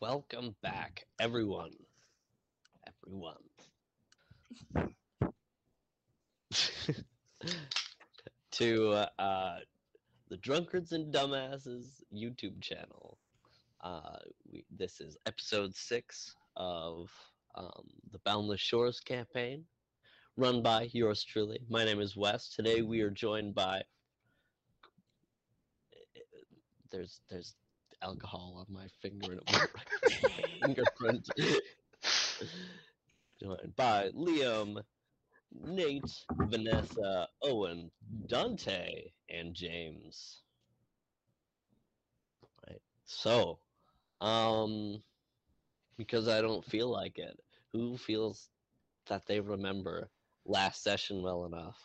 Welcome 0.00 0.54
back, 0.62 1.06
everyone. 1.20 1.72
Everyone. 2.86 3.34
to 8.52 8.90
uh, 9.18 9.56
the 10.28 10.36
Drunkards 10.36 10.92
and 10.92 11.12
Dumbasses 11.12 12.00
YouTube 12.14 12.60
channel. 12.60 13.18
Uh, 13.82 14.18
we, 14.48 14.64
this 14.70 15.00
is 15.00 15.16
episode 15.26 15.74
six 15.74 16.32
of 16.56 17.10
um, 17.56 17.88
the 18.12 18.20
Boundless 18.24 18.60
Shores 18.60 19.00
campaign, 19.00 19.64
run 20.36 20.62
by 20.62 20.90
yours 20.92 21.24
truly. 21.24 21.58
My 21.68 21.84
name 21.84 22.00
is 22.00 22.16
Wes. 22.16 22.50
Today 22.50 22.82
we 22.82 23.00
are 23.00 23.10
joined 23.10 23.56
by. 23.56 23.82
There's 26.92 27.20
there's 27.28 27.56
alcohol 28.02 28.64
on 28.66 28.74
my 28.74 28.86
finger 29.02 29.38
and 29.46 29.68
fingerprint. 30.62 31.28
joined 33.40 33.76
by 33.76 34.10
Liam, 34.10 34.82
Nate, 35.52 36.24
Vanessa, 36.30 37.28
Owen, 37.42 37.90
Dante, 38.26 39.10
and 39.30 39.54
James. 39.54 40.42
Right. 42.68 42.80
So, 43.04 43.58
um, 44.20 45.02
because 45.96 46.28
I 46.28 46.40
don't 46.40 46.64
feel 46.64 46.88
like 46.90 47.18
it, 47.18 47.38
who 47.72 47.96
feels 47.96 48.50
that 49.06 49.26
they 49.26 49.40
remember 49.40 50.10
last 50.44 50.82
session 50.82 51.22
well 51.22 51.46
enough? 51.46 51.78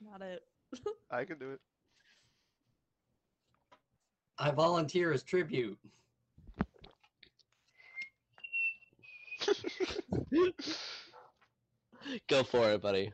Not 0.00 0.22
it. 0.22 0.42
I 1.10 1.24
can 1.24 1.38
do 1.38 1.52
it. 1.52 1.60
I 4.38 4.50
volunteer 4.50 5.12
as 5.12 5.22
tribute. 5.22 5.78
Go 12.28 12.42
for 12.44 12.70
it, 12.70 12.80
buddy. 12.80 13.12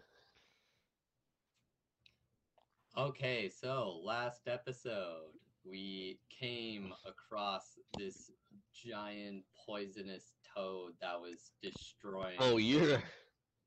Okay, 2.96 3.48
so 3.48 4.00
last 4.04 4.46
episode 4.46 5.32
we 5.68 6.18
came 6.30 6.92
across 7.06 7.78
this 7.98 8.30
giant 8.72 9.42
poisonous 9.66 10.34
toad 10.54 10.92
that 11.00 11.18
was 11.20 11.52
destroying 11.62 12.36
Oh, 12.38 12.58
you're 12.58 13.02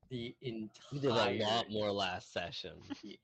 the 0.08 0.34
you 0.40 0.68
did 1.00 1.10
a 1.10 1.14
lot 1.42 1.70
more 1.70 1.90
last 1.90 2.32
session. 2.32 2.72
the 3.02 3.18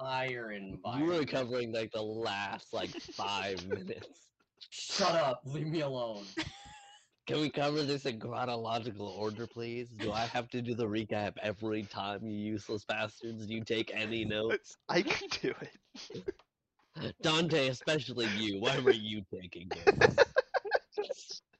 entire 0.00 0.52
You 0.98 1.04
were 1.04 1.24
covering 1.24 1.72
like 1.72 1.92
the 1.92 2.02
last 2.02 2.72
like 2.72 2.90
five 2.90 3.66
minutes. 3.68 4.28
Shut 4.70 5.14
up, 5.14 5.42
leave 5.44 5.66
me 5.66 5.80
alone. 5.80 6.24
Can 7.26 7.40
we 7.40 7.50
cover 7.50 7.82
this 7.82 8.06
in 8.06 8.18
chronological 8.18 9.06
order, 9.06 9.46
please? 9.46 9.88
Do 9.98 10.10
I 10.10 10.26
have 10.26 10.48
to 10.48 10.60
do 10.60 10.74
the 10.74 10.86
recap 10.86 11.34
every 11.40 11.84
time, 11.84 12.26
you 12.26 12.36
useless 12.36 12.84
bastards? 12.84 13.46
Do 13.46 13.54
you 13.54 13.62
take 13.62 13.92
any 13.94 14.24
notes? 14.24 14.76
I 14.88 15.02
can 15.02 15.28
do 15.40 15.54
it. 15.60 17.14
Dante, 17.22 17.68
especially 17.68 18.26
you. 18.36 18.60
Why 18.60 18.78
were 18.80 18.90
you 18.90 19.22
taking 19.32 19.68
notes? 19.68 20.24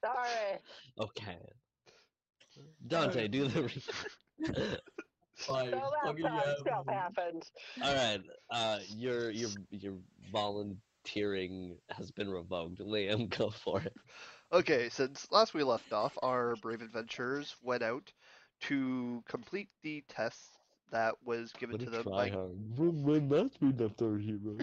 Sorry. 0.03 0.59
Okay. 0.99 1.37
Dante, 2.87 3.29
do 3.29 3.47
the 3.47 3.61
recap. 3.61 4.77
Like, 5.49 5.69
So 5.69 5.75
that 5.75 6.05
fucking, 6.05 6.23
yeah, 6.23 6.55
stuff 6.59 6.85
happened. 6.87 7.43
All 7.83 7.93
right. 7.93 8.21
Uh, 8.49 8.79
your 8.95 9.31
your 9.31 9.49
your 9.71 9.93
volunteering 10.31 11.77
has 11.89 12.11
been 12.11 12.29
revoked. 12.29 12.79
Liam, 12.79 13.29
go 13.37 13.49
for 13.49 13.81
it. 13.81 13.93
Okay, 14.53 14.89
since 14.89 15.27
last 15.31 15.53
we 15.53 15.63
left 15.63 15.93
off, 15.93 16.17
our 16.21 16.55
brave 16.57 16.81
adventurers 16.81 17.55
went 17.61 17.83
out 17.83 18.11
to 18.61 19.23
complete 19.27 19.69
the 19.81 20.03
test 20.09 20.39
that 20.91 21.15
was 21.23 21.53
given 21.53 21.79
to 21.79 21.89
them 21.89 22.03
by. 22.03 22.29
When 22.29 23.29
last 23.29 23.57
we 23.61 23.71
left 23.71 24.01
our 24.01 24.17
hero. 24.17 24.57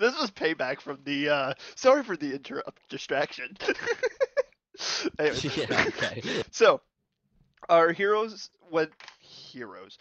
this 0.00 0.18
was 0.20 0.30
payback 0.32 0.80
from 0.80 0.98
the. 1.04 1.28
uh 1.28 1.54
Sorry 1.76 2.02
for 2.02 2.16
the 2.16 2.34
interrupt 2.34 2.88
distraction. 2.88 3.56
anyway, 5.18 5.36
yeah. 5.56 5.84
Okay. 5.88 6.22
so 6.50 6.80
our 7.70 7.92
heroes 7.92 8.50
went 8.70 8.92
heroes. 9.20 9.98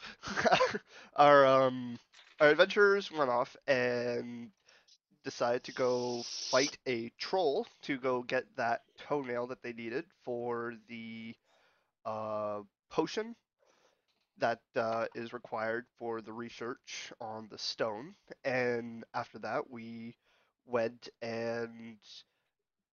our 1.17 1.45
um 1.47 1.99
our 2.41 2.49
adventurers 2.49 3.11
went 3.11 3.31
off 3.31 3.55
and 3.67 4.51
decided 5.23 5.63
to 5.65 5.73
go 5.73 6.23
fight 6.51 6.77
a 6.87 7.11
troll 7.19 7.67
to 7.83 7.97
go 7.99 8.23
get 8.23 8.45
that 8.57 8.81
toenail 8.97 9.47
that 9.47 9.61
they 9.63 9.73
needed 9.73 10.05
for 10.23 10.75
the 10.89 11.35
uh 12.05 12.61
potion 12.91 13.35
that 14.39 14.61
uh, 14.75 15.05
is 15.15 15.33
required 15.33 15.85
for 15.97 16.21
the 16.21 16.33
research 16.33 17.13
on 17.21 17.47
the 17.51 17.57
stone 17.57 18.15
and 18.45 19.03
after 19.13 19.39
that 19.39 19.69
we 19.69 20.15
went 20.65 21.09
and 21.21 21.97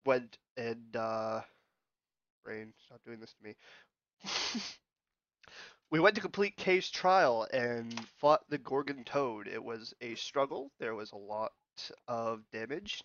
went 0.05 0.39
and 0.57 0.97
uh 0.97 1.43
stop 2.87 3.01
doing 3.05 3.21
this 3.21 3.33
to 3.35 3.45
me 3.45 3.55
we 5.91 6.01
went 6.01 6.15
to 6.15 6.21
complete 6.21 6.57
Kay's 6.57 6.91
trial 6.91 7.47
and 7.53 7.93
fought 8.21 8.49
the 8.49 8.59
Gorgon 8.59 9.05
Toad. 9.05 9.49
It 9.49 9.63
was 9.63 9.93
a 10.01 10.15
struggle. 10.15 10.71
There 10.79 10.95
was 10.95 11.13
a 11.13 11.17
lot 11.17 11.53
of 12.07 12.43
damage. 12.53 13.03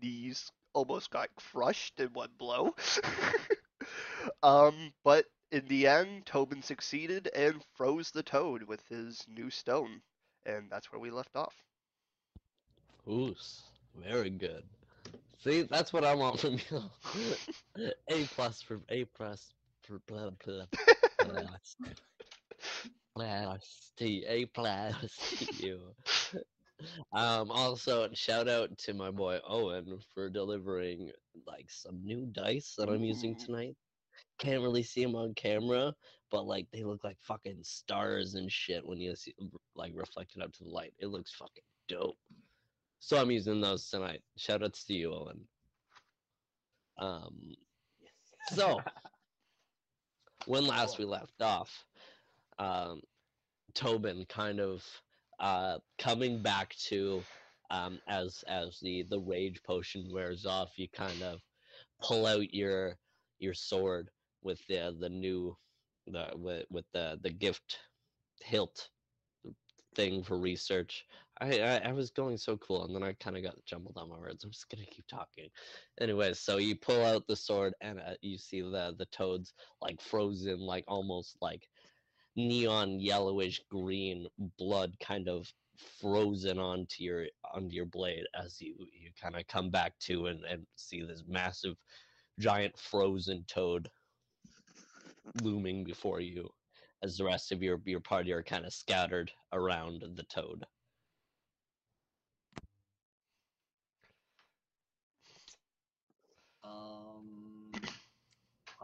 Knees 0.00 0.50
almost 0.72 1.10
got 1.10 1.28
crushed 1.34 1.98
in 1.98 2.08
one 2.08 2.30
blow. 2.38 2.74
um, 4.42 4.92
but 5.04 5.26
in 5.50 5.66
the 5.66 5.88
end, 5.88 6.26
Tobin 6.26 6.62
succeeded 6.62 7.28
and 7.34 7.64
froze 7.74 8.10
the 8.10 8.22
toad 8.22 8.62
with 8.62 8.86
his 8.88 9.24
new 9.28 9.50
stone. 9.50 10.00
And 10.46 10.70
that's 10.70 10.92
where 10.92 11.00
we 11.00 11.10
left 11.10 11.36
off. 11.36 11.54
Oos. 13.08 13.62
Very 13.96 14.30
good. 14.30 14.62
See, 15.42 15.62
that's 15.62 15.92
what 15.92 16.04
I 16.04 16.14
want 16.14 16.38
from 16.38 16.58
you. 16.70 16.82
a 18.08 18.24
plus 18.26 18.62
for 18.62 18.80
A 18.88 19.04
plus 19.04 19.52
blah 20.06 20.30
blah 20.44 20.64
blah. 21.18 21.42
Plus 23.14 23.92
to 23.96 24.24
A 24.26 24.46
plus 24.46 24.94
you. 25.60 25.80
Um, 27.12 27.50
also, 27.50 28.08
shout 28.14 28.48
out 28.48 28.76
to 28.78 28.94
my 28.94 29.10
boy 29.10 29.38
Owen 29.46 29.98
for 30.14 30.30
delivering 30.30 31.10
like 31.46 31.66
some 31.68 32.02
new 32.02 32.26
dice 32.32 32.74
that 32.78 32.88
I'm 32.88 33.04
using 33.04 33.34
tonight. 33.34 33.76
Can't 34.38 34.62
really 34.62 34.82
see 34.82 35.02
them 35.02 35.16
on 35.16 35.34
camera, 35.34 35.92
but 36.30 36.46
like 36.46 36.66
they 36.72 36.84
look 36.84 37.04
like 37.04 37.18
fucking 37.20 37.58
stars 37.62 38.34
and 38.34 38.50
shit 38.50 38.86
when 38.86 39.00
you 39.00 39.14
see 39.16 39.34
like 39.74 39.92
reflected 39.94 40.42
up 40.42 40.52
to 40.54 40.64
the 40.64 40.70
light. 40.70 40.94
It 40.98 41.08
looks 41.08 41.34
fucking 41.34 41.64
dope. 41.88 42.16
So 43.00 43.20
I'm 43.20 43.30
using 43.30 43.60
those 43.60 43.88
tonight. 43.88 44.22
Shout 44.36 44.62
outs 44.62 44.84
to 44.84 44.94
you, 44.94 45.12
Owen. 45.12 45.40
Um, 46.98 47.54
so 48.54 48.80
when 50.46 50.66
last 50.66 50.98
we 50.98 51.04
left 51.04 51.40
off, 51.40 51.84
um, 52.58 53.00
Tobin 53.74 54.26
kind 54.28 54.60
of 54.60 54.84
uh, 55.38 55.78
coming 55.98 56.42
back 56.42 56.74
to 56.88 57.22
um, 57.70 58.00
as 58.08 58.44
as 58.48 58.78
the 58.80 59.04
the 59.08 59.20
rage 59.20 59.62
potion 59.62 60.08
wears 60.12 60.44
off, 60.44 60.70
you 60.76 60.88
kind 60.88 61.22
of 61.22 61.40
pull 62.02 62.26
out 62.26 62.52
your 62.52 62.96
your 63.38 63.54
sword 63.54 64.10
with 64.42 64.60
the 64.68 64.94
the 64.98 65.08
new 65.08 65.56
the 66.06 66.28
with, 66.34 66.64
with 66.70 66.84
the 66.92 67.18
the 67.22 67.30
gift 67.30 67.78
hilt 68.42 68.88
thing 69.94 70.22
for 70.22 70.38
research. 70.38 71.04
I, 71.40 71.60
I 71.60 71.76
I 71.88 71.92
was 71.92 72.10
going 72.10 72.36
so 72.36 72.56
cool, 72.58 72.84
and 72.84 72.94
then 72.94 73.02
I 73.02 73.14
kind 73.14 73.36
of 73.36 73.42
got 73.42 73.64
jumbled 73.64 73.96
on 73.96 74.10
my 74.10 74.18
words. 74.18 74.44
I'm 74.44 74.50
just 74.50 74.68
gonna 74.68 74.84
keep 74.84 75.06
talking. 75.06 75.48
Anyways, 76.00 76.38
so 76.38 76.58
you 76.58 76.76
pull 76.76 77.04
out 77.04 77.26
the 77.26 77.36
sword, 77.36 77.74
and 77.80 77.98
uh, 77.98 78.14
you 78.20 78.36
see 78.38 78.60
the 78.60 78.94
the 78.98 79.06
toads 79.06 79.54
like 79.80 80.00
frozen, 80.00 80.60
like 80.60 80.84
almost 80.86 81.36
like 81.40 81.68
neon 82.36 83.00
yellowish 83.00 83.60
green 83.70 84.26
blood 84.58 84.94
kind 85.00 85.28
of 85.28 85.50
frozen 86.00 86.58
onto 86.58 87.02
your 87.02 87.26
onto 87.54 87.74
your 87.74 87.86
blade 87.86 88.24
as 88.34 88.60
you 88.60 88.74
you 88.92 89.10
kind 89.20 89.36
of 89.36 89.46
come 89.46 89.70
back 89.70 89.92
to 89.98 90.26
and, 90.26 90.44
and 90.44 90.66
see 90.76 91.02
this 91.02 91.24
massive 91.26 91.74
giant 92.38 92.76
frozen 92.78 93.44
toad 93.48 93.90
looming 95.42 95.84
before 95.84 96.20
you 96.20 96.48
as 97.02 97.16
the 97.16 97.24
rest 97.24 97.50
of 97.50 97.62
your 97.62 97.80
your 97.84 98.00
party 98.00 98.32
are 98.32 98.42
kind 98.42 98.66
of 98.66 98.72
scattered 98.72 99.30
around 99.52 100.04
the 100.16 100.24
toad 100.24 100.64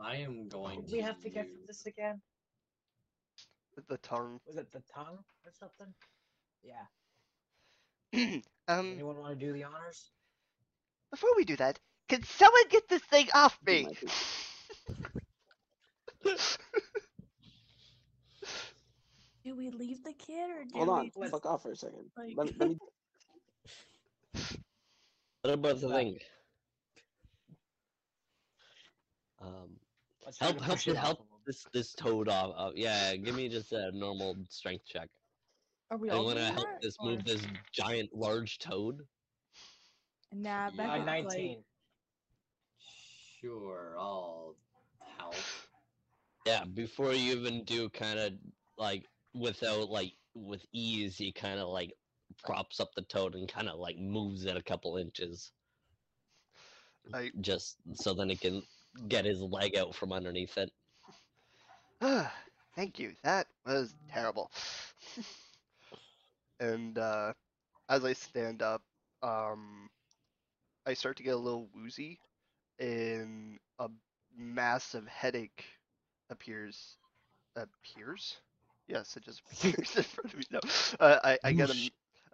I 0.07 0.17
am 0.19 0.49
going 0.49 0.77
What 0.79 0.87
to. 0.89 0.93
we 0.93 1.01
have 1.01 1.21
to 1.23 1.29
get 1.31 1.47
use- 1.47 1.57
from 1.57 1.67
this 1.67 1.87
again? 1.87 2.21
The 3.89 3.99
tongue. 3.99 4.39
Was 4.47 4.57
it 4.57 4.71
the 4.73 4.83
tongue 4.95 5.19
or 5.45 5.53
something? 5.59 5.93
Yeah. 6.63 6.87
um, 8.69 8.93
Anyone 8.93 9.19
want 9.19 9.39
to 9.39 9.47
do 9.47 9.53
the 9.53 9.65
honors? 9.65 10.11
before 11.11 11.31
we 11.37 11.45
do 11.45 11.57
that, 11.57 11.79
can 12.09 12.23
someone 12.23 12.69
get 12.69 12.89
this 12.89 13.03
thing 13.03 13.29
off 13.35 13.59
me? 13.67 13.85
might 13.85 13.99
Do 19.45 19.55
we 19.57 19.71
leave 19.71 20.03
the 20.03 20.13
kid 20.13 20.51
or 20.51 20.65
do 20.65 20.71
Hold 20.77 20.89
on, 20.89 21.11
we 21.17 21.23
just, 21.23 21.33
fuck 21.33 21.47
off 21.47 21.63
for 21.63 21.71
a 21.73 21.77
second. 21.77 22.11
like- 22.17 22.35
Let, 22.37 22.59
let 22.59 22.69
me. 22.71 22.79
What 25.43 25.55
about 25.55 25.81
the 25.81 25.89
thing? 25.89 26.19
Um, 29.41 29.77
Let's 30.27 30.41
help, 30.41 30.61
help, 30.61 30.81
help 30.81 30.99
off 30.99 31.19
a 31.21 31.23
little 31.23 31.41
this 31.47 31.65
this 31.73 31.95
toad 31.95 32.29
off. 32.29 32.53
Uh, 32.57 32.71
yeah, 32.75 33.15
give 33.15 33.37
me 33.37 33.49
just 33.49 33.71
a 33.73 33.93
normal 33.93 34.37
strength 34.51 34.85
check. 34.85 35.09
are 35.91 35.97
we 35.97 36.11
I 36.11 36.15
all 36.15 36.25
want 36.25 36.39
to 36.39 36.43
doing 36.43 36.55
help 36.55 36.67
that, 36.67 36.83
this 36.83 36.97
or- 36.99 37.11
move 37.11 37.25
this 37.25 37.47
giant, 37.73 38.11
large 38.13 38.59
toad. 38.59 39.07
Nah, 40.33 40.69
bit. 40.71 40.79
Becca, 40.79 40.91
Uh, 40.91 40.97
like, 40.99 41.07
19. 41.25 41.65
Sure, 43.41 43.95
I'll 43.97 44.57
help. 45.17 45.37
Yeah, 46.45 46.65
before 46.65 47.13
you 47.15 47.37
even 47.37 47.63
do, 47.63 47.89
kind 47.91 48.19
of 48.19 48.33
like 48.77 49.05
without 49.33 49.91
like 49.91 50.13
with 50.35 50.67
ease, 50.73 51.17
he 51.17 51.31
kind 51.31 51.61
of 51.61 51.69
like 51.69 51.93
props 52.45 52.81
up 52.81 52.91
the 52.97 53.03
toad 53.03 53.37
and 53.37 53.49
kind 53.49 53.69
of 53.69 53.79
like 53.79 53.97
moves 53.99 54.45
it 54.45 54.57
a 54.57 54.63
couple 54.63 54.97
inches, 54.97 55.53
I 57.15 57.31
just 57.41 57.77
so 57.95 58.13
then 58.13 58.31
it 58.31 58.41
can 58.41 58.65
get 59.09 59.25
his 59.25 59.41
leg 59.41 59.77
out 59.77 59.95
from 59.95 60.13
underneath 60.13 60.57
it. 60.57 60.71
thank 62.75 62.99
you. 62.99 63.13
That 63.23 63.47
was 63.67 63.95
terrible. 64.09 64.51
and 66.61 66.99
uh, 66.99 67.33
as 67.89 68.05
I 68.05 68.13
stand 68.13 68.63
up, 68.63 68.83
um, 69.23 69.89
I 70.87 70.95
start 70.95 71.17
to 71.19 71.23
get 71.23 71.35
a 71.35 71.39
little 71.39 71.69
woozy, 71.75 72.21
and 72.79 73.59
a 73.79 73.89
massive 74.37 75.07
headache 75.07 75.65
appears. 76.31 76.97
Appears? 77.57 78.37
Yes, 78.89 79.17
it 79.17 79.25
just 79.25 79.43
appears 79.53 79.97
in 79.97 80.03
front 80.03 80.33
of 80.33 80.39
me. 80.39 80.45
No, 80.51 80.61
uh, 81.01 81.19
I 81.25 81.39
I 81.45 81.53
get 81.53 81.71
a. 81.71 81.77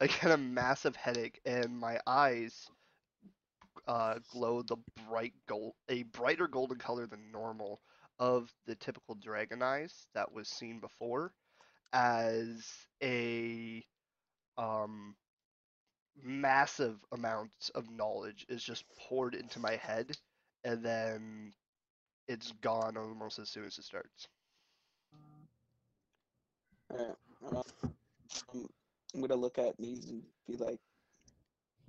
I 0.01 0.07
get 0.07 0.31
a 0.33 0.37
massive 0.37 0.97
headache, 0.97 1.41
and 1.45 1.79
my 1.79 2.01
eyes 2.07 2.71
uh, 3.87 4.19
glow 4.31 4.63
the 4.63 4.77
bright 5.09 5.35
gold, 5.47 5.75
a 5.89 6.03
brighter 6.05 6.49
golden 6.49 6.79
color 6.79 7.07
than 7.07 7.31
normal 7.33 7.81
of 8.19 8.53
the 8.67 8.75
typical 8.77 9.15
dragon 9.17 9.63
eyes 9.63 10.07
that 10.15 10.33
was 10.33 10.49
seen 10.49 10.81
before, 10.81 11.33
as 11.93 12.67
a 13.03 13.85
um 14.59 15.17
massive 16.23 16.99
amounts 17.13 17.69
of 17.71 17.91
knowledge 17.91 18.45
is 18.49 18.63
just 18.63 18.85
poured 18.99 19.35
into 19.35 19.59
my 19.59 19.77
head, 19.77 20.17
and 20.65 20.85
then 20.85 21.53
it's 22.29 22.53
gone 22.63 22.97
almost 22.97 23.39
as 23.39 23.49
soon 23.51 23.65
as 23.65 23.79
it 23.79 23.85
starts. 23.85 24.29
I'm 29.15 29.21
gonna 29.21 29.35
look 29.37 29.59
at 29.59 29.77
these 29.79 30.05
and 30.11 30.23
be 30.47 30.57
like, 30.57 30.79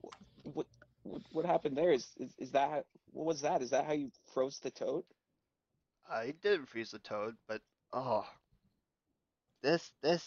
what, 0.01 0.13
what, 0.53 0.67
what, 1.03 1.21
what 1.31 1.45
happened 1.45 1.77
there? 1.77 1.91
Is, 1.91 2.07
is, 2.17 2.33
is 2.37 2.51
that, 2.51 2.69
how- 2.69 2.85
what 3.11 3.25
was 3.25 3.41
that? 3.41 3.61
Is 3.61 3.71
that 3.71 3.85
how 3.85 3.93
you 3.93 4.11
froze 4.33 4.59
the 4.59 4.71
toad? 4.71 5.03
I 6.09 6.31
didn't 6.31 6.67
freeze 6.67 6.91
the 6.91 6.99
toad, 6.99 7.37
but 7.47 7.61
oh, 7.91 8.25
this 9.63 9.91
this. 10.01 10.23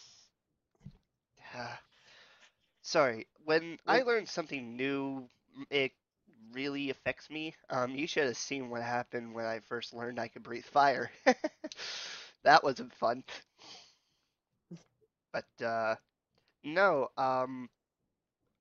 Sorry, 2.83 3.27
when 3.45 3.79
I 3.87 3.99
Well- 3.99 4.07
learn 4.07 4.27
something 4.27 4.77
new, 4.77 5.29
it 5.71 5.93
really 6.53 6.91
affects 6.91 7.29
me. 7.31 7.55
Um, 7.71 7.95
you 7.95 8.07
should 8.07 8.27
have 8.27 8.37
seen 8.37 8.71
what 8.71 8.83
happened 8.83 9.35
when 9.35 9.45
I 9.47 9.61
first 9.61 9.93
learned 9.93 10.19
I 10.19 10.29
could 10.29 10.43
breathe 10.43 10.65
fire. 10.65 11.11
that 12.45 12.63
wasn't 12.63 12.95
fun. 12.95 13.25
But 15.33 15.47
uh, 15.65 15.97
no, 16.65 17.09
um, 17.19 17.71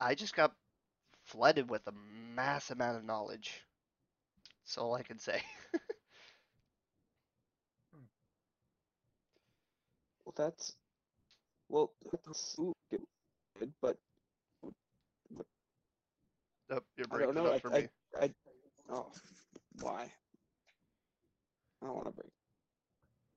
I 0.01 0.15
just 0.15 0.35
got 0.35 0.53
flooded 1.25 1.69
with 1.69 1.87
a 1.87 1.91
mass 1.91 2.71
amount 2.71 2.97
of 2.97 3.03
knowledge. 3.05 3.63
That's 4.63 4.77
all 4.77 4.95
I 4.95 5.03
can 5.03 5.19
say. 5.19 5.41
Well, 10.25 10.33
that's, 10.37 10.75
well, 11.69 11.91
that's 12.11 12.59
good, 12.91 13.03
good, 13.59 13.73
but 13.81 13.97
Oh, 16.69 16.81
you're 16.97 17.07
I 17.11 17.17
don't 17.17 17.35
breaking 17.35 17.35
know. 17.35 17.47
up 17.47 17.55
I, 17.55 17.61
for 17.61 17.69
I, 17.73 17.83
me. 17.83 17.89
I, 18.21 18.33
oh, 18.89 19.11
why? 19.79 20.11
I 21.81 21.85
don't 21.85 21.95
want 21.95 22.07
to 22.07 22.11
break. 22.13 22.31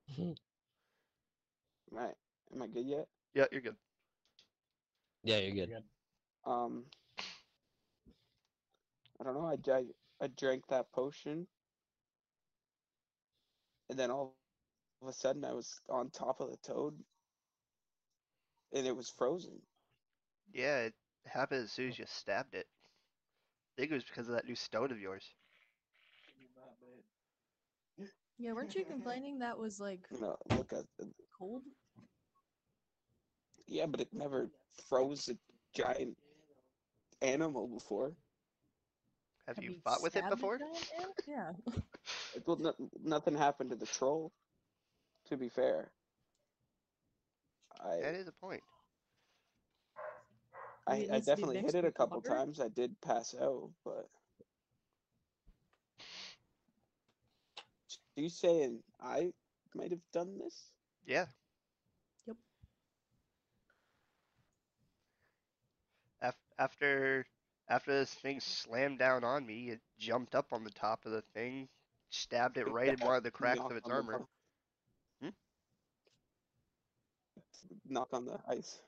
Mhm. 0.09 0.35
Am 1.93 1.99
I, 1.99 2.15
am 2.53 2.63
I 2.63 2.67
good 2.69 2.87
yet? 2.87 3.09
Yeah, 3.35 3.47
you're 3.53 3.61
good. 3.61 3.77
Yeah, 5.23 5.39
you're 5.39 5.55
good. 5.55 5.71
Good. 5.71 5.85
Um, 6.45 6.85
I 9.21 9.25
don't 9.25 9.35
know. 9.35 9.47
I, 9.47 9.57
I, 9.73 9.85
I 10.21 10.27
drank 10.29 10.67
that 10.69 10.93
potion, 10.93 11.47
and 13.91 13.99
then 13.99 14.11
all 14.11 14.33
of 14.33 14.35
a 14.35 14.43
sudden 14.43 14.65
I 14.73 14.73
was 14.73 15.03
on 15.11 15.11
top 15.21 15.61
of 15.71 15.71
the 15.71 15.77
toad, 15.97 16.23
and 18.73 18.87
it 18.87 18.97
was 18.97 19.09
frozen. 19.11 19.63
Yeah, 20.53 20.81
it 20.81 20.95
happened 21.27 21.65
as 21.65 21.73
soon 21.73 21.89
as 21.89 21.99
you 21.99 22.07
stabbed 22.07 22.55
it. 22.55 22.67
I 23.77 23.81
think 23.81 23.91
it 23.91 23.95
was 23.95 24.05
because 24.05 24.29
of 24.29 24.35
that 24.35 24.47
new 24.47 24.55
stone 24.57 24.91
of 24.93 25.01
yours. 25.01 25.35
Yeah, 28.39 28.53
weren't 28.53 28.75
you 28.75 28.85
complaining 28.85 29.39
that 29.41 29.59
was 29.59 29.81
like 29.81 30.09
no, 30.11 30.37
look 30.51 30.73
at 30.73 30.85
the, 30.99 31.13
cold? 31.37 31.63
yeah, 33.67 33.87
but 33.87 34.01
it 34.01 34.13
never 34.13 34.51
froze 34.89 35.29
a 35.29 35.37
giant 35.75 36.17
animal 37.23 37.69
before. 37.69 38.17
Have, 39.49 39.65
you, 39.65 39.77
fought 39.83 40.03
with 40.03 40.15
it 40.15 40.29
before? 40.29 40.59
Yeah. 41.27 41.53
Well, 42.47 42.57
no, 42.57 42.75
nothing 43.03 43.35
happened 43.35 43.71
to 43.71 43.77
the 43.77 43.87
troll. 43.87 44.31
To 45.31 45.37
be 45.37 45.49
fair, 45.49 45.91
I 47.85 48.01
That 48.01 48.15
is 48.15 48.29
a 48.29 48.33
point. 48.33 48.63
I, 50.87 50.93
Maybe 50.93 51.03
it 51.05 51.11
I 51.11 51.13
needs 51.15 51.27
to 51.27 51.37
be 51.37 51.43
definitely 51.43 51.61
hit 51.63 51.75
it 51.75 51.85
a 51.85 51.91
couple 51.93 52.17
water? 52.17 52.35
times. 52.35 52.61
I 52.61 52.69
did 52.69 52.99
pass 53.03 53.35
out, 53.41 53.71
but 53.85 54.09
you 58.17 58.29
saying 58.29 58.81
I 59.01 59.33
might 59.75 59.91
have 59.91 60.01
done 60.13 60.39
this? 60.39 60.71
Yeah. 61.07 61.27
Yep. 62.27 62.37
Af- 66.23 66.35
after 66.59 67.27
after 67.69 67.93
this 67.93 68.13
thing 68.15 68.41
slammed 68.41 68.99
down 68.99 69.25
on 69.25 69.47
me, 69.47 69.71
it 69.71 69.81
jumped 69.99 70.35
up 70.35 70.53
on 70.53 70.65
the 70.65 70.71
top 70.71 71.05
of 71.07 71.13
the 71.13 71.23
thing, 71.35 71.69
stabbed 72.11 72.57
it 72.57 72.65
right 72.67 72.93
in 72.93 72.99
one 73.01 73.17
of 73.17 73.23
the 73.23 73.31
cracks 73.33 73.59
Knock 73.59 73.71
of 73.71 73.77
its 73.77 73.89
armor. 73.89 74.19
bu- 74.19 74.27
Hmm? 75.23 75.29
Knock 77.89 78.09
on 78.13 78.25
the 78.25 78.39
ice. 78.49 78.81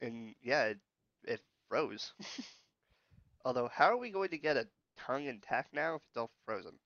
And 0.00 0.34
yeah, 0.42 0.64
it, 0.66 0.78
it 1.24 1.40
froze. 1.68 2.12
Although, 3.44 3.68
how 3.68 3.86
are 3.86 3.96
we 3.96 4.10
going 4.10 4.30
to 4.30 4.38
get 4.38 4.56
a 4.56 4.66
tongue 4.96 5.26
intact 5.26 5.72
now 5.74 5.96
if 5.96 6.02
it's 6.08 6.16
all 6.16 6.30
frozen? 6.44 6.78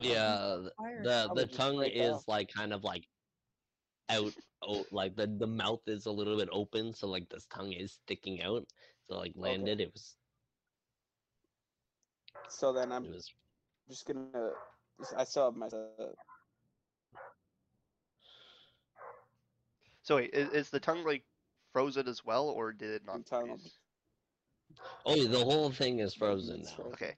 Yeah, 0.00 0.58
th- 0.62 0.72
the 1.02 1.30
the 1.34 1.46
tongue 1.46 1.82
is 1.84 2.12
off. 2.12 2.28
like 2.28 2.48
kind 2.52 2.72
of 2.72 2.84
like 2.84 3.08
out 4.10 4.32
oh 4.62 4.84
like 4.90 5.14
the 5.16 5.26
the 5.26 5.46
mouth 5.46 5.80
is 5.86 6.06
a 6.06 6.10
little 6.10 6.36
bit 6.36 6.48
open 6.52 6.92
so 6.94 7.06
like 7.06 7.28
this 7.28 7.46
tongue 7.46 7.72
is 7.72 7.92
sticking 7.92 8.42
out 8.42 8.66
so 9.08 9.16
like 9.16 9.32
landed 9.36 9.80
it 9.80 9.92
was 9.92 10.16
So 12.48 12.72
then 12.72 12.92
I'm 12.92 13.04
was 13.06 13.30
just 13.88 14.06
gonna. 14.06 14.50
I 15.16 15.24
still 15.24 15.44
have 15.44 15.56
my. 15.56 15.68
So 20.02 20.16
wait, 20.16 20.30
is, 20.32 20.50
is 20.50 20.70
the 20.70 20.80
tongue 20.80 21.04
like 21.04 21.24
frozen 21.72 22.08
as 22.08 22.24
well, 22.24 22.48
or 22.48 22.72
did 22.72 22.90
it 22.90 23.04
not 23.04 23.20
oh 25.04 25.24
the 25.26 25.44
whole 25.44 25.70
thing 25.70 26.00
is 26.00 26.14
frozen 26.14 26.62
now. 26.62 26.84
Okay. 26.92 27.16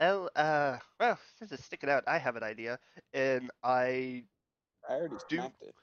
Oh, 0.00 0.28
uh, 0.34 0.78
well, 0.98 1.18
since 1.38 1.52
it's 1.52 1.64
sticking 1.64 1.90
out, 1.90 2.04
I 2.06 2.18
have 2.18 2.36
an 2.36 2.42
idea, 2.42 2.78
and 3.12 3.50
I 3.62 4.24
I 4.88 4.94
already 4.94 5.16
Do- 5.28 5.36
smacked 5.36 5.62
it. 5.62 5.74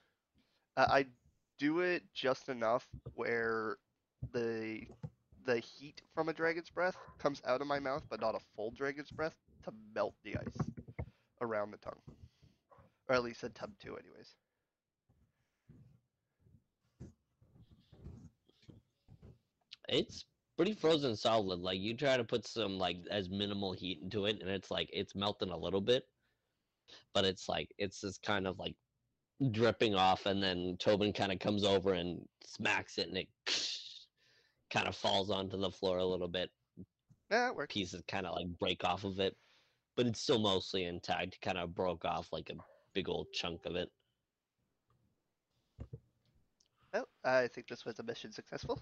I 0.86 1.06
do 1.58 1.80
it 1.80 2.04
just 2.14 2.50
enough 2.50 2.88
where 3.16 3.78
the 4.34 4.82
the 5.46 5.60
heat 5.60 6.02
from 6.14 6.30
a 6.30 6.34
dragon's 6.34 6.70
breath 6.70 6.96
comes 7.18 7.42
out 7.46 7.62
of 7.62 7.68
my 7.68 7.80
mouth, 7.80 8.04
but 8.10 8.22
not 8.22 8.36
a 8.36 8.40
full 8.56 8.72
dragon's 8.72 9.12
breath 9.12 9.36
to 9.64 9.74
melt 9.96 10.16
the 10.24 10.38
ice 10.38 10.68
around 11.42 11.72
the 11.72 11.78
tongue, 11.78 12.02
or 13.08 13.16
at 13.16 13.24
least 13.24 13.44
a 13.44 13.50
tub 13.50 13.72
to, 13.80 13.98
anyways. 13.98 14.36
It's 19.88 20.26
pretty 20.56 20.74
frozen 20.74 21.16
solid. 21.16 21.60
Like 21.60 21.80
you 21.80 21.96
try 21.96 22.16
to 22.18 22.24
put 22.24 22.46
some 22.46 22.78
like 22.78 22.98
as 23.10 23.30
minimal 23.30 23.74
heat 23.74 24.00
into 24.04 24.26
it, 24.26 24.42
and 24.42 24.50
it's 24.50 24.70
like 24.70 24.90
it's 24.94 25.16
melting 25.16 25.50
a 25.52 25.58
little 25.58 25.82
bit, 25.82 26.04
but 27.14 27.26
it's 27.26 27.50
like 27.50 27.74
it's 27.78 28.02
just 28.02 28.22
kind 28.22 28.46
of 28.46 28.60
like 28.60 28.76
dripping 29.52 29.96
off, 29.96 30.26
and 30.26 30.42
then 30.44 30.76
Tobin 30.80 31.14
kind 31.14 31.32
of 31.32 31.40
comes 31.40 31.64
over 31.64 31.94
and 31.94 32.28
smacks 32.46 32.98
it, 32.98 33.08
and 33.08 33.18
it 33.18 33.28
kind 34.72 34.88
of 34.88 34.96
falls 34.96 35.30
onto 35.30 35.58
the 35.58 35.72
floor 35.72 35.98
a 35.98 36.06
little 36.06 36.28
bit. 36.28 36.50
Yeah, 37.32 37.50
it 37.50 37.56
works. 37.56 37.74
Pieces 37.74 38.04
kind 38.08 38.26
of 38.26 38.36
like 38.36 38.48
break 38.60 38.84
off 38.84 39.04
of 39.04 39.20
it, 39.20 39.36
but 39.96 40.08
it's 40.08 40.22
still 40.22 40.40
mostly 40.40 40.86
intact. 40.86 41.40
Kind 41.42 41.58
of 41.58 41.74
broke 41.76 42.06
off 42.06 42.28
like 42.32 42.50
a 42.50 42.56
big 42.94 43.08
old 43.08 43.28
chunk 43.34 43.66
of 43.66 43.76
it. 43.76 43.90
Well, 46.94 47.08
I 47.24 47.48
think 47.48 47.68
this 47.68 47.86
was 47.86 48.00
a 48.00 48.04
mission 48.04 48.32
successful. 48.32 48.82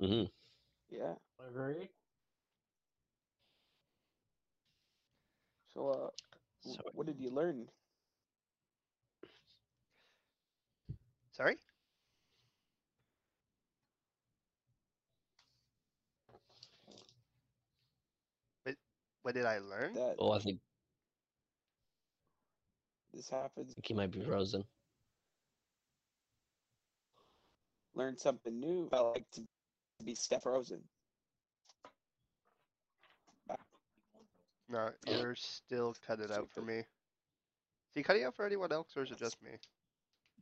Mm 0.00 0.08
hmm 0.08 0.24
Yeah. 0.94 1.14
Agreed. 1.48 1.88
So, 5.74 5.88
uh, 5.88 6.10
w- 6.64 6.76
Sorry. 6.76 6.90
what 6.92 7.06
did 7.06 7.20
you 7.20 7.30
learn? 7.30 7.66
Sorry? 11.36 11.56
What, 18.62 18.74
what 19.20 19.34
did 19.34 19.44
I 19.44 19.58
learn? 19.58 19.92
That 19.92 20.16
Oh, 20.18 20.32
I 20.32 20.38
think, 20.38 20.60
this 23.12 23.28
happens. 23.28 23.72
I 23.72 23.74
think 23.74 23.86
he 23.86 23.92
might 23.92 24.10
be 24.10 24.22
frozen. 24.22 24.64
Learn 27.94 28.16
something 28.16 28.58
new. 28.58 28.88
I 28.92 29.00
like 29.00 29.30
to 29.32 29.42
be 30.04 30.14
Steph 30.14 30.46
Rosen. 30.46 30.80
No, 34.70 34.90
you're 35.06 35.36
still 35.36 35.94
cutting 36.06 36.32
out 36.32 36.48
for 36.50 36.62
me. 36.62 36.78
Is 36.78 36.84
he 37.94 38.02
cutting 38.02 38.24
out 38.24 38.34
for 38.34 38.46
anyone 38.46 38.72
else, 38.72 38.88
or 38.96 39.02
is 39.02 39.10
it 39.10 39.18
just 39.18 39.40
me? 39.42 39.50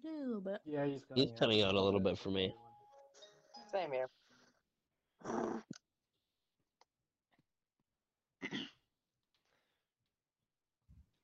Yeah, 0.04 0.10
a 0.10 0.26
little 0.26 0.40
bit. 0.42 0.60
Yeah, 0.66 0.84
he's 0.84 1.02
He's 1.14 1.30
cutting 1.38 1.62
out 1.62 1.74
a 1.74 1.80
little 1.80 2.00
bit 2.00 2.18
for 2.18 2.28
me. 2.28 2.54
Same 3.72 3.90
here. 3.90 4.08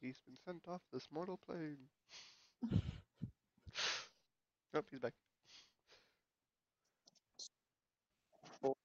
He's 0.00 0.18
been 0.26 0.36
sent 0.46 0.62
off 0.66 0.80
this 0.92 1.06
mortal 1.12 1.38
plane. 1.46 1.76
Nope, 4.72 4.86
he's 4.88 5.00
back. 5.00 5.12
Oh. 8.62 8.76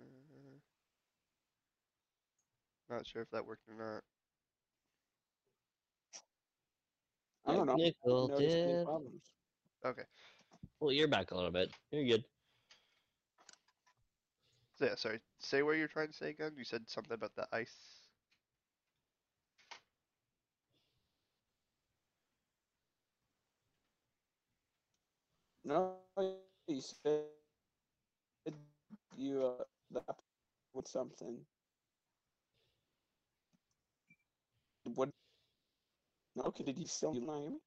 Uh, 0.00 0.04
not 2.88 3.04
sure 3.04 3.22
if 3.22 3.30
that 3.30 3.44
worked 3.44 3.68
or 3.68 3.74
not. 3.74 4.02
I 7.50 7.56
don't 7.56 7.66
know. 7.66 7.74
Nickel 7.74 8.28
Noticed 8.28 8.56
any 8.56 8.84
problems. 8.84 9.22
Okay, 9.84 10.02
Well, 10.78 10.92
you're 10.92 11.08
back 11.08 11.30
a 11.30 11.34
little 11.34 11.50
bit. 11.50 11.70
You're 11.90 12.04
good. 12.04 12.24
so 14.78 14.84
yeah, 14.84 14.94
sorry. 14.94 15.20
Say 15.40 15.62
what 15.62 15.76
you're 15.76 15.88
trying 15.88 16.08
to 16.08 16.14
say 16.14 16.30
again. 16.30 16.52
You 16.56 16.64
said 16.64 16.88
something 16.88 17.14
about 17.14 17.34
the 17.34 17.46
ice. 17.52 17.76
No, 25.64 25.96
you 26.66 26.80
said 26.80 27.24
you 29.16 29.44
uh 29.44 29.64
that 29.92 30.16
with 30.72 30.88
something. 30.88 31.36
What? 34.94 35.10
Okay, 36.44 36.64
did 36.64 36.78
you 36.78 36.86
still 36.86 37.14
you 37.14 37.26
learn? 37.26 37.58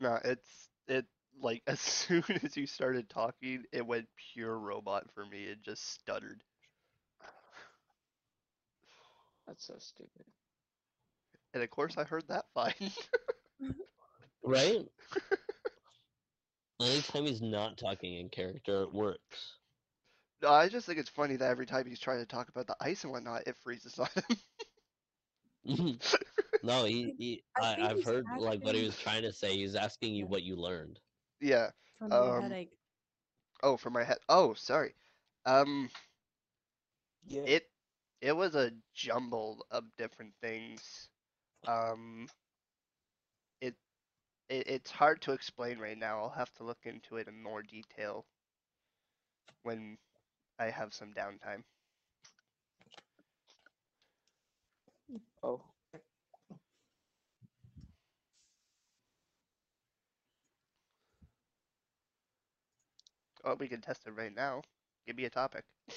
No, 0.00 0.18
it's 0.24 0.68
it 0.88 1.06
like 1.40 1.62
as 1.68 1.80
soon 1.80 2.24
as 2.42 2.56
you 2.56 2.66
started 2.66 3.08
talking, 3.08 3.64
it 3.72 3.86
went 3.86 4.08
pure 4.32 4.58
robot 4.58 5.04
for 5.14 5.24
me. 5.26 5.44
It 5.44 5.62
just 5.62 5.88
stuttered. 5.92 6.42
That's 9.46 9.66
so 9.66 9.74
stupid. 9.78 10.24
And 11.54 11.62
of 11.62 11.70
course 11.70 11.96
I 11.98 12.04
heard 12.04 12.26
that 12.28 12.46
fine. 12.54 12.92
Right? 14.44 14.86
Anytime 16.80 17.26
he's 17.26 17.40
not 17.42 17.78
talking 17.78 18.14
in 18.18 18.28
character, 18.28 18.82
it 18.82 18.92
works. 18.92 19.58
no, 20.42 20.50
I 20.50 20.68
just 20.68 20.86
think 20.86 20.98
it's 20.98 21.08
funny 21.08 21.36
that 21.36 21.50
every 21.50 21.66
time 21.66 21.86
he's 21.86 22.00
trying 22.00 22.20
to 22.20 22.26
talk 22.26 22.48
about 22.48 22.66
the 22.66 22.76
ice 22.80 23.04
and 23.04 23.12
whatnot, 23.12 23.46
it 23.46 23.56
freezes 23.62 23.98
on 23.98 24.08
him. 25.66 25.98
No, 26.64 26.84
he, 26.84 27.14
he 27.18 27.44
I 27.56 27.62
I, 27.62 27.76
think 27.76 27.90
I've 27.90 28.02
he's 28.02 28.12
heard 28.12 28.32
like 28.36 28.60
what 28.62 28.74
he 28.76 28.84
was 28.84 28.98
trying 28.98 29.22
to 29.22 29.32
say. 29.32 29.56
He's 29.56 29.76
asking 29.76 30.14
you 30.14 30.26
what 30.26 30.42
you 30.42 30.56
learned. 30.56 31.00
yeah. 31.40 31.70
From 31.98 32.16
your 32.16 32.32
Um, 32.32 32.34
headache. 32.34 32.70
Oh, 33.62 33.76
from 33.76 33.94
my 33.94 34.04
head. 34.04 34.18
Oh, 34.28 34.54
sorry. 34.54 34.94
Um, 35.44 35.90
Yeah. 37.26 37.46
it 37.46 37.70
it 38.20 38.32
was 38.32 38.54
a 38.54 38.72
jumble 38.94 39.66
of 39.70 39.84
different 39.96 40.34
things. 40.40 41.08
Um, 41.66 42.28
it, 43.60 43.74
it 44.48 44.66
it's 44.68 44.90
hard 44.90 45.20
to 45.22 45.32
explain 45.32 45.78
right 45.78 45.98
now. 45.98 46.20
I'll 46.20 46.30
have 46.30 46.52
to 46.54 46.64
look 46.64 46.86
into 46.86 47.16
it 47.16 47.28
in 47.28 47.42
more 47.42 47.62
detail 47.62 48.26
when 49.62 49.98
I 50.58 50.70
have 50.70 50.94
some 50.94 51.12
downtime. 51.14 51.64
oh. 55.42 55.73
Oh, 63.44 63.54
we 63.54 63.68
can 63.68 63.80
test 63.80 64.06
it 64.06 64.12
right 64.12 64.34
now. 64.34 64.62
Give 65.06 65.16
me 65.16 65.24
a 65.24 65.30
topic. 65.30 65.64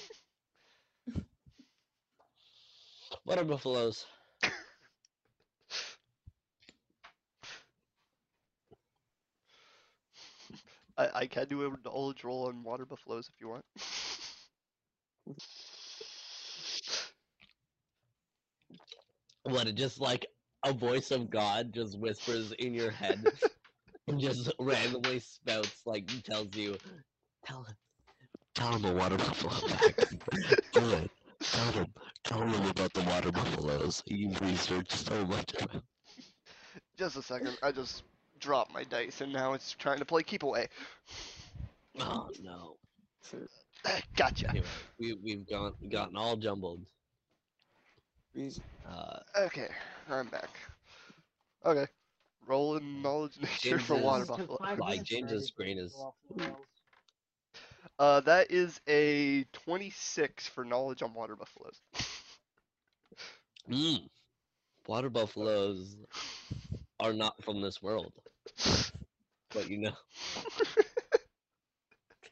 Water 3.24 3.44
buffaloes. 3.44 4.06
I, 10.98 11.08
I 11.14 11.26
can 11.26 11.46
do 11.46 11.64
an 11.66 11.76
knowledge 11.84 12.24
roll 12.24 12.48
on 12.48 12.62
water 12.62 12.84
buffaloes 12.84 13.28
if 13.32 13.40
you 13.40 13.48
want. 13.48 13.64
What? 19.44 19.66
It 19.66 19.76
just 19.76 20.00
like 20.00 20.26
a 20.64 20.72
voice 20.72 21.10
of 21.10 21.30
God 21.30 21.72
just 21.72 21.98
whispers 21.98 22.52
in 22.52 22.74
your 22.74 22.90
head 22.90 23.30
and 24.08 24.20
just 24.20 24.50
randomly 24.58 25.20
spouts 25.20 25.82
like 25.86 26.08
tells 26.24 26.54
you, 26.54 26.76
tell 27.48 27.62
him, 27.62 27.74
tell 28.54 28.72
him 28.74 28.82
the 28.82 28.92
water 28.92 29.16
buffalo 29.16 29.52
fact. 29.68 30.14
Do 30.72 30.90
it. 30.92 31.10
Tell 31.40 31.72
him, 31.72 31.86
tell 32.24 32.42
him 32.42 32.66
about 32.68 32.92
the 32.92 33.02
water 33.02 33.30
buffaloes. 33.32 34.02
You've 34.06 34.40
researched 34.40 34.92
so 34.92 35.24
much 35.26 35.54
of 35.54 35.74
it. 35.74 35.82
Just 36.96 37.16
a 37.16 37.22
second. 37.22 37.56
I 37.62 37.72
just 37.72 38.02
dropped 38.40 38.72
my 38.72 38.84
dice 38.84 39.20
and 39.20 39.32
now 39.32 39.52
it's 39.52 39.72
trying 39.72 39.98
to 39.98 40.04
play 40.04 40.22
keep 40.22 40.42
away. 40.42 40.68
Oh 42.00 42.28
no. 42.42 42.76
Gotcha. 44.16 44.50
Anyway, 44.50 44.66
we 44.98 45.14
we've 45.22 45.48
gone 45.48 45.74
gotten 45.90 46.16
all 46.16 46.36
jumbled. 46.36 46.80
Reason. 48.34 48.62
Uh, 48.88 49.18
Okay, 49.36 49.68
I'm 50.10 50.28
back. 50.28 50.50
Okay. 51.64 51.86
Rolling 52.46 53.02
knowledge 53.02 53.38
nature 53.40 53.70
James 53.70 53.82
for 53.82 53.96
water 53.96 54.24
buffalo. 54.26 54.58
like 54.78 55.02
James's 55.02 55.48
screen 55.48 55.78
is 55.78 55.94
Uh, 57.98 58.20
that 58.20 58.50
is 58.50 58.80
a 58.88 59.44
26 59.52 60.48
for 60.48 60.64
knowledge 60.64 61.02
on 61.02 61.14
water 61.14 61.36
buffaloes. 61.36 61.80
mm, 63.70 64.08
water 64.86 65.10
buffaloes 65.10 65.96
are 67.00 67.12
not 67.12 67.42
from 67.44 67.60
this 67.60 67.82
world, 67.82 68.12
but 69.52 69.68
you 69.68 69.78
know 69.78 69.92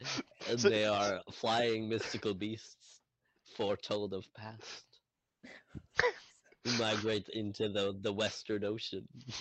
and 0.48 0.60
So- 0.60 0.68
they 0.68 0.84
are 0.84 1.20
flying 1.32 1.88
mystical 1.88 2.34
beasts, 2.34 3.00
foretold 3.56 4.12
of 4.14 4.24
past, 4.34 4.84
who 6.64 6.72
migrate 6.72 7.28
into 7.30 7.68
the 7.68 7.96
the 8.00 8.12
Western 8.12 8.64
Ocean. 8.64 9.06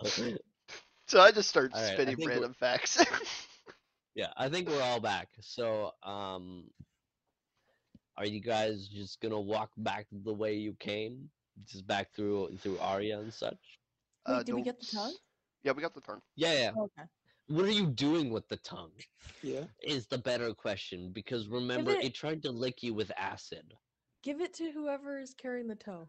so 1.06 1.20
I 1.20 1.30
just 1.32 1.48
start 1.48 1.72
All 1.72 1.80
right, 1.82 1.90
I 1.90 1.94
spitting 1.94 2.16
think 2.16 2.32
we're- 2.32 2.34
random 2.34 2.54
facts. 2.54 3.04
Yeah, 4.14 4.32
I 4.36 4.48
think 4.48 4.68
we're 4.68 4.82
all 4.82 5.00
back. 5.00 5.28
So, 5.40 5.92
um, 6.02 6.70
are 8.16 8.26
you 8.26 8.40
guys 8.40 8.86
just 8.88 9.20
gonna 9.20 9.40
walk 9.40 9.70
back 9.76 10.06
the 10.12 10.32
way 10.32 10.54
you 10.54 10.74
came, 10.74 11.30
just 11.64 11.86
back 11.86 12.14
through 12.14 12.56
through 12.58 12.78
Aria 12.78 13.18
and 13.18 13.32
such? 13.32 13.58
Wait, 14.28 14.34
Uh, 14.34 14.42
did 14.42 14.54
we 14.54 14.62
get 14.62 14.78
the 14.80 14.86
tongue? 14.86 15.14
Yeah, 15.64 15.72
we 15.72 15.82
got 15.82 15.94
the 15.94 16.00
tongue. 16.00 16.22
Yeah, 16.36 16.52
yeah. 16.52 16.72
Okay. 16.76 17.02
what 17.48 17.64
are 17.64 17.70
you 17.70 17.86
doing 17.88 18.30
with 18.30 18.48
the 18.48 18.56
tongue? 18.58 18.92
Yeah. 19.42 19.64
Is 19.82 20.06
the 20.06 20.18
better 20.18 20.54
question 20.54 21.10
because 21.12 21.48
remember 21.48 21.90
it- 21.90 22.04
it 22.04 22.14
tried 22.14 22.42
to 22.44 22.50
lick 22.50 22.82
you 22.82 22.94
with 22.94 23.10
acid. 23.16 23.76
Give 24.22 24.40
it 24.40 24.54
to 24.54 24.70
whoever 24.70 25.18
is 25.20 25.34
carrying 25.34 25.66
the 25.66 25.74
toe. 25.76 26.08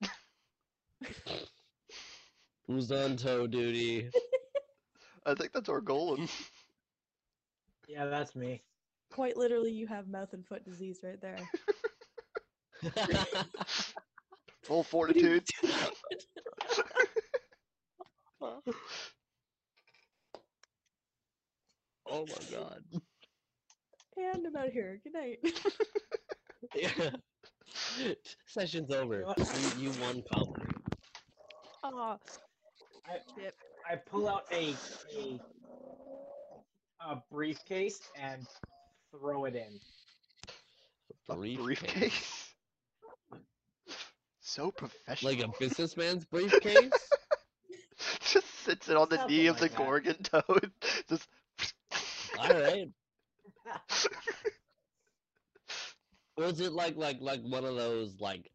Who's 2.66 2.92
on 2.92 3.16
toe 3.16 3.46
duty? 3.48 4.08
I 5.26 5.34
think 5.34 5.52
that's 5.52 5.68
our 5.68 5.80
Golan. 5.80 6.28
Yeah, 7.88 8.06
that's 8.06 8.34
me. 8.34 8.62
Quite 9.10 9.36
literally, 9.36 9.72
you 9.72 9.86
have 9.86 10.08
mouth 10.08 10.32
and 10.32 10.46
foot 10.46 10.64
disease 10.64 11.00
right 11.02 11.20
there. 11.20 11.38
Full 14.62 14.82
fortitude. 14.82 15.46
oh 18.40 18.62
my 22.06 22.24
god. 22.50 22.82
and 24.16 24.46
I'm 24.46 24.56
out 24.56 24.68
of 24.68 24.72
here. 24.72 25.00
Good 25.04 25.14
night. 25.14 25.38
Yeah. 26.76 27.10
Session's 28.46 28.92
over. 28.92 29.24
You, 29.36 29.90
you 29.90 29.90
won 30.00 30.22
comedy. 30.32 30.62
Aw, 31.82 32.16
I, 33.06 33.18
I 33.92 33.96
pull 33.96 34.28
out 34.28 34.44
a, 34.52 34.74
a 35.16 35.40
a 37.08 37.22
briefcase 37.30 38.00
and 38.20 38.46
throw 39.10 39.44
it 39.44 39.54
in. 39.54 39.80
A 41.28 41.34
briefcase. 41.34 42.48
So 44.44 44.70
professional. 44.70 45.32
Like 45.32 45.42
a 45.42 45.48
businessman's 45.58 46.26
briefcase? 46.26 46.90
Just 48.20 48.46
sits 48.64 48.90
it 48.90 48.96
on 48.98 49.08
the 49.08 49.16
Something 49.16 49.36
knee 49.36 49.46
of 49.46 49.58
the 49.58 49.68
that. 49.68 49.76
Gorgon 49.78 50.16
toad. 50.22 50.70
Just. 51.08 51.26
Alright. 52.38 52.90
Was 56.36 56.60
it 56.60 56.72
like 56.72 56.96
like 56.96 57.18
like 57.20 57.40
one 57.40 57.64
of 57.64 57.76
those 57.76 58.20
like 58.20 58.50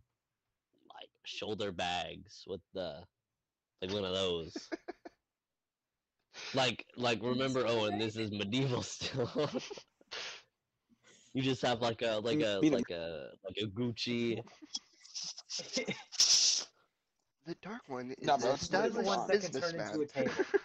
like 0.93 1.09
shoulder 1.23 1.71
bags 1.71 2.43
with 2.45 2.61
the 2.75 3.01
like 3.81 3.91
one 3.91 4.05
of 4.05 4.13
those? 4.13 4.55
Like 6.53 6.85
like 6.95 7.21
remember 7.21 7.65
Owen, 7.65 7.97
this 7.97 8.15
is 8.15 8.31
medieval 8.31 8.81
still. 8.83 9.49
you 11.33 11.41
just 11.41 11.61
have 11.61 11.81
like 11.81 12.01
a 12.01 12.19
like 12.23 12.41
a 12.41 12.61
like 12.71 12.89
a 12.91 13.29
like 13.45 13.57
a 13.61 13.67
Gucci 13.67 14.41
The 17.45 17.55
Dark 17.61 17.81
One 17.87 18.11
is 18.11 18.27
No, 18.27 18.35
an 18.35 18.41
bro, 18.41 18.51
it's 18.53 18.71
not 18.71 18.91
established 18.91 18.95
the 18.95 19.01
ones 19.01 19.25
that 19.27 19.39
can 19.39 19.51
turn 19.51 19.75
into 19.75 20.01
a 20.01 20.05
businessman. 20.05 20.07
table. 20.07 20.33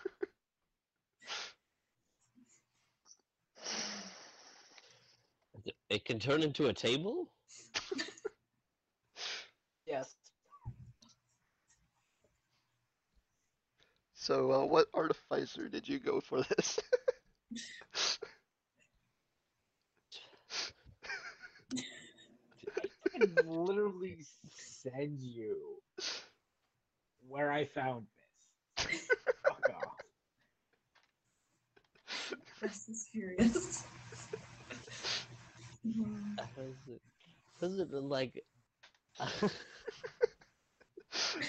It 5.89 6.05
can 6.05 6.19
turn 6.19 6.43
into 6.43 6.67
a 6.67 6.73
table? 6.73 7.29
yes. 9.87 10.17
So, 14.23 14.53
uh, 14.53 14.65
what 14.65 14.87
artificer 14.95 15.69
did 15.69 15.89
you 15.89 15.99
go 15.99 16.21
for 16.21 16.43
this? 16.43 16.79
I 21.75 23.19
can 23.19 23.35
literally 23.45 24.19
send 24.55 25.19
you 25.19 25.57
where 27.27 27.51
I 27.51 27.65
found 27.65 28.07
this. 28.77 29.09
Fuck 29.45 29.71
off. 29.71 29.99
Fast 32.61 32.89
and 32.91 32.97
Furious. 32.97 33.85
Has 36.39 36.77
it, 36.87 37.03
has 37.61 37.77
it 37.81 37.91
been 37.91 38.09
like 38.09 38.45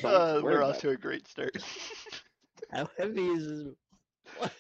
uh, 0.04 0.42
we're 0.44 0.64
off 0.64 0.80
to 0.80 0.90
a 0.90 0.98
great 0.98 1.28
start. 1.28 1.56
how 2.74 2.90
heavy 2.98 3.28
is 3.28 3.48
this? 3.48 3.76
What? 4.38 4.54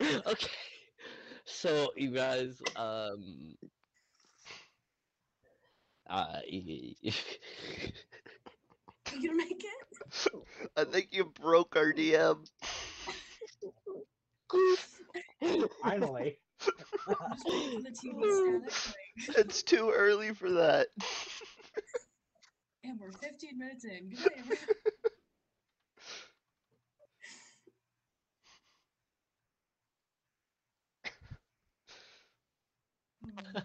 okay. 0.26 0.48
So 1.44 1.92
you 1.96 2.10
guys 2.12 2.62
um 2.76 3.56
uh 6.08 6.40
y- 6.50 6.94
y- 7.02 7.12
You 9.12 9.28
gonna 9.28 9.36
make 9.36 9.62
it? 9.62 9.86
I 10.76 10.84
think 10.84 11.08
you 11.12 11.24
broke 11.26 11.76
our 11.76 11.92
DM. 11.92 12.44
Finally. 15.82 16.38
Just 17.30 17.46
wait 17.48 17.64
for 17.72 17.80
the 17.80 17.90
TV 17.90 18.30
static. 18.30 18.72
Like, 19.28 19.38
It's 19.38 19.62
too 19.62 19.92
early 19.94 20.34
for 20.34 20.50
that. 20.52 20.88
and 22.84 22.98
we're 23.00 23.12
15 23.12 23.58
minutes 23.58 23.84
in. 23.84 24.08
Good 24.10 24.20
night, 24.20 24.38
everyone. 24.38 24.58
Mm. 33.24 33.62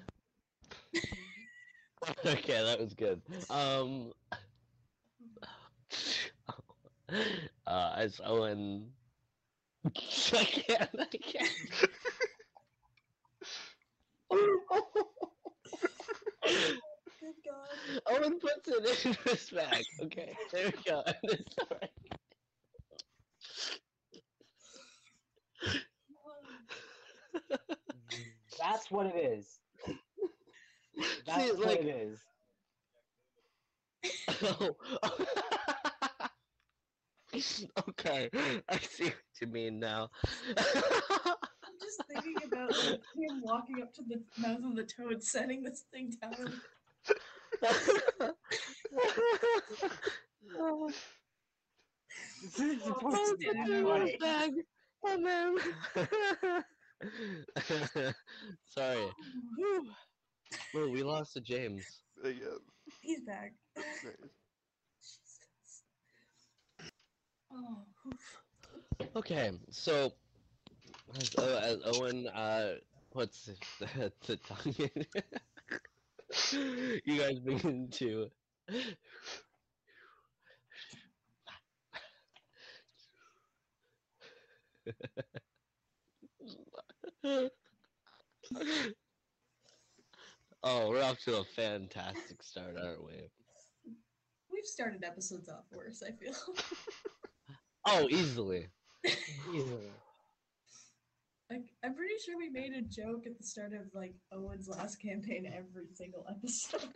okay, 2.26 2.64
that 2.64 2.80
was 2.80 2.94
good. 2.94 3.22
Um 3.50 4.14
uh 7.68 7.94
as 7.98 8.20
Owen 8.24 8.92
I 9.86 10.44
can't 10.44 10.90
I 11.00 11.06
can't 11.18 11.50
Good 14.30 14.60
God. 17.46 18.02
Owen 18.10 18.40
puts 18.40 18.68
it 18.68 19.06
in 19.06 19.18
his 19.32 19.50
bag. 19.50 19.86
Okay, 20.04 20.36
there 20.52 20.68
we 20.68 20.72
go. 20.84 21.04
That's 28.60 28.90
what 28.92 29.08
it 29.08 29.16
is. 29.16 29.60
That's 31.26 31.44
See, 31.46 31.52
what 31.52 31.68
like- 31.68 31.80
it 31.82 31.88
is. 31.88 32.20
Oh. 34.44 34.76
okay, 37.90 38.30
I 38.70 38.78
see 38.78 39.06
what 39.06 39.14
you 39.42 39.48
mean 39.48 39.80
now. 39.80 40.10
I'm 41.80 41.82
just 41.88 42.04
thinking 42.08 42.36
about 42.48 42.84
like, 42.84 43.02
him 43.16 43.42
walking 43.42 43.82
up 43.82 43.94
to 43.96 44.04
the 44.04 44.22
mouth 44.38 44.64
of 44.64 44.76
the 44.76 44.84
toad, 44.84 45.24
setting 45.24 45.64
this 45.64 45.86
thing 45.92 46.14
down. 46.22 46.62
This 52.42 52.60
is 52.60 52.84
supposed 52.84 53.16
Oh, 53.16 53.32
to 53.32 53.38
be 53.38 53.46
put 53.46 53.56
that 53.56 53.70
it 53.70 53.74
in 53.74 53.86
funny. 53.86 54.12
his 54.12 54.20
bag. 54.20 54.52
Oh 55.06 55.18
man. 55.18 55.56
Sorry. 58.66 59.06
Whew. 59.58 59.86
Whoa, 60.74 60.90
we 60.90 61.04
lost 61.04 61.34
to 61.34 61.42
James. 61.42 62.02
Yeah, 62.24 62.32
He's 63.02 63.22
back. 63.22 63.54
Jesus. 65.02 65.84
Oh, 67.54 67.86
oof. 68.08 68.42
Okay, 69.16 69.52
so 69.70 70.12
as, 71.16 71.36
uh, 71.36 71.62
as 71.64 71.80
Owen 71.86 72.28
uh, 72.28 72.76
puts 73.12 73.50
the, 73.80 74.12
the 74.28 74.38
tongue 74.38 74.76
in, 74.78 75.06
you 77.06 77.20
guys 77.20 77.40
begin 77.40 77.90
to. 77.92 78.30
oh, 90.64 90.90
we're 90.90 91.04
off 91.04 91.20
to 91.24 91.38
a 91.38 91.44
fantastic 91.44 92.44
start, 92.44 92.76
aren't 92.82 93.04
we? 93.04 93.30
We've 94.52 94.66
started 94.66 95.04
episodes 95.04 95.50
off 95.50 95.66
worse, 95.72 96.04
I 96.04 96.12
feel. 96.12 96.34
Oh, 97.86 98.08
easily. 98.10 98.68
Easily. 99.54 99.92
Like, 101.50 101.74
I'm 101.84 101.96
pretty 101.96 102.16
sure 102.26 102.38
we 102.38 102.50
made 102.50 102.74
a 102.74 102.82
joke 102.82 103.26
at 103.26 103.38
the 103.38 103.44
start 103.44 103.74
of 103.74 103.94
like 103.94 104.16
Owen's 104.34 104.68
last 104.68 105.02
campaign 105.02 105.46
every 105.46 105.88
single 105.94 106.26
episode. 106.30 106.90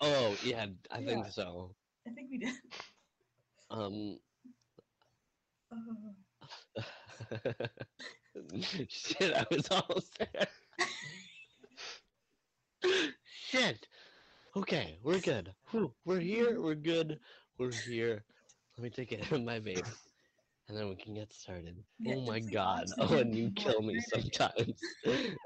Oh, 0.00 0.36
yeah, 0.44 0.66
I 0.90 1.02
think 1.02 1.26
so. 1.26 1.74
I 2.06 2.10
think 2.10 2.30
we 2.30 2.38
did. 2.38 2.54
Um, 3.70 4.18
Oh, 5.72 6.14
Shit, 8.88 9.34
I 9.34 9.44
was 9.50 9.68
almost 9.70 10.18
there. 10.18 10.46
Shit. 13.48 13.86
Okay, 14.56 14.98
we're 15.02 15.20
good. 15.20 15.52
Whew, 15.70 15.92
we're 16.04 16.20
here. 16.20 16.60
We're 16.60 16.74
good. 16.74 17.18
We're 17.58 17.72
here. 17.72 18.24
Let 18.76 18.84
me 18.84 18.90
take 18.90 19.12
it 19.12 19.30
in 19.32 19.44
my 19.44 19.60
vape, 19.60 19.86
and 20.72 20.80
then 20.80 20.88
we 20.88 20.94
can 20.96 21.12
get 21.12 21.30
started. 21.34 21.76
Yeah, 21.98 22.14
oh 22.16 22.20
my 22.22 22.40
god! 22.40 22.84
oxygen 22.98 23.06
Oh, 23.10 23.18
and 23.18 23.34
you 23.34 23.50
kill 23.50 23.82
me 23.82 24.00
sometimes. 24.00 24.80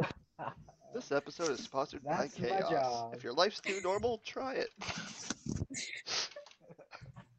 This 0.95 1.13
episode 1.13 1.51
is 1.51 1.61
sponsored 1.63 2.03
by 2.05 2.17
That's 2.17 2.39
my 2.39 2.49
Chaos. 2.49 2.71
job. 2.71 3.15
If 3.15 3.23
your 3.23 3.35
life's 3.35 3.61
too 3.61 3.81
normal, 3.85 4.23
try 4.25 4.55
it. 4.55 4.71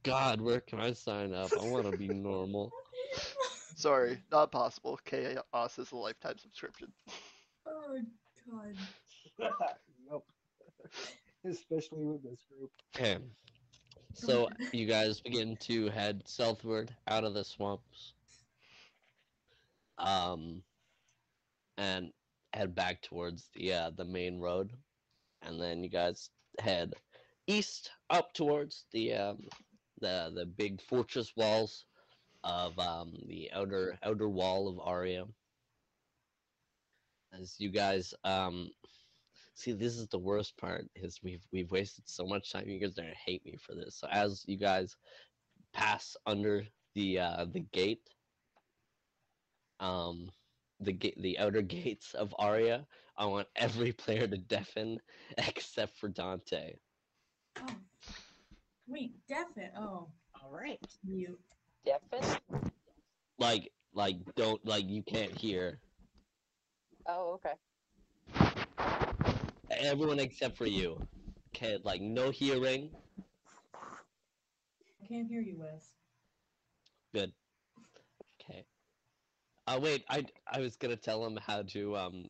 God, 0.04 0.41
where 0.41 0.60
can 0.60 0.80
I 0.80 0.93
sign 0.93 1.34
up? 1.34 1.50
I 1.60 1.65
want 1.67 1.89
to 1.89 1.97
be 1.97 2.08
normal. 2.08 2.71
Sorry, 3.76 4.19
not 4.32 4.52
possible. 4.52 5.00
Chaos 5.06 5.80
is 5.80 5.91
a 5.91 5.95
lifetime 5.95 6.38
subscription. 6.38 6.89
Oh 7.65 7.97
god. 8.52 8.76
Yup. 10.12 10.23
Especially 11.43 12.06
with 12.06 12.21
this 12.21 12.43
group. 12.56 12.69
Okay. 12.95 13.17
So 14.17 14.49
you 14.73 14.88
guys 14.88 15.21
begin 15.21 15.58
to 15.58 15.89
head 15.89 16.23
southward 16.27 16.91
out 17.08 17.23
of 17.23 17.36
the 17.36 17.43
swamps. 17.43 18.13
Um 19.99 20.63
and 21.77 22.12
head 22.53 22.73
back 22.73 23.03
towards 23.03 23.49
the 23.53 23.73
uh 23.73 23.91
the 23.95 24.06
main 24.06 24.39
road. 24.39 24.71
And 25.43 25.62
then 25.62 25.84
you 25.84 25.89
guys 25.89 26.32
head 26.60 26.95
east 27.45 27.91
up 28.10 28.34
towards 28.34 28.86
the 28.91 29.13
um 29.13 29.43
the 30.01 30.32
the 30.34 30.47
big 30.47 30.82
fortress 30.82 31.36
walls 31.36 31.86
of 32.43 32.77
um 32.80 33.13
the 33.27 33.51
outer 33.53 33.99
outer 34.01 34.27
wall 34.27 34.67
of 34.67 34.80
Aria. 34.80 35.25
As 37.39 37.56
you 37.60 37.69
guys 37.69 38.15
um 38.23 38.71
See, 39.58 39.72
this 39.72 39.98
is 39.98 40.08
the 40.10 40.20
worst 40.20 40.56
part 40.58 40.86
is 40.96 41.20
we've 41.24 41.41
we've 41.52 41.72
wasted 41.72 42.08
so 42.08 42.28
much 42.28 42.52
time. 42.52 42.70
You 42.70 42.80
guys 42.80 42.91
are 42.91 43.02
gonna 43.02 43.15
hate 43.26 43.43
me 43.43 43.58
for 43.60 43.74
this. 43.74 43.96
So 43.96 44.08
as 44.12 44.43
you 44.46 44.56
guys 44.56 44.96
pass 45.74 46.15
under 46.28 46.63
the 46.93 47.20
uh, 47.20 47.46
the 47.52 47.62
gate, 47.72 48.08
um, 49.80 50.30
the 50.80 50.91
gate, 50.91 51.20
the 51.20 51.39
outer 51.39 51.62
gates 51.63 52.13
of 52.13 52.36
Aria, 52.38 52.86
I 53.17 53.26
want 53.26 53.48
every 53.56 53.93
player 53.93 54.28
to 54.28 54.38
deafen 54.38 55.00
except 55.39 55.98
for 55.98 56.10
Dante. 56.10 56.76
Oh. 57.60 57.76
Wait, 58.86 59.13
deafin. 59.28 59.72
Oh, 59.76 60.08
All 60.36 60.52
right. 60.52 60.80
mute. 61.04 61.39
Deafin? 61.84 62.38
Like, 63.39 63.72
like 63.91 64.17
don't 64.36 64.63
like 64.67 64.88
you 64.88 65.02
can't 65.02 65.36
hear. 65.36 65.80
Oh, 67.08 67.34
okay. 67.34 67.56
Everyone 69.69 70.19
except 70.19 70.58
for 70.58 70.65
you. 70.65 70.99
Okay, 71.56 71.77
like 71.84 72.01
no 72.01 72.32
hearing. 72.32 72.91
I 75.01 75.08
can't 75.08 75.27
hear 75.27 75.41
you, 75.41 75.58
Wes. 75.60 75.93
Good. 77.13 77.34
Okay. 78.41 78.65
Uh, 79.65 79.80
wait, 79.82 80.03
I 80.10 80.25
I 80.51 80.60
was 80.60 80.75
gonna 80.77 80.95
tell 80.95 81.25
him 81.25 81.38
how 81.45 81.63
to 81.63 81.97
um 81.97 82.25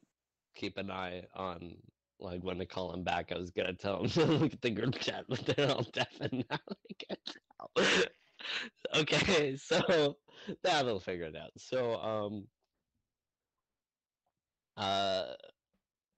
keep 0.56 0.78
an 0.78 0.89
eye 0.89 1.23
on 1.36 1.76
like 2.19 2.43
when 2.43 2.58
to 2.60 2.65
call 2.65 2.93
him 2.93 3.04
back. 3.04 3.32
I 3.32 3.38
was 3.38 3.52
gonna 3.52 3.73
tell 3.73 4.04
him 4.04 4.10
to 4.10 4.26
look 4.26 4.54
at 4.54 4.62
the 4.62 4.71
group 4.71 5.00
chat, 5.00 5.26
but 5.30 5.45
they're 5.45 5.69
all 5.69 5.86
deafened 5.93 6.45
now. 6.50 6.58
I 6.69 6.93
can't 6.97 7.38
tell. 7.76 9.02
okay, 9.02 9.58
so 9.58 10.17
that 10.63 10.86
will 10.86 11.00
figure 11.00 11.26
it 11.26 11.36
out. 11.36 11.52
So 11.58 11.95
um 11.95 12.47
uh 14.78 15.34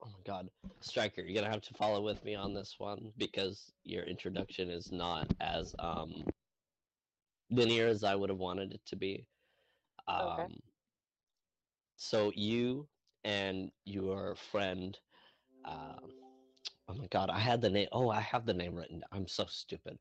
oh 0.04 0.08
my 0.08 0.20
god, 0.26 0.50
Striker, 0.82 1.22
you're 1.22 1.36
gonna 1.42 1.52
have 1.52 1.62
to 1.64 1.74
follow 1.74 2.02
with 2.02 2.24
me 2.24 2.36
on 2.36 2.54
this 2.54 2.76
one 2.80 3.12
because 3.18 3.72
your 3.84 4.04
introduction 4.04 4.70
is 4.70 4.92
not 4.92 5.34
as 5.40 5.76
um 5.80 6.26
linear 7.50 7.88
as 7.88 8.04
I 8.04 8.16
would 8.16 8.30
have 8.30 8.40
wanted 8.40 8.74
it 8.74 8.82
to 8.88 8.96
be. 8.96 9.28
Um, 10.08 10.28
Okay. 10.40 10.48
So 11.98 12.32
you 12.36 12.88
and 13.24 13.72
your 13.86 14.36
friend, 14.36 14.98
um, 15.66 16.12
oh 16.88 16.94
my 16.96 17.08
god, 17.08 17.30
I 17.30 17.40
had 17.40 17.62
the 17.62 17.70
name. 17.70 17.88
Oh, 17.92 18.10
I 18.10 18.22
have 18.22 18.46
the 18.46 18.54
name 18.54 18.76
written. 18.76 19.02
I'm 19.12 19.28
so 19.28 19.46
stupid. 19.48 19.98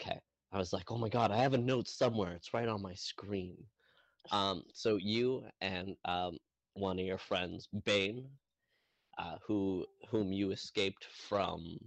Okay, 0.00 0.18
I 0.52 0.58
was 0.58 0.72
like, 0.72 0.90
oh 0.90 0.98
my 0.98 1.08
god, 1.08 1.30
I 1.30 1.36
have 1.38 1.54
a 1.54 1.58
note 1.58 1.88
somewhere. 1.88 2.32
It's 2.32 2.54
right 2.54 2.68
on 2.68 2.82
my 2.82 2.94
screen. 2.94 3.56
Um, 4.30 4.62
so 4.72 4.96
you 4.96 5.44
and 5.60 5.96
um, 6.04 6.38
one 6.74 6.98
of 6.98 7.04
your 7.06 7.18
friends, 7.18 7.68
Bane, 7.84 8.28
uh, 9.18 9.36
who 9.46 9.86
whom 10.10 10.32
you 10.32 10.50
escaped 10.50 11.06
from 11.28 11.78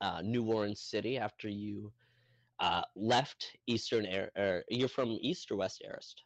uh, 0.00 0.20
New 0.22 0.44
Orleans 0.44 0.80
City 0.80 1.18
after 1.18 1.48
you 1.48 1.92
uh, 2.60 2.82
left 2.96 3.56
Eastern 3.66 4.06
Air. 4.06 4.30
Er, 4.36 4.64
you're 4.68 4.88
from 4.88 5.18
East 5.20 5.50
or 5.50 5.56
West 5.56 5.82
Arist? 5.88 6.22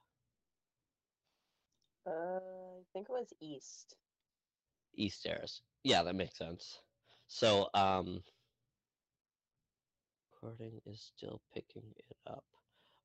Uh, 2.07 2.11
I 2.11 2.83
think 2.93 3.07
it 3.09 3.13
was 3.13 3.33
east. 3.41 3.95
East 4.95 5.27
Arist. 5.27 5.63
Yeah, 5.85 6.03
that 6.03 6.15
makes 6.15 6.37
sense. 6.37 6.79
So, 7.29 7.69
um, 7.75 8.23
recording 10.43 10.81
is 10.87 11.13
still 11.17 11.41
picking 11.55 11.85
it 11.97 12.17
up. 12.27 12.45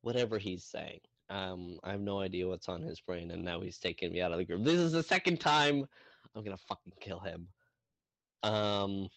Whatever 0.01 0.37
he's 0.37 0.63
saying. 0.63 0.99
Um, 1.29 1.79
I 1.83 1.91
have 1.91 2.01
no 2.01 2.19
idea 2.19 2.47
what's 2.47 2.69
on 2.69 2.81
his 2.81 3.01
brain, 3.01 3.31
and 3.31 3.43
now 3.43 3.59
he's 3.59 3.77
taking 3.77 4.13
me 4.13 4.21
out 4.21 4.31
of 4.31 4.37
the 4.37 4.45
group. 4.45 4.63
This 4.63 4.79
is 4.79 4.93
the 4.93 5.03
second 5.03 5.39
time 5.39 5.85
I'm 6.35 6.43
gonna 6.43 6.57
fucking 6.57 6.93
kill 6.99 7.19
him. 7.19 7.47
Um. 8.43 9.09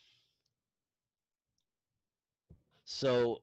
So, 2.84 3.42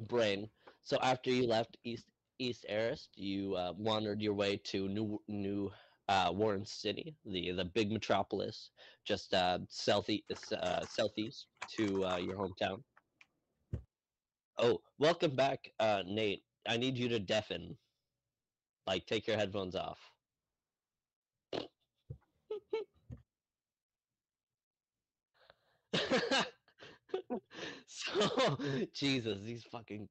brain. 0.00 0.48
So 0.82 0.98
after 1.02 1.30
you 1.30 1.46
left 1.46 1.76
East 1.84 2.06
East 2.38 2.66
Arist, 2.68 3.10
you 3.16 3.54
uh, 3.54 3.72
wandered 3.76 4.20
your 4.20 4.34
way 4.34 4.56
to 4.64 4.88
New 4.88 5.20
New 5.28 5.72
uh, 6.08 6.30
Warren 6.34 6.66
City, 6.66 7.16
the 7.24 7.52
the 7.52 7.64
big 7.64 7.90
metropolis, 7.92 8.70
just 9.04 9.34
uh, 9.34 9.58
southeast 9.68 10.52
uh, 10.52 10.84
southeast 10.86 11.46
to 11.76 12.04
uh, 12.04 12.16
your 12.16 12.36
hometown. 12.36 12.82
Oh, 14.58 14.80
welcome 14.98 15.34
back, 15.34 15.70
uh, 15.80 16.02
Nate. 16.06 16.44
I 16.66 16.76
need 16.76 16.96
you 16.96 17.08
to 17.08 17.18
deafen. 17.18 17.76
Like, 18.86 19.06
take 19.06 19.26
your 19.26 19.36
headphones 19.36 19.74
off. 19.74 19.98
so, 27.86 28.58
Jesus, 28.94 29.40
these 29.42 29.64
fucking 29.64 30.08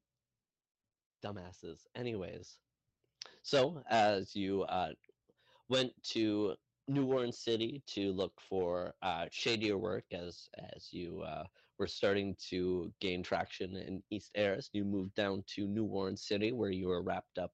dumbasses. 1.24 1.80
Anyways, 1.94 2.56
so 3.42 3.82
as 3.90 4.34
you 4.34 4.62
uh, 4.62 4.90
went 5.68 5.92
to 6.10 6.54
New 6.88 7.06
Orleans 7.06 7.38
City 7.38 7.82
to 7.88 8.12
look 8.12 8.32
for 8.48 8.94
uh, 9.02 9.26
shadier 9.30 9.78
work, 9.78 10.04
as 10.12 10.48
as 10.74 10.88
you 10.92 11.22
uh, 11.22 11.44
were 11.78 11.86
starting 11.86 12.36
to 12.50 12.92
gain 13.00 13.22
traction 13.22 13.76
in 13.76 14.02
East 14.10 14.30
Aris, 14.36 14.70
you 14.72 14.84
moved 14.84 15.14
down 15.14 15.44
to 15.54 15.66
New 15.66 15.84
Orleans 15.84 16.26
City, 16.26 16.52
where 16.52 16.70
you 16.70 16.88
were 16.88 17.02
wrapped 17.02 17.38
up 17.38 17.52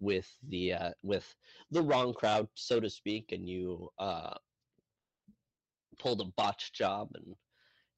with 0.00 0.30
the 0.48 0.74
uh, 0.74 0.90
with 1.02 1.34
the 1.70 1.82
wrong 1.82 2.12
crowd, 2.12 2.48
so 2.54 2.78
to 2.78 2.90
speak, 2.90 3.32
and 3.32 3.48
you 3.48 3.88
uh, 3.98 4.34
pulled 5.98 6.20
a 6.20 6.32
botched 6.36 6.74
job, 6.74 7.08
and 7.14 7.34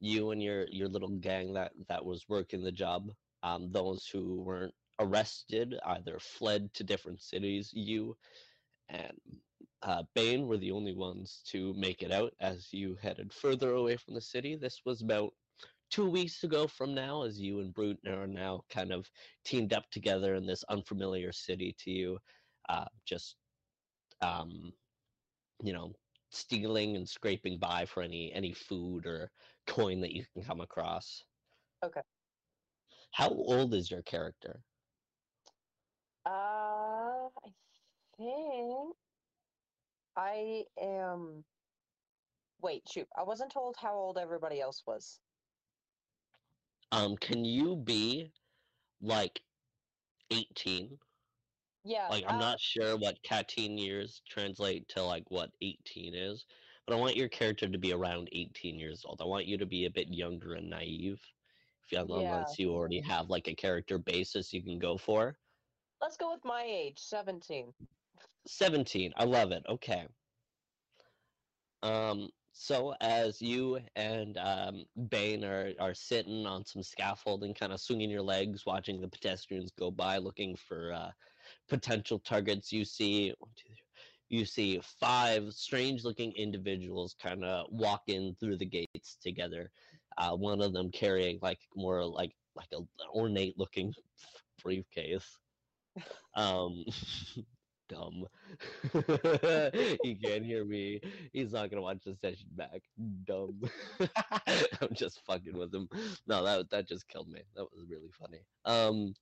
you 0.00 0.30
and 0.30 0.42
your 0.42 0.66
your 0.70 0.88
little 0.88 1.08
gang 1.08 1.54
that 1.54 1.72
that 1.88 2.04
was 2.04 2.28
working 2.28 2.62
the 2.62 2.72
job, 2.72 3.10
um, 3.42 3.70
those 3.70 4.06
who 4.06 4.40
weren't 4.40 4.74
arrested 4.98 5.74
either 5.86 6.18
fled 6.18 6.72
to 6.74 6.84
different 6.84 7.22
cities. 7.22 7.70
You 7.72 8.16
and 8.88 9.12
uh, 9.82 10.02
Bane 10.14 10.46
were 10.46 10.58
the 10.58 10.72
only 10.72 10.94
ones 10.94 11.42
to 11.48 11.72
make 11.74 12.02
it 12.02 12.12
out 12.12 12.32
as 12.40 12.72
you 12.72 12.96
headed 13.00 13.32
further 13.32 13.72
away 13.72 13.96
from 13.96 14.14
the 14.14 14.20
city. 14.20 14.56
This 14.56 14.80
was 14.84 15.00
about 15.00 15.32
two 15.90 16.08
weeks 16.08 16.44
ago 16.44 16.66
from 16.66 16.94
now, 16.94 17.22
as 17.22 17.40
you 17.40 17.60
and 17.60 17.74
Brute 17.74 17.98
are 18.06 18.26
now 18.26 18.62
kind 18.70 18.92
of 18.92 19.08
teamed 19.44 19.72
up 19.72 19.84
together 19.90 20.34
in 20.34 20.46
this 20.46 20.64
unfamiliar 20.68 21.32
city 21.32 21.74
to 21.80 21.90
you, 21.90 22.18
uh, 22.68 22.84
just 23.06 23.36
um, 24.20 24.72
you 25.62 25.72
know, 25.72 25.92
stealing 26.30 26.96
and 26.96 27.08
scraping 27.08 27.58
by 27.58 27.84
for 27.84 28.02
any 28.02 28.32
any 28.32 28.52
food 28.52 29.06
or 29.06 29.30
coin 29.66 30.00
that 30.00 30.12
you 30.12 30.24
can 30.32 30.42
come 30.42 30.60
across. 30.60 31.22
Okay. 31.84 32.02
How 33.12 33.28
old 33.28 33.74
is 33.74 33.90
your 33.90 34.02
character? 34.02 34.60
Uh, 36.26 36.30
I 36.30 37.50
think 38.16 38.94
I 40.16 40.64
am. 40.80 41.44
Wait, 42.62 42.82
shoot. 42.88 43.08
I 43.16 43.22
wasn't 43.22 43.52
told 43.52 43.76
how 43.78 43.94
old 43.94 44.18
everybody 44.18 44.60
else 44.60 44.82
was. 44.86 45.18
Um, 46.92 47.16
can 47.16 47.44
you 47.44 47.76
be 47.76 48.32
like 49.00 49.40
18? 50.30 50.98
Yeah. 51.84 52.08
Like, 52.08 52.24
I'm 52.28 52.36
uh, 52.36 52.40
not 52.40 52.60
sure 52.60 52.96
what 52.96 53.18
14 53.26 53.78
years 53.78 54.22
translate 54.28 54.88
to 54.88 55.02
like 55.02 55.24
what 55.28 55.50
18 55.62 56.14
is, 56.14 56.44
but 56.86 56.94
I 56.94 56.98
want 56.98 57.16
your 57.16 57.28
character 57.28 57.68
to 57.68 57.78
be 57.78 57.92
around 57.92 58.28
18 58.32 58.78
years 58.78 59.02
old. 59.04 59.20
I 59.20 59.24
want 59.24 59.46
you 59.46 59.56
to 59.58 59.66
be 59.66 59.86
a 59.86 59.90
bit 59.90 60.08
younger 60.08 60.54
and 60.54 60.68
naive. 60.68 61.20
If 61.84 61.92
you, 61.92 62.06
Yeah. 62.08 62.34
unless 62.34 62.58
you 62.58 62.72
already 62.72 63.00
have 63.00 63.30
like 63.30 63.48
a 63.48 63.54
character 63.54 63.98
basis 63.98 64.52
you 64.52 64.62
can 64.62 64.78
go 64.78 64.96
for. 64.96 65.38
Let's 66.00 66.16
go 66.16 66.32
with 66.32 66.44
my 66.44 66.64
age, 66.64 66.98
17. 66.98 67.72
17. 68.46 69.12
I 69.16 69.24
love 69.24 69.52
it. 69.52 69.64
Okay. 69.68 70.06
Um, 71.82 72.28
so 72.52 72.94
as 73.00 73.40
you 73.40 73.80
and 73.96 74.36
um, 74.38 74.84
Bane 75.08 75.44
are, 75.44 75.72
are 75.78 75.94
sitting 75.94 76.46
on 76.46 76.64
some 76.64 76.82
scaffolding, 76.82 77.54
kind 77.54 77.72
of 77.72 77.80
swinging 77.80 78.10
your 78.10 78.22
legs, 78.22 78.66
watching 78.66 79.00
the 79.00 79.08
pedestrians 79.08 79.72
go 79.78 79.90
by, 79.90 80.18
looking 80.18 80.56
for 80.56 80.92
uh, 80.92 81.10
potential 81.70 82.18
targets, 82.18 82.72
you 82.72 82.85
see 82.85 83.33
you 84.28 84.44
see 84.44 84.80
five 85.00 85.52
strange-looking 85.52 86.33
individuals 86.33 87.16
kind 87.20 87.44
of 87.44 87.66
walk 87.70 88.02
in 88.06 88.37
through 88.38 88.56
the 88.56 88.66
gates 88.66 89.16
together. 89.20 89.70
Uh, 90.18 90.37
one 90.37 90.61
of 90.61 90.72
them 90.72 90.90
carrying 90.90 91.38
like 91.42 91.59
more 91.74 92.04
like 92.04 92.33
like 92.54 92.68
a 92.72 92.80
ornate-looking 93.16 93.94
briefcase. 94.62 95.38
Um, 96.37 96.85
dumb. 97.88 98.26
he 100.04 100.14
can't 100.22 100.44
hear 100.44 100.64
me. 100.64 101.00
He's 101.33 101.52
not 101.52 101.70
gonna 101.70 101.83
watch 101.83 102.04
the 102.04 102.14
session 102.14 102.48
back. 102.52 102.83
Dumb. 103.24 103.62
I'm 104.80 104.94
just 104.94 105.20
fucking 105.26 105.56
with 105.56 105.74
him. 105.74 105.88
No, 106.26 106.44
that 106.44 106.70
that 106.70 106.88
just 106.88 107.09
killed 107.09 107.28
me. 107.28 107.40
That 107.56 107.64
was 107.64 107.85
really 107.88 108.11
funny. 108.18 108.42
Um, 108.64 109.14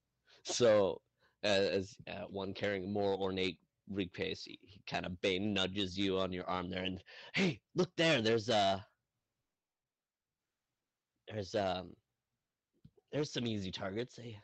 so 0.45 1.01
as 1.43 1.97
uh, 2.09 2.25
one 2.29 2.53
carrying 2.53 2.85
a 2.85 2.89
more 2.89 3.17
ornate 3.17 3.59
briefcase, 3.89 4.45
he, 4.45 4.59
he 4.63 4.83
kind 4.87 5.07
of 5.07 5.21
Bane 5.21 5.53
nudges 5.53 5.99
you 5.99 6.19
on 6.19 6.33
your 6.33 6.49
arm 6.49 6.71
there, 6.71 6.85
and 6.85 7.03
hey, 7.35 7.61
look 7.75 7.91
there. 7.97 8.21
There's 8.23 8.49
a 8.49 8.85
there's 11.29 11.55
um 11.55 11.91
there's 13.13 13.33
some 13.33 13.47
easy 13.47 13.71
targets. 13.71 14.17
They 14.17 14.39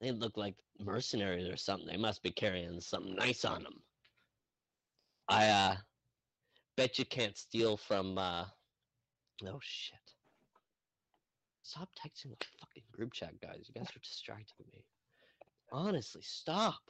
they 0.00 0.10
look 0.10 0.36
like 0.36 0.56
mercenaries 0.80 1.48
or 1.48 1.56
something. 1.56 1.86
They 1.86 1.96
must 1.96 2.22
be 2.22 2.30
carrying 2.30 2.80
something 2.80 3.14
nice 3.14 3.44
on 3.44 3.62
them. 3.62 3.82
I 5.28 5.48
uh 5.48 5.76
bet 6.76 6.98
you 6.98 7.04
can't 7.04 7.36
steal 7.36 7.76
from 7.76 8.18
uh 8.18 8.44
oh 9.46 9.60
shit. 9.60 9.98
Stop 11.62 11.88
texting 11.94 12.30
the 12.30 12.44
fucking 12.60 12.82
group 12.92 13.12
chat, 13.12 13.40
guys. 13.40 13.68
You 13.68 13.80
guys 13.80 13.88
are 13.94 14.00
distracting 14.00 14.66
me. 14.72 14.84
Honestly, 15.72 16.20
stop. 16.22 16.82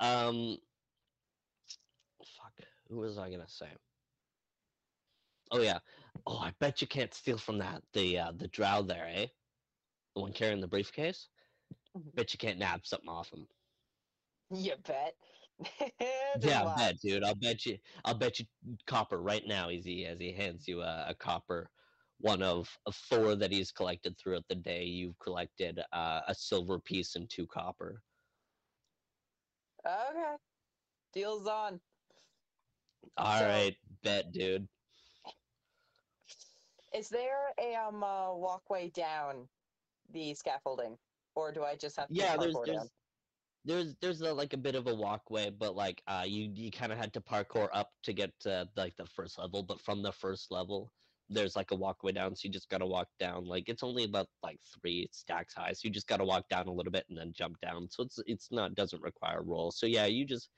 um 0.00 0.56
fuck. 2.24 2.60
Who 2.88 2.96
was 2.96 3.18
I 3.18 3.30
gonna 3.30 3.46
say? 3.48 3.76
Oh 5.50 5.60
yeah. 5.60 5.80
Oh, 6.26 6.38
I 6.38 6.52
bet 6.58 6.80
you 6.80 6.88
can't 6.88 7.12
steal 7.12 7.36
from 7.36 7.58
that 7.58 7.82
the 7.92 8.18
uh 8.18 8.32
the 8.32 8.48
drow 8.48 8.82
there, 8.82 9.06
eh? 9.06 9.26
The 10.14 10.22
one 10.22 10.32
carrying 10.32 10.60
the 10.60 10.68
briefcase? 10.68 11.28
Mhm. 11.94 12.14
Bet 12.14 12.32
you 12.32 12.38
can't 12.38 12.58
nab 12.58 12.86
something 12.86 13.08
off 13.08 13.30
him. 13.32 13.46
You 14.50 14.76
bet. 14.78 15.14
Yeah, 16.40 16.64
I 16.64 16.76
bet, 16.76 17.00
dude. 17.00 17.22
I'll 17.22 17.34
bet 17.34 17.66
you. 17.66 17.78
I'll 18.06 18.16
bet 18.16 18.38
you 18.40 18.46
copper 18.86 19.20
right 19.20 19.46
now. 19.46 19.68
As 19.68 19.84
he 19.84 20.06
as 20.06 20.18
he 20.18 20.32
hands 20.32 20.66
you 20.66 20.80
a, 20.80 21.08
a 21.08 21.14
copper, 21.14 21.70
one 22.22 22.42
of, 22.42 22.68
of 22.86 22.94
four 22.94 23.34
that 23.34 23.50
he's 23.50 23.72
collected 23.72 24.16
throughout 24.16 24.44
the 24.48 24.54
day. 24.54 24.84
You've 24.84 25.18
collected 25.18 25.80
uh, 25.92 26.20
a 26.26 26.34
silver 26.34 26.78
piece 26.78 27.16
and 27.16 27.28
two 27.28 27.46
copper. 27.46 28.00
Okay. 29.86 30.36
Deal's 31.12 31.46
on. 31.46 31.80
All 33.16 33.38
So- 33.38 33.46
right, 33.46 33.76
bet, 34.02 34.32
dude. 34.32 34.66
Is 36.94 37.08
there 37.08 37.52
a 37.58 37.74
um 37.74 38.02
uh, 38.04 38.34
walkway 38.34 38.90
down 38.90 39.48
the 40.12 40.34
scaffolding, 40.34 40.98
or 41.34 41.50
do 41.50 41.64
I 41.64 41.74
just 41.74 41.96
have 41.96 42.08
to 42.08 42.14
Yeah, 42.14 42.36
there's 42.36 42.54
parkour 42.54 42.66
there's 42.66 42.78
down? 42.78 42.88
there's 43.64 43.94
there's 44.02 44.20
a, 44.20 44.32
like 44.32 44.52
a 44.52 44.58
bit 44.58 44.74
of 44.74 44.86
a 44.86 44.94
walkway, 44.94 45.48
but 45.50 45.74
like 45.74 46.02
uh, 46.06 46.24
you 46.26 46.50
you 46.54 46.70
kind 46.70 46.92
of 46.92 46.98
had 46.98 47.12
to 47.14 47.20
parkour 47.22 47.68
up 47.72 47.88
to 48.02 48.12
get 48.12 48.30
to 48.40 48.68
like 48.76 48.94
the 48.98 49.06
first 49.06 49.38
level. 49.38 49.62
But 49.62 49.80
from 49.80 50.02
the 50.02 50.12
first 50.12 50.50
level, 50.50 50.92
there's 51.32 51.56
like 51.56 51.70
a 51.72 51.76
walkway 51.76 52.12
down, 52.12 52.36
so 52.36 52.46
you 52.46 52.52
just 52.52 52.68
gotta 52.70 52.86
walk 52.86 53.08
down. 53.18 53.44
Like 53.46 53.68
it's 53.68 53.82
only 53.82 54.04
about 54.04 54.28
like 54.42 54.60
three 54.64 55.08
stacks 55.12 55.54
high, 55.54 55.72
so 55.72 55.86
you 55.88 55.90
just 55.92 56.06
gotta 56.08 56.24
walk 56.24 56.48
down 56.48 56.68
a 56.68 56.72
little 56.72 56.92
bit 56.92 57.06
and 57.08 57.18
then 57.18 57.32
jump 57.32 57.60
down. 57.60 57.88
So 57.90 58.04
it's 58.04 58.18
it's 58.26 58.50
not 58.52 58.74
doesn't 58.74 59.02
require 59.02 59.40
a 59.40 59.42
roll. 59.44 59.70
So 59.72 59.86
yeah, 59.86 60.06
you 60.06 60.26
just 60.26 60.50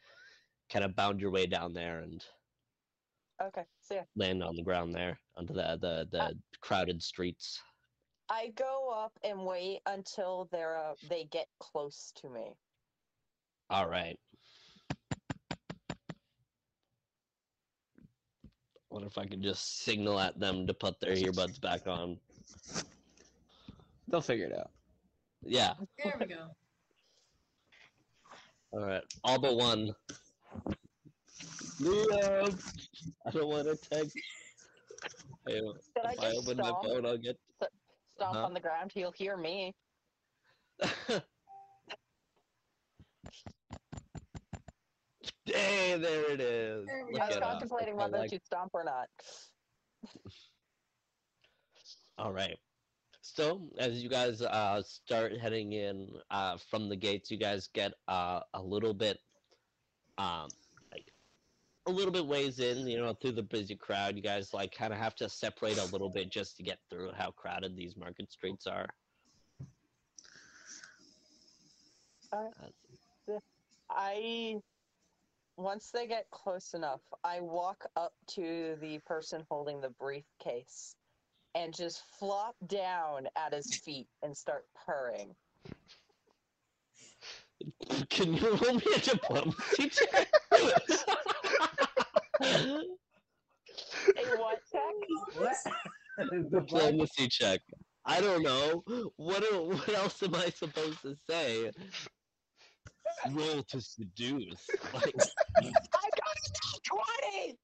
kind 0.70 0.84
of 0.84 0.94
bound 0.96 1.20
your 1.20 1.30
way 1.30 1.46
down 1.46 1.74
there 1.74 2.00
and 2.00 2.24
Okay, 3.40 3.66
so 3.80 3.94
yeah, 3.94 4.06
land 4.16 4.42
on 4.42 4.56
the 4.56 4.62
ground 4.62 4.94
there 4.94 5.20
onto 5.36 5.54
the 5.54 5.76
the 5.80 6.08
the 6.10 6.24
Uh, 6.24 6.34
crowded 6.60 7.02
streets. 7.02 7.62
I 8.28 8.48
go 8.50 8.90
up 8.90 9.18
and 9.22 9.46
wait 9.46 9.82
until 9.86 10.44
they're 10.46 10.76
uh, 10.76 10.96
they 11.02 11.24
get 11.24 11.48
close 11.58 12.12
to 12.16 12.28
me. 12.28 12.58
All 13.70 13.88
right. 13.88 14.18
Wonder 18.94 19.08
if 19.08 19.18
I 19.18 19.26
could 19.26 19.42
just 19.42 19.78
signal 19.78 20.20
at 20.20 20.38
them 20.38 20.68
to 20.68 20.72
put 20.72 21.00
their 21.00 21.16
earbuds 21.16 21.60
back 21.60 21.88
on. 21.88 22.16
They'll 24.06 24.20
figure 24.20 24.46
it 24.46 24.56
out. 24.56 24.70
Yeah. 25.42 25.74
There 25.98 26.16
we 26.20 26.26
go. 26.26 26.46
All 28.70 28.86
right. 28.86 29.02
All 29.24 29.40
but 29.40 29.56
one. 29.56 29.96
Liam, 31.80 32.62
I 33.26 33.30
don't 33.32 33.48
want 33.48 33.66
to 33.66 33.74
text. 33.74 34.16
Hey, 35.44 35.60
Did 35.60 36.04
I 36.04 36.12
if 36.12 36.20
I 36.20 36.30
just 36.30 36.48
open 36.48 36.58
my 36.58 36.72
phone, 36.80 37.04
I'll 37.04 37.18
get. 37.18 37.36
stomp 38.14 38.36
Uh-huh. 38.36 38.44
on 38.44 38.54
the 38.54 38.60
ground? 38.60 38.92
He'll 38.94 39.10
hear 39.10 39.36
me. 39.36 39.74
hey, 45.54 45.98
there 45.98 46.30
it 46.32 46.40
is. 46.40 46.86
There 46.86 47.22
I 47.22 47.28
was 47.28 47.36
contemplating 47.36 47.96
whether 47.96 48.18
like... 48.18 48.30
to 48.30 48.40
stomp 48.44 48.70
or 48.74 48.84
not. 48.84 49.08
All 52.18 52.32
right. 52.32 52.58
So 53.22 53.62
as 53.78 54.02
you 54.02 54.08
guys 54.08 54.42
uh, 54.42 54.82
start 54.82 55.32
heading 55.38 55.72
in 55.72 56.08
uh, 56.30 56.58
from 56.70 56.88
the 56.88 56.96
gates, 56.96 57.30
you 57.30 57.38
guys 57.38 57.68
get 57.72 57.92
uh, 58.06 58.40
a 58.52 58.62
little 58.62 58.92
bit, 58.92 59.18
um, 60.18 60.48
like 60.92 61.06
a 61.86 61.90
little 61.90 62.12
bit 62.12 62.26
ways 62.26 62.60
in. 62.60 62.86
You 62.86 62.98
know, 62.98 63.14
through 63.14 63.32
the 63.32 63.42
busy 63.42 63.76
crowd, 63.76 64.16
you 64.16 64.22
guys 64.22 64.52
like 64.52 64.72
kind 64.72 64.92
of 64.92 64.98
have 64.98 65.14
to 65.16 65.28
separate 65.28 65.78
a 65.78 65.86
little 65.86 66.10
bit 66.10 66.30
just 66.30 66.56
to 66.58 66.62
get 66.62 66.78
through 66.90 67.12
how 67.16 67.30
crowded 67.30 67.76
these 67.76 67.96
market 67.96 68.30
streets 68.30 68.66
are. 68.66 68.86
Uh, 72.32 73.38
I 73.90 74.60
once 75.56 75.90
they 75.90 76.06
get 76.06 76.30
close 76.30 76.74
enough, 76.74 77.00
I 77.22 77.40
walk 77.40 77.86
up 77.96 78.12
to 78.34 78.76
the 78.80 78.98
person 79.06 79.44
holding 79.50 79.80
the 79.80 79.90
briefcase 79.90 80.96
and 81.54 81.74
just 81.74 82.02
flop 82.18 82.56
down 82.66 83.28
at 83.36 83.52
his 83.54 83.76
feet 83.76 84.08
and 84.22 84.36
start 84.36 84.64
purring. 84.86 85.34
Can 88.10 88.34
you 88.34 88.56
roll 88.62 88.74
me 88.74 88.82
a 88.94 88.98
diplomacy 88.98 89.88
check? 89.90 90.28
A 90.52 90.82
what 94.36 94.58
check? 94.72 94.94
the 96.16 96.48
diplomacy 96.50 97.28
check. 97.28 97.60
I 98.04 98.20
don't 98.20 98.42
know. 98.42 98.84
What 99.16 99.42
what 99.66 99.88
else 99.88 100.22
am 100.22 100.34
I 100.34 100.50
supposed 100.50 101.00
to 101.02 101.16
say? 101.28 101.70
Roll 103.30 103.62
to 103.62 103.80
seduce. 103.80 104.68
Like, 104.94 105.14
I 105.16 105.62
got 105.62 106.36
a 106.36 106.80
20! 106.84 107.58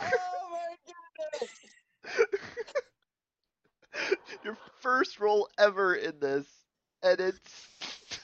Oh 0.00 0.42
my 0.50 0.74
goodness! 0.86 1.52
Your 4.44 4.56
first 4.80 5.20
roll 5.20 5.48
ever 5.58 5.94
in 5.94 6.18
this, 6.20 6.46
and 7.02 7.20
it's 7.20 7.68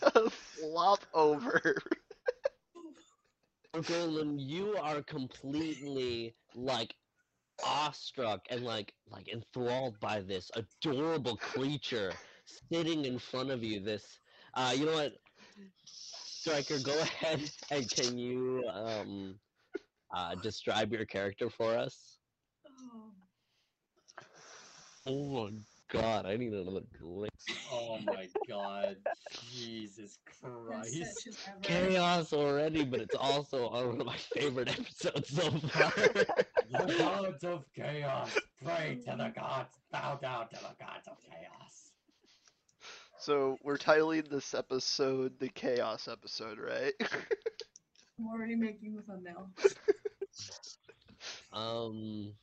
a 0.02 0.30
flop 0.30 1.04
over. 1.12 1.76
Gurlin, 3.74 4.36
you 4.38 4.76
are 4.80 5.02
completely 5.02 6.34
like 6.54 6.94
awestruck 7.62 8.46
and 8.50 8.62
like 8.64 8.94
like 9.06 9.28
enthralled 9.28 9.98
by 10.00 10.20
this 10.20 10.50
adorable 10.54 11.36
creature 11.36 12.18
sitting 12.44 13.04
in 13.04 13.18
front 13.18 13.50
of 13.50 13.62
you. 13.62 13.80
This, 13.80 14.20
uh, 14.54 14.74
you 14.76 14.86
know 14.86 14.92
what, 14.94 15.14
Striker, 15.84 16.78
go 16.78 16.98
ahead 17.00 17.50
and 17.70 17.90
can 17.90 18.16
you 18.18 18.64
um 18.68 19.40
uh 20.14 20.34
describe 20.36 20.92
your 20.92 21.04
character 21.06 21.48
for 21.50 21.76
us? 21.76 22.18
Oh, 22.66 23.12
Oh 25.06 25.28
my 25.34 25.50
god, 25.90 26.26
I 26.26 26.36
need 26.36 26.52
another 26.52 26.82
drink. 26.98 27.30
Oh 27.72 27.98
my 28.04 28.28
god. 28.48 28.96
Jesus 29.52 30.18
Christ. 30.40 31.22
session. 31.22 31.54
Chaos 31.62 32.32
already, 32.32 32.84
but 32.84 33.00
it's 33.00 33.14
also 33.14 33.70
one 33.70 34.00
of 34.00 34.06
my 34.06 34.16
favorite 34.16 34.68
episodes 34.68 35.30
so 35.30 35.50
far. 35.50 35.92
The 36.70 36.94
gods 36.98 37.44
of 37.44 37.64
chaos. 37.74 38.30
Pray 38.64 38.98
to 39.04 39.16
the 39.16 39.32
gods. 39.34 39.70
Bow 39.92 40.18
down 40.20 40.48
to 40.48 40.56
the 40.56 40.84
gods 40.84 41.06
of 41.06 41.16
chaos. 41.22 41.92
So 43.24 43.56
we're 43.62 43.78
titling 43.78 44.28
this 44.28 44.52
episode 44.52 45.38
the 45.38 45.48
Chaos 45.48 46.08
episode, 46.08 46.58
right? 46.58 46.92
I'm 48.18 48.28
already 48.28 48.54
making 48.54 48.94
the 48.96 49.02
thumbnail. 49.02 49.48
um, 51.52 52.34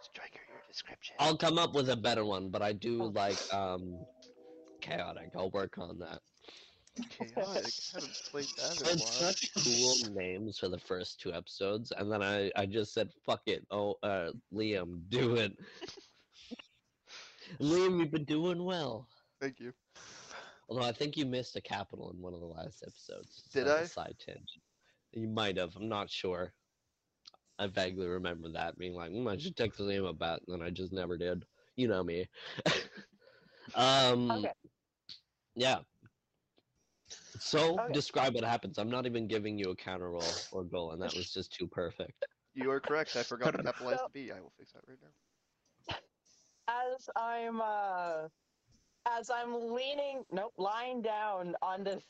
Striker, 0.00 0.40
your 0.48 0.63
description. 0.74 1.14
I'll 1.20 1.36
come 1.36 1.58
up 1.58 1.74
with 1.74 1.88
a 1.88 1.96
better 1.96 2.24
one, 2.24 2.48
but 2.48 2.60
I 2.60 2.72
do 2.72 3.04
like 3.14 3.38
um, 3.54 4.04
chaotic. 4.80 5.30
I'll 5.36 5.50
work 5.50 5.78
on 5.78 6.00
that. 6.00 6.20
Chaotic. 7.10 7.72
haven't 7.92 8.22
played 8.30 8.46
that 8.56 8.80
in 8.80 8.86
a 8.86 8.90
while. 8.90 8.98
such 8.98 9.52
cool 9.54 10.14
names 10.14 10.58
for 10.58 10.68
the 10.68 10.78
first 10.78 11.20
two 11.20 11.32
episodes, 11.32 11.92
and 11.96 12.10
then 12.10 12.22
I 12.22 12.50
I 12.56 12.66
just 12.66 12.92
said 12.92 13.10
fuck 13.24 13.42
it. 13.46 13.64
Oh, 13.70 13.94
uh, 14.02 14.30
Liam, 14.52 15.02
do 15.08 15.36
it. 15.36 15.52
Liam, 17.60 18.00
you've 18.00 18.10
been 18.10 18.24
doing 18.24 18.64
well. 18.64 19.06
Thank 19.40 19.60
you. 19.60 19.72
Although 20.68 20.86
I 20.86 20.92
think 20.92 21.16
you 21.16 21.26
missed 21.26 21.56
a 21.56 21.60
capital 21.60 22.10
in 22.10 22.20
one 22.20 22.34
of 22.34 22.40
the 22.40 22.46
last 22.46 22.82
episodes. 22.86 23.44
Did 23.52 23.68
I? 23.68 23.84
Side 23.84 24.16
tangent. 24.18 24.50
You 25.12 25.28
might 25.28 25.56
have. 25.56 25.76
I'm 25.76 25.88
not 25.88 26.10
sure. 26.10 26.52
I 27.58 27.66
vaguely 27.68 28.06
remember 28.06 28.48
that 28.50 28.78
being 28.78 28.94
like, 28.94 29.10
mm, 29.10 29.30
I 29.30 29.36
should 29.36 29.56
text 29.56 29.80
Liam 29.80 30.08
about, 30.08 30.40
it, 30.40 30.48
and 30.48 30.60
then 30.60 30.66
I 30.66 30.70
just 30.70 30.92
never 30.92 31.16
did. 31.16 31.44
You 31.76 31.88
know 31.88 32.02
me. 32.02 32.28
um. 33.74 34.30
Okay. 34.30 34.52
Yeah. 35.56 35.78
So 37.38 37.78
Okay. 37.78 37.92
describe 37.92 38.34
what 38.34 38.44
happens. 38.44 38.78
I'm 38.78 38.90
not 38.90 39.06
even 39.06 39.26
giving 39.28 39.58
you 39.58 39.70
a 39.70 39.76
counter 39.76 40.10
roll 40.10 40.24
or 40.52 40.64
goal, 40.64 40.92
and 40.92 41.02
that 41.02 41.14
was 41.14 41.32
just 41.32 41.52
too 41.52 41.66
perfect. 41.66 42.24
You 42.54 42.70
are 42.70 42.80
correct. 42.80 43.16
I 43.16 43.22
forgot 43.22 43.52
to 43.52 43.62
capitalize 43.62 43.98
So- 43.98 44.08
the 44.12 44.26
B. 44.26 44.30
I 44.32 44.40
will 44.40 44.52
fix 44.56 44.72
that 44.72 44.82
right 44.88 44.98
now. 45.02 45.96
as 46.68 47.08
I'm 47.16 47.60
uh 47.60 48.28
as 49.06 49.30
I'm 49.30 49.72
leaning 49.74 50.24
nope, 50.32 50.54
lying 50.56 51.02
down 51.02 51.54
on 51.62 51.84
this 51.84 52.02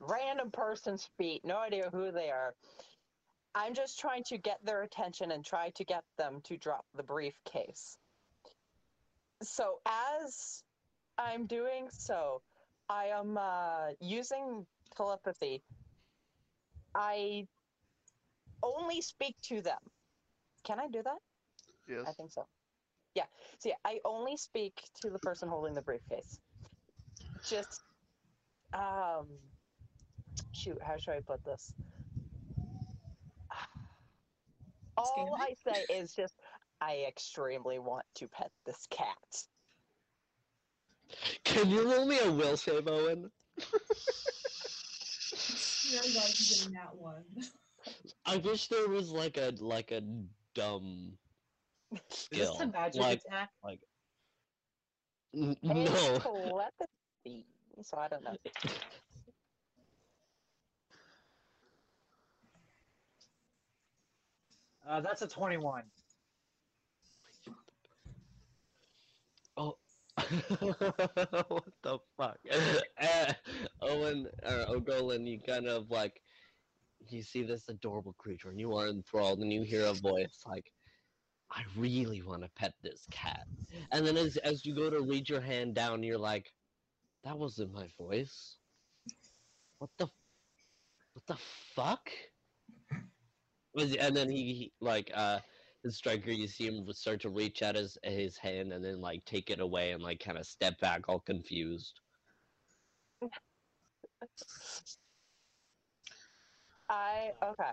random 0.00 0.50
person's 0.50 1.08
feet, 1.16 1.44
no 1.44 1.56
idea 1.58 1.88
who 1.90 2.10
they 2.12 2.30
are. 2.30 2.54
I'm 3.54 3.74
just 3.74 3.98
trying 3.98 4.24
to 4.24 4.38
get 4.38 4.58
their 4.64 4.82
attention 4.82 5.32
and 5.32 5.44
try 5.44 5.70
to 5.70 5.84
get 5.84 6.04
them 6.16 6.40
to 6.44 6.56
drop 6.56 6.84
the 6.96 7.02
briefcase. 7.02 7.96
So 9.42 9.80
as 9.86 10.62
I'm 11.18 11.46
doing 11.46 11.88
so, 11.90 12.42
I 12.88 13.06
am 13.06 13.36
uh, 13.36 13.88
using 14.00 14.66
telepathy. 14.96 15.62
I 16.94 17.46
only 18.62 19.00
speak 19.00 19.36
to 19.44 19.62
them. 19.62 19.78
Can 20.64 20.78
I 20.78 20.88
do 20.88 21.02
that? 21.02 21.18
Yes. 21.88 22.04
I 22.06 22.12
think 22.12 22.32
so. 22.32 22.46
Yeah. 23.14 23.24
So 23.58 23.70
yeah, 23.70 23.76
I 23.84 23.98
only 24.04 24.36
speak 24.36 24.80
to 25.02 25.10
the 25.10 25.18
person 25.18 25.48
holding 25.48 25.74
the 25.74 25.82
briefcase. 25.82 26.38
Just 27.48 27.82
um 28.72 29.26
shoot, 30.52 30.78
how 30.82 30.96
should 30.96 31.14
I 31.14 31.20
put 31.20 31.44
this? 31.44 31.72
All 35.00 35.36
I 35.40 35.54
say 35.54 35.84
is 35.94 36.14
just 36.16 36.34
I 36.80 37.04
extremely 37.08 37.78
want 37.78 38.04
to 38.16 38.28
pet 38.28 38.50
this 38.64 38.86
cat. 38.90 39.44
Can 41.44 41.68
you 41.70 41.90
roll 41.90 42.06
me 42.06 42.18
a 42.20 42.30
will 42.30 42.56
save, 42.56 42.86
Owen? 42.86 43.30
Swear 45.34 46.02
to 46.02 46.12
God, 46.12 46.22
I'm 46.24 46.30
getting 46.30 46.72
that 46.72 46.96
one. 46.96 47.24
I 48.26 48.36
wish 48.36 48.68
there 48.68 48.88
was 48.88 49.10
like 49.10 49.36
a 49.36 49.52
like 49.58 49.90
a 49.90 50.02
dumb 50.54 51.18
Is 51.92 52.00
skill. 52.08 52.52
this 52.52 52.60
a 52.60 52.66
magic 52.66 53.00
like 53.00 53.22
attack? 53.26 53.50
n- 55.34 55.56
no. 55.62 56.18
telepathy, 56.18 57.46
so 57.82 57.96
I 57.98 58.08
don't 58.08 58.22
know. 58.24 58.36
Uh, 64.88 65.00
that's 65.00 65.22
a 65.22 65.28
21. 65.28 65.82
Oh. 69.56 69.76
what 71.48 71.64
the 71.82 71.98
fuck? 72.16 72.38
Eh, 72.98 73.32
Owen 73.80 74.26
or 74.44 74.76
Ogolin, 74.76 75.26
you 75.26 75.40
kind 75.40 75.66
of 75.66 75.90
like 75.90 76.20
you 77.08 77.22
see 77.22 77.42
this 77.42 77.68
adorable 77.68 78.14
creature 78.18 78.50
and 78.50 78.60
you 78.60 78.74
are 78.76 78.88
enthralled 78.88 79.38
and 79.40 79.52
you 79.52 79.62
hear 79.62 79.86
a 79.86 79.94
voice 79.94 80.40
like 80.46 80.70
I 81.50 81.62
really 81.76 82.22
want 82.22 82.42
to 82.42 82.50
pet 82.56 82.74
this 82.82 83.06
cat. 83.10 83.46
And 83.90 84.06
then 84.06 84.16
as 84.16 84.36
as 84.38 84.64
you 84.64 84.74
go 84.74 84.88
to 84.88 85.00
reach 85.00 85.28
your 85.28 85.40
hand 85.40 85.74
down, 85.74 86.02
you're 86.02 86.18
like, 86.18 86.52
that 87.24 87.36
wasn't 87.36 87.72
my 87.72 87.88
voice. 87.98 88.56
What 89.78 89.90
the 89.98 90.06
what 91.14 91.26
the 91.26 91.36
fuck? 91.74 92.10
Was- 93.74 93.94
And 93.96 94.16
then 94.16 94.30
he, 94.30 94.54
he 94.54 94.72
like 94.80 95.10
uh 95.14 95.40
the 95.82 95.90
striker, 95.90 96.30
you 96.30 96.46
see 96.46 96.66
him 96.66 96.86
start 96.92 97.20
to 97.22 97.30
reach 97.30 97.62
out 97.62 97.74
his 97.74 97.96
his 98.02 98.36
hand 98.36 98.72
and 98.72 98.84
then 98.84 99.00
like 99.00 99.24
take 99.24 99.50
it 99.50 99.60
away 99.60 99.92
and 99.92 100.02
like 100.02 100.20
kind 100.20 100.36
of 100.38 100.46
step 100.46 100.78
back, 100.80 101.08
all 101.08 101.20
confused. 101.20 101.98
I 106.88 107.30
okay. 107.42 107.70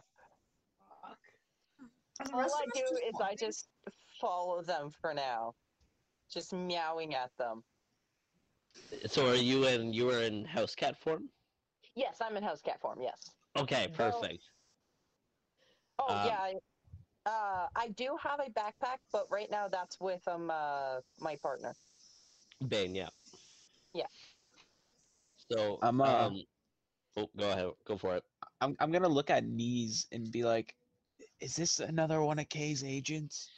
Fuck. 1.02 1.18
And 2.20 2.30
the 2.30 2.34
All 2.36 2.42
I 2.44 2.66
do 2.74 2.98
is 3.08 3.16
I 3.22 3.36
just 3.36 3.68
follow 4.22 4.62
them 4.62 4.92
for 5.02 5.14
now. 5.14 5.56
Just 6.32 6.54
meowing 6.54 7.16
at 7.16 7.32
them. 7.38 7.64
So 9.08 9.28
are 9.30 9.36
you 9.36 9.66
in 9.68 9.92
you 9.94 10.06
were 10.06 10.22
in 10.22 10.46
house 10.46 10.76
cat 10.76 11.00
form? 11.02 11.30
Yes, 11.96 12.18
I'm 12.22 12.38
in 12.38 12.44
house 12.44 12.62
cat 12.62 12.80
form, 12.80 13.00
yes. 13.02 13.32
Okay, 13.58 13.88
Well- 13.98 14.12
perfect. 14.22 14.44
Oh 16.00 16.14
Um, 16.14 16.28
yeah. 16.28 16.40
I, 16.40 16.54
uh, 17.26 17.68
I 17.76 17.88
do 17.90 18.18
have 18.22 18.40
a 18.40 18.50
backpack, 18.52 18.98
but 19.12 19.28
right 19.30 19.50
now 19.52 19.68
that's 19.68 20.00
with 20.00 20.26
um 20.28 20.50
uh 20.50 21.02
my 21.20 21.36
partner. 21.38 21.74
Bane, 22.68 22.96
yeah. 22.96 23.10
Yeah. 23.94 24.08
So 25.52 25.80
I'm, 25.82 26.02
uh, 26.02 26.28
um 26.28 26.44
oh, 27.18 27.30
go 27.38 27.50
ahead, 27.52 27.72
go 27.86 27.98
for 27.98 28.16
it. 28.16 28.24
I'm 28.62 28.76
I'm 28.80 28.92
gonna 28.92 29.08
look 29.08 29.30
at 29.30 29.44
knees 29.46 30.08
and 30.12 30.32
be 30.32 30.44
like, 30.44 30.76
is 31.40 31.56
this 31.56 31.80
another 31.80 32.22
one 32.22 32.40
of 32.40 32.50
Kay's 32.50 32.84
agents? 32.84 33.50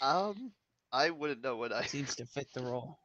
Um, 0.00 0.52
I 0.92 1.10
wouldn't 1.10 1.42
know 1.42 1.56
what 1.56 1.72
I. 1.72 1.84
Seems 1.86 2.16
to 2.16 2.26
fit 2.26 2.48
the 2.54 2.62
role. 2.62 2.98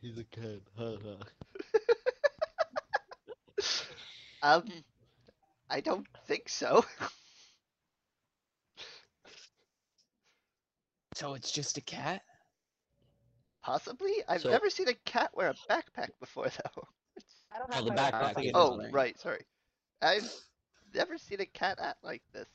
He's 0.00 0.18
a 0.18 0.24
cat. 0.24 0.60
Um, 4.44 4.64
I 5.70 5.80
don't 5.80 6.06
think 6.26 6.48
so. 6.50 6.84
So 11.14 11.34
it's 11.34 11.50
just 11.50 11.78
a 11.78 11.80
cat? 11.80 12.22
Possibly. 13.62 14.12
I've 14.28 14.42
So- 14.42 14.50
never 14.50 14.68
seen 14.68 14.88
a 14.88 14.94
cat 15.06 15.30
wear 15.34 15.50
a 15.50 15.54
backpack 15.72 16.10
before, 16.20 16.48
though. 16.48 16.82
I 17.52 17.58
don't 17.58 17.70
Oh, 17.74 17.84
the 17.84 17.90
my 17.92 17.96
backpack 17.96 18.14
I 18.14 18.20
don't 18.20 18.34
think 18.34 18.46
is 18.46 18.50
it 18.50 18.56
Oh, 18.56 18.80
is. 18.80 18.92
right. 18.92 19.18
Sorry. 19.18 19.46
I've 20.02 20.30
never 20.92 21.16
seen 21.16 21.40
a 21.40 21.46
cat 21.46 21.78
act 21.80 22.02
like 22.04 22.22
this. 22.32 22.48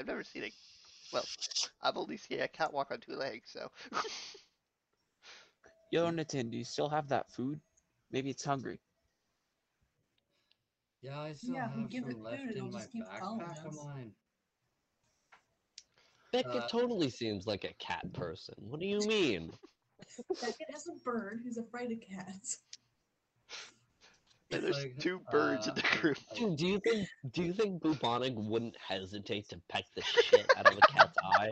I've 0.00 0.06
never 0.06 0.24
seen 0.24 0.44
a. 0.44 0.52
Well, 1.12 1.24
I've 1.82 1.96
only 1.96 2.16
seen 2.16 2.40
a 2.40 2.48
cat 2.48 2.72
walk 2.72 2.90
on 2.90 2.98
two 3.00 3.14
legs, 3.14 3.50
so. 3.52 3.70
Yo, 5.92 6.10
Natin, 6.10 6.50
do 6.50 6.56
you 6.56 6.64
still 6.64 6.88
have 6.88 7.08
that 7.08 7.30
food? 7.30 7.60
Maybe 8.10 8.30
it's 8.30 8.44
hungry. 8.44 8.80
Yeah, 11.02 11.20
I 11.20 11.32
still 11.34 11.54
Yeah, 11.54 11.68
if 11.70 11.76
we 11.76 11.82
have 11.82 11.90
give 11.90 12.04
it 12.06 12.12
some 12.12 12.22
left 12.22 12.42
food, 12.42 12.50
it'll 12.50 12.66
in 12.66 12.72
my 12.72 12.78
just 12.78 12.92
keep 12.92 13.04
following 13.20 13.46
backpack 13.46 13.60
of 13.60 13.72
us. 13.72 13.84
mine. 13.84 14.12
Beckett 16.32 16.62
Uh, 16.62 16.68
totally 16.68 17.10
seems 17.10 17.46
like 17.46 17.64
a 17.64 17.72
cat 17.74 18.12
person. 18.12 18.54
What 18.58 18.80
do 18.80 18.86
you 18.86 18.98
mean? 19.06 19.52
Beckett 20.40 20.70
has 20.72 20.86
a 20.88 20.98
bird 21.04 21.40
who's 21.42 21.56
afraid 21.56 21.92
of 21.92 21.98
cats. 22.00 22.58
And 24.50 24.62
there's 24.62 24.76
like, 24.76 24.98
two 24.98 25.20
birds 25.30 25.66
in 25.66 25.72
uh, 25.72 25.74
the 25.74 25.98
group. 25.98 26.18
Dude, 26.36 26.56
do 26.56 26.66
you 26.66 26.80
think 26.80 27.08
do 27.32 27.42
you 27.42 27.52
think 27.52 27.82
Bubonic 27.82 28.34
wouldn't 28.36 28.76
hesitate 28.76 29.48
to 29.48 29.60
peck 29.68 29.84
the 29.96 30.02
shit 30.22 30.46
out 30.56 30.70
of 30.70 30.78
a 30.78 30.80
cat's 30.92 31.16
eye? 31.24 31.50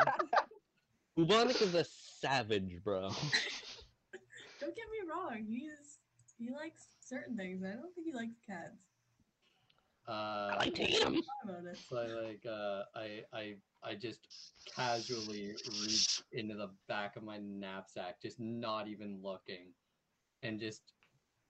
Bubonic 1.16 1.60
is 1.60 1.74
a 1.74 1.84
savage, 2.20 2.78
bro. 2.84 3.10
Don't 4.60 4.76
get 4.76 4.86
me 4.90 5.10
wrong, 5.10 5.44
he's 5.44 5.98
he 6.38 6.50
likes 6.52 6.86
certain 7.00 7.36
things. 7.36 7.64
I 7.64 7.72
don't 7.72 7.92
think 7.94 8.06
he 8.06 8.12
likes 8.12 8.34
cats. 8.46 8.76
Uh, 10.06 10.12
I 10.12 10.56
like 10.58 10.74
to 10.74 10.82
eat 10.82 11.02
'em. 11.02 11.14
Thought 11.14 11.24
about 11.44 11.64
it. 11.66 11.78
So 11.88 11.96
I 11.96 12.06
like 12.06 12.46
uh 12.46 12.82
I 12.94 13.24
I 13.32 13.54
I 13.82 13.94
just 13.94 14.28
casually 14.66 15.56
reach 15.64 16.22
into 16.32 16.54
the 16.54 16.70
back 16.88 17.16
of 17.16 17.22
my 17.22 17.38
knapsack, 17.38 18.20
just 18.20 18.40
not 18.40 18.88
even 18.88 19.22
looking, 19.22 19.72
and 20.42 20.60
just 20.60 20.82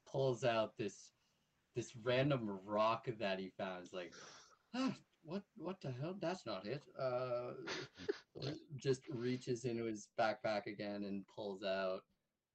pulls 0.06 0.44
out 0.44 0.76
this 0.76 1.12
this 1.74 1.94
random 1.96 2.48
rock 2.64 3.08
that 3.18 3.38
he 3.38 3.50
found. 3.50 3.84
It's 3.84 3.92
like, 3.92 4.14
ah, 4.74 4.96
what 5.24 5.42
what 5.56 5.80
the 5.80 5.90
hell? 5.92 6.16
That's 6.20 6.46
not 6.46 6.66
it. 6.66 6.82
Uh, 6.98 7.52
just 8.76 9.02
reaches 9.08 9.64
into 9.64 9.84
his 9.84 10.08
backpack 10.18 10.66
again 10.66 11.04
and 11.04 11.26
pulls 11.26 11.62
out 11.62 12.02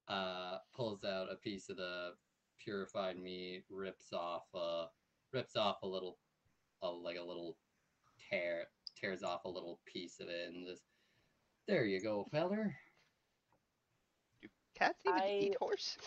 uh 0.08 0.58
pulls 0.74 1.04
out 1.04 1.30
a 1.32 1.36
piece 1.36 1.68
of 1.68 1.76
the 1.76 2.12
purified 2.58 3.18
meat, 3.18 3.64
rips 3.70 4.12
off 4.12 4.44
uh 4.54 4.86
rips 5.32 5.56
off 5.56 5.82
a 5.82 5.86
little 5.88 6.18
a, 6.82 6.88
like 6.88 7.16
a 7.16 7.22
little 7.22 7.56
tear 8.30 8.66
tears 8.96 9.22
off 9.22 9.44
a 9.44 9.48
little 9.48 9.80
piece 9.86 10.20
of 10.20 10.28
it 10.28 10.48
and 10.48 10.66
just 10.66 10.82
there 11.68 11.84
you 11.84 12.00
go 12.00 12.26
feller 12.30 12.74
Do 14.42 14.48
Cats 14.74 15.04
even 15.06 15.22
eat 15.38 15.56
horse? 15.58 15.98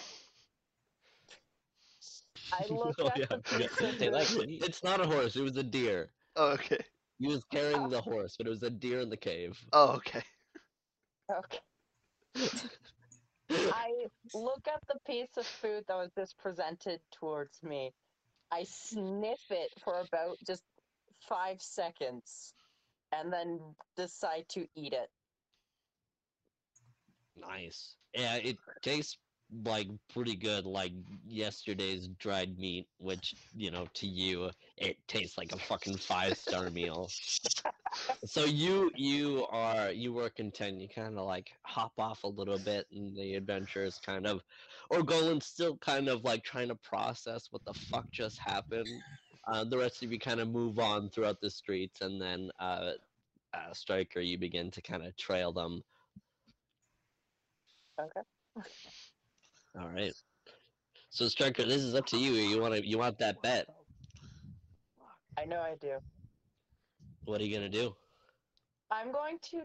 I 2.51 2.65
look 2.69 2.95
Oh, 2.99 3.07
at 3.07 3.17
yeah, 3.17 3.25
the 3.29 3.37
I 3.37 3.41
forgot 3.43 3.71
piece 3.71 3.77
to 3.77 3.85
of 3.85 3.93
say 3.97 4.09
that. 4.09 4.27
food. 4.27 4.49
It's 4.61 4.83
not 4.83 5.01
a 5.01 5.07
horse. 5.07 5.35
It 5.35 5.41
was 5.43 5.57
a 5.57 5.63
deer. 5.63 6.11
Oh, 6.35 6.51
okay. 6.53 6.79
He 7.19 7.27
was 7.27 7.43
carrying 7.45 7.89
the 7.89 7.99
oh. 7.99 8.01
horse, 8.01 8.35
but 8.37 8.47
it 8.47 8.49
was 8.51 8.63
a 8.63 8.69
deer 8.69 8.99
in 9.01 9.09
the 9.09 9.17
cave. 9.17 9.59
Oh, 9.73 9.93
okay. 9.93 10.23
Okay. 11.31 11.59
I 13.69 14.07
look 14.33 14.67
at 14.67 14.81
the 14.87 14.99
piece 15.07 15.37
of 15.37 15.45
food 15.47 15.85
that 15.87 15.95
was 15.95 16.11
just 16.17 16.37
presented 16.37 17.01
towards 17.11 17.61
me. 17.63 17.93
I 18.53 18.65
sniff 18.65 19.49
it 19.49 19.71
for 19.83 20.01
about 20.01 20.37
just 20.45 20.63
five 21.27 21.59
seconds 21.59 22.53
and 23.11 23.33
then 23.33 23.59
decide 23.95 24.45
to 24.49 24.67
eat 24.75 24.93
it. 24.93 25.09
Nice. 27.35 27.95
Yeah, 28.13 28.35
it 28.35 28.57
tastes 28.83 29.17
like 29.65 29.87
pretty 30.13 30.35
good, 30.35 30.65
like 30.65 30.91
yesterday's 31.25 32.09
dried 32.19 32.59
meat, 32.59 32.87
which, 32.99 33.33
you 33.55 33.71
know, 33.71 33.87
to 33.95 34.07
you, 34.07 34.51
it 34.77 34.97
tastes 35.07 35.37
like 35.37 35.51
a 35.51 35.57
fucking 35.57 35.97
five 35.97 36.37
star 36.37 36.69
meal. 36.69 37.09
So 38.25 38.45
you 38.45 38.91
you 38.95 39.45
are 39.49 39.91
you 39.91 40.13
were 40.13 40.29
content. 40.29 40.79
You 40.79 40.87
kind 40.89 41.17
of 41.17 41.25
like 41.25 41.51
hop 41.63 41.93
off 41.97 42.23
a 42.23 42.27
little 42.27 42.59
bit, 42.59 42.87
and 42.91 43.15
the 43.15 43.35
adventure 43.35 43.83
is 43.83 43.99
kind 44.03 44.25
of, 44.25 44.41
or 44.93 45.03
Golan's 45.03 45.45
still 45.45 45.77
kind 45.77 46.07
of 46.07 46.23
like 46.23 46.43
trying 46.43 46.67
to 46.67 46.75
process 46.75 47.47
what 47.51 47.65
the 47.65 47.73
fuck 47.73 48.09
just 48.11 48.37
happened. 48.39 48.87
Uh, 49.47 49.63
the 49.63 49.77
rest 49.77 50.03
of 50.03 50.11
you 50.11 50.19
kind 50.19 50.39
of 50.39 50.49
move 50.49 50.79
on 50.79 51.09
throughout 51.09 51.41
the 51.41 51.49
streets, 51.49 52.01
and 52.01 52.21
then 52.21 52.49
uh, 52.59 52.91
uh, 53.53 53.73
Striker, 53.73 54.19
you 54.19 54.37
begin 54.37 54.71
to 54.71 54.81
kind 54.81 55.05
of 55.05 55.15
trail 55.17 55.51
them. 55.51 55.83
Okay. 57.99 58.21
All 59.79 59.89
right. 59.89 60.13
So 61.09 61.27
Striker, 61.27 61.63
this 61.63 61.81
is 61.81 61.95
up 61.95 62.05
to 62.07 62.17
you. 62.17 62.31
You 62.33 62.61
want 62.61 62.75
to 62.75 62.87
you 62.87 62.97
want 62.97 63.17
that 63.19 63.41
bet? 63.41 63.67
I 65.37 65.45
know 65.45 65.59
I 65.59 65.75
do. 65.81 65.97
What 67.25 67.41
are 67.41 67.43
you 67.43 67.53
gonna 67.53 67.69
do? 67.69 67.95
I'm 68.91 69.11
going 69.11 69.39
to 69.51 69.63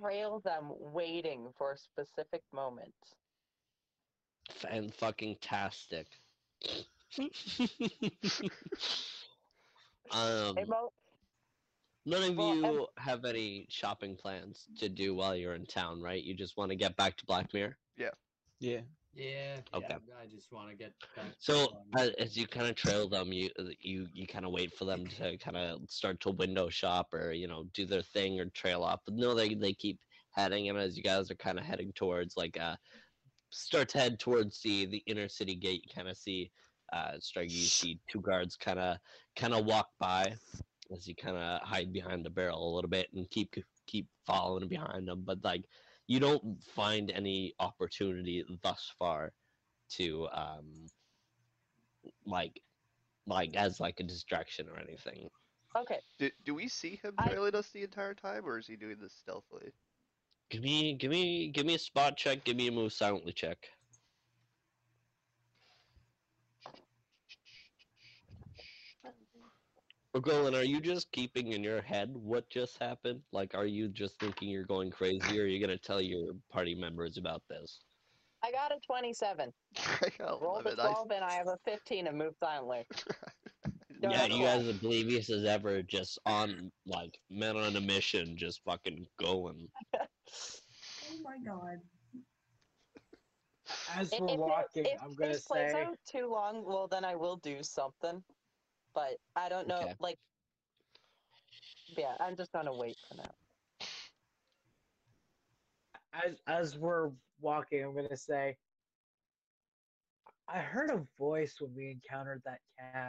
trail 0.00 0.40
them 0.44 0.72
waiting 0.78 1.48
for 1.56 1.72
a 1.72 1.76
specific 1.76 2.42
moment. 2.52 2.94
Fan 4.48 4.90
fucking 4.90 5.36
tastic. 5.40 6.06
um, 10.10 10.56
Hey, 10.56 10.64
Mo, 10.66 10.92
none 12.06 12.22
of 12.30 12.36
well, 12.36 12.54
you 12.54 12.66
I'm- 12.66 12.86
have 12.98 13.24
any 13.24 13.66
shopping 13.68 14.16
plans 14.16 14.66
to 14.78 14.88
do 14.88 15.14
while 15.14 15.36
you're 15.36 15.54
in 15.54 15.66
town, 15.66 16.02
right? 16.02 16.22
You 16.22 16.34
just 16.34 16.56
want 16.56 16.70
to 16.70 16.76
get 16.76 16.96
back 16.96 17.16
to 17.18 17.26
Blackmere. 17.26 17.74
Yeah. 17.96 18.10
yeah 18.60 18.80
Yeah. 19.14 19.60
Okay. 19.74 19.96
yeah, 20.06 20.14
i 20.22 20.26
just 20.26 20.50
want 20.52 20.70
to 20.70 20.76
get 20.76 20.92
back 21.16 21.26
So 21.38 21.68
um, 21.70 21.76
as, 21.96 22.10
as 22.18 22.36
you 22.36 22.46
kind 22.46 22.66
of 22.68 22.74
trail 22.76 23.08
them, 23.08 23.32
you 23.32 23.50
you 23.80 24.08
you 24.12 24.26
kind 24.26 24.44
of 24.44 24.52
wait 24.52 24.74
for 24.76 24.84
them 24.84 25.06
to 25.06 25.36
kind 25.38 25.56
of 25.56 25.80
start 25.88 26.20
to 26.20 26.30
window 26.30 26.68
shop 26.68 27.12
or 27.12 27.32
you 27.32 27.46
know 27.48 27.64
do 27.74 27.86
their 27.86 28.02
thing 28.02 28.40
or 28.40 28.46
trail 28.46 28.82
off. 28.82 29.00
But 29.04 29.14
no, 29.14 29.34
they 29.34 29.54
they 29.54 29.72
keep 29.72 29.98
heading, 30.30 30.68
and 30.68 30.78
as 30.78 30.96
you 30.96 31.02
guys 31.02 31.30
are 31.30 31.36
kind 31.36 31.58
of 31.58 31.64
heading 31.64 31.92
towards 31.92 32.36
like 32.36 32.58
uh 32.58 32.76
start 33.50 33.88
to 33.90 33.98
head 33.98 34.18
towards 34.18 34.60
the 34.62 34.86
the 34.86 35.02
inner 35.06 35.28
city 35.28 35.54
gate, 35.54 35.82
you 35.86 35.94
kind 35.94 36.08
of 36.08 36.16
see 36.16 36.50
uh 36.92 37.12
strike 37.20 37.50
you 37.50 37.66
see 37.66 38.00
two 38.10 38.20
guards 38.20 38.56
kind 38.56 38.78
of 38.78 38.96
kind 39.36 39.52
of 39.54 39.66
walk 39.66 39.88
by 39.98 40.34
as 40.94 41.06
you 41.06 41.14
kind 41.14 41.36
of 41.36 41.60
hide 41.62 41.92
behind 41.92 42.24
the 42.24 42.30
barrel 42.30 42.72
a 42.72 42.74
little 42.74 42.88
bit 42.90 43.08
and 43.14 43.28
keep 43.30 43.54
keep 43.86 44.08
following 44.26 44.68
behind 44.68 45.06
them, 45.08 45.22
but 45.24 45.42
like 45.44 45.64
you 46.06 46.18
don't 46.20 46.62
find 46.62 47.10
any 47.10 47.54
opportunity 47.60 48.44
thus 48.62 48.92
far 48.98 49.32
to 49.90 50.28
um 50.32 50.86
like 52.24 52.60
like 53.26 53.54
as 53.56 53.80
like 53.80 54.00
a 54.00 54.04
distraction 54.04 54.68
or 54.68 54.78
anything. 54.78 55.28
okay. 55.76 56.00
Do, 56.18 56.30
do 56.44 56.54
we 56.54 56.68
see 56.68 56.96
him 57.02 57.14
I- 57.18 57.28
trailing 57.28 57.54
us 57.54 57.70
the 57.70 57.82
entire 57.82 58.14
time, 58.14 58.46
or 58.46 58.58
is 58.58 58.66
he 58.66 58.76
doing 58.76 58.98
this 59.00 59.14
stealthily? 59.14 59.72
Give 60.50 60.62
me 60.62 60.94
give 60.94 61.10
me 61.10 61.48
give 61.48 61.66
me 61.66 61.74
a 61.74 61.78
spot 61.78 62.16
check, 62.16 62.44
give 62.44 62.56
me 62.56 62.68
a 62.68 62.72
move 62.72 62.92
silently 62.92 63.32
check. 63.32 63.58
Golan, 70.20 70.54
are 70.54 70.64
you 70.64 70.80
just 70.80 71.12
keeping 71.12 71.52
in 71.52 71.62
your 71.62 71.80
head 71.80 72.10
what 72.12 72.48
just 72.50 72.78
happened? 72.78 73.20
Like, 73.32 73.54
are 73.54 73.66
you 73.66 73.88
just 73.88 74.18
thinking 74.18 74.48
you're 74.48 74.64
going 74.64 74.90
crazy, 74.90 75.38
or 75.38 75.44
are 75.44 75.46
you 75.46 75.60
gonna 75.60 75.78
tell 75.78 76.00
your 76.00 76.32
party 76.50 76.74
members 76.74 77.18
about 77.18 77.42
this? 77.48 77.78
I 78.42 78.50
got 78.50 78.72
a 78.72 78.78
27. 78.86 79.52
I 79.76 80.08
got 80.18 80.42
Roll 80.42 80.62
the 80.62 80.72
11. 80.72 80.80
I- 80.80 80.92
12 80.92 81.10
and 81.12 81.24
I 81.24 81.32
have 81.32 81.46
a 81.48 81.58
15 81.64 82.06
and 82.06 82.18
move 82.18 82.34
silently. 82.42 82.86
Don't 84.00 84.12
yeah, 84.12 84.26
you 84.26 84.38
to 84.38 84.44
guys 84.44 84.68
oblivious 84.68 85.28
as 85.28 85.44
ever, 85.44 85.82
just 85.82 86.18
on 86.24 86.70
like 86.86 87.18
men 87.30 87.56
on 87.56 87.74
a 87.74 87.80
mission, 87.80 88.36
just 88.36 88.62
fucking 88.64 89.06
going. 89.20 89.68
Oh 91.02 91.18
my 91.22 91.38
god. 91.44 91.80
As 93.86 94.12
If, 94.12 94.20
we're 94.20 94.28
if 94.28 94.46
it- 94.46 94.56
walking, 94.56 94.84
if 94.84 95.00
I'm 95.00 95.14
gonna 95.14 95.38
this 95.38 95.40
plays 95.40 95.72
say, 95.72 95.74
out 95.74 95.98
too 96.04 96.26
long, 96.28 96.64
well, 96.64 96.86
then 96.88 97.04
I 97.04 97.16
will 97.16 97.36
do 97.36 97.62
something. 97.62 98.24
But 98.94 99.18
I 99.34 99.48
don't 99.48 99.68
know, 99.68 99.86
Okay. 99.86 99.96
like, 99.98 100.18
yeah, 101.96 102.16
I'm 102.20 102.36
just 102.36 102.52
gonna 102.52 102.72
wait 102.74 102.96
for 103.08 103.14
now. 103.16 103.30
as 106.12 106.36
as 106.46 106.78
we're 106.78 107.10
walking, 107.40 107.82
I'm 107.84 107.94
gonna 107.94 108.16
say, 108.16 108.56
I 110.48 110.58
heard 110.60 110.90
a 110.90 111.06
voice 111.18 111.60
when 111.60 111.74
we 111.74 111.90
encountered 111.90 112.42
that 112.44 112.60
cat. 112.78 113.08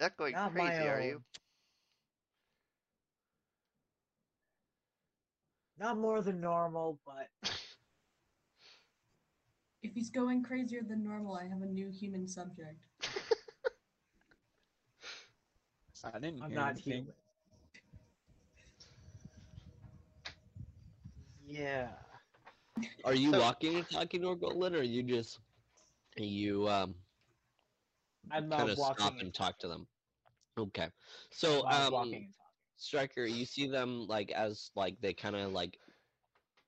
Not 0.00 0.16
going 0.16 0.34
Not 0.34 0.54
my 0.54 0.78
crazy, 0.78 0.88
are 0.88 1.00
you? 1.00 1.14
own. 1.14 1.24
Not 5.80 5.96
more 5.96 6.20
than 6.20 6.40
normal, 6.42 7.00
but 7.06 7.28
If 9.82 9.94
he's 9.94 10.10
going 10.10 10.42
crazier 10.42 10.82
than 10.82 11.02
normal, 11.02 11.34
I 11.36 11.46
have 11.48 11.62
a 11.62 11.66
new 11.66 11.88
human 11.90 12.28
subject. 12.28 12.84
I 16.04 16.18
didn't 16.18 16.42
I'm 16.42 16.50
hear 16.50 16.58
not 16.58 16.70
anything. 16.72 16.92
human. 16.92 17.14
Yeah. 21.46 21.88
Are 23.04 23.14
you 23.14 23.30
So- 23.32 23.40
walking 23.40 23.76
and 23.76 23.88
talking 23.90 24.20
to 24.22 24.36
Golan, 24.36 24.74
or 24.74 24.80
are 24.80 24.82
you 24.82 25.02
just 25.02 25.40
you 26.16 26.68
um 26.68 26.94
I'm 28.30 28.50
kind 28.50 28.68
of 28.70 28.76
walking 28.78 28.96
stop 28.98 29.12
and 29.14 29.22
and 29.22 29.34
talk 29.34 29.58
to 29.60 29.68
them? 29.68 29.86
Okay, 30.58 30.88
so 31.30 31.62
while 31.64 31.86
um, 31.86 31.92
walking 31.92 32.14
and 32.14 32.24
talking. 32.24 32.39
Striker, 32.80 33.26
you 33.26 33.44
see 33.44 33.66
them 33.68 34.06
like 34.06 34.30
as 34.32 34.70
like 34.74 35.00
they 35.00 35.12
kind 35.12 35.36
of 35.36 35.52
like 35.52 35.78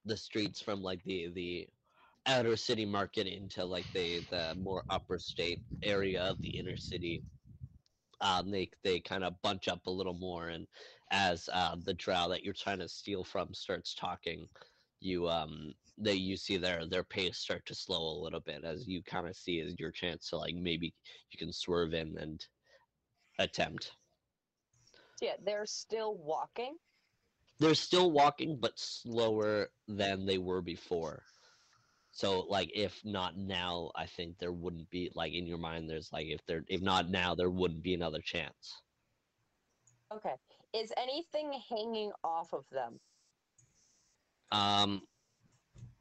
the 0.05 0.17
streets 0.17 0.61
from 0.61 0.83
like 0.83 1.03
the 1.05 1.29
the 1.35 1.69
outer 2.27 2.55
city 2.57 2.85
market 2.85 3.27
into 3.27 3.65
like 3.65 3.87
the 3.95 4.21
the 4.31 4.55
more 4.57 4.85
upper 4.91 5.19
state 5.19 5.61
area 5.83 6.23
of 6.23 6.41
the 6.43 6.51
inner 6.51 6.77
city. 6.77 7.25
Um, 8.21 8.51
they 8.51 8.71
they 8.85 9.01
kind 9.01 9.25
of 9.25 9.41
bunch 9.43 9.69
up 9.69 9.87
a 9.87 9.91
little 9.91 10.15
more, 10.15 10.49
and 10.49 10.67
as 11.11 11.49
uh, 11.53 11.77
the 11.83 11.95
drow 11.95 12.29
that 12.29 12.45
you're 12.45 12.55
trying 12.55 12.79
to 12.81 12.89
steal 12.89 13.25
from 13.25 13.55
starts 13.55 13.95
talking, 13.95 14.47
you 15.01 15.29
um 15.29 15.73
that 15.99 16.19
you 16.19 16.37
see 16.37 16.59
their 16.59 16.87
their 16.87 17.05
pace 17.05 17.39
start 17.39 17.65
to 17.67 17.75
slow 17.75 18.03
a 18.19 18.23
little 18.23 18.41
bit 18.41 18.65
as 18.65 18.87
you 18.87 19.03
kind 19.03 19.27
of 19.27 19.35
see 19.37 19.61
is 19.61 19.75
your 19.79 19.91
chance 19.91 20.29
to 20.29 20.37
like 20.37 20.55
maybe 20.55 20.95
you 21.31 21.39
can 21.39 21.53
swerve 21.53 21.95
in 21.95 22.17
and 22.19 22.47
attempt. 23.39 23.93
So 25.23 25.27
yeah, 25.29 25.35
they're 25.45 25.67
still 25.67 26.17
walking. 26.17 26.77
They're 27.61 27.75
still 27.77 28.11
walking, 28.11 28.59
but 28.61 28.73
slower 28.77 29.69
than 29.87 30.27
they 30.27 30.39
were 30.39 30.61
before. 30.63 31.23
So 32.11 32.41
like 32.41 32.71
if 32.75 33.01
not 33.05 33.37
now, 33.37 33.91
I 33.95 34.07
think 34.07 34.39
there 34.39 34.53
wouldn't 34.53 34.91
be 34.91 35.11
like 35.15 35.33
in 35.33 35.47
your 35.47 35.59
mind 35.59 35.89
there's 35.89 36.13
like 36.13 36.27
if 36.27 36.45
there 36.47 36.65
if 36.69 36.83
not 36.83 37.09
now 37.09 37.35
there 37.35 37.51
wouldn't 37.51 37.83
be 37.83 37.95
another 37.95 38.21
chance. 38.21 38.81
Okay. 40.13 40.35
Is 40.75 40.93
anything 40.97 41.53
hanging 41.71 42.11
off 42.25 42.53
of 42.53 42.65
them? 42.71 42.99
Um 44.51 45.03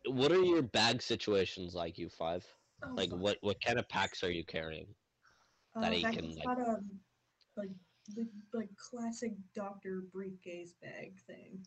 what 0.09 0.32
are 0.32 0.41
your 0.41 0.63
bag 0.63 1.01
situations 1.01 1.76
like 1.76 1.97
you 1.99 2.09
five? 2.09 2.43
Oh, 2.84 2.93
Like 2.95 3.11
fuck. 3.11 3.19
what 3.19 3.38
what 3.41 3.57
kind 3.65 3.78
of 3.80 3.88
packs 3.88 4.24
are 4.24 4.32
you 4.32 4.43
carrying? 4.45 4.88
that 5.76 5.91
Uh, 5.91 5.95
he 5.95 6.01
that 6.01 6.13
can, 6.13 6.26
he's 6.26 6.38
like- 6.38 6.45
got 6.45 6.59
a 6.59 6.80
like 7.55 7.69
the 8.09 8.27
like 8.53 8.69
classic 8.77 9.33
doctor 9.55 10.03
briefcase 10.11 10.73
bag 10.81 11.13
thing, 11.27 11.63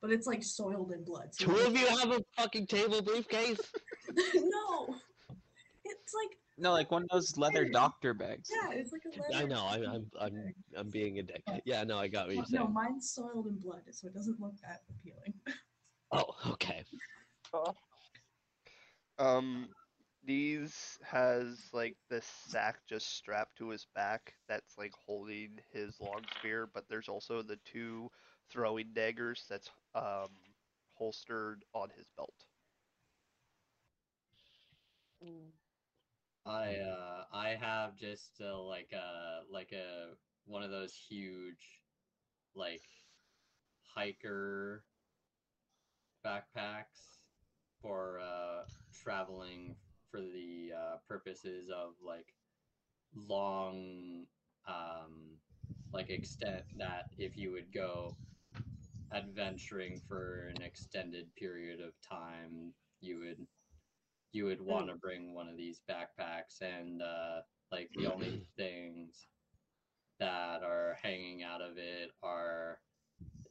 but 0.00 0.10
it's 0.10 0.26
like 0.26 0.42
soiled 0.42 0.92
in 0.92 1.04
blood. 1.04 1.28
so 1.34 1.46
Two 1.46 1.52
you- 1.52 1.66
of 1.66 1.76
you 1.76 1.86
have 1.86 2.10
a 2.10 2.20
fucking 2.36 2.66
table 2.66 3.02
briefcase? 3.02 3.60
no, 4.34 4.94
it's 5.84 6.14
like 6.14 6.36
No, 6.58 6.72
like 6.72 6.90
one 6.90 7.02
of 7.04 7.08
those 7.10 7.36
leather 7.36 7.64
doctor 7.66 8.14
bags. 8.14 8.50
yeah, 8.50 8.72
it's 8.72 8.92
like 8.92 9.02
a 9.04 9.20
leather. 9.20 9.44
I 9.44 9.46
know, 9.46 9.64
I, 9.64 9.94
I'm 9.94 10.10
I'm. 10.20 10.54
I'm 10.76 10.90
being 10.90 11.18
a 11.18 11.22
dick. 11.22 11.42
Yeah, 11.64 11.84
no, 11.84 11.98
I 11.98 12.08
got 12.08 12.26
what 12.26 12.36
you're 12.36 12.44
saying. 12.44 12.62
No, 12.64 12.68
mine's 12.68 13.10
soiled 13.10 13.46
in 13.46 13.56
blood, 13.58 13.82
so 13.90 14.06
it 14.08 14.14
doesn't 14.14 14.40
look 14.40 14.54
that 14.62 14.82
appealing. 14.90 15.34
Oh, 16.12 16.24
okay. 16.50 16.82
Oh, 17.54 17.72
Um, 19.20 19.68
these 20.24 20.98
has 21.02 21.58
like 21.72 21.96
this 22.08 22.26
sack 22.26 22.78
just 22.88 23.14
strapped 23.16 23.56
to 23.58 23.68
his 23.68 23.86
back 23.94 24.34
that's 24.48 24.76
like 24.78 24.92
holding 25.06 25.60
his 25.72 26.00
long 26.00 26.26
spear, 26.28 26.68
but 26.72 26.84
there's 26.88 27.08
also 27.08 27.42
the 27.42 27.58
two 27.64 28.10
throwing 28.50 28.92
daggers 28.94 29.44
that's 29.48 29.70
um 29.94 30.28
holstered 30.94 31.64
on 31.74 31.88
his 31.96 32.06
belt. 32.16 32.34
I 36.46 36.76
uh 36.76 37.24
I 37.32 37.50
have 37.50 37.96
just 37.96 38.40
uh, 38.40 38.60
like 38.62 38.92
a 38.92 39.42
like 39.50 39.72
a 39.72 40.14
one 40.46 40.62
of 40.62 40.70
those 40.70 40.94
huge 40.94 41.82
like 42.54 42.82
hiker 43.94 44.84
backpacks 46.24 47.18
for 47.80 48.20
uh 48.20 48.64
traveling 48.92 49.76
for 50.10 50.20
the 50.20 50.72
uh 50.76 50.96
purposes 51.08 51.68
of 51.70 51.94
like 52.06 52.26
long 53.28 54.24
um 54.68 55.36
like 55.92 56.10
extent 56.10 56.62
that 56.78 57.06
if 57.18 57.36
you 57.36 57.50
would 57.52 57.72
go 57.72 58.14
adventuring 59.12 60.00
for 60.08 60.52
an 60.54 60.62
extended 60.62 61.26
period 61.36 61.80
of 61.80 61.92
time 62.08 62.72
you 63.00 63.18
would 63.18 63.46
you 64.32 64.44
would 64.44 64.60
want 64.60 64.86
to 64.88 64.94
bring 64.94 65.34
one 65.34 65.48
of 65.48 65.56
these 65.56 65.80
backpacks 65.90 66.60
and 66.62 67.02
uh 67.02 67.40
like 67.72 67.88
the 67.96 68.06
only 68.06 68.42
things 68.56 69.26
that 70.20 70.62
are 70.62 70.96
hanging 71.02 71.42
out 71.42 71.60
of 71.62 71.78
it 71.78 72.10
are 72.22 72.78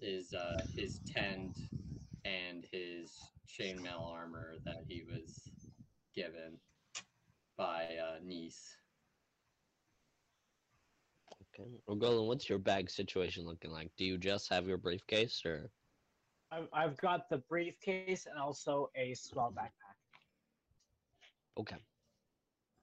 is 0.01 0.34
uh 0.34 0.62
his 0.76 0.99
tent 1.05 1.57
and 2.26 2.66
his 2.72 3.12
chainmail 3.49 4.05
armor 4.05 4.55
that 4.66 4.84
he 4.88 5.03
was 5.12 5.49
given 6.16 6.60
by 7.57 7.86
uh 7.97 8.20
niece 8.24 8.76
Okay. 11.60 11.70
Well, 11.88 11.97
Golan, 11.97 12.28
what's 12.28 12.47
your 12.47 12.60
bag 12.60 12.89
situation 12.89 13.45
looking 13.45 13.72
like? 13.72 13.89
Do 13.97 14.05
you 14.05 14.18
just 14.18 14.49
have 14.49 14.68
your 14.68 14.78
briefcase 14.78 15.41
or 15.45 15.70
I've, 16.51 16.68
I've 16.74 16.97
got 16.97 17.30
the 17.30 17.38
briefcase 17.49 18.26
and 18.26 18.39
also 18.39 18.89
a 18.95 19.14
small 19.14 19.51
backpack. 19.51 19.97
okay. 21.60 21.76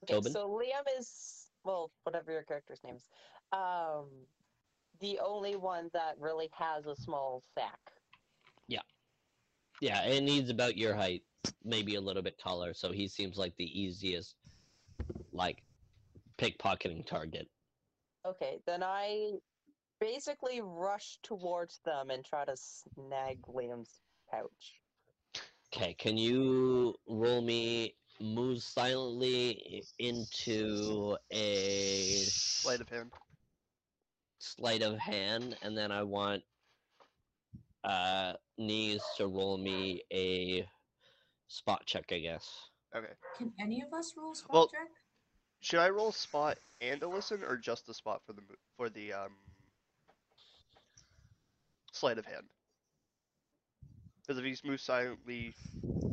Okay, 0.04 0.14
Tobin? 0.14 0.32
so 0.32 0.48
Liam 0.48 0.98
is 0.98 1.46
well, 1.64 1.90
whatever 2.04 2.30
your 2.30 2.44
character's 2.44 2.80
name 2.84 2.96
is. 2.96 3.08
Um, 3.52 4.06
the 5.00 5.18
only 5.18 5.56
one 5.56 5.90
that 5.92 6.14
really 6.18 6.48
has 6.52 6.86
a 6.86 6.94
small 6.94 7.42
sack. 7.54 7.78
Yeah, 9.80 10.00
and 10.02 10.28
he's 10.28 10.50
about 10.50 10.76
your 10.76 10.94
height, 10.94 11.22
maybe 11.64 11.96
a 11.96 12.00
little 12.00 12.22
bit 12.22 12.38
taller, 12.38 12.72
so 12.74 12.92
he 12.92 13.08
seems 13.08 13.36
like 13.36 13.54
the 13.56 13.80
easiest 13.80 14.36
like 15.32 15.62
pickpocketing 16.38 17.06
target. 17.06 17.48
Okay, 18.26 18.58
then 18.66 18.82
I 18.82 19.32
basically 20.00 20.60
rush 20.62 21.18
towards 21.22 21.80
them 21.84 22.10
and 22.10 22.24
try 22.24 22.44
to 22.44 22.56
snag 22.56 23.42
Liam's 23.42 24.00
pouch. 24.30 24.80
Okay, 25.72 25.94
can 25.94 26.16
you 26.16 26.94
roll 27.08 27.42
me 27.42 27.94
move 28.20 28.62
silently 28.62 29.84
into 29.98 31.16
a 31.32 32.22
Sleight 32.24 32.80
of 32.80 32.88
hand. 32.88 33.12
sleight 34.38 34.82
of 34.82 34.98
hand, 34.98 35.56
and 35.62 35.76
then 35.76 35.92
I 35.92 36.02
want 36.02 36.42
uh 37.84 38.32
knees 38.59 39.02
to 39.16 39.26
roll 39.26 39.57
me 39.59 40.02
a 40.12 40.66
spot 41.48 41.82
check, 41.86 42.07
I 42.11 42.18
guess. 42.18 42.48
Okay. 42.94 43.12
Can 43.36 43.52
any 43.61 43.82
of 43.82 43.92
us 43.92 44.14
roll 44.16 44.34
spot 44.34 44.52
Well- 44.52 44.68
check? 44.68 44.88
Should 45.61 45.80
I 45.80 45.88
roll 45.88 46.12
spot 46.12 46.59
and 46.80 47.02
a 47.02 47.09
listen, 47.09 47.42
or 47.42 47.57
just 47.57 47.86
the 47.86 47.94
spot 47.94 48.22
for 48.24 48.34
the 48.34 48.42
for 48.76 48.88
the 48.90 49.12
um 49.12 49.32
sleight 51.92 52.18
of 52.18 52.26
hand? 52.26 52.44
Because 54.20 54.38
if 54.38 54.44
he's 54.44 54.62
moved 54.64 54.82
silently, 54.82 55.54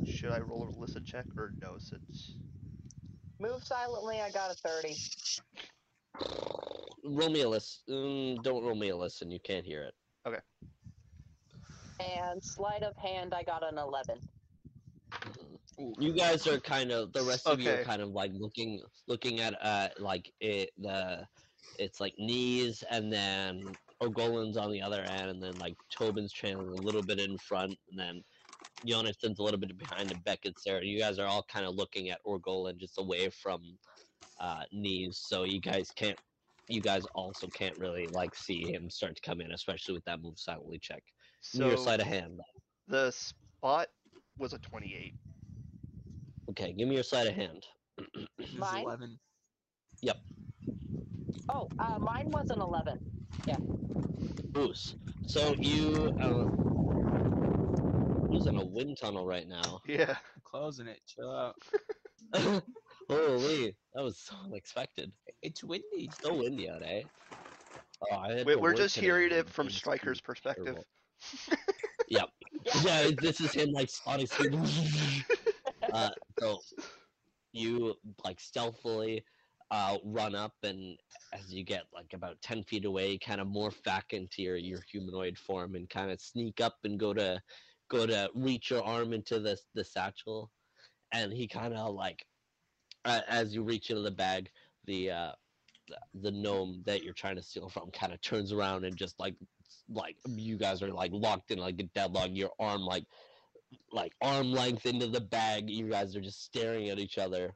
should 0.06 0.32
I 0.32 0.39
roll 0.39 0.70
a 0.70 0.80
listen 0.80 1.04
check 1.04 1.26
or 1.38 1.52
no? 1.62 1.78
Since 1.78 2.36
Move 3.39 3.64
silently, 3.64 4.22
I 4.22 4.32
got 4.32 4.52
a 4.52 4.54
30. 4.54 4.96
Roll 7.04 7.30
me 7.30 7.41
a 7.41 7.50
list. 7.50 7.84
Mm, 7.89 8.41
don't 8.44 8.64
roll 8.64 8.76
me 8.76 8.89
a 8.89 8.96
listen. 8.96 9.30
You 9.30 9.39
can't 9.39 9.66
hear 9.66 9.84
it. 9.84 9.94
And 12.04 12.43
sleight 12.43 12.84
of 12.84 12.95
hand, 12.97 13.34
I 13.34 13.43
got 13.43 13.64
an 13.64 13.78
11. 13.78 14.20
You 15.99 16.14
guys 16.14 16.45
are 16.47 16.60
kind 16.60 16.91
of 16.91 17.14
the 17.14 17.24
rest 17.24 17.47
of 17.47 17.60
you 17.60 17.72
are 17.72 17.84
kind 17.84 18.01
of 18.01 18.10
like 18.10 18.32
looking 18.36 18.82
looking 19.08 19.39
at 19.39 19.56
uh 19.62 19.89
like 19.97 20.32
it 20.39 20.70
the 20.78 21.26
it's 21.80 21.99
like 21.99 22.14
knees 22.20 22.84
and 22.91 23.12
then 23.12 23.64
Ogolin's 24.01 24.58
on 24.58 24.72
the 24.72 24.82
other 24.82 25.01
end 25.01 25.30
and 25.30 25.41
then 25.41 25.58
like 25.58 25.76
Tobin's 25.91 26.32
trailing 26.32 26.68
a 26.68 26.82
little 26.82 27.01
bit 27.01 27.20
in 27.20 27.38
front 27.38 27.74
and 27.89 27.97
then 27.97 28.22
Jonathan's 28.86 29.39
a 29.39 29.43
little 29.43 29.60
bit 29.60 29.76
behind 29.78 30.12
and 30.12 30.24
Beckett's 30.24 30.64
there. 30.64 30.84
You 30.84 30.99
guys 30.99 31.18
are 31.18 31.28
all 31.28 31.45
kind 31.51 31.66
of 31.66 31.74
looking 31.76 32.10
at 32.10 32.24
Orgolin 32.26 32.78
just 32.78 32.99
away 32.99 33.30
from 33.30 33.62
uh 34.39 34.64
knees 34.72 35.22
so 35.24 35.43
you 35.43 35.60
guys 35.62 35.91
can't 35.95 36.18
you 36.68 36.82
guys 36.82 37.06
also 37.16 37.47
can't 37.47 37.78
really 37.78 38.08
like 38.12 38.36
see 38.36 38.72
him 38.72 38.89
start 38.89 39.16
to 39.16 39.22
come 39.22 39.41
in 39.41 39.51
especially 39.51 39.95
with 39.95 40.06
that 40.06 40.22
move 40.22 40.38
silently 40.38 40.80
check. 40.80 41.04
Give 41.52 41.62
so 41.62 41.68
your 41.68 41.78
sleight 41.78 42.00
of 42.00 42.08
hand. 42.08 42.39
the 42.88 43.12
spot 43.12 43.88
was 44.38 44.54
a 44.54 44.58
twenty-eight. 44.60 45.16
Okay, 46.52 46.74
give 46.74 46.88
me 46.88 46.96
your 46.96 47.04
sleight 47.04 47.28
of 47.28 47.36
hand. 47.36 47.66
It's 48.39 48.54
Mine? 48.56 48.84
11. 48.84 49.20
Oh, 51.50 51.68
uh, 51.78 52.00
mine 52.00 52.30
was 52.32 52.50
an 52.50 52.62
11. 52.62 53.00
Yeah. 53.46 53.58
Bruce. 54.52 54.96
So 55.28 55.54
you 55.54 56.16
uh, 56.20 56.46
who's 58.28 58.48
in 58.48 58.58
a 58.58 58.66
wind 58.66 58.98
tunnel 59.00 59.26
right 59.26 59.48
now? 59.48 59.82
Yeah. 59.88 60.12
I'm 60.12 60.41
closing 60.44 60.88
it. 60.88 61.02
Chill 61.06 61.32
out. 61.32 61.56
Holy, 63.10 63.76
that 63.94 64.04
was 64.04 64.18
so 64.18 64.36
unexpected. 64.46 65.12
It's 65.41 65.64
windy. 65.64 65.86
It's 65.94 66.22
so 66.22 66.34
windy 66.34 66.70
out, 66.70 66.82
eh? 66.84 67.02
Oh, 68.12 68.16
I 68.16 68.34
had 68.34 68.46
We, 68.46 68.54
to 68.54 68.60
we're 68.60 68.74
just 68.74 68.98
hearing 68.98 69.32
it 69.32 69.50
from 69.50 69.68
it's 69.68 69.76
Striker's 69.76 70.22
perspective. 70.22 70.78
Terrible. 72.10 72.32
Yeah, 72.84 73.12
this 73.22 73.42
is 73.42 73.54
him 73.54 73.72
like 73.72 73.90
spotting. 73.90 74.28
uh, 75.94 76.10
so 76.40 76.60
you 77.52 77.96
like 78.24 78.40
stealthily 78.40 79.24
uh, 79.72 79.98
run 80.04 80.36
up, 80.36 80.54
and 80.64 80.98
as 81.34 81.54
you 81.54 81.64
get 81.64 81.84
like 81.94 82.14
about 82.14 82.42
ten 82.42 82.64
feet 82.64 82.86
away, 82.86 83.18
kind 83.18 83.42
of 83.42 83.48
morph 83.48 83.82
back 83.84 84.14
into 84.14 84.42
your 84.42 84.56
your 84.56 84.82
humanoid 84.92 85.38
form, 85.38 85.76
and 85.76 85.90
kind 85.90 86.12
of 86.12 86.22
sneak 86.22 86.62
up 86.62 86.76
and 86.84 87.00
go 87.00 87.14
to 87.14 87.42
go 87.90 88.06
to 88.06 88.30
reach 88.36 88.70
your 88.70 88.84
arm 88.84 89.14
into 89.14 89.40
the 89.40 89.58
the 89.76 89.84
satchel, 89.84 90.52
and 91.12 91.34
he 91.34 91.48
kind 91.48 91.74
of 91.74 91.96
like 91.96 92.26
uh, 93.06 93.22
as 93.28 93.54
you 93.54 93.64
reach 93.64 93.90
into 93.90 94.02
the 94.02 94.12
bag, 94.12 94.50
the 94.86 95.12
uh, 95.12 95.32
the, 95.88 95.98
the 96.22 96.32
gnome 96.32 96.82
that 96.86 97.04
you're 97.04 97.14
trying 97.14 97.36
to 97.36 97.44
steal 97.44 97.70
from 97.70 97.92
kind 97.92 98.14
of 98.14 98.22
turns 98.22 98.52
around 98.52 98.86
and 98.86 98.96
just 98.96 99.20
like 99.20 99.36
like 99.90 100.16
you 100.28 100.58
guys 100.58 100.82
are 100.82 100.92
like 100.92 101.12
locked 101.14 101.52
in 101.52 101.60
like 101.60 101.80
a 101.80 101.84
deadlock. 101.96 102.30
Your 102.32 102.52
arm 102.60 102.82
like 102.82 103.06
like 103.92 104.14
arm 104.22 104.52
length 104.52 104.86
into 104.86 105.08
the 105.08 105.22
bag. 105.22 105.70
You 105.70 105.90
guys 105.90 106.16
are 106.16 106.22
just 106.22 106.44
staring 106.44 106.90
at 106.90 107.00
each 107.00 107.18
other. 107.18 107.54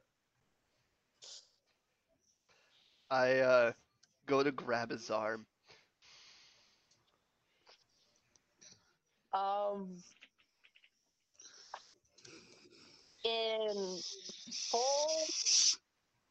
I 3.10 3.38
uh 3.38 3.72
go 4.26 4.42
to 4.42 4.52
grab 4.52 4.90
his 4.90 5.10
arm. 5.10 5.46
Um, 9.32 9.96
in 13.24 13.98
full. 14.70 15.10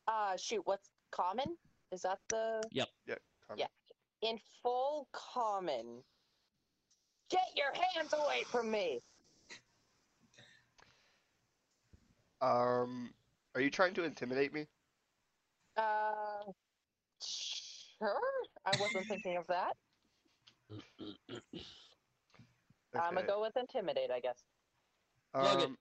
Uh, 0.08 0.36
shoot, 0.38 0.62
what's 0.66 0.90
common? 1.12 1.56
Is 1.92 2.02
that 2.02 2.20
the 2.30 2.62
Come. 3.48 3.58
Yeah. 3.58 3.68
In 4.22 4.40
full 4.62 5.08
common? 5.12 6.04
Get 7.30 7.48
your 7.56 7.74
hands 7.94 8.14
away 8.14 8.44
from 8.50 8.72
me! 8.72 9.02
Um, 12.42 13.14
are 13.56 13.62
you 13.62 13.70
trying 13.70 13.94
to 13.96 14.04
intimidate 14.04 14.54
me? 14.54 14.68
Uh, 15.76 16.44
sure. 17.22 18.22
I 18.66 18.78
wasn't 18.80 19.08
thinking 19.08 19.38
of 19.38 19.48
that. 19.48 19.74
I'm 22.96 23.14
gonna 23.14 23.26
go 23.26 23.42
with 23.42 23.56
intimidate, 23.58 24.12
I 24.12 24.20
guess. 24.20 24.44
Plug. 25.34 25.64
Um, 25.64 25.78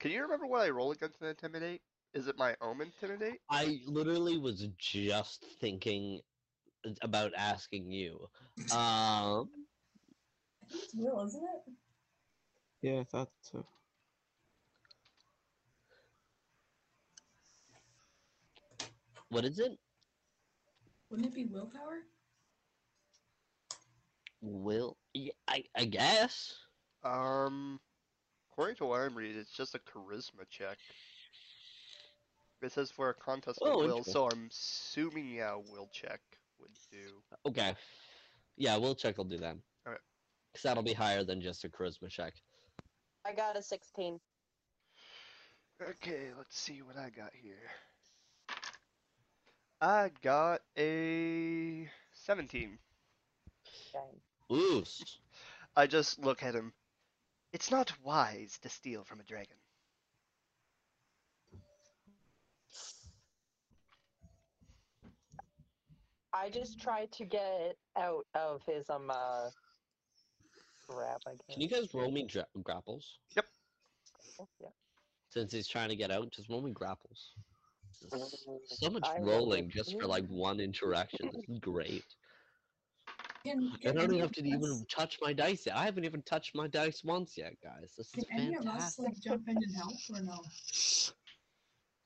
can 0.00 0.10
you 0.10 0.22
remember 0.22 0.46
what 0.46 0.62
I 0.62 0.70
roll 0.70 0.92
against 0.92 1.20
an 1.22 1.28
intimidate? 1.28 1.82
Is 2.12 2.28
it 2.28 2.38
my 2.38 2.54
own 2.60 2.80
intimidate? 2.80 3.40
I 3.50 3.80
literally 3.86 4.38
was 4.38 4.66
just 4.78 5.44
thinking 5.60 6.20
about 7.02 7.32
asking 7.36 7.90
you. 7.90 8.28
Um, 8.70 8.70
I 8.72 9.44
think 10.70 10.82
it's 10.84 10.94
Will, 10.94 11.24
isn't 11.26 11.42
it? 11.42 11.72
Yeah, 12.82 13.00
I 13.00 13.04
thought 13.04 13.30
so. 13.40 13.64
what 19.34 19.44
is 19.44 19.58
it? 19.58 19.76
Wouldn't 21.10 21.28
it 21.28 21.34
be 21.34 21.44
willpower? 21.44 21.98
Will 24.40 24.96
yeah, 25.12 25.32
I 25.48 25.64
I 25.76 25.84
guess. 25.86 26.54
Um, 27.02 27.80
according 28.50 28.76
to 28.76 28.86
what 28.86 29.00
I'm 29.00 29.14
reading, 29.14 29.38
it's 29.38 29.56
just 29.56 29.74
a 29.74 29.78
charisma 29.78 30.48
check. 30.48 30.78
It 32.62 32.72
says 32.72 32.90
for 32.90 33.10
a 33.10 33.14
contest 33.14 33.58
of 33.60 33.74
Oh, 33.74 33.78
will, 33.78 34.04
so 34.04 34.28
I'm 34.30 34.48
assuming 34.50 35.34
yeah, 35.34 35.52
a 35.52 35.58
will 35.58 35.90
check 35.92 36.20
would 36.60 36.70
do. 36.90 37.22
Okay. 37.46 37.74
Yeah, 38.56 38.76
we'll 38.76 38.94
check. 38.94 39.16
I'll 39.18 39.24
do 39.24 39.38
that. 39.38 39.56
Alright. 39.86 40.00
Because 40.52 40.62
that'll 40.62 40.82
be 40.82 40.92
higher 40.92 41.24
than 41.24 41.40
just 41.40 41.64
a 41.64 41.68
charisma 41.68 42.08
check. 42.08 42.34
I 43.26 43.32
got 43.32 43.56
a 43.56 43.62
16. 43.62 44.20
Okay, 45.82 46.28
let's 46.36 46.58
see 46.58 46.82
what 46.82 46.96
I 46.96 47.10
got 47.10 47.32
here. 47.34 47.70
I 49.80 50.10
got 50.22 50.60
a 50.78 51.88
17. 52.12 52.78
Dang. 53.92 54.56
Ooh. 54.56 54.84
I 55.76 55.86
just 55.86 56.18
look 56.24 56.42
at 56.42 56.54
him. 56.54 56.72
It's 57.52 57.70
not 57.70 57.92
wise 58.02 58.58
to 58.62 58.68
steal 58.68 59.04
from 59.04 59.20
a 59.20 59.24
dragon. 59.24 59.56
I 66.34 66.50
just 66.50 66.80
tried 66.80 67.12
to 67.12 67.24
get 67.24 67.76
out 67.96 68.26
of 68.34 68.60
his 68.66 68.90
um 68.90 69.10
uh 69.10 69.50
grab. 70.88 71.20
I 71.26 71.30
guess. 71.30 71.54
Can 71.54 71.62
you 71.62 71.68
guys 71.68 71.94
roll 71.94 72.10
me 72.10 72.24
dra- 72.24 72.46
grapples? 72.62 73.18
Yep. 73.36 73.46
yeah. 74.60 74.68
Since 75.30 75.52
he's 75.52 75.68
trying 75.68 75.88
to 75.88 75.96
get 75.96 76.10
out, 76.10 76.30
just 76.30 76.48
roll 76.48 76.62
me 76.62 76.72
grapples. 76.72 77.32
This 78.10 78.46
So 78.66 78.90
much 78.90 79.06
I 79.06 79.20
rolling 79.20 79.70
just 79.70 79.98
for 80.00 80.06
like 80.06 80.26
one 80.26 80.60
interaction. 80.60 81.30
This 81.32 81.48
is 81.48 81.58
great. 81.60 82.04
Can, 83.44 83.70
I 83.86 83.92
don't 83.92 84.04
even 84.04 84.20
have 84.20 84.32
to 84.32 84.46
even 84.46 84.86
touch 84.90 85.18
my 85.20 85.32
dice 85.32 85.66
yet. 85.66 85.76
I 85.76 85.84
haven't 85.84 86.04
even 86.04 86.22
touched 86.22 86.54
my 86.54 86.66
dice 86.66 87.04
once 87.04 87.36
yet, 87.36 87.52
guys. 87.62 87.92
This 87.96 88.10
Can 88.10 88.24
is 88.24 88.28
any 88.32 88.54
of 88.56 88.66
us 88.66 88.96
fantastic. 88.96 89.04
like 89.04 89.20
jump 89.20 89.48
in 89.48 89.56
and 89.56 89.76
help 89.76 89.92
or 90.12 90.22
no? 90.22 90.40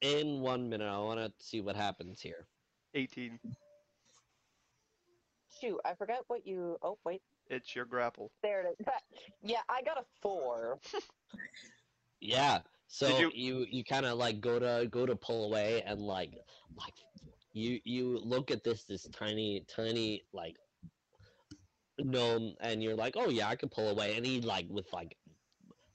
In 0.00 0.40
one 0.40 0.68
minute, 0.68 0.88
I 0.88 0.98
want 0.98 1.20
to 1.20 1.32
see 1.38 1.60
what 1.60 1.76
happens 1.76 2.20
here. 2.20 2.46
18. 2.94 3.38
Shoot, 5.60 5.80
I 5.84 5.94
forgot 5.94 6.24
what 6.28 6.46
you. 6.46 6.76
Oh 6.82 6.98
wait, 7.04 7.22
It's 7.48 7.74
your 7.74 7.84
grapple. 7.84 8.30
there 8.42 8.62
it 8.66 8.76
is. 8.80 8.86
yeah, 9.42 9.60
I 9.68 9.82
got 9.82 9.98
a 9.98 10.04
four. 10.22 10.78
Yeah. 12.20 12.62
So 12.88 13.18
you- 13.18 13.30
you 13.34 13.66
you, 13.70 13.84
kind 13.84 14.04
of 14.06 14.18
like 14.18 14.40
go 14.40 14.58
to 14.58 14.88
go 14.88 15.06
to 15.06 15.14
pull 15.14 15.44
away 15.44 15.82
and 15.82 16.00
like 16.00 16.32
like 16.76 16.94
you 17.52 17.80
you 17.84 18.18
look 18.18 18.50
at 18.50 18.64
this 18.64 18.84
this 18.84 19.06
tiny 19.12 19.64
tiny 19.68 20.24
like 20.32 20.56
gnome 21.98 22.54
and 22.60 22.82
you're 22.82 22.96
like 22.96 23.14
oh 23.16 23.28
yeah 23.28 23.48
I 23.48 23.56
can 23.56 23.68
pull 23.68 23.88
away 23.90 24.16
and 24.16 24.24
he 24.26 24.40
like 24.40 24.66
with 24.68 24.92
like 24.92 25.16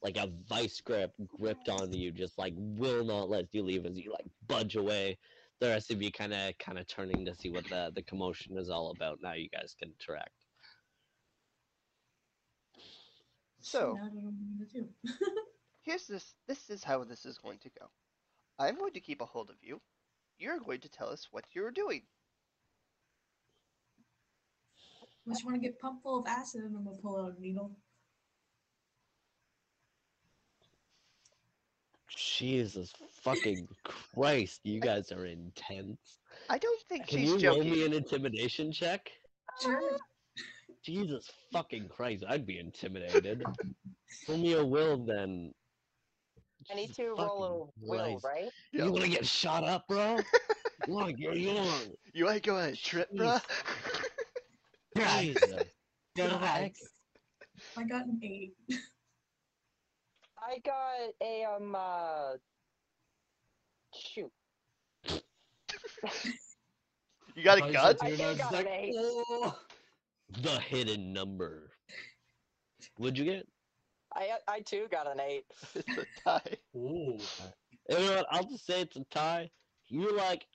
like 0.02 0.18
a 0.18 0.28
vice 0.48 0.80
grip 0.82 1.12
gripped 1.40 1.68
onto 1.70 1.98
you 1.98 2.12
just 2.12 2.38
like 2.38 2.54
will 2.58 3.04
not 3.04 3.30
let 3.30 3.48
you 3.54 3.64
leave 3.64 3.86
as 3.86 3.98
you 3.98 4.12
like 4.12 4.26
budge 4.48 4.76
away. 4.76 5.18
The 5.64 5.70
rest 5.70 5.92
of 5.92 6.02
you 6.02 6.12
kind 6.12 6.34
of 6.34 6.58
kind 6.58 6.78
of 6.78 6.86
turning 6.88 7.24
to 7.24 7.34
see 7.34 7.50
what 7.50 7.64
the 7.70 7.90
the 7.96 8.04
commotion 8.04 8.58
is 8.58 8.70
all 8.70 8.92
about. 8.92 9.20
Now 9.22 9.32
you 9.32 9.48
guys 9.48 9.74
can 9.80 9.92
interact. 9.92 10.36
So, 13.62 13.94
Now 13.94 14.04
I 14.04 14.10
don't 14.10 14.26
know 14.26 14.34
what 14.58 14.70
to 14.72 14.82
do. 14.82 14.90
here's 15.86 16.06
this. 16.06 16.36
This 16.50 16.70
is 16.70 16.84
how 16.84 17.06
this 17.06 17.26
is 17.26 17.38
going 17.38 17.60
to 17.60 17.70
go. 17.80 17.86
I'm 18.60 18.76
going 18.76 18.92
to 18.92 19.00
keep 19.00 19.22
a 19.22 19.26
hold 19.26 19.50
of 19.50 19.56
you. 19.62 19.80
You're 20.38 20.60
going 20.60 20.82
to 20.82 20.90
tell 20.90 21.08
us 21.08 21.30
what 21.32 21.46
you're 21.56 21.72
doing. 21.72 22.02
Unless 25.26 25.44
you 25.44 25.46
want 25.46 25.62
to 25.62 25.66
get 25.66 25.80
pumped 25.80 26.04
full 26.04 26.20
of 26.20 26.28
acid 26.28 26.66
and 26.66 26.76
then 26.76 26.84
we'll 26.84 26.98
pull 26.98 27.26
out 27.26 27.38
a 27.38 27.42
needle. 27.42 27.78
Jesus 32.38 32.92
fucking 33.22 33.68
Christ, 33.84 34.62
you 34.64 34.80
guys 34.80 35.12
are 35.12 35.26
intense. 35.26 36.20
I 36.50 36.58
don't 36.58 36.82
think 36.90 37.08
Can 37.08 37.20
she's 37.20 37.30
you 37.34 37.40
joking. 37.40 37.64
roll 37.64 37.72
me 37.72 37.86
an 37.86 37.94
intimidation 37.94 38.72
check? 38.72 39.12
Sure. 39.62 39.98
Jesus 40.84 41.32
fucking 41.52 41.90
Christ, 41.90 42.24
I'd 42.28 42.46
be 42.46 42.60
intimidated. 42.60 43.46
roll 44.28 44.38
me 44.38 44.54
a 44.54 44.66
will 44.66 44.98
then. 44.98 45.54
I 46.72 46.76
need 46.76 46.94
to 46.96 47.10
roll 47.10 47.18
a 47.18 47.22
fucking 47.22 47.72
will, 47.82 48.20
Christ. 48.20 48.26
right? 48.26 48.52
Yeah. 48.72 48.86
You 48.86 48.92
wanna 48.92 49.08
get 49.08 49.26
shot 49.26 49.64
up, 49.64 49.88
bro? 49.88 50.18
you 50.88 50.94
wanna 50.94 51.14
get 51.14 51.38
you 51.38 51.54
wanna 51.54 51.86
You 52.14 52.30
ain't 52.30 52.44
go 52.44 52.58
on 52.58 52.70
a 52.70 52.76
trip, 52.76 53.10
bro? 53.16 53.38
Jesus. 53.38 53.44
Nice. 54.96 56.74
I 57.76 57.84
got 57.84 58.06
an 58.06 58.20
eight. 58.24 58.54
I 60.46 60.60
got 60.60 61.14
a 61.22 61.44
um 61.46 61.76
uh 61.76 62.34
shoot. 63.94 64.32
you 67.36 67.44
got 67.44 67.60
a 67.60 67.72
thought 67.72 68.00
gun? 68.00 68.10
you 68.12 68.18
said 68.18 68.30
I 68.30 68.36
got 68.36 68.52
was 68.52 68.60
an 68.60 68.66
like, 68.66 68.68
eight. 68.68 68.96
"Oh." 68.98 69.60
The 70.42 70.60
hidden 70.60 71.14
number. 71.14 71.72
What'd 72.98 73.18
you 73.18 73.26
get? 73.26 73.48
I 74.14 74.32
I 74.48 74.60
too 74.62 74.88
got 74.92 75.08
an 75.12 75.20
eight. 75.20 75.46
it's 75.76 75.98
a 75.98 76.06
tie. 76.24 76.58
Ooh. 76.76 77.18
You 77.90 78.00
know 78.00 78.16
what? 78.16 78.26
I'll 78.32 78.44
just 78.46 78.66
say 78.66 78.82
it's 78.82 78.96
a 78.96 79.04
tie. 79.12 79.50
You're 79.88 80.16
like, 80.16 80.46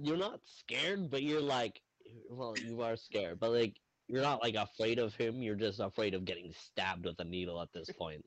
you're 0.00 0.16
not 0.16 0.40
scared, 0.44 1.10
but 1.10 1.22
you're 1.22 1.40
like, 1.40 1.80
well, 2.30 2.54
you 2.58 2.82
are 2.82 2.96
scared, 2.96 3.38
but 3.40 3.52
like, 3.52 3.76
you're 4.08 4.22
not 4.22 4.42
like 4.42 4.54
afraid 4.54 4.98
of 4.98 5.14
him. 5.14 5.42
You're 5.42 5.54
just 5.54 5.80
afraid 5.80 6.14
of 6.14 6.24
getting 6.24 6.52
stabbed 6.52 7.04
with 7.04 7.18
a 7.20 7.24
needle 7.24 7.60
at 7.60 7.72
this 7.72 7.90
point. 7.90 8.24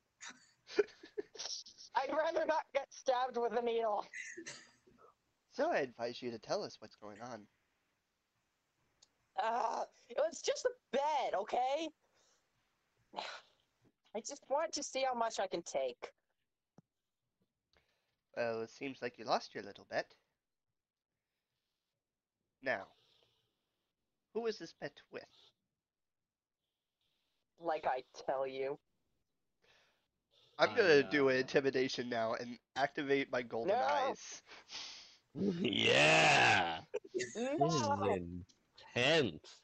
I'd 1.95 2.11
rather 2.11 2.45
not 2.45 2.63
get 2.73 2.87
stabbed 2.91 3.37
with 3.37 3.57
a 3.57 3.61
needle. 3.61 4.05
So 5.51 5.71
I 5.71 5.77
advise 5.77 6.21
you 6.21 6.31
to 6.31 6.39
tell 6.39 6.63
us 6.63 6.77
what's 6.79 6.97
going 6.97 7.21
on. 7.21 7.47
Uh, 9.41 9.83
it 10.09 10.17
was 10.17 10.41
just 10.41 10.65
a 10.65 10.69
bed, 10.91 11.33
okay? 11.33 11.89
I 14.15 14.19
just 14.19 14.43
want 14.49 14.71
to 14.73 14.83
see 14.83 15.03
how 15.03 15.17
much 15.17 15.39
I 15.39 15.47
can 15.47 15.61
take. 15.61 16.11
Well, 18.35 18.61
it 18.61 18.69
seems 18.69 19.01
like 19.01 19.17
you 19.17 19.25
lost 19.25 19.53
your 19.53 19.63
little 19.63 19.85
bet. 19.89 20.13
Now, 22.61 22.87
who 24.33 24.47
is 24.47 24.57
this 24.57 24.73
bet 24.81 24.97
with? 25.11 25.23
Like 27.59 27.85
I 27.87 28.03
tell 28.25 28.45
you. 28.45 28.77
I'm 30.57 30.75
gonna 30.75 31.03
do 31.09 31.29
an 31.29 31.37
intimidation 31.37 32.09
now 32.09 32.33
and 32.35 32.57
activate 32.75 33.31
my 33.31 33.41
golden 33.41 33.69
No. 33.75 33.83
eyes. 33.83 34.41
yeah, 35.33 36.79
this 37.13 37.35
is 37.35 37.59
No! 37.59 38.03
intense. 38.95 39.59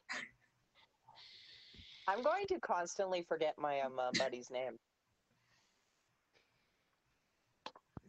I'm 2.08 2.22
going 2.24 2.46
to 2.48 2.60
constantly 2.60 3.24
forget 3.24 3.58
my 3.58 3.80
um 3.82 3.98
uh, 4.00 4.12
buddy's 4.18 4.50
name. 4.52 4.74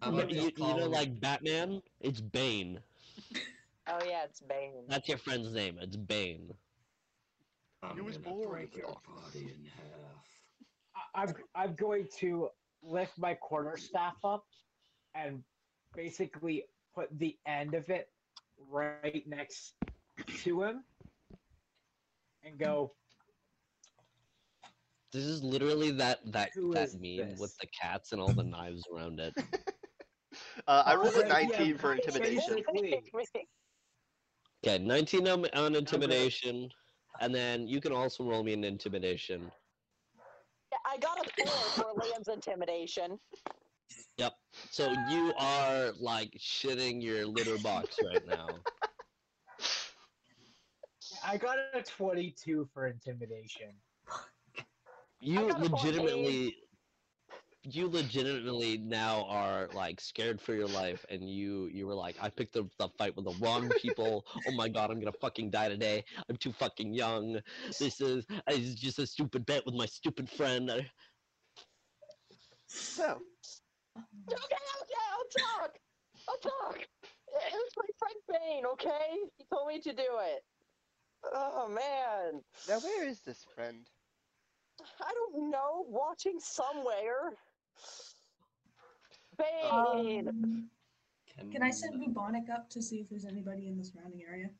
I 0.00 0.06
You, 0.06 0.12
might 0.12 0.30
you- 0.30 0.42
you 0.42 0.50
call 0.52 0.76
know, 0.76 0.86
him- 0.86 0.90
like 0.92 1.20
Batman, 1.20 1.82
it's 2.00 2.20
Bane. 2.20 2.82
Oh 3.86 4.02
yeah, 4.04 4.24
it's 4.24 4.40
Bane. 4.40 4.86
That's 4.88 5.08
your 5.08 5.18
friend's 5.18 5.52
name. 5.52 5.78
It's 5.78 5.96
Bane. 5.96 6.50
I'm 7.82 7.94
He 7.94 8.00
was 8.00 8.16
gonna 8.16 8.36
born 8.36 8.48
break 8.48 8.70
with 8.74 8.82
your 8.82 8.90
it. 8.90 8.98
body 9.04 9.52
in 9.52 9.64
half. 9.66 10.26
I- 10.96 11.22
I'm 11.22 11.34
I'm 11.54 11.74
going 11.76 12.08
to 12.18 12.50
lift 12.82 13.18
my 13.18 13.34
quarterstaff 13.34 14.16
up 14.24 14.44
and 15.14 15.42
basically 15.94 16.64
put 16.94 17.08
the 17.18 17.36
end 17.46 17.74
of 17.74 17.88
it 17.90 18.08
right 18.70 19.24
next 19.26 19.74
to 20.42 20.62
him 20.62 20.84
and 22.44 22.58
go, 22.58 22.92
This 25.12 25.24
is 25.24 25.42
literally 25.42 25.90
that 25.92 26.20
that 26.32 26.50
Who 26.54 26.72
that 26.72 26.88
is 26.88 26.94
meme 26.98 27.36
with 27.38 27.56
the 27.58 27.66
cats 27.66 28.12
and 28.12 28.20
all 28.20 28.32
the 28.32 28.42
knives 28.42 28.84
around 28.94 29.20
it. 29.20 29.34
Uh, 30.66 30.82
I 30.86 30.94
rolled 30.94 31.14
a 31.14 31.26
yeah, 31.26 31.46
19 31.46 31.76
for 31.76 31.92
intimidation. 31.92 32.64
Okay, 34.64 34.78
19 34.78 35.28
on, 35.28 35.46
on 35.54 35.74
intimidation, 35.74 36.70
and 37.20 37.34
then 37.34 37.68
you 37.68 37.82
can 37.82 37.92
also 37.92 38.24
roll 38.24 38.42
me 38.42 38.54
an 38.54 38.64
intimidation. 38.64 39.52
I 40.86 40.98
got 40.98 41.18
a 41.18 41.30
four 41.30 41.84
for 41.84 42.00
Liam's 42.00 42.28
intimidation. 42.28 43.18
Yep. 44.18 44.32
So 44.70 44.92
you 45.10 45.32
are 45.38 45.92
like 45.98 46.32
shitting 46.38 47.02
your 47.02 47.26
litter 47.26 47.58
box 47.58 47.96
right 48.04 48.26
now. 48.26 48.48
I 51.24 51.36
got 51.36 51.56
a 51.74 51.82
22 51.82 52.68
for 52.72 52.86
intimidation. 52.86 53.68
You 55.20 55.48
got 55.48 55.60
a 55.60 55.64
legitimately, 55.64 56.56
you 57.64 57.88
legitimately 57.88 58.78
now 58.78 59.24
are 59.28 59.68
like 59.74 60.00
scared 60.00 60.40
for 60.40 60.54
your 60.54 60.68
life, 60.68 61.04
and 61.10 61.28
you 61.28 61.68
you 61.72 61.86
were 61.86 61.94
like, 61.94 62.16
I 62.20 62.28
picked 62.28 62.54
the, 62.54 62.68
the 62.78 62.88
fight 62.98 63.14
with 63.16 63.24
the 63.24 63.34
wrong 63.40 63.68
people. 63.80 64.26
oh 64.48 64.52
my 64.52 64.68
god, 64.68 64.90
I'm 64.90 64.98
gonna 64.98 65.12
fucking 65.12 65.50
die 65.50 65.68
today. 65.68 66.04
I'm 66.28 66.36
too 66.36 66.52
fucking 66.52 66.92
young. 66.94 67.40
This 67.78 68.00
is 68.00 68.26
it's 68.48 68.74
just 68.74 68.98
a 68.98 69.06
stupid 69.06 69.46
bet 69.46 69.64
with 69.64 69.74
my 69.74 69.86
stupid 69.86 70.28
friend. 70.28 70.70
So, 72.66 73.20
Okay, 73.96 74.36
okay, 74.36 74.94
I'll 75.12 75.58
talk. 75.58 75.78
I'll 76.28 76.38
talk. 76.38 76.78
It 76.78 77.52
was 77.52 77.72
my 77.76 77.88
friend 77.98 78.40
Bane, 78.42 78.66
okay? 78.66 79.16
He 79.38 79.44
told 79.52 79.68
me 79.68 79.80
to 79.80 79.92
do 79.92 80.18
it. 80.20 80.42
Oh 81.32 81.68
man, 81.68 82.42
now 82.68 82.80
where 82.80 83.06
is 83.06 83.20
this 83.20 83.44
friend? 83.54 83.86
I 85.00 85.12
don't 85.12 85.50
know. 85.50 85.84
Watching 85.88 86.40
somewhere. 86.40 87.36
Bane. 89.38 90.28
Um, 90.28 90.70
can 91.50 91.62
I 91.62 91.70
send 91.70 92.00
Bubonic 92.00 92.50
up 92.50 92.68
to 92.70 92.82
see 92.82 93.00
if 93.00 93.08
there's 93.08 93.24
anybody 93.24 93.68
in 93.68 93.76
the 93.76 93.84
surrounding 93.84 94.22
area? 94.28 94.50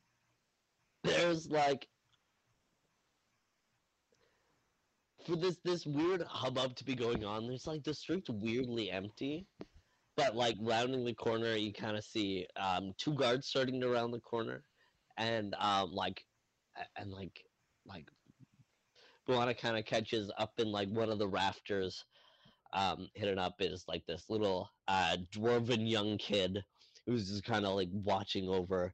There's 1.03 1.49
like 1.49 1.87
for 5.25 5.35
this 5.35 5.57
this 5.63 5.85
weird 5.85 6.23
hubbub 6.23 6.75
to 6.75 6.83
be 6.83 6.95
going 6.95 7.23
on. 7.23 7.47
There's 7.47 7.67
like 7.67 7.83
the 7.83 7.93
street's 7.93 8.29
weirdly 8.29 8.91
empty, 8.91 9.45
but 10.15 10.35
like 10.35 10.55
rounding 10.59 11.05
the 11.05 11.13
corner, 11.13 11.55
you 11.55 11.73
kind 11.73 11.97
of 11.97 12.03
see 12.03 12.47
um, 12.57 12.93
two 12.97 13.13
guards 13.13 13.47
starting 13.47 13.79
to 13.81 13.89
round 13.89 14.13
the 14.13 14.19
corner, 14.19 14.63
and 15.17 15.55
um, 15.59 15.91
like 15.91 16.25
and 16.97 17.11
like 17.11 17.43
like 17.85 18.07
Buana 19.27 19.57
kind 19.57 19.77
of 19.77 19.85
catches 19.85 20.31
up 20.37 20.53
in 20.57 20.71
like 20.71 20.89
one 20.89 21.09
of 21.09 21.19
the 21.19 21.27
rafters. 21.27 22.03
Um, 22.73 23.07
hidden 23.13 23.37
up 23.37 23.55
is 23.59 23.85
like 23.87 24.03
this 24.07 24.25
little 24.29 24.69
uh, 24.87 25.17
dwarven 25.31 25.89
young 25.89 26.17
kid 26.17 26.63
who's 27.05 27.29
just 27.29 27.43
kind 27.43 27.65
of 27.65 27.75
like 27.75 27.89
watching 27.91 28.49
over 28.49 28.93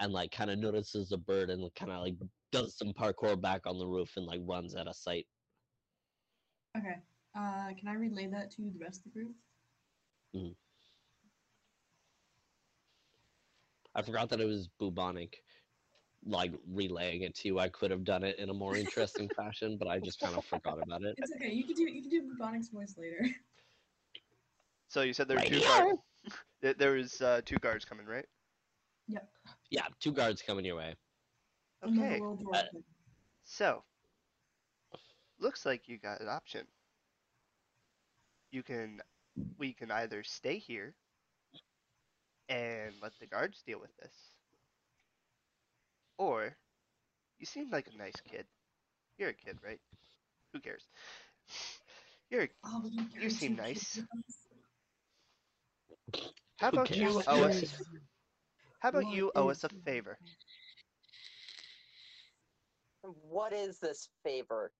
and 0.00 0.12
like 0.12 0.32
kind 0.32 0.50
of 0.50 0.58
notices 0.58 1.12
a 1.12 1.16
bird 1.16 1.50
and 1.50 1.72
kind 1.74 1.92
of 1.92 2.02
like 2.02 2.16
does 2.50 2.76
some 2.76 2.92
parkour 2.92 3.40
back 3.40 3.66
on 3.66 3.78
the 3.78 3.86
roof 3.86 4.10
and 4.16 4.26
like 4.26 4.40
runs 4.44 4.74
out 4.74 4.88
of 4.88 4.96
sight. 4.96 5.26
Okay. 6.76 6.96
Uh, 7.36 7.68
can 7.78 7.88
I 7.88 7.94
relay 7.94 8.26
that 8.26 8.50
to 8.52 8.62
the 8.62 8.78
rest 8.84 9.06
of 9.06 9.12
the 9.12 9.20
group? 9.20 9.32
I 13.94 14.02
forgot 14.02 14.30
that 14.30 14.40
it 14.40 14.46
was 14.46 14.68
bubonic, 14.78 15.42
like 16.24 16.52
relaying 16.68 17.22
it 17.22 17.34
to 17.36 17.48
you. 17.48 17.58
I 17.58 17.68
could 17.68 17.90
have 17.90 18.04
done 18.04 18.24
it 18.24 18.38
in 18.38 18.50
a 18.50 18.54
more 18.54 18.76
interesting 18.76 19.28
fashion, 19.36 19.76
but 19.78 19.88
I 19.88 19.98
just 19.98 20.20
kind 20.20 20.36
of 20.36 20.44
forgot 20.44 20.80
about 20.82 21.02
it. 21.02 21.14
It's 21.18 21.32
okay. 21.32 21.52
You 21.52 21.64
can 21.64 21.74
do 21.76 21.82
you 21.84 22.02
can 22.02 22.10
do 22.10 22.22
Bubonic's 22.34 22.68
voice 22.68 22.96
later. 22.98 23.26
So 24.88 25.02
you 25.02 25.12
said 25.12 25.28
there 25.28 25.36
were 25.36 25.40
Right 25.40 25.48
two 25.48 25.58
here. 25.58 25.68
guards. 25.68 25.98
There 26.62 26.74
there 26.74 26.92
was 26.92 27.22
uh, 27.22 27.40
two 27.44 27.56
guards 27.56 27.84
coming, 27.86 28.06
right? 28.06 28.26
Yep. 29.08 29.28
Yeah, 29.70 29.86
two 29.98 30.12
guards 30.12 30.42
coming 30.42 30.64
your 30.64 30.76
way. 30.76 30.94
And 31.82 31.96
then 31.96 32.10
the 32.10 32.16
Okay. 32.16 32.20
Uh. 32.52 32.62
So, 33.44 33.84
looks 35.38 35.64
like 35.64 35.88
you 35.88 35.98
got 35.98 36.20
an 36.20 36.28
option. 36.28 36.66
You 38.50 38.62
can, 38.62 39.00
we 39.58 39.72
can 39.72 39.90
either 39.90 40.22
stay 40.22 40.58
here 40.58 40.94
and 42.48 42.94
let 43.02 43.18
the 43.20 43.26
guards 43.26 43.62
deal 43.62 43.80
with 43.80 43.96
this, 43.96 44.36
or 46.20 46.54
you 47.38 47.46
seem 47.46 47.70
like 47.70 47.88
a 47.92 47.96
nice 47.96 48.20
kid. 48.30 48.44
You're 49.18 49.30
a 49.30 49.34
kid, 49.34 49.56
right? 49.64 49.80
Who 50.52 50.60
cares? 50.60 50.84
You're. 52.30 52.48
Oh, 52.64 52.82
you, 52.88 53.04
you 53.22 53.30
seem 53.30 53.56
nice. 53.56 53.98
how 56.58 56.70
Who 56.70 56.76
about 56.76 56.94
you 56.94 57.22
owe 57.26 57.44
us? 57.44 57.64
How 58.80 58.90
about 58.90 59.08
you 59.10 59.32
owe 59.34 59.48
us 59.48 59.64
a 59.64 59.70
favor? 59.84 60.18
What 63.02 63.52
is 63.54 63.78
this 63.78 64.08
favor? 64.22 64.70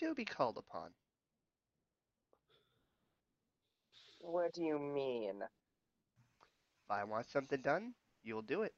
To 0.00 0.14
be 0.14 0.26
called 0.26 0.58
upon. 0.58 0.90
What 4.20 4.52
do 4.52 4.62
you 4.62 4.78
mean? 4.78 5.40
If 5.40 6.90
I 6.90 7.04
want 7.04 7.30
something 7.30 7.60
done, 7.62 7.94
you'll 8.22 8.42
do 8.42 8.62
it. 8.62 8.74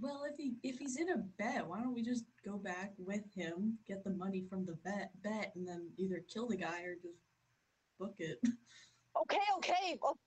Well, 0.00 0.24
if 0.30 0.36
he 0.36 0.54
if 0.62 0.78
he's 0.78 0.96
in 0.96 1.10
a 1.10 1.18
bet, 1.38 1.66
why 1.66 1.80
don't 1.80 1.94
we 1.94 2.02
just 2.02 2.24
go 2.44 2.56
back 2.56 2.92
with 2.98 3.22
him, 3.34 3.78
get 3.86 4.04
the 4.04 4.10
money 4.10 4.44
from 4.48 4.64
the 4.64 4.76
bet 4.84 5.10
bet, 5.22 5.52
and 5.54 5.66
then 5.66 5.90
either 5.98 6.24
kill 6.32 6.48
the 6.48 6.56
guy 6.56 6.82
or 6.82 6.94
just 6.94 7.18
book 7.98 8.14
it. 8.18 8.38
Okay, 9.14 9.36
okay. 9.58 9.98
I'll, 10.02 10.18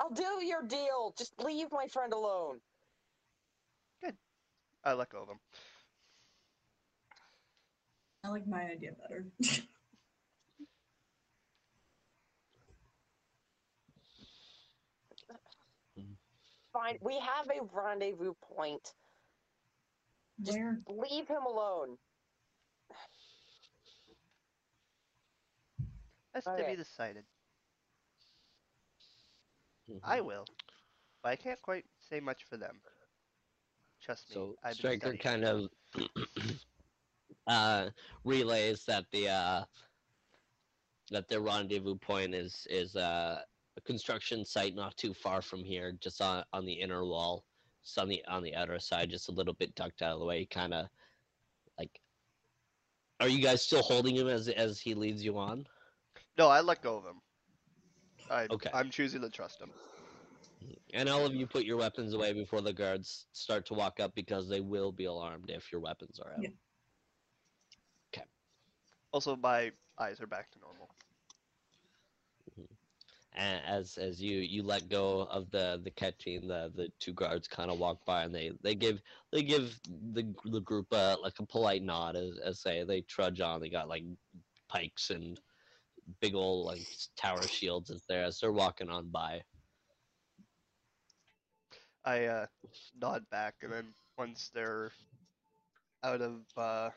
I'll 0.00 0.10
do 0.10 0.42
your 0.42 0.62
deal. 0.62 1.14
Just 1.18 1.34
leave 1.38 1.66
my 1.70 1.86
friend 1.86 2.14
alone. 2.14 2.60
Good. 4.02 4.16
I 4.82 4.94
let 4.94 5.10
go 5.10 5.22
of 5.22 5.28
him. 5.28 5.38
I 8.24 8.28
like 8.30 8.46
my 8.46 8.62
idea 8.62 8.92
better. 8.92 9.26
Fine. 16.76 16.98
We 17.00 17.18
have 17.20 17.48
a 17.48 17.64
rendezvous 17.72 18.34
point. 18.42 18.94
Just 20.42 20.58
Where? 20.58 20.78
leave 20.88 21.26
him 21.26 21.42
alone. 21.46 21.96
That's 26.34 26.46
to 26.46 26.52
Okay. 26.52 26.72
be 26.72 26.76
decided. 26.76 27.24
I 30.04 30.20
will, 30.20 30.44
but 31.22 31.30
I 31.30 31.36
can't 31.36 31.62
quite 31.62 31.84
say 31.98 32.20
much 32.20 32.44
for 32.44 32.58
them. 32.58 32.82
Trust 34.02 34.28
me. 34.28 34.34
So 34.34 34.54
I've 34.62 34.76
been 34.76 34.76
Striker 34.76 34.98
studying. 34.98 35.22
kind 35.22 35.44
of 35.44 35.70
uh, 37.46 37.90
relays 38.24 38.84
that 38.84 39.06
the 39.12 39.28
uh, 39.30 39.64
that 41.10 41.28
the 41.28 41.40
rendezvous 41.40 41.96
point 41.96 42.34
is 42.34 42.66
is 42.68 42.96
uh, 42.96 43.40
a 43.76 43.80
construction 43.80 44.44
site 44.44 44.74
not 44.74 44.96
too 44.96 45.12
far 45.12 45.42
from 45.42 45.64
here, 45.64 45.92
just 46.00 46.20
on 46.20 46.44
on 46.52 46.64
the 46.64 46.72
inner 46.72 47.04
wall, 47.04 47.44
just 47.82 47.98
on 47.98 48.08
the 48.08 48.24
on 48.26 48.42
the 48.42 48.54
outer 48.54 48.78
side, 48.78 49.10
just 49.10 49.28
a 49.28 49.32
little 49.32 49.54
bit 49.54 49.74
tucked 49.76 50.02
out 50.02 50.14
of 50.14 50.20
the 50.20 50.26
way. 50.26 50.44
Kind 50.46 50.74
of 50.74 50.86
like, 51.78 52.00
are 53.20 53.28
you 53.28 53.42
guys 53.42 53.62
still 53.62 53.82
holding 53.82 54.16
him 54.16 54.28
as 54.28 54.48
as 54.48 54.80
he 54.80 54.94
leads 54.94 55.24
you 55.24 55.38
on? 55.38 55.66
No, 56.38 56.48
I 56.48 56.60
let 56.60 56.82
go 56.82 56.96
of 56.96 57.04
him. 57.04 57.20
I, 58.30 58.46
Okay. 58.50 58.70
I'm 58.74 58.90
choosing 58.90 59.20
to 59.22 59.30
trust 59.30 59.60
him. 59.60 59.70
And 60.94 61.08
all 61.08 61.24
of 61.24 61.34
you 61.34 61.46
put 61.46 61.64
your 61.64 61.76
weapons 61.76 62.12
away 62.12 62.32
before 62.32 62.60
the 62.60 62.72
guards 62.72 63.26
start 63.32 63.66
to 63.66 63.74
walk 63.74 64.00
up 64.00 64.14
because 64.14 64.48
they 64.48 64.60
will 64.60 64.90
be 64.90 65.04
alarmed 65.04 65.50
if 65.50 65.70
your 65.70 65.80
weapons 65.80 66.18
are 66.18 66.32
out. 66.32 66.42
Yeah. 66.42 66.50
Also, 69.12 69.36
my 69.36 69.72
eyes 69.98 70.20
are 70.20 70.26
back 70.26 70.50
to 70.50 70.58
normal. 70.58 70.90
As 73.36 73.98
as 73.98 74.20
you 74.22 74.38
you 74.38 74.62
let 74.62 74.88
go 74.88 75.22
of 75.24 75.50
the 75.50 75.80
the 75.84 75.90
catching, 75.90 76.48
the 76.48 76.72
the 76.74 76.90
two 77.00 77.12
guards 77.12 77.46
kind 77.46 77.70
of 77.70 77.78
walk 77.78 78.04
by 78.06 78.22
and 78.24 78.34
they 78.34 78.52
they 78.62 78.74
give 78.74 79.02
they 79.30 79.42
give 79.42 79.78
the 80.14 80.34
the 80.46 80.60
group 80.60 80.86
uh, 80.92 81.16
like 81.22 81.38
a 81.38 81.46
polite 81.46 81.82
nod 81.82 82.16
as 82.16 82.38
as 82.42 82.60
say 82.60 82.82
they 82.84 83.02
trudge 83.02 83.40
on. 83.40 83.60
They 83.60 83.68
got 83.68 83.88
like 83.88 84.04
pikes 84.68 85.10
and 85.10 85.38
big 86.20 86.34
old 86.34 86.66
like 86.66 86.86
tower 87.16 87.42
shields 87.42 87.90
as 87.90 88.04
there 88.06 88.24
as 88.24 88.40
they're 88.40 88.52
walking 88.52 88.90
on 88.90 89.08
by. 89.10 89.42
I 92.04 92.24
uh, 92.24 92.46
nod 93.00 93.28
back, 93.30 93.56
and 93.62 93.72
then 93.72 93.94
once 94.16 94.50
they're 94.54 94.92
out 96.02 96.20
of 96.22 96.42
uh, 96.56 96.90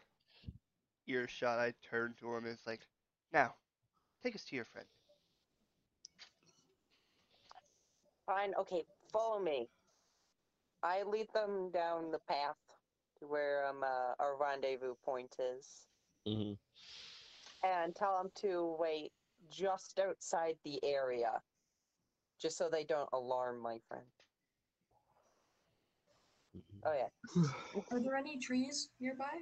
earshot, 1.08 1.60
I 1.60 1.74
turn 1.84 2.16
to 2.20 2.36
him 2.36 2.46
and 2.46 2.54
it's 2.54 2.68
like, 2.68 2.88
"Now, 3.34 3.56
take 4.24 4.36
us 4.36 4.46
to 4.46 4.56
your 4.56 4.66
friend." 4.66 4.88
Fine. 8.30 8.54
Okay, 8.60 8.86
follow 9.12 9.40
me. 9.40 9.68
I 10.84 11.02
lead 11.02 11.30
them 11.34 11.72
down 11.72 12.12
the 12.12 12.20
path 12.20 12.58
to 13.20 13.26
where 13.28 13.66
um 13.66 13.84
uh, 13.84 14.14
our 14.20 14.38
rendezvous 14.38 14.94
point 15.04 15.36
is, 15.40 15.88
hmm 16.28 16.54
and 17.64 17.96
tell 17.96 18.22
them 18.22 18.32
to 18.36 18.78
wait 18.80 19.12
just 19.50 20.00
outside 20.00 20.58
the 20.64 20.80
area, 20.84 21.42
just 22.40 22.56
so 22.56 22.70
they 22.70 22.84
don't 22.84 23.10
alarm 23.14 23.60
my 23.60 23.80
friend. 23.88 24.06
Oh 26.86 26.94
yeah. 26.94 27.10
Are 27.92 28.00
there 28.00 28.16
any 28.16 28.38
trees 28.38 28.90
nearby? 29.00 29.42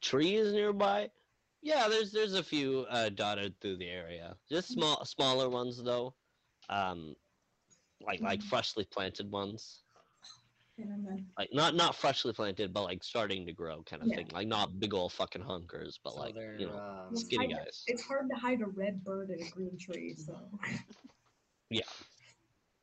trees 0.00 0.52
nearby 0.52 1.10
yeah 1.62 1.88
there's 1.88 2.10
there's 2.10 2.34
a 2.34 2.42
few 2.42 2.86
uh 2.88 3.10
dotted 3.10 3.54
through 3.60 3.76
the 3.76 3.88
area 3.88 4.34
just 4.48 4.68
small 4.68 5.04
smaller 5.04 5.50
ones 5.50 5.82
though 5.82 6.14
um 6.70 7.14
like 8.06 8.20
like 8.20 8.40
Mhm. 8.40 8.44
freshly 8.44 8.84
planted 8.84 9.30
ones 9.30 9.82
Okay, 10.80 11.24
like 11.38 11.52
not 11.52 11.74
not 11.74 11.94
freshly 11.94 12.32
planted 12.32 12.72
but 12.72 12.82
like 12.82 13.04
starting 13.04 13.46
to 13.46 13.52
grow 13.52 13.82
kind 13.84 14.02
of 14.02 14.08
Yeah. 14.08 14.16
thing 14.16 14.28
like 14.32 14.48
not 14.48 14.78
big 14.80 14.92
old 14.94 15.12
fucking 15.12 15.42
hunkers 15.42 15.98
but 16.02 16.14
So 16.14 16.20
like 16.20 16.34
you 16.58 16.66
know 16.66 16.72
Well, 16.74 17.16
skinny 17.16 17.52
hide- 17.52 17.64
guys 17.64 17.84
It's 17.86 18.02
hard 18.02 18.28
to 18.30 18.36
hide 18.36 18.60
a 18.60 18.66
red 18.66 19.04
bird 19.04 19.30
in 19.30 19.40
a 19.46 19.50
green 19.50 19.78
tree, 19.78 20.14
so. 20.14 20.36
Yeah. 21.70 21.82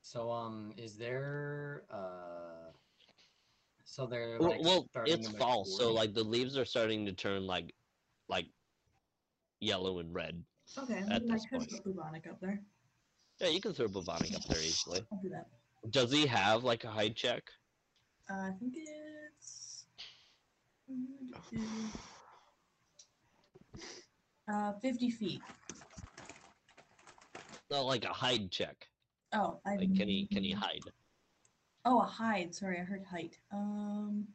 So 0.02 0.32
um, 0.32 0.74
is 0.78 0.98
there 0.98 1.84
uh, 1.90 2.72
so 3.86 4.06
they're 4.06 4.40
well, 4.40 4.52
like 4.52 4.62
well 4.62 4.88
starting 4.92 5.14
it's 5.14 5.28
fall 5.30 5.66
so 5.66 5.94
like 5.94 6.14
the 6.14 6.24
leaves 6.24 6.58
are 6.58 6.66
starting 6.66 7.06
to 7.06 7.14
turn 7.14 7.46
like 7.46 7.76
like 8.30 8.48
yellow 9.60 10.00
and 10.00 10.14
red 10.14 10.44
Okay, 10.78 11.00
At 11.10 11.22
then 11.22 11.32
I 11.32 11.34
this 11.34 11.46
could 11.46 11.60
point. 11.60 11.72
put 11.72 11.84
bubonic 11.84 12.28
up 12.28 12.40
there. 12.40 12.64
Yeah 13.42 13.50
you 13.50 13.60
can 13.60 13.74
throw 13.74 13.88
bubonic 13.88 14.36
up 14.36 14.44
there 14.46 14.60
easily 14.60 15.02
I'll 15.12 15.20
do 15.22 15.30
that. 15.30 15.48
does 15.90 16.12
he 16.12 16.26
have 16.28 16.64
like 16.64 16.84
a 16.84 16.90
hide 16.90 17.16
check 17.16 17.44
Uh, 18.30 18.34
I 18.50 18.52
think 18.60 18.74
it's. 18.78 19.86
Uh, 24.52 24.74
50 24.82 25.10
feet. 25.12 25.42
no 27.70 27.86
like 27.86 28.04
a 28.06 28.10
hide 28.14 28.52
check 28.52 28.88
Oh, 29.34 29.62
I. 29.66 29.78
like 29.78 29.96
can 29.96 30.08
he 30.10 30.28
can 30.28 30.44
he 30.44 30.52
hide 30.52 30.82
Oh, 31.84 32.02
a 32.02 32.06
hide. 32.06 32.54
Sorry, 32.54 32.80
I 32.80 32.84
heard 32.84 33.04
height. 33.10 33.40
Um, 33.52 34.28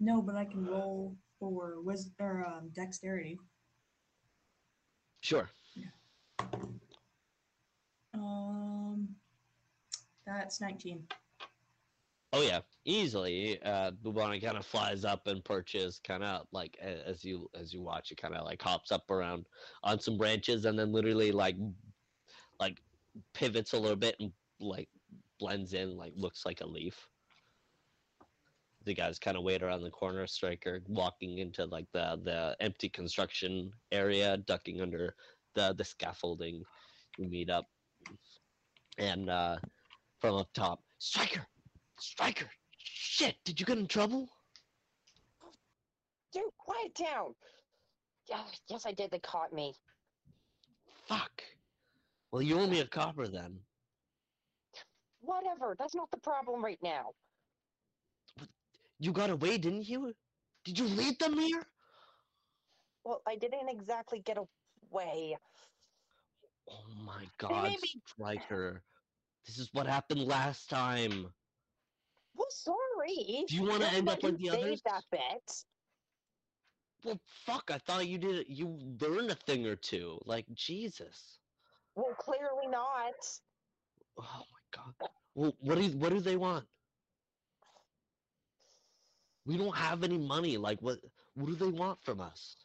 no, 0.00 0.22
but 0.22 0.36
I 0.36 0.46
can 0.46 0.64
roll 0.64 1.14
for 1.38 1.82
wis 1.82 2.10
or 2.18 2.46
um, 2.46 2.70
dexterity. 2.74 3.38
sure 5.20 5.50
Um, 8.14 9.08
that's 10.26 10.60
19. 10.60 11.06
Oh 12.32 12.42
yeah, 12.42 12.60
easily. 12.84 13.62
Uh, 13.62 13.92
Bubonic 14.02 14.42
kind 14.42 14.56
of 14.56 14.66
flies 14.66 15.04
up 15.04 15.28
and 15.28 15.44
perches, 15.44 16.00
kind 16.02 16.24
of 16.24 16.46
like 16.50 16.76
as 16.82 17.24
you 17.24 17.48
as 17.54 17.72
you 17.72 17.80
watch, 17.80 18.10
it 18.10 18.20
kind 18.20 18.34
of 18.34 18.44
like 18.44 18.60
hops 18.60 18.90
up 18.90 19.08
around 19.08 19.46
on 19.84 20.00
some 20.00 20.18
branches, 20.18 20.64
and 20.64 20.76
then 20.76 20.90
literally 20.90 21.30
like 21.30 21.54
like 22.58 22.80
pivots 23.34 23.72
a 23.72 23.78
little 23.78 23.96
bit 23.96 24.16
and 24.18 24.32
like 24.58 24.88
blends 25.38 25.74
in, 25.74 25.96
like 25.96 26.12
looks 26.16 26.44
like 26.44 26.60
a 26.60 26.66
leaf. 26.66 27.06
The 28.84 28.94
guys 28.94 29.20
kind 29.20 29.36
of 29.36 29.44
wait 29.44 29.62
around 29.62 29.82
the 29.82 29.90
corner, 29.90 30.26
striker 30.26 30.80
walking 30.88 31.38
into 31.38 31.66
like 31.66 31.86
the 31.92 32.20
the 32.24 32.56
empty 32.58 32.88
construction 32.88 33.70
area, 33.92 34.38
ducking 34.38 34.80
under 34.80 35.14
the 35.54 35.72
the 35.78 35.84
scaffolding. 35.84 36.64
You 37.16 37.28
meet 37.28 37.48
up, 37.48 37.66
and 38.98 39.30
uh, 39.30 39.56
from 40.20 40.36
up 40.36 40.48
top, 40.54 40.80
striker. 40.98 41.46
Striker! 41.98 42.50
Shit! 42.78 43.36
Did 43.44 43.60
you 43.60 43.66
get 43.66 43.78
in 43.78 43.86
trouble? 43.86 44.28
Dude, 46.32 46.42
quiet 46.58 46.94
down. 46.94 47.34
Yes, 48.68 48.86
I 48.86 48.92
did. 48.92 49.10
They 49.10 49.18
caught 49.20 49.52
me. 49.52 49.74
Fuck. 51.06 51.42
Well, 52.32 52.42
you 52.42 52.58
owe 52.58 52.66
me 52.66 52.80
a 52.80 52.86
copper 52.86 53.28
then. 53.28 53.58
Whatever. 55.20 55.76
That's 55.78 55.94
not 55.94 56.10
the 56.10 56.18
problem 56.18 56.64
right 56.64 56.78
now. 56.82 57.10
You 58.98 59.12
got 59.12 59.30
away, 59.30 59.58
didn't 59.58 59.88
you? 59.88 60.14
Did 60.64 60.78
you 60.78 60.86
lead 60.86 61.18
them 61.18 61.38
here? 61.38 61.62
Well, 63.04 63.22
I 63.26 63.36
didn't 63.36 63.68
exactly 63.68 64.20
get 64.24 64.38
away. 64.38 65.36
Oh 66.70 66.84
my 67.04 67.24
god, 67.38 67.74
Striker. 68.06 68.82
This 69.46 69.58
is 69.58 69.68
what 69.72 69.86
happened 69.86 70.22
last 70.22 70.70
time. 70.70 71.26
Well, 72.36 72.48
sorry. 72.50 73.44
Do 73.48 73.54
you 73.54 73.62
want 73.62 73.82
to 73.82 73.92
end 73.92 74.08
up 74.08 74.22
like 74.22 74.38
the 74.38 74.50
others? 74.50 74.82
that 74.84 75.04
bit. 75.10 75.52
Well, 77.04 77.20
fuck, 77.44 77.70
I 77.72 77.78
thought 77.78 78.08
you 78.08 78.16
did 78.18 78.46
You 78.48 78.78
learned 79.00 79.30
a 79.30 79.34
thing 79.34 79.66
or 79.66 79.76
two. 79.76 80.18
Like, 80.24 80.46
Jesus. 80.54 81.38
Well, 81.94 82.14
clearly 82.18 82.66
not. 82.68 83.14
Oh 84.18 84.22
my 84.22 84.82
god. 84.82 85.10
Well, 85.34 85.54
what 85.60 85.78
do 85.78 85.84
what 85.98 86.10
do 86.10 86.20
they 86.20 86.36
want? 86.36 86.64
We 89.46 89.58
don't 89.58 89.76
have 89.76 90.02
any 90.02 90.18
money. 90.18 90.56
Like, 90.56 90.80
what 90.80 90.98
what 91.34 91.46
do 91.46 91.54
they 91.54 91.66
want 91.66 92.02
from 92.02 92.20
us? 92.20 92.56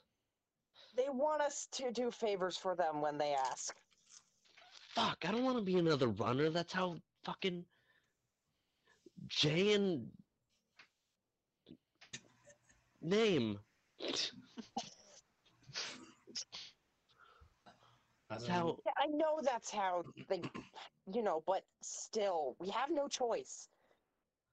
They 0.96 1.10
want 1.10 1.42
us 1.42 1.68
to 1.74 1.92
do 1.92 2.12
favors 2.12 2.58
for 2.58 2.76
them 2.76 3.02
when 3.02 3.18
they 3.18 3.34
ask. 3.34 3.76
Fuck, 5.00 5.26
I 5.26 5.32
don't 5.32 5.44
want 5.44 5.58
to 5.58 5.64
be 5.64 5.78
another 5.78 6.10
runner. 6.10 6.50
That's 6.50 6.74
how 6.74 6.98
fucking 7.24 7.64
Jay 9.28 9.74
and 9.74 10.08
name. 13.02 13.60
That's 18.30 18.48
how 18.48 18.78
Yeah, 18.86 18.92
I 18.98 19.08
know 19.08 19.40
that's 19.42 19.72
how 19.72 20.04
they, 20.28 20.42
you 21.12 21.24
know, 21.24 21.44
but 21.48 21.64
still, 21.82 22.56
we 22.60 22.70
have 22.70 22.90
no 22.92 23.08
choice. 23.08 23.68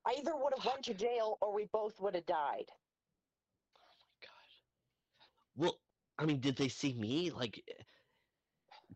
I 0.06 0.14
either 0.18 0.32
would 0.34 0.54
have 0.56 0.64
went 0.64 0.84
to 0.84 0.94
jail 0.94 1.36
or 1.40 1.52
we 1.54 1.66
both 1.72 2.00
would 2.00 2.14
have 2.14 2.26
died. 2.26 2.66
Oh 3.76 3.92
my 3.98 4.04
God. 4.22 5.56
Well, 5.56 5.78
I 6.18 6.24
mean, 6.24 6.40
did 6.40 6.56
they 6.56 6.68
see 6.68 6.94
me? 6.94 7.30
Like, 7.30 7.62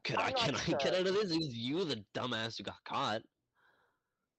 could 0.05 0.16
I'm 0.16 0.28
I 0.28 0.32
can 0.32 0.55
I 0.55 0.78
get 0.78 0.94
out 0.94 1.07
of 1.07 1.14
this? 1.14 1.30
It 1.30 1.38
was 1.38 1.55
you, 1.55 1.84
the 1.84 2.03
dumbass 2.14 2.57
who 2.57 2.64
got 2.64 2.82
caught. 2.84 3.22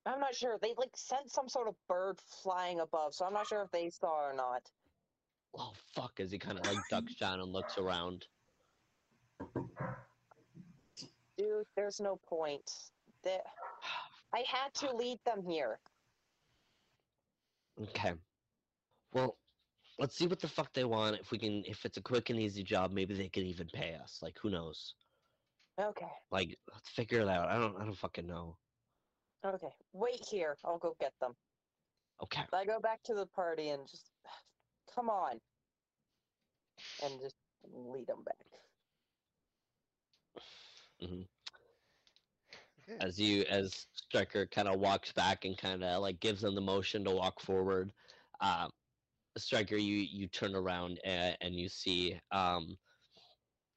I'm 0.06 0.20
not 0.20 0.34
sure. 0.36 0.58
They 0.62 0.74
like 0.78 0.92
sent 0.96 1.32
some 1.32 1.48
sort 1.48 1.68
of 1.68 1.76
bird 1.88 2.20
flying 2.44 2.80
above, 2.80 3.14
so 3.14 3.26
I'm 3.26 3.34
not 3.34 3.48
sure 3.48 3.62
if 3.62 3.72
they 3.72 3.90
saw 3.90 4.30
or 4.30 4.34
not. 4.34 4.64
Oh 5.58 5.74
fuck! 5.96 6.20
As 6.20 6.32
he 6.32 6.40
kind 6.40 6.58
of 6.58 6.66
like 6.66 6.78
ducks 6.90 7.16
down 7.16 7.40
and 7.40 7.52
looks 7.52 7.78
around. 7.78 8.26
Dude, 11.38 11.66
there's 11.76 12.00
no 12.00 12.20
point. 12.28 12.70
That 13.24 13.42
I 14.34 14.44
had 14.48 14.74
to 14.76 14.92
lead 14.96 15.20
them 15.26 15.44
here. 15.44 15.80
Okay. 17.82 18.14
Well, 19.14 19.38
let's 20.00 20.18
see 20.18 20.28
what 20.28 20.40
the 20.40 20.48
fuck 20.48 20.74
they 20.74 20.84
want. 20.84 21.20
If 21.20 21.32
we 21.32 21.38
can, 21.38 21.64
if 21.68 21.86
it's 21.86 21.98
a 21.98 22.02
quick 22.02 22.30
and 22.30 22.40
easy 22.40 22.64
job, 22.64 22.92
maybe 22.92 23.14
they 23.14 23.30
can 23.30 23.44
even 23.44 23.68
pay 23.74 23.96
us. 23.96 24.20
Like, 24.22 24.38
who 24.42 24.50
knows? 24.50 24.96
Okay. 25.80 26.12
Like, 26.32 26.58
let's 26.72 26.90
figure 26.90 27.22
it 27.22 27.28
out. 27.28 27.48
I 27.48 27.58
don't, 27.58 27.76
I 27.78 27.86
don't 27.86 27.98
fucking 27.98 28.28
know. 28.28 28.58
Okay. 29.46 29.74
Wait 29.94 30.26
here. 30.30 30.58
I'll 30.64 30.78
go 30.78 30.96
get 31.00 31.14
them. 31.20 31.36
Okay. 32.24 32.42
I 32.54 32.66
go 32.66 32.80
back 32.80 33.02
to 33.04 33.14
the 33.14 33.26
party 33.26 33.70
and 33.70 33.88
just 33.88 34.12
come 34.94 35.10
on. 35.10 35.40
And 37.04 37.20
just 37.20 37.36
lead 37.74 38.08
them 38.08 38.24
back. 38.24 38.36
Okay. 41.04 41.28
As 43.00 43.18
you, 43.18 43.44
as 43.50 43.88
Striker 43.94 44.46
kind 44.48 44.68
of 44.68 44.80
walks 44.80 45.12
back 45.14 45.46
and 45.46 45.58
kind 45.58 45.84
of 45.84 46.02
like 46.02 46.20
gives 46.20 46.42
them 46.42 46.56
the 46.56 46.62
motion 46.62 47.04
to 47.06 47.12
walk 47.12 47.40
forward. 47.40 47.92
Uh, 48.42 48.68
Striker, 49.38 49.78
you 49.78 49.96
you 49.96 50.28
turn 50.28 50.56
around 50.56 51.00
and, 51.06 51.38
and 51.42 51.56
you 51.56 51.70
see 51.70 52.20
um, 52.32 52.78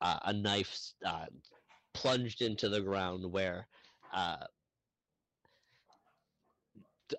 uh, 0.00 0.18
a 0.24 0.32
knife 0.32 0.76
uh, 1.06 1.26
plunged 1.94 2.42
into 2.42 2.68
the 2.68 2.80
ground 2.80 3.32
where 3.32 3.66
uh, 4.12 4.44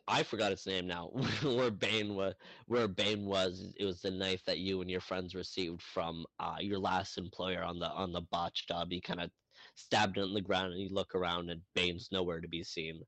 I 0.07 0.23
forgot 0.23 0.51
its 0.51 0.67
name 0.67 0.87
now. 0.87 1.07
where 1.43 1.71
Bane 1.71 2.15
was, 2.15 2.33
where 2.67 2.87
Bane 2.87 3.25
was, 3.25 3.73
it 3.77 3.85
was 3.85 4.01
the 4.01 4.11
knife 4.11 4.43
that 4.45 4.59
you 4.59 4.81
and 4.81 4.89
your 4.89 5.01
friends 5.01 5.35
received 5.35 5.81
from 5.81 6.25
uh, 6.39 6.57
your 6.59 6.79
last 6.79 7.17
employer 7.17 7.63
on 7.63 7.79
the 7.79 7.89
on 7.89 8.11
the 8.11 8.21
botch 8.21 8.67
job. 8.67 8.91
You 8.91 9.01
kind 9.01 9.21
of 9.21 9.31
stabbed 9.75 10.17
it 10.17 10.23
in 10.23 10.33
the 10.33 10.41
ground, 10.41 10.73
and 10.73 10.81
you 10.81 10.89
look 10.89 11.15
around, 11.15 11.49
and 11.49 11.61
Bane's 11.73 12.09
nowhere 12.11 12.41
to 12.41 12.47
be 12.47 12.63
seen. 12.63 13.01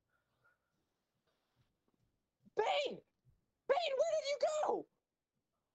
Bane! 2.56 2.98
Bane, 3.68 3.94
where 3.96 4.12
did 4.16 4.28
you 4.28 4.38
go? 4.66 4.86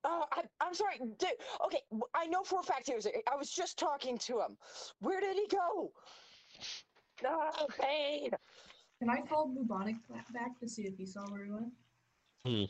Uh, 0.03 0.25
I, 0.31 0.43
I'm 0.59 0.73
sorry. 0.73 0.99
Dude, 0.99 1.29
okay, 1.65 1.79
I 2.13 2.25
know 2.27 2.43
for 2.43 2.59
a 2.59 2.63
fact 2.63 2.87
he 2.87 2.95
was. 2.95 3.07
I 3.07 3.35
was 3.35 3.49
just 3.49 3.77
talking 3.79 4.17
to 4.19 4.39
him. 4.39 4.57
Where 4.99 5.21
did 5.21 5.35
he 5.35 5.47
go? 5.47 5.91
Ah, 7.25 7.65
Bane! 7.79 8.31
Can 8.99 9.09
I 9.09 9.21
call 9.21 9.47
Bubonic 9.47 9.95
back 10.33 10.59
to 10.59 10.67
see 10.67 10.83
if 10.83 10.97
he 10.97 11.05
saw 11.05 11.21
where 11.29 11.45
he 11.45 11.51
went? 11.51 12.69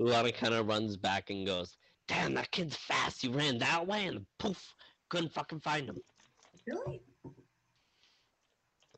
Luana 0.00 0.34
kind 0.34 0.54
of 0.54 0.66
runs 0.66 0.96
back 0.96 1.30
and 1.30 1.46
goes, 1.46 1.76
"Damn, 2.06 2.34
that 2.34 2.50
kid's 2.52 2.76
fast. 2.76 3.22
He 3.22 3.28
ran 3.28 3.58
that 3.58 3.86
way 3.86 4.06
and 4.06 4.24
poof, 4.38 4.74
couldn't 5.08 5.32
fucking 5.32 5.60
find 5.60 5.88
him. 5.88 5.98
Really? 6.66 7.02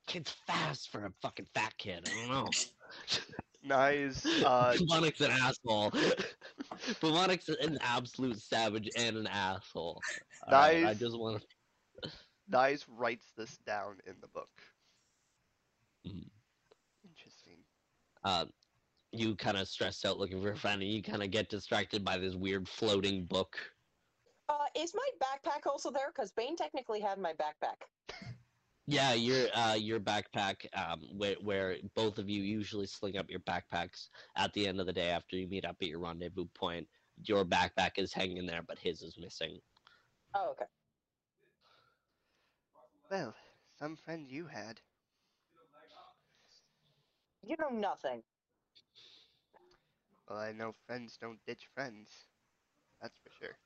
Kid's 0.06 0.34
fast 0.46 0.90
for 0.90 1.06
a 1.06 1.12
fucking 1.22 1.46
fat 1.54 1.76
kid. 1.78 2.08
I 2.08 2.20
don't 2.20 2.30
know." 2.30 2.50
Nice. 3.64 4.24
Uh, 4.24 4.74
Bubonic's 4.78 5.20
an 5.20 5.30
asshole. 5.30 5.92
Bubonic's 7.00 7.48
an 7.48 7.78
absolute 7.80 8.40
savage 8.40 8.88
and 8.96 9.16
an 9.16 9.26
asshole. 9.26 10.00
Alright, 10.46 10.84
I 10.84 10.94
just 10.94 11.18
want 11.18 11.42
to. 12.02 12.10
Nyes 12.50 12.84
writes 12.88 13.32
this 13.36 13.58
down 13.58 13.98
in 14.06 14.14
the 14.20 14.28
book. 14.28 14.50
Mhm. 16.06 16.30
Interesting. 17.04 17.58
Uh, 18.24 18.46
you 19.12 19.34
kind 19.36 19.56
of 19.56 19.68
stressed 19.68 20.04
out 20.04 20.18
looking 20.18 20.40
for 20.40 20.52
a 20.52 20.56
friend, 20.56 20.82
and 20.82 20.90
you 20.90 21.02
kind 21.02 21.22
of 21.22 21.30
get 21.30 21.48
distracted 21.48 22.04
by 22.04 22.18
this 22.18 22.34
weird 22.34 22.68
floating 22.68 23.24
book. 23.26 23.58
Uh, 24.48 24.66
is 24.74 24.94
my 24.94 25.08
backpack 25.20 25.66
also 25.66 25.90
there? 25.90 26.10
Because 26.14 26.32
Bane 26.32 26.56
technically 26.56 27.00
had 27.00 27.18
my 27.18 27.34
backpack. 27.34 27.82
Yeah, 28.90 29.12
your 29.12 29.48
uh, 29.54 29.74
your 29.74 30.00
backpack, 30.00 30.66
um, 30.74 31.02
where 31.12 31.36
where 31.42 31.76
both 31.94 32.18
of 32.18 32.28
you 32.30 32.42
usually 32.42 32.86
sling 32.86 33.18
up 33.18 33.30
your 33.30 33.40
backpacks 33.40 34.08
at 34.34 34.54
the 34.54 34.66
end 34.66 34.80
of 34.80 34.86
the 34.86 34.94
day 34.94 35.10
after 35.10 35.36
you 35.36 35.46
meet 35.46 35.66
up 35.66 35.76
at 35.82 35.88
your 35.88 36.00
rendezvous 36.00 36.46
point. 36.54 36.88
Your 37.22 37.44
backpack 37.44 37.98
is 37.98 38.14
hanging 38.14 38.46
there, 38.46 38.62
but 38.66 38.78
his 38.78 39.02
is 39.02 39.18
missing. 39.18 39.60
Oh, 40.34 40.50
okay. 40.52 40.66
Well, 43.10 43.34
some 43.78 43.96
friend 43.96 44.26
you 44.30 44.46
had. 44.46 44.80
You 47.42 47.56
know 47.58 47.70
nothing. 47.70 48.24
Well, 50.28 50.38
I 50.38 50.52
know 50.52 50.72
friends 50.72 51.18
don't 51.20 51.44
ditch 51.46 51.68
friends. 51.74 52.28
That's 53.02 53.18
for 53.18 53.30
sure. 53.38 53.58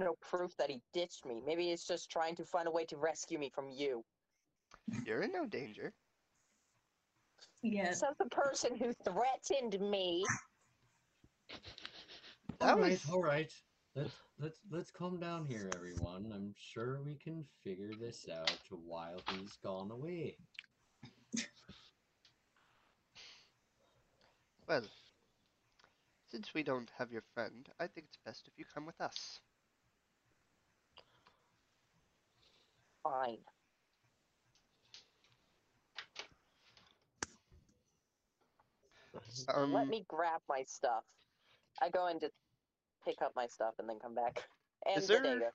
No 0.00 0.16
proof 0.22 0.56
that 0.56 0.70
he 0.70 0.80
ditched 0.94 1.26
me. 1.26 1.42
Maybe 1.44 1.68
he's 1.68 1.84
just 1.84 2.10
trying 2.10 2.34
to 2.36 2.44
find 2.44 2.66
a 2.66 2.70
way 2.70 2.86
to 2.86 2.96
rescue 2.96 3.38
me 3.38 3.50
from 3.50 3.70
you. 3.70 4.02
You're 5.04 5.22
in 5.22 5.32
no 5.32 5.44
danger. 5.44 5.92
Yeah. 7.62 7.92
Says 7.92 8.14
the 8.18 8.24
person 8.30 8.74
who 8.76 8.94
threatened 9.04 9.78
me. 9.78 10.24
That 12.60 12.70
All 12.70 12.78
right, 12.78 12.92
was- 12.92 13.10
all 13.10 13.22
right. 13.22 13.52
Let's 13.94 14.14
let's 14.38 14.58
let's 14.70 14.90
calm 14.90 15.18
down 15.18 15.44
here, 15.44 15.68
everyone. 15.74 16.30
I'm 16.32 16.54
sure 16.56 17.00
we 17.04 17.16
can 17.16 17.44
figure 17.62 17.90
this 18.00 18.26
out 18.32 18.58
while 18.70 19.20
he's 19.32 19.56
gone 19.62 19.90
away. 19.90 20.36
Well, 24.68 24.84
since 26.30 26.54
we 26.54 26.62
don't 26.62 26.88
have 26.96 27.10
your 27.10 27.24
friend, 27.34 27.68
I 27.80 27.88
think 27.88 28.06
it's 28.06 28.18
best 28.24 28.46
if 28.46 28.54
you 28.56 28.64
come 28.72 28.86
with 28.86 29.00
us. 29.00 29.40
Fine. 33.02 33.38
Um, 39.52 39.72
Let 39.72 39.88
me 39.88 40.04
grab 40.08 40.40
my 40.48 40.62
stuff. 40.66 41.04
I 41.82 41.88
go 41.88 42.06
in 42.08 42.20
to 42.20 42.30
pick 43.04 43.22
up 43.22 43.32
my 43.34 43.46
stuff 43.46 43.74
and 43.78 43.88
then 43.88 43.98
come 44.00 44.14
back. 44.14 44.44
And 44.86 44.98
Is 44.98 45.08
the 45.08 45.14
there- 45.14 45.22
dagger. 45.22 45.52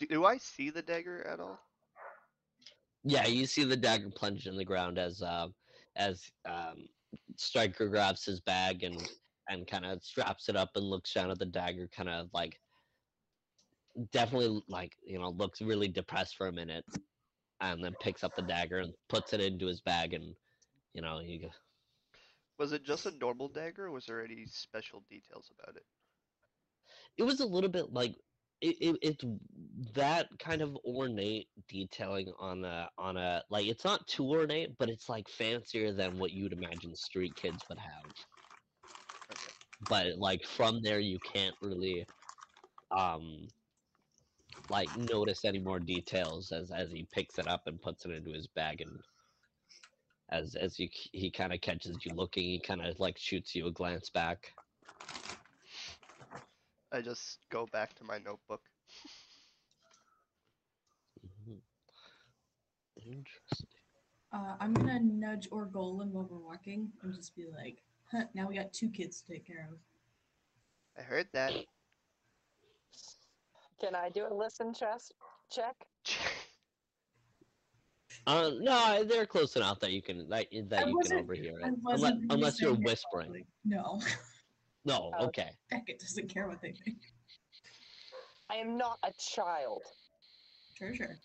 do, 0.00 0.06
do 0.06 0.24
I 0.24 0.38
see 0.38 0.70
the 0.70 0.82
dagger 0.82 1.26
at 1.26 1.40
all? 1.40 1.58
Yeah, 3.04 3.26
you 3.26 3.46
see 3.46 3.64
the 3.64 3.76
dagger 3.76 4.10
plunged 4.10 4.46
in 4.46 4.56
the 4.56 4.64
ground 4.64 4.98
as 4.98 5.22
uh, 5.22 5.48
as 5.96 6.22
um, 6.48 6.86
Striker 7.36 7.88
grabs 7.88 8.24
his 8.24 8.40
bag 8.40 8.84
and 8.84 8.96
and 9.48 9.66
kind 9.66 9.84
of 9.84 10.02
straps 10.04 10.48
it 10.48 10.54
up 10.56 10.70
and 10.76 10.84
looks 10.84 11.12
down 11.12 11.30
at 11.30 11.38
the 11.38 11.44
dagger, 11.46 11.88
kind 11.88 12.08
of 12.08 12.28
like 12.32 12.60
definitely 14.10 14.62
like 14.68 14.96
you 15.02 15.18
know 15.18 15.30
looks 15.30 15.60
really 15.62 15.88
depressed 15.88 16.36
for 16.36 16.46
a 16.48 16.52
minute, 16.52 16.84
and 17.60 17.84
then 17.84 17.94
picks 18.00 18.24
up 18.24 18.34
the 18.36 18.42
dagger 18.42 18.78
and 18.78 18.94
puts 19.08 19.32
it 19.32 19.40
into 19.40 19.66
his 19.66 19.80
bag, 19.82 20.14
and 20.14 20.36
you 20.94 21.02
know 21.02 21.20
he 21.20 21.38
go- 21.38 21.50
Was 22.56 22.72
it 22.72 22.82
just 22.82 23.04
a 23.04 23.10
normal 23.10 23.50
dagger, 23.50 23.88
or 23.88 23.90
was 23.90 24.06
there 24.06 24.24
any 24.24 24.46
special 24.46 25.02
details 25.02 25.50
about 25.50 25.76
it? 25.76 25.86
it 27.16 27.22
was 27.22 27.40
a 27.40 27.46
little 27.46 27.70
bit 27.70 27.92
like 27.92 28.16
it, 28.60 28.76
it 28.80 28.98
it's 29.02 29.24
that 29.94 30.28
kind 30.38 30.62
of 30.62 30.76
ornate 30.84 31.48
detailing 31.68 32.28
on 32.38 32.64
a 32.64 32.90
on 32.98 33.16
a 33.16 33.42
like 33.50 33.66
it's 33.66 33.84
not 33.84 34.06
too 34.06 34.24
ornate 34.28 34.76
but 34.78 34.88
it's 34.88 35.08
like 35.08 35.28
fancier 35.28 35.92
than 35.92 36.18
what 36.18 36.32
you'd 36.32 36.52
imagine 36.52 36.94
street 36.94 37.36
kids 37.36 37.64
would 37.68 37.78
have 37.78 38.06
Okay. 39.30 39.52
but 39.80 40.16
like 40.18 40.44
from 40.44 40.80
there 40.82 41.00
you 41.00 41.18
can't 41.20 41.56
really 41.60 42.06
um 42.90 43.52
like 44.68 44.88
notice 44.96 45.44
any 45.44 45.58
more 45.58 45.80
details 45.80 46.52
as 46.52 46.70
as 46.70 46.90
he 46.90 47.06
picks 47.12 47.38
it 47.38 47.48
up 47.48 47.62
and 47.66 47.80
puts 47.80 48.04
it 48.04 48.12
into 48.12 48.32
his 48.32 48.46
bag 48.46 48.80
and 48.80 48.98
as 50.30 50.54
as 50.54 50.78
you 50.78 50.88
he 51.12 51.30
kind 51.30 51.52
of 51.52 51.60
catches 51.60 51.96
you 52.04 52.14
looking 52.14 52.44
he 52.44 52.60
kind 52.60 52.84
of 52.84 52.98
like 53.00 53.18
shoots 53.18 53.54
you 53.54 53.66
a 53.66 53.70
glance 53.72 54.10
back 54.10 54.52
I 56.92 57.00
just 57.00 57.38
go 57.48 57.66
back 57.72 57.94
to 57.96 58.04
my 58.04 58.18
notebook. 58.18 58.60
Mhm. 61.24 61.62
Interesting. 62.96 63.68
Uh, 64.30 64.56
I'm 64.60 64.74
gonna 64.74 65.00
nudge 65.00 65.48
Orgolin 65.50 66.10
while 66.10 66.24
we're 66.24 66.38
walking 66.38 66.92
and 67.02 67.14
just 67.14 67.34
be 67.34 67.46
like, 67.46 67.82
huh, 68.10 68.24
now 68.34 68.46
we 68.46 68.56
got 68.56 68.72
two 68.74 68.90
kids 68.90 69.22
to 69.22 69.32
take 69.32 69.46
care 69.46 69.68
of. 69.72 69.78
I 70.98 71.02
heard 71.02 71.28
that. 71.32 71.54
Can 73.82 73.94
I 73.94 74.10
do 74.10 74.26
a 74.30 74.34
listen 74.34 74.72
chest 74.74 75.14
check? 75.50 75.74
Uh, 78.26 78.50
no, 78.60 79.02
they're 79.02 79.26
close 79.26 79.56
enough 79.56 79.80
that 79.80 79.90
you 79.90 80.00
can 80.00 80.28
that, 80.28 80.46
that 80.68 80.84
I 80.84 80.86
you 80.86 80.86
can 80.86 80.94
wasn't- 80.94 81.20
overhear 81.22 81.58
I 81.64 81.66
it. 81.68 81.74
Unless, 81.74 82.00
wasn't 82.00 82.20
really 82.20 82.34
unless 82.34 82.60
you're 82.60 82.70
saying 82.74 82.82
it 82.82 82.86
whispering. 82.86 83.26
loudly. 83.26 83.46
No, 83.64 84.00
No, 84.84 85.10
Oh. 85.18 85.26
okay. 85.26 85.50
Beckett 85.70 85.98
doesn't 85.98 86.32
care 86.32 86.46
what 86.46 86.60
they 86.60 86.70
think. 86.72 86.98
I 88.48 88.56
am 88.56 88.76
not 88.76 88.98
a 89.02 89.12
child. 89.18 89.82
Sure, 90.74 90.94
sure. 90.94 91.16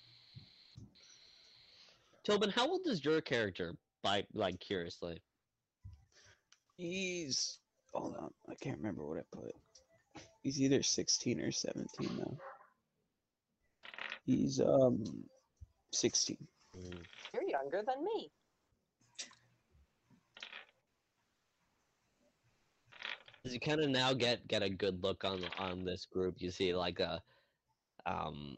Tobin, 2.24 2.50
how 2.50 2.68
old 2.68 2.82
is 2.86 3.04
your 3.06 3.22
character? 3.22 3.76
By 4.02 4.24
like 4.34 4.60
curiously. 4.60 5.22
He's 6.78 7.60
hold 7.94 8.16
on, 8.16 8.32
I 8.50 8.56
can't 8.56 8.78
remember 8.78 9.06
what 9.06 9.18
I 9.20 9.22
put. 9.32 9.54
He's 10.48 10.62
either 10.62 10.82
16 10.82 11.42
or 11.42 11.52
17 11.52 12.10
now. 12.20 12.38
He's 14.26 14.62
um 14.62 15.04
16. 15.92 16.38
Mm. 16.74 17.00
You're 17.34 17.50
younger 17.50 17.84
than 17.86 18.02
me. 18.02 18.32
As 23.44 23.54
you 23.54 23.60
kind 23.60 23.82
of 23.82 23.90
now 23.90 24.14
get 24.14 24.48
get 24.48 24.64
a 24.64 24.70
good 24.70 25.04
look 25.04 25.26
on 25.26 25.44
on 25.60 25.84
this 25.84 26.06
group, 26.06 26.36
you 26.38 26.50
see 26.50 26.74
like 26.74 27.02
a 27.02 27.22
um. 28.06 28.56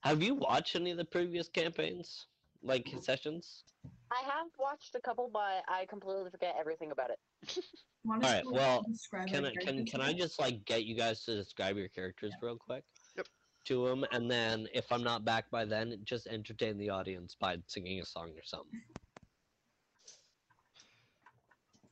Have 0.00 0.20
you 0.20 0.34
watched 0.34 0.74
any 0.74 0.90
of 0.90 0.96
the 0.96 1.04
previous 1.04 1.48
campaigns, 1.48 2.26
like 2.62 2.88
sessions? 3.00 3.64
I 4.12 4.22
have 4.24 4.48
watched 4.58 4.94
a 4.94 5.00
couple, 5.00 5.30
but 5.32 5.62
I 5.68 5.86
completely 5.88 6.30
forget 6.30 6.56
everything 6.58 6.90
about 6.90 7.10
it. 7.10 7.64
Alright, 8.10 8.44
well, 8.50 8.84
Can 9.28 9.44
I 9.44 9.52
can 9.60 9.84
can 9.86 10.00
a 10.00 10.04
I 10.04 10.12
bit? 10.12 10.18
just 10.22 10.40
like 10.40 10.64
get 10.64 10.84
you 10.84 10.96
guys 10.96 11.24
to 11.24 11.36
describe 11.36 11.76
your 11.76 11.88
characters 11.88 12.32
real 12.42 12.56
quick? 12.56 12.82
Yep. 13.16 13.26
To 13.66 13.86
them, 13.88 14.04
and 14.10 14.30
then 14.30 14.66
if 14.72 14.90
I'm 14.90 15.02
not 15.04 15.24
back 15.24 15.50
by 15.50 15.64
then, 15.64 15.98
just 16.04 16.26
entertain 16.26 16.78
the 16.78 16.88
audience 16.90 17.36
by 17.38 17.58
singing 17.66 18.00
a 18.00 18.06
song 18.06 18.30
or 18.30 18.42
something. 18.42 18.80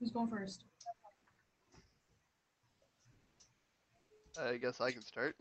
Who's 0.01 0.11
going 0.11 0.29
first? 0.31 0.65
I 4.41 4.57
guess 4.57 4.81
I 4.81 4.93
can 4.93 5.03
start. 5.03 5.37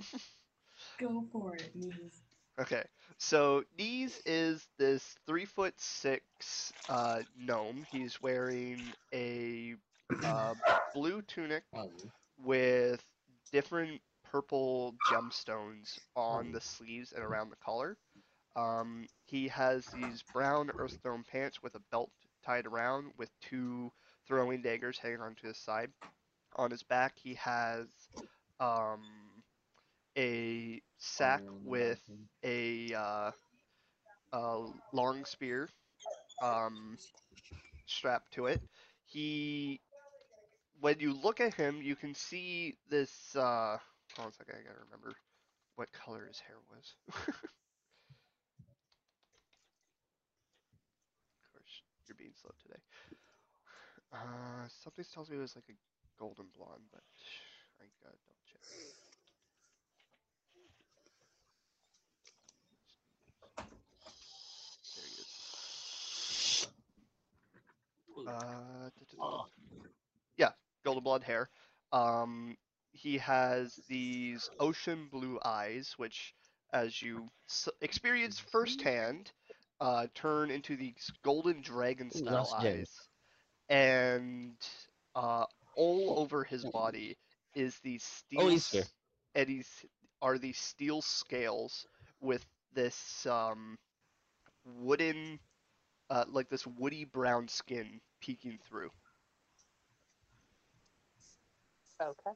Go 0.99 1.25
for 1.31 1.55
it, 1.55 1.71
Knees. 1.75 2.21
Okay, 2.59 2.83
so 3.17 3.63
Knees 3.77 4.21
is 4.25 4.67
this 4.77 5.15
three 5.25 5.45
foot 5.45 5.73
six 5.79 6.73
uh, 6.89 7.21
gnome. 7.35 7.83
He's 7.89 8.21
wearing 8.21 8.93
a 9.13 9.75
uh, 10.23 10.55
blue 10.93 11.21
tunic 11.21 11.63
Um, 11.73 11.89
with 12.37 13.03
different 13.51 14.01
purple 14.23 14.95
gemstones 15.03 15.99
on 16.15 16.51
the 16.51 16.61
sleeves 16.61 17.13
and 17.13 17.23
around 17.23 17.49
the 17.49 17.57
collar. 17.57 17.97
Um, 18.55 19.07
he 19.25 19.47
has 19.49 19.89
these 19.89 20.23
brown 20.33 20.71
earthstone 20.77 21.23
pants 21.23 21.61
with 21.63 21.75
a 21.75 21.81
belt 21.91 22.11
tied 22.45 22.65
around 22.67 23.11
with 23.17 23.29
two 23.41 23.91
throwing 24.27 24.61
daggers 24.61 24.97
hanging 24.99 25.21
onto 25.21 25.47
his 25.47 25.57
side. 25.57 25.91
On 26.55 26.71
his 26.71 26.83
back, 26.83 27.13
he 27.17 27.35
has 27.35 27.87
um, 28.59 29.43
a 30.17 30.81
sack 30.97 31.43
um, 31.47 31.59
with 31.63 31.99
a 32.43 32.93
uh, 32.93 33.31
a 34.33 34.65
long 34.93 35.25
spear 35.25 35.69
um, 36.41 36.97
strapped 37.85 38.33
to 38.33 38.45
it. 38.47 38.61
He, 39.05 39.81
when 40.79 40.99
you 40.99 41.13
look 41.13 41.39
at 41.39 41.53
him, 41.53 41.81
you 41.81 41.95
can 41.95 42.13
see 42.13 42.75
this. 42.89 43.35
Uh, 43.35 43.77
hold 44.15 44.27
on 44.27 44.29
a 44.29 44.33
second, 44.33 44.55
I 44.59 44.63
gotta 44.63 44.83
remember 44.85 45.13
what 45.75 45.91
color 45.91 46.25
his 46.27 46.39
hair 46.39 46.57
was. 46.69 46.95
of 47.09 47.15
course, 51.51 51.81
you're 52.07 52.15
being 52.17 52.33
slow 52.39 52.51
today. 52.61 52.79
Uh, 54.11 54.67
something 54.67 55.05
tells 55.13 55.29
me 55.29 55.37
it 55.37 55.41
was 55.41 55.55
like 55.55 55.69
a 55.69 55.77
golden 56.19 56.45
blonde, 56.55 56.83
but 56.91 57.03
I 57.81 57.85
gotta 58.03 58.17
double 58.27 58.43
check. 58.45 58.61
There 64.95 65.05
he 65.05 65.21
is. 65.21 66.67
Uh, 68.27 68.89
Oh, 69.19 69.47
yeah, 70.37 70.51
golden 70.85 71.03
blonde 71.03 71.23
hair. 71.23 71.49
Um, 71.93 72.57
he 72.91 73.17
has 73.19 73.75
these 73.87 74.49
ocean 74.59 75.07
blue 75.11 75.39
eyes, 75.43 75.93
which, 75.97 76.33
as 76.73 77.01
you 77.01 77.29
s- 77.49 77.69
experience 77.81 78.39
firsthand, 78.39 79.31
uh, 79.81 80.07
turn 80.15 80.51
into 80.51 80.77
these 80.77 81.11
golden 81.23 81.61
dragon 81.61 82.11
style 82.11 82.51
eyes. 82.51 83.09
And 83.69 84.55
uh, 85.15 85.45
all 85.75 86.13
over 86.17 86.43
his 86.43 86.65
body 86.65 87.17
is 87.55 87.79
these 87.79 88.03
steel 88.03 88.47
Oh, 88.47 88.49
he's 88.49 88.67
here. 88.71 88.87
s- 88.87 88.93
and 89.35 89.49
he's 89.49 89.85
are 90.21 90.37
these 90.39 90.59
steel 90.59 91.01
scales 91.01 91.85
with 92.21 92.45
this 92.73 93.25
um, 93.27 93.77
wooden, 94.65 95.39
uh, 96.09 96.25
like 96.31 96.49
this 96.49 96.65
woody 96.65 97.05
brown 97.05 97.47
skin 97.47 97.99
peeking 98.21 98.57
through. 98.67 98.89
Okay. 102.01 102.31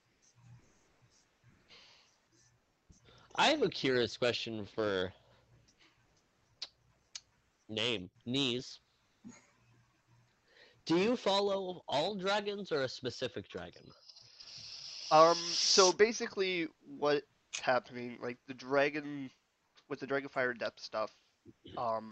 I 3.35 3.47
have 3.47 3.61
a 3.61 3.69
curious 3.69 4.17
question 4.17 4.65
for 4.65 5.13
name 7.69 8.09
knees. 8.25 8.79
Do 10.85 10.97
you 10.97 11.15
follow 11.15 11.83
all 11.87 12.15
dragons 12.15 12.71
or 12.71 12.81
a 12.81 12.89
specific 12.89 13.47
dragon? 13.47 13.83
Um, 15.11 15.35
so 15.35 15.91
basically, 15.91 16.67
what's 16.97 17.21
happening, 17.61 18.17
like 18.21 18.37
the 18.47 18.53
dragon, 18.53 19.29
with 19.89 19.99
the 19.99 20.07
Dragonfire 20.07 20.57
Depth 20.57 20.79
stuff, 20.79 21.11
um, 21.77 22.09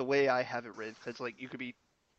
the 0.00 0.04
way 0.04 0.28
I 0.28 0.42
have 0.42 0.64
it 0.64 0.74
written, 0.76 0.96
because 1.04 1.20
like 1.20 1.38
you 1.38 1.50
could 1.50 1.60
be, 1.60 1.74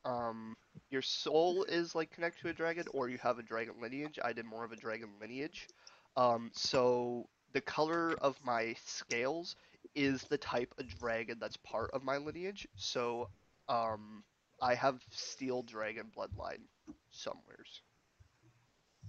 um, 0.05 0.55
your 0.91 1.01
soul 1.01 1.63
is 1.63 1.95
like 1.95 2.11
connected 2.11 2.43
to 2.43 2.49
a 2.49 2.53
dragon, 2.53 2.85
or 2.93 3.09
you 3.09 3.17
have 3.17 3.39
a 3.39 3.43
dragon 3.43 3.73
lineage. 3.81 4.19
I 4.23 4.33
did 4.33 4.45
more 4.45 4.63
of 4.63 4.71
a 4.71 4.75
dragon 4.75 5.09
lineage. 5.19 5.67
Um, 6.15 6.51
so 6.53 7.27
the 7.53 7.61
color 7.61 8.13
of 8.21 8.37
my 8.45 8.75
scales 8.85 9.55
is 9.95 10.21
the 10.25 10.37
type 10.37 10.75
of 10.77 10.87
dragon 10.99 11.37
that's 11.41 11.57
part 11.57 11.89
of 11.91 12.03
my 12.03 12.17
lineage. 12.17 12.67
So, 12.75 13.29
um, 13.67 14.23
I 14.61 14.75
have 14.75 15.01
steel 15.09 15.63
dragon 15.63 16.11
bloodline 16.15 16.61
somewheres. 17.09 17.81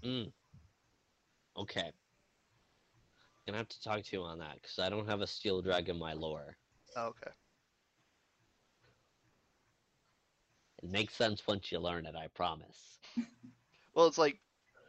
Mm. 0.02 0.32
Okay. 1.56 1.92
Gonna 3.46 3.58
have 3.58 3.68
to 3.68 3.82
talk 3.82 4.02
to 4.02 4.16
you 4.16 4.22
on 4.22 4.38
that 4.38 4.54
because 4.62 4.78
I 4.78 4.88
don't 4.88 5.08
have 5.08 5.20
a 5.20 5.26
steel 5.26 5.60
dragon 5.60 5.96
in 5.96 6.00
my 6.00 6.14
lore. 6.14 6.56
Oh, 6.96 7.08
okay. 7.08 7.32
It 10.82 10.90
makes 10.90 11.14
sense 11.14 11.46
once 11.46 11.72
you 11.72 11.78
learn 11.78 12.06
it, 12.06 12.14
I 12.16 12.28
promise. 12.28 12.98
Well, 13.94 14.06
it's 14.06 14.18
like 14.18 14.38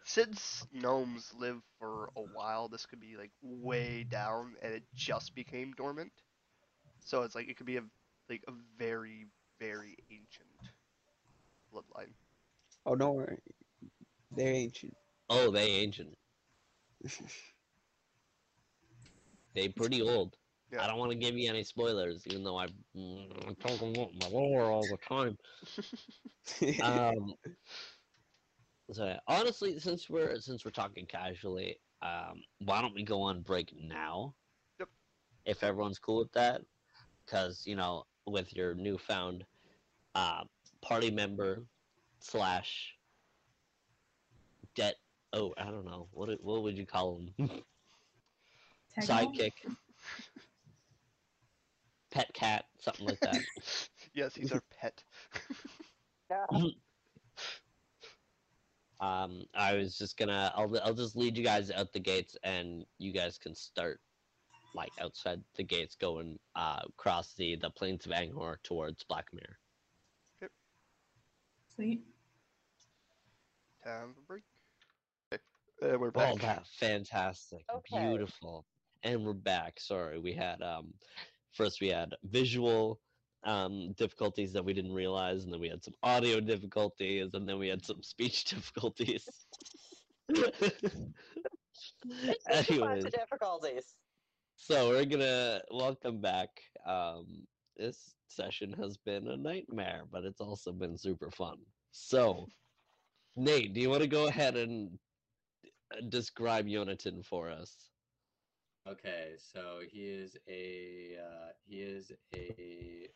since 0.06 0.66
gnomes 0.72 1.34
live 1.34 1.62
for 1.80 2.10
a 2.16 2.22
while, 2.22 2.68
this 2.70 2.86
could 2.86 3.00
be 3.00 3.16
like 3.18 3.32
way 3.42 4.04
down, 4.04 4.56
and 4.62 4.74
it 4.74 4.84
just 4.94 5.36
became 5.36 5.74
dormant. 5.74 6.12
So 7.02 7.24
it's 7.24 7.36
like 7.36 7.50
it 7.50 7.58
could 7.58 7.66
be 7.68 7.78
a 7.78 7.84
like 8.30 8.44
a 8.48 8.54
very 8.78 9.28
very 9.60 9.98
ancient 10.12 10.50
bloodline. 11.72 12.14
Oh, 12.86 12.96
don't 12.96 13.16
worry. 13.16 13.42
Uh, 14.34 14.38
They're 14.38 14.54
ancient. 14.54 14.96
Oh, 15.30 15.52
they 15.52 15.70
ancient. 15.72 16.18
They 19.54 19.70
pretty 19.70 20.02
old. 20.02 20.38
Yeah. 20.74 20.84
I 20.84 20.88
don't 20.88 20.98
want 21.00 21.12
to 21.12 21.18
give 21.18 21.38
you 21.38 21.50
any 21.50 21.64
spoilers, 21.64 22.26
even 22.28 22.44
though 22.44 22.58
I, 22.58 22.68
mm, 22.96 23.50
I 23.50 23.54
talk 23.54 23.82
about 23.82 24.14
my 24.16 24.28
lore 24.30 24.72
all 24.72 24.88
the 24.88 24.98
time. 24.98 25.38
um 26.82 27.36
so 28.92 29.20
honestly 29.28 29.80
since 29.80 30.10
we're 30.10 30.40
since 30.40 30.66
we're 30.66 30.72
talking 30.72 31.06
casually 31.06 31.80
um 32.02 32.44
why 32.60 32.82
don't 32.82 32.94
we 32.96 33.04
go 33.04 33.22
on 33.22 33.42
break 33.42 33.74
now 33.76 34.36
Yep. 34.80 34.90
if 35.46 35.64
everyone's 35.64 36.00
cool 36.00 36.20
with 36.20 36.32
that 36.34 36.62
because 37.26 37.66
you 37.68 37.76
know 37.76 38.06
with 38.26 38.56
your 38.56 38.76
newfound 38.76 39.46
uh 40.16 40.46
party 40.82 41.12
member 41.12 41.68
slash 42.20 43.00
debt 44.76 44.96
oh 45.34 45.54
i 45.58 45.66
don't 45.66 45.86
know 45.86 46.10
what 46.12 46.42
what 46.44 46.64
would 46.64 46.78
you 46.78 46.86
call 46.86 47.18
him 47.38 47.64
sidekick 49.00 49.52
pet 52.14 52.34
cat 52.34 52.66
something 52.80 53.06
like 53.08 53.22
that 53.22 53.44
yes, 54.14 54.36
he's 54.36 54.52
our 54.54 54.64
pet. 54.70 55.04
Yeah. 56.30 56.46
Um, 59.00 59.46
I 59.54 59.76
was 59.76 59.98
just 59.98 60.18
gonna, 60.18 60.52
I'll, 60.56 60.74
I'll 60.82 60.94
just 60.94 61.16
lead 61.18 61.38
you 61.38 61.44
guys 61.44 61.72
out 61.72 61.92
the 61.94 62.00
gates, 62.00 62.38
and 62.44 62.86
you 63.00 63.12
guys 63.12 63.38
can 63.38 63.56
start, 63.56 64.02
like 64.74 64.94
outside 65.00 65.44
the 65.56 65.64
gates, 65.64 65.96
going 65.96 66.40
uh 66.56 66.82
across 66.88 67.34
the 67.34 67.56
the 67.58 67.70
plains 67.72 68.06
of 68.06 68.12
Angor 68.14 68.58
towards 68.64 69.04
Blackmere. 69.04 69.56
Sweet. 71.76 72.06
Time 73.84 74.14
for 74.14 74.22
break. 74.22 74.44
Okay. 75.34 75.44
Uh, 75.82 75.98
we're 76.00 76.12
back. 76.12 76.34
Oh, 76.34 76.38
that 76.38 76.68
fantastic, 76.68 77.66
Okay. 77.74 77.98
beautiful, 78.00 78.66
and 79.04 79.26
we're 79.26 79.34
back. 79.34 79.80
Sorry, 79.80 80.20
we 80.20 80.34
had 80.34 80.62
um, 80.62 80.94
first 81.54 81.82
we 81.82 81.90
had 81.90 82.16
visual 82.24 83.00
um 83.46 83.94
difficulties 83.94 84.54
that 84.54 84.64
we 84.66 84.74
didn't 84.74 84.94
realize, 84.94 85.44
and 85.44 85.54
then 85.54 85.60
we 85.62 85.70
had 85.70 85.84
some 85.84 85.96
audio 86.04 86.40
difficulties, 86.40 87.34
and 87.34 87.48
then 87.48 87.60
we 87.60 87.68
had 87.68 87.86
some 87.86 88.02
speech 88.04 88.46
difficulties. 88.54 89.28
It's 92.06 92.48
just 92.48 92.70
a 92.70 92.76
bunch 92.76 93.06
Anyways. 93.06 93.06
difficulties. 93.06 93.96
So 94.56 94.90
we're 94.90 95.06
gonna 95.06 95.62
welcome 95.72 96.22
back. 96.22 96.50
Um, 96.86 97.48
this 97.78 98.16
session 98.30 98.74
has 98.74 98.98
been 98.98 99.28
a 99.28 99.38
nightmare, 99.38 100.04
but 100.12 100.24
it's 100.24 100.42
also 100.42 100.72
been 100.72 100.98
super 100.98 101.32
fun. 101.32 101.58
So, 101.92 102.48
Nate, 103.36 103.74
do 103.74 103.82
you 103.82 103.90
want 103.90 104.02
to 104.02 104.08
go 104.08 104.28
ahead 104.28 104.56
and 104.56 105.00
uh, 105.92 106.02
describe 106.10 106.66
Yonatan 106.68 107.26
for 107.26 107.50
us? 107.50 107.93
Okay, 108.86 109.36
so 109.38 109.80
he 109.90 110.02
is 110.02 110.36
a 110.48 111.16
uh, 111.18 111.52
he 111.66 111.78
is 111.78 112.12
a 112.36 113.10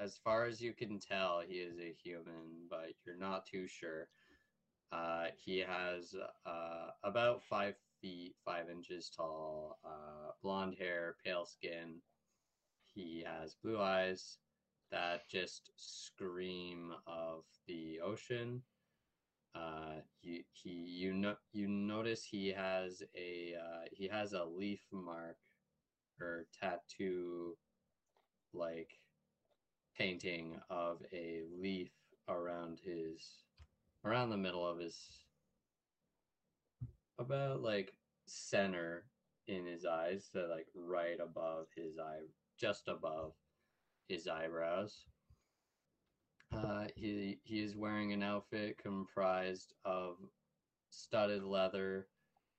as 0.00 0.18
far 0.24 0.44
as 0.46 0.60
you 0.60 0.72
can 0.72 0.98
tell, 0.98 1.40
he 1.46 1.54
is 1.54 1.78
a 1.78 1.94
human, 2.02 2.66
but 2.68 2.94
you're 3.06 3.16
not 3.16 3.46
too 3.46 3.68
sure. 3.68 4.08
Uh, 4.90 5.26
he 5.44 5.58
has 5.58 6.14
uh, 6.44 6.90
about 7.04 7.42
five 7.44 7.76
feet 8.00 8.34
five 8.44 8.68
inches 8.68 9.08
tall, 9.16 9.78
uh, 9.84 10.32
blonde 10.42 10.74
hair, 10.78 11.16
pale 11.24 11.46
skin. 11.46 12.00
He 12.94 13.24
has 13.26 13.54
blue 13.62 13.80
eyes 13.80 14.38
that 14.90 15.28
just 15.28 15.70
scream 15.76 16.92
of 17.06 17.44
the 17.68 18.00
ocean. 18.00 18.62
Uh, 19.54 20.00
you, 20.22 20.42
he 20.52 20.70
you 20.70 21.12
know 21.12 21.36
you 21.52 21.68
notice 21.68 22.24
he 22.24 22.48
has 22.48 23.02
a 23.16 23.54
uh, 23.54 23.84
he 23.92 24.08
has 24.08 24.32
a 24.32 24.44
leaf 24.44 24.80
mark 24.92 25.36
or 26.20 26.46
tattoo 26.60 27.56
like 28.52 28.90
painting 29.96 30.58
of 30.70 30.98
a 31.12 31.42
leaf 31.60 31.92
around 32.28 32.80
his 32.84 33.44
around 34.04 34.30
the 34.30 34.36
middle 34.36 34.66
of 34.66 34.78
his 34.78 34.96
about 37.18 37.62
like 37.62 37.92
center 38.26 39.04
in 39.46 39.66
his 39.66 39.84
eyes 39.84 40.26
so 40.32 40.48
like 40.50 40.66
right 40.74 41.18
above 41.22 41.66
his 41.76 41.98
eye 41.98 42.24
just 42.58 42.88
above 42.88 43.32
his 44.08 44.26
eyebrows 44.26 45.04
uh, 46.54 46.86
he 46.96 47.38
he 47.44 47.60
is 47.60 47.76
wearing 47.76 48.12
an 48.12 48.22
outfit 48.22 48.78
comprised 48.78 49.74
of 49.84 50.16
studded 50.90 51.42
leather. 51.42 52.06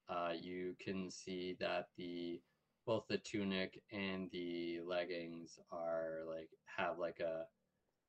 Uh, 0.09 0.33
you 0.39 0.75
can 0.83 1.09
see 1.09 1.55
that 1.59 1.87
the 1.97 2.41
both 2.85 3.05
the 3.09 3.17
tunic 3.17 3.81
and 3.91 4.29
the 4.31 4.79
leggings 4.85 5.59
are 5.71 6.19
like 6.27 6.49
have 6.77 6.99
like 6.99 7.19
a 7.19 7.45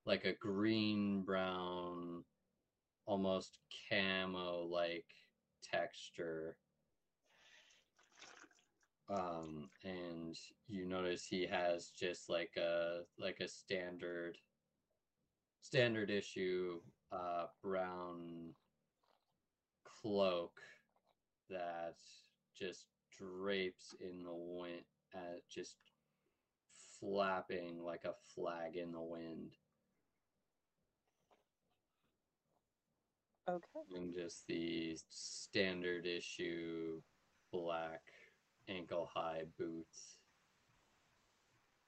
like 0.06 0.24
a 0.24 0.34
green 0.34 1.22
brown, 1.22 2.24
almost 3.06 3.58
camo 3.88 4.64
like 4.70 5.06
texture. 5.62 6.56
Um, 9.08 9.70
and 9.84 10.36
you 10.66 10.84
notice 10.86 11.24
he 11.26 11.46
has 11.46 11.90
just 11.98 12.28
like 12.28 12.50
a 12.56 13.00
like 13.18 13.38
a 13.40 13.48
standard 13.48 14.36
standard 15.66 16.10
issue 16.10 16.78
uh, 17.10 17.46
brown 17.60 18.54
cloak 19.84 20.60
that 21.50 21.96
just 22.56 22.86
drapes 23.18 23.92
in 24.00 24.22
the 24.22 24.32
wind, 24.32 24.82
uh, 25.12 25.38
just 25.52 25.76
flapping 27.00 27.82
like 27.82 28.04
a 28.04 28.14
flag 28.32 28.76
in 28.76 28.92
the 28.92 29.02
wind, 29.02 29.56
Okay. 33.48 33.80
and 33.96 34.14
just 34.14 34.46
the 34.46 34.96
standard 35.08 36.06
issue 36.06 37.00
black 37.52 38.02
ankle 38.68 39.10
high 39.12 39.42
boots 39.58 40.18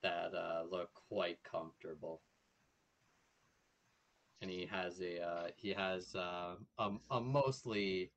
that 0.02 0.34
uh, 0.34 0.64
look 0.68 0.90
quite 1.08 1.38
comfortable. 1.44 2.22
And 4.40 4.50
he 4.50 4.66
has 4.66 5.00
a 5.00 5.20
uh, 5.20 5.48
he 5.56 5.70
has 5.70 6.14
uh, 6.14 6.54
a, 6.78 6.90
a 7.10 7.20
mostly 7.20 8.12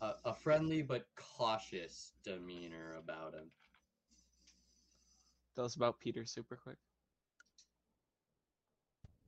a, 0.00 0.12
a 0.24 0.34
friendly 0.34 0.82
but 0.82 1.06
cautious 1.16 2.12
demeanor 2.24 2.96
about 2.98 3.34
him. 3.34 3.50
Tell 5.54 5.64
us 5.64 5.76
about 5.76 6.00
Peter 6.00 6.24
super 6.24 6.56
quick. 6.56 6.78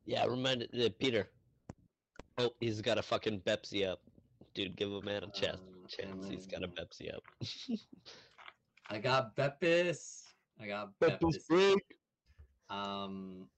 Yeah, 0.06 0.26
reminded 0.26 0.70
uh, 0.74 0.88
Peter. 0.98 1.28
Oh, 2.38 2.50
he's 2.60 2.80
got 2.80 2.98
a 2.98 3.02
fucking 3.02 3.40
Pepsi 3.40 3.88
up. 3.88 4.00
Dude, 4.54 4.76
give 4.76 4.92
a 4.92 5.02
man 5.02 5.22
a 5.22 5.30
chance. 5.30 5.60
Um, 5.60 5.86
chance. 5.88 6.28
He's 6.28 6.46
got 6.46 6.62
a 6.64 6.68
Pepsi 6.68 7.14
up. 7.14 7.22
I 8.90 8.98
got 8.98 9.36
Beppis. 9.36 10.22
I 10.60 10.66
got 10.66 10.90
Beppis. 11.00 11.76
Um, 12.70 13.48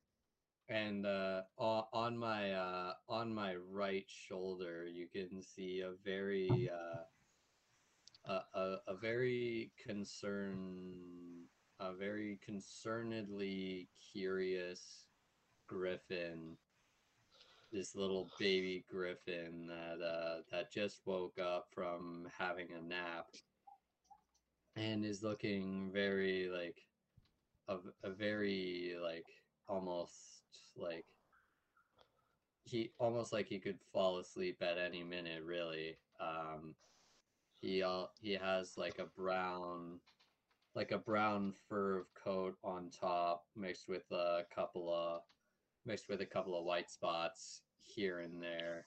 and 0.68 1.06
uh, 1.06 1.42
on, 1.58 2.16
my 2.16 2.52
uh, 2.52 2.92
on 3.08 3.32
my 3.34 3.54
right 3.56 4.06
shoulder, 4.08 4.86
you 4.86 5.06
can 5.08 5.42
see 5.42 5.80
a 5.80 5.92
very 6.04 6.70
uh, 6.72 7.02
a, 8.32 8.58
a, 8.58 8.76
a 8.88 8.96
very 8.96 9.72
concern 9.86 11.46
a 11.78 11.92
very 11.94 12.38
concernedly 12.48 13.88
curious 14.12 15.06
griffin. 15.68 16.56
This 17.72 17.94
little 17.94 18.30
baby 18.38 18.84
griffin 18.88 19.66
that 19.66 20.04
uh, 20.04 20.36
that 20.50 20.72
just 20.72 21.00
woke 21.04 21.38
up 21.38 21.66
from 21.74 22.28
having 22.38 22.68
a 22.72 22.82
nap 22.82 23.26
and 24.76 25.04
is 25.04 25.22
looking 25.22 25.90
very 25.92 26.48
like 26.48 26.78
a, 27.68 27.76
a 28.06 28.10
very 28.10 28.94
like 29.02 29.26
almost 29.68 30.35
like 30.76 31.04
he 32.64 32.90
almost 32.98 33.32
like 33.32 33.46
he 33.46 33.58
could 33.58 33.78
fall 33.92 34.18
asleep 34.18 34.62
at 34.62 34.78
any 34.78 35.02
minute 35.02 35.42
really. 35.44 35.96
Um 36.20 36.74
he 37.60 37.82
all 37.82 38.10
he 38.20 38.32
has 38.32 38.76
like 38.76 38.98
a 38.98 39.06
brown 39.06 40.00
like 40.74 40.92
a 40.92 40.98
brown 40.98 41.52
fur 41.68 42.06
coat 42.22 42.56
on 42.62 42.90
top 42.90 43.44
mixed 43.56 43.88
with 43.88 44.10
a 44.12 44.44
couple 44.54 44.92
of 44.92 45.22
mixed 45.86 46.08
with 46.08 46.20
a 46.20 46.26
couple 46.26 46.58
of 46.58 46.64
white 46.64 46.90
spots 46.90 47.62
here 47.82 48.20
and 48.20 48.42
there. 48.42 48.86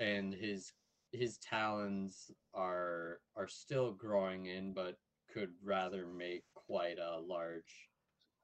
And 0.00 0.34
his 0.34 0.72
his 1.12 1.38
talons 1.38 2.30
are 2.54 3.20
are 3.36 3.48
still 3.48 3.92
growing 3.92 4.46
in 4.46 4.74
but 4.74 4.98
could 5.32 5.50
rather 5.62 6.06
make 6.06 6.44
quite 6.54 6.98
a 6.98 7.20
large 7.20 7.88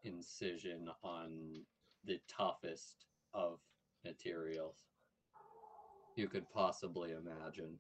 incision 0.05 0.89
on 1.03 1.67
the 2.05 2.21
toughest 2.29 3.07
of 3.33 3.61
materials 4.05 4.85
you 6.17 6.29
could 6.29 6.49
possibly 6.53 7.13
imagine 7.13 7.79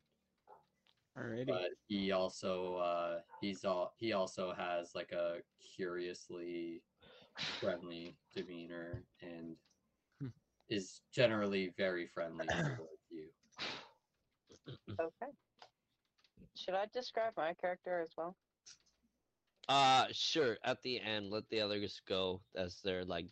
Alrighty. 1.16 1.46
but 1.46 1.70
he 1.86 2.10
also 2.12 2.76
uh 2.76 3.20
he's 3.40 3.64
all 3.64 3.92
he 3.98 4.12
also 4.12 4.52
has 4.52 4.94
like 4.94 5.12
a 5.12 5.42
curiously 5.76 6.82
friendly 7.60 8.16
demeanor 8.34 9.05
and 9.22 9.56
Hmm. 10.20 10.28
is 10.68 11.02
generally 11.12 11.68
very 11.76 12.06
friendly 12.06 12.48
towards 12.76 13.10
you 13.10 13.28
Okay. 15.01 15.32
Should 16.56 16.74
I 16.74 16.86
describe 16.86 17.36
my 17.36 17.52
character 17.55 18.01
as 18.01 18.10
well? 18.16 18.36
Uh, 19.68 20.08
sure. 20.12 20.58
At 20.62 20.82
the 20.82 21.00
end, 21.00 21.30
let 21.30 21.48
the 21.48 21.60
others 21.60 22.00
go 22.00 22.44
as 22.54 22.82
they're 22.82 23.04
like, 23.04 23.30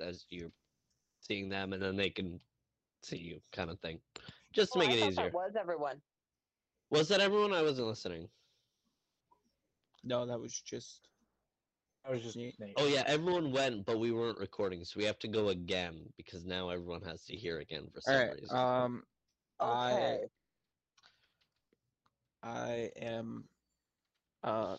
as 0.00 0.26
you're 0.30 0.52
seeing 1.20 1.48
them, 1.48 1.72
and 1.72 1.82
then 1.82 1.96
they 1.96 2.10
can 2.10 2.40
see 3.02 3.18
you, 3.18 3.42
kind 3.52 3.70
of 3.70 3.80
thing. 3.80 4.02
Just 4.52 4.72
to 4.72 4.78
Oh, 4.78 4.82
make 4.82 4.90
I 4.90 4.94
it 4.94 4.98
easier. 4.98 5.24
That 5.30 5.34
was 5.34 5.56
everyone. 5.56 6.02
Was 6.90 7.08
that 7.08 7.20
everyone? 7.20 7.52
I 7.52 7.62
wasn't 7.62 7.88
listening. 7.88 8.30
No, 10.04 10.26
that 10.26 10.38
was 10.38 10.60
just. 10.60 11.08
I 12.04 12.10
was 12.10 12.22
just 12.22 12.36
Ye- 12.36 12.54
Oh 12.76 12.86
yeah, 12.86 13.04
everyone 13.06 13.52
went, 13.52 13.86
but 13.86 13.98
we 13.98 14.12
weren't 14.12 14.38
recording, 14.38 14.84
so 14.84 14.98
we 14.98 15.04
have 15.04 15.18
to 15.20 15.28
go 15.28 15.48
again 15.48 16.12
because 16.16 16.44
now 16.44 16.68
everyone 16.70 17.02
has 17.02 17.24
to 17.26 17.36
hear 17.36 17.58
again 17.60 17.90
for 17.90 18.00
some 18.00 18.14
All 18.14 18.20
right. 18.20 18.40
reason. 18.40 18.58
Um, 18.58 19.06
I 19.60 20.28
I 22.42 22.72
am 22.96 23.48
uh 24.42 24.78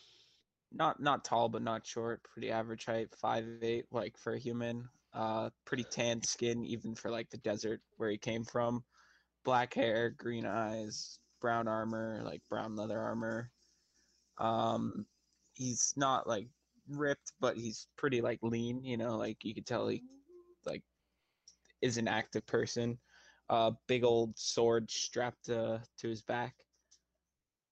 not 0.73 0.99
not 0.99 1.23
tall 1.23 1.49
but 1.49 1.61
not 1.61 1.85
short, 1.85 2.23
pretty 2.23 2.51
average 2.51 2.85
height, 2.85 3.09
five 3.15 3.45
eight, 3.61 3.85
like 3.91 4.17
for 4.17 4.33
a 4.33 4.39
human. 4.39 4.89
Uh 5.13 5.49
pretty 5.65 5.83
tan 5.83 6.23
skin 6.23 6.65
even 6.65 6.95
for 6.95 7.11
like 7.11 7.29
the 7.29 7.37
desert 7.37 7.81
where 7.97 8.09
he 8.09 8.17
came 8.17 8.43
from. 8.43 8.83
Black 9.43 9.73
hair, 9.73 10.09
green 10.09 10.45
eyes, 10.45 11.19
brown 11.39 11.67
armor, 11.67 12.21
like 12.23 12.41
brown 12.49 12.75
leather 12.75 12.99
armor. 12.99 13.51
Um 14.37 15.05
he's 15.53 15.93
not 15.95 16.27
like 16.27 16.47
ripped, 16.89 17.33
but 17.39 17.57
he's 17.57 17.87
pretty 17.95 18.21
like 18.21 18.39
lean, 18.41 18.83
you 18.83 18.97
know, 18.97 19.17
like 19.17 19.43
you 19.43 19.53
could 19.53 19.67
tell 19.67 19.87
he 19.87 20.03
like 20.65 20.83
is 21.81 21.97
an 21.97 22.07
active 22.07 22.45
person. 22.47 22.97
Uh 23.49 23.71
big 23.87 24.03
old 24.03 24.37
sword 24.37 24.89
strapped 24.89 25.49
uh, 25.49 25.79
to 25.97 26.07
his 26.07 26.21
back. 26.23 26.55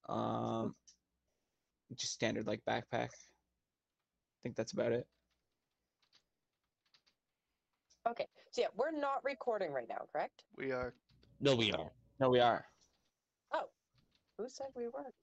Um, 0.09 0.75
just 1.97 2.13
standard 2.13 2.47
like 2.47 2.61
backpack. 2.67 3.09
I 3.09 4.37
think 4.43 4.55
that's 4.55 4.73
about 4.73 4.91
it. 4.91 5.05
Okay. 8.07 8.27
So 8.51 8.61
yeah, 8.61 8.67
we're 8.75 8.91
not 8.97 9.23
recording 9.23 9.71
right 9.71 9.87
now, 9.87 10.05
correct? 10.11 10.43
We 10.57 10.71
are. 10.71 10.93
no, 11.39 11.55
we 11.55 11.71
are. 11.71 11.91
No, 12.19 12.29
we 12.29 12.39
are. 12.39 12.65
Oh, 13.53 13.65
who 14.37 14.47
said 14.49 14.67
we 14.75 14.87
weren't? 14.87 15.13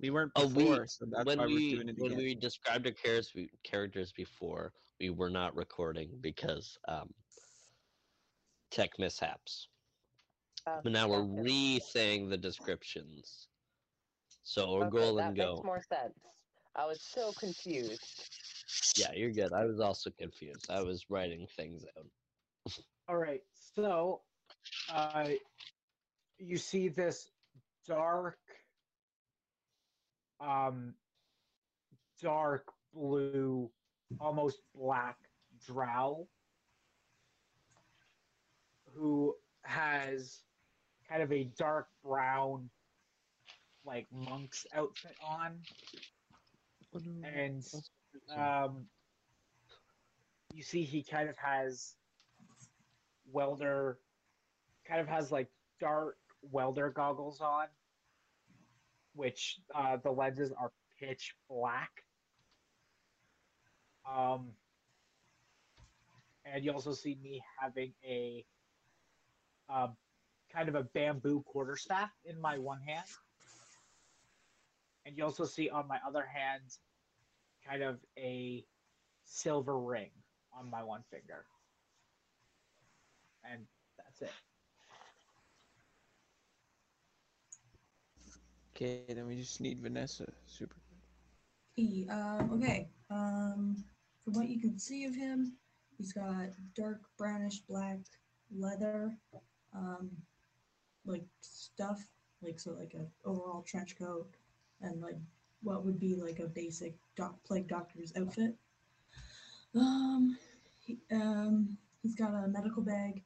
We 0.00 0.10
weren't 0.10 0.32
Oh, 0.34 0.48
we- 0.48 0.64
before, 0.64 0.86
so 0.88 1.06
that's 1.10 1.24
when 1.24 1.38
why 1.38 1.46
we 1.46 1.54
we're 1.54 1.76
doing 1.76 1.88
it 1.90 1.98
when 1.98 2.12
again. 2.12 2.24
we 2.24 2.34
described 2.34 2.86
our 2.86 2.92
characters 2.92 3.32
we, 3.34 3.48
characters 3.62 4.12
before, 4.12 4.72
we 5.00 5.10
were 5.10 5.30
not 5.30 5.54
recording 5.54 6.10
because 6.20 6.76
um, 6.88 7.08
tech 8.70 8.90
mishaps. 8.98 9.68
Uh, 10.66 10.80
But 10.82 10.92
now 10.92 11.08
we're 11.08 11.22
re-saying 11.22 12.28
the 12.28 12.36
descriptions. 12.36 13.48
So 14.42 14.72
we're 14.72 14.86
Okay, 14.86 14.96
going 14.98 15.16
that 15.16 15.34
go. 15.34 15.54
makes 15.54 15.64
more 15.64 15.82
sense. 15.88 16.18
I 16.74 16.86
was 16.86 17.00
so 17.02 17.32
confused. 17.32 18.28
Yeah, 18.96 19.12
you're 19.14 19.30
good. 19.30 19.52
I 19.52 19.64
was 19.66 19.80
also 19.80 20.10
confused. 20.10 20.70
I 20.70 20.82
was 20.82 21.04
writing 21.10 21.46
things 21.56 21.84
out. 21.96 22.06
All 23.08 23.16
right, 23.16 23.42
so 23.74 24.22
uh, 24.90 25.30
you 26.38 26.56
see 26.56 26.88
this 26.88 27.30
dark, 27.86 28.38
um, 30.40 30.94
dark 32.20 32.66
blue, 32.94 33.70
almost 34.20 34.62
black 34.74 35.16
drow 35.66 36.28
who 38.94 39.34
has 39.62 40.42
kind 41.08 41.22
of 41.22 41.32
a 41.32 41.44
dark 41.44 41.88
brown, 42.02 42.70
like 43.84 44.06
monk's 44.12 44.66
outfit 44.74 45.16
on, 45.26 45.58
and 47.24 47.64
um, 48.36 48.86
you 50.54 50.62
see 50.62 50.82
he 50.82 51.02
kind 51.02 51.28
of 51.28 51.36
has 51.36 51.94
welder 53.32 53.98
kind 54.86 55.00
of 55.00 55.08
has 55.08 55.32
like 55.32 55.48
dark 55.80 56.16
welder 56.42 56.90
goggles 56.90 57.40
on 57.40 57.66
which 59.14 59.58
uh, 59.74 59.96
the 60.02 60.10
lenses 60.10 60.52
are 60.58 60.72
pitch 61.00 61.34
black. 61.48 61.90
Um 64.10 64.48
and 66.44 66.64
you 66.64 66.72
also 66.72 66.92
see 66.92 67.16
me 67.22 67.40
having 67.60 67.92
a 68.04 68.44
um, 69.68 69.96
kind 70.52 70.68
of 70.68 70.74
a 70.74 70.82
bamboo 70.82 71.42
quarterstaff 71.46 72.10
in 72.24 72.40
my 72.40 72.58
one 72.58 72.80
hand, 72.80 73.06
and 75.04 75.16
you 75.16 75.24
also 75.24 75.44
see 75.44 75.68
on 75.70 75.86
my 75.88 75.98
other 76.06 76.24
hand 76.24 76.62
kind 77.66 77.82
of 77.82 77.98
a 78.18 78.64
silver 79.24 79.78
ring 79.78 80.10
on 80.58 80.70
my 80.70 80.82
one 80.82 81.02
finger, 81.10 81.44
and 83.50 83.64
that's 83.96 84.22
it. 84.22 84.32
Okay, 88.74 89.02
then 89.08 89.26
we 89.26 89.36
just 89.36 89.60
need 89.60 89.80
Vanessa. 89.80 90.26
Super. 90.46 90.76
He, 91.74 92.06
um, 92.10 92.50
okay. 92.54 92.88
Um, 93.10 93.84
from 94.24 94.34
what 94.34 94.48
you 94.48 94.60
can 94.60 94.78
see 94.78 95.04
of 95.04 95.14
him, 95.14 95.56
he's 95.96 96.12
got 96.12 96.48
dark 96.76 97.00
brownish 97.18 97.60
black 97.68 97.98
leather, 98.54 99.16
um, 99.74 100.10
like 101.04 101.24
stuff, 101.40 102.02
like 102.42 102.60
so, 102.60 102.72
like 102.72 102.94
a 102.94 103.06
overall 103.28 103.62
trench 103.62 103.96
coat, 103.98 104.28
and 104.82 105.00
like 105.00 105.16
what 105.62 105.84
would 105.84 105.98
be 105.98 106.14
like 106.14 106.38
a 106.40 106.46
basic 106.46 106.94
doc, 107.16 107.36
plague 107.44 107.68
doctor's 107.68 108.12
outfit. 108.16 108.54
Um, 109.74 110.36
he, 110.80 110.98
um, 111.12 111.76
he's 112.02 112.14
got 112.14 112.34
a 112.34 112.48
medical 112.48 112.82
bag. 112.82 113.22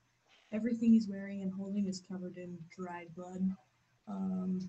Everything 0.53 0.93
he's 0.93 1.09
wearing 1.09 1.43
and 1.43 1.53
holding 1.53 1.87
is 1.87 2.01
covered 2.01 2.37
in 2.37 2.57
dried 2.71 3.09
blood. 3.17 3.51
Um, 4.07 4.69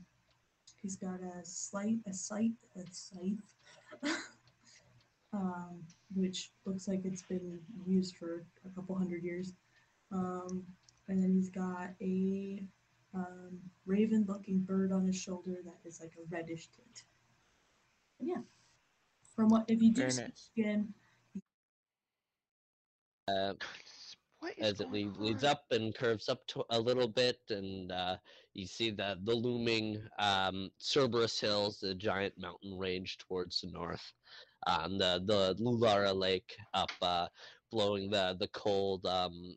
he's 0.82 0.96
got 0.96 1.20
a 1.22 1.44
slight, 1.44 1.98
a 2.08 2.14
scythe, 2.14 2.52
a 2.76 2.82
scythe, 2.92 3.54
um, 5.34 5.84
which 6.16 6.52
looks 6.66 6.88
like 6.88 7.02
it's 7.04 7.22
been 7.22 7.60
used 7.86 8.16
for 8.18 8.46
a 8.66 8.70
couple 8.70 8.96
hundred 8.96 9.24
years. 9.24 9.54
Um, 10.12 10.66
and 11.10 11.22
then 11.22 11.34
he's 11.34 11.50
got 11.50 11.90
a 12.02 12.64
um, 13.14 13.60
raven-looking 13.86 14.60
bird 14.62 14.92
on 14.92 15.06
his 15.06 15.16
shoulder 15.16 15.58
that 15.64 15.80
is 15.86 16.00
like 16.00 16.14
a 16.18 16.36
reddish 16.36 16.68
tint. 16.76 17.04
And 18.20 18.30
yeah, 18.30 18.42
from 19.36 19.50
what 19.50 19.66
if 19.68 19.82
you 19.82 19.92
do 19.92 20.02
Very 20.02 20.12
see 20.12 20.22
nice. 20.22 20.50
skin, 20.52 20.94
Uh, 23.28 23.54
as 24.62 24.80
it 24.80 24.90
going 24.92 24.94
lead, 24.94 25.18
leads 25.18 25.44
up 25.44 25.66
and 25.72 25.94
curves 25.94 26.30
up 26.30 26.46
to 26.48 26.64
a 26.70 26.80
little 26.80 27.08
bit, 27.08 27.40
and 27.50 27.92
uh, 27.92 28.16
you 28.54 28.66
see 28.66 28.90
the 28.90 29.20
the 29.24 29.34
looming 29.36 30.02
um, 30.20 30.70
Cerberus 30.80 31.40
Hills, 31.40 31.80
the 31.80 31.94
giant 31.94 32.38
mountain 32.38 32.78
range 32.78 33.18
towards 33.18 33.62
the 33.62 33.68
north, 33.68 34.14
um, 34.66 34.98
the 34.98 35.22
the 35.26 35.56
Lulara 35.60 36.16
Lake 36.16 36.56
up, 36.74 36.92
uh, 37.02 37.28
blowing 37.72 38.10
the 38.10 38.38
the 38.40 38.48
cold 38.50 39.06
um, 39.06 39.56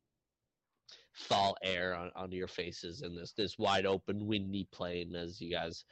fall 1.20 1.56
air 1.62 1.94
on, 1.94 2.10
onto 2.16 2.36
your 2.36 2.48
faces 2.48 3.02
in 3.02 3.14
this 3.14 3.32
this 3.32 3.58
wide 3.58 3.86
open 3.86 4.26
windy 4.26 4.66
plain 4.72 5.14
as 5.14 5.40
you 5.40 5.50
guys 5.50 5.84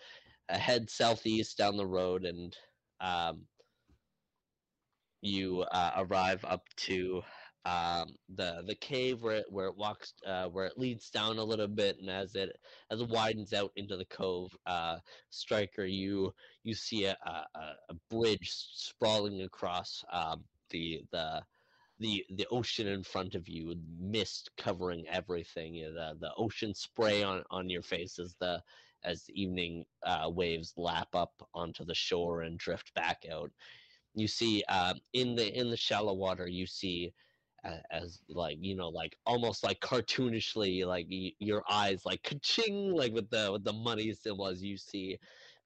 uh, 0.49 0.59
head 0.59 0.89
southeast 0.91 1.57
down 1.59 1.77
the 1.77 1.87
road 1.87 2.25
and 2.25 2.57
um, 3.01 3.47
you 5.23 5.63
uh, 5.63 5.93
arrive 5.97 6.45
up 6.45 6.63
to 6.77 7.23
um, 7.65 8.15
the 8.29 8.63
the 8.67 8.75
cave 8.75 9.23
where 9.23 9.37
it 9.39 9.47
where 9.51 9.67
it 9.67 9.77
walks 9.77 10.15
uh, 10.27 10.47
where 10.49 10.67
it 10.67 10.79
leads 10.79 11.11
down 11.11 11.39
a 11.39 11.45
little 11.45 11.69
bit, 11.69 11.99
and 11.99 12.09
as 12.09 12.35
it 12.35 12.57
as 12.91 13.01
it 13.01 13.09
widens 13.09 13.53
out 13.53 13.73
into 13.77 13.97
the 13.97 14.07
cove, 14.07 14.57
uh, 14.67 14.99
Striker, 15.31 15.85
you 15.85 16.33
you 16.63 16.75
see 16.75 17.05
a, 17.05 17.17
a, 17.27 17.59
a- 17.59 17.77
a 17.91 17.95
bridge 18.11 18.49
sprawling 18.51 19.43
across 19.43 20.05
um, 20.11 20.45
the 20.71 21.03
the 21.13 21.43
the 21.99 22.25
the 22.31 22.47
ocean 22.51 22.87
in 22.87 23.03
front 23.05 23.35
of 23.35 23.49
you, 23.49 23.69
with 23.69 23.85
mist 23.99 24.51
covering 24.57 25.07
everything. 25.09 25.77
uh, 25.85 25.91
The 25.91 26.19
the 26.21 26.35
ocean 26.37 26.75
spray 26.75 27.23
on 27.23 27.45
on 27.51 27.69
your 27.71 27.83
face 27.83 28.19
as 28.19 28.37
the 28.37 28.63
as 29.05 29.25
the 29.25 29.41
evening 29.41 29.87
uh, 30.03 30.31
waves 30.33 30.75
lap 30.77 31.15
up 31.15 31.49
onto 31.55 31.85
the 31.85 31.95
shore 31.95 32.43
and 32.43 32.59
drift 32.59 32.95
back 32.95 33.25
out. 33.31 33.53
You 34.15 34.29
see 34.29 34.65
um, 34.65 35.01
in 35.13 35.37
the 35.37 35.57
in 35.57 35.71
the 35.71 35.77
shallow 35.77 36.15
water, 36.15 36.49
you 36.49 36.67
see 36.67 37.15
a- 37.65 37.83
as 37.91 38.23
like 38.29 38.59
you 38.61 38.75
know 38.77 38.89
like 38.89 39.19
almost 39.27 39.63
like 39.65 39.81
cartoonishly 39.81 40.87
like 40.87 41.07
y- 41.11 41.35
your 41.39 41.63
eyes 41.71 42.05
like 42.07 42.23
ka-ching 42.23 42.93
like 42.95 43.13
with 43.13 43.31
the 43.31 43.51
with 43.53 43.65
the 43.65 43.73
money 43.73 44.13
symbol 44.13 44.47
as 44.47 44.63
you 44.63 44.77
see 44.77 45.19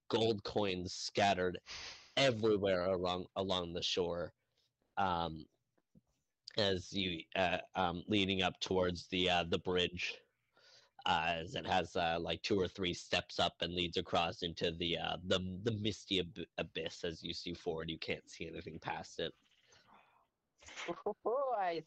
gold 0.09 0.43
coins 0.45 0.93
scattered 0.95 1.59
everywhere 2.17 2.85
along 2.87 3.27
along 3.37 3.73
the 3.75 3.83
shore 3.83 4.35
um 4.97 5.47
as 6.59 6.93
you 6.93 7.21
uh, 7.37 7.59
um 7.75 8.03
leading 8.07 8.43
up 8.43 8.59
towards 8.61 9.07
the 9.09 9.29
uh 9.29 9.45
the 9.49 9.59
bridge 9.59 10.15
uh, 11.05 11.35
as 11.41 11.57
it 11.57 11.67
has 11.67 11.97
uh, 11.97 12.17
like 12.21 12.41
two 12.43 12.61
or 12.61 12.69
three 12.69 12.95
steps 12.95 13.41
up 13.41 13.55
and 13.61 13.75
leads 13.75 13.97
across 13.97 14.43
into 14.43 14.71
the 14.71 14.97
uh, 14.97 15.17
the 15.27 15.41
the 15.65 15.73
misty 15.73 16.21
ab- 16.21 16.47
abyss 16.59 17.03
as 17.05 17.23
you 17.25 17.35
see 17.35 17.55
forward 17.55 17.91
you 17.91 17.99
can't 17.99 18.31
see 18.31 18.47
anything 18.47 18.79
past 18.79 19.19
it 19.19 19.33
Ooh, 20.89 21.35
I 21.59 21.83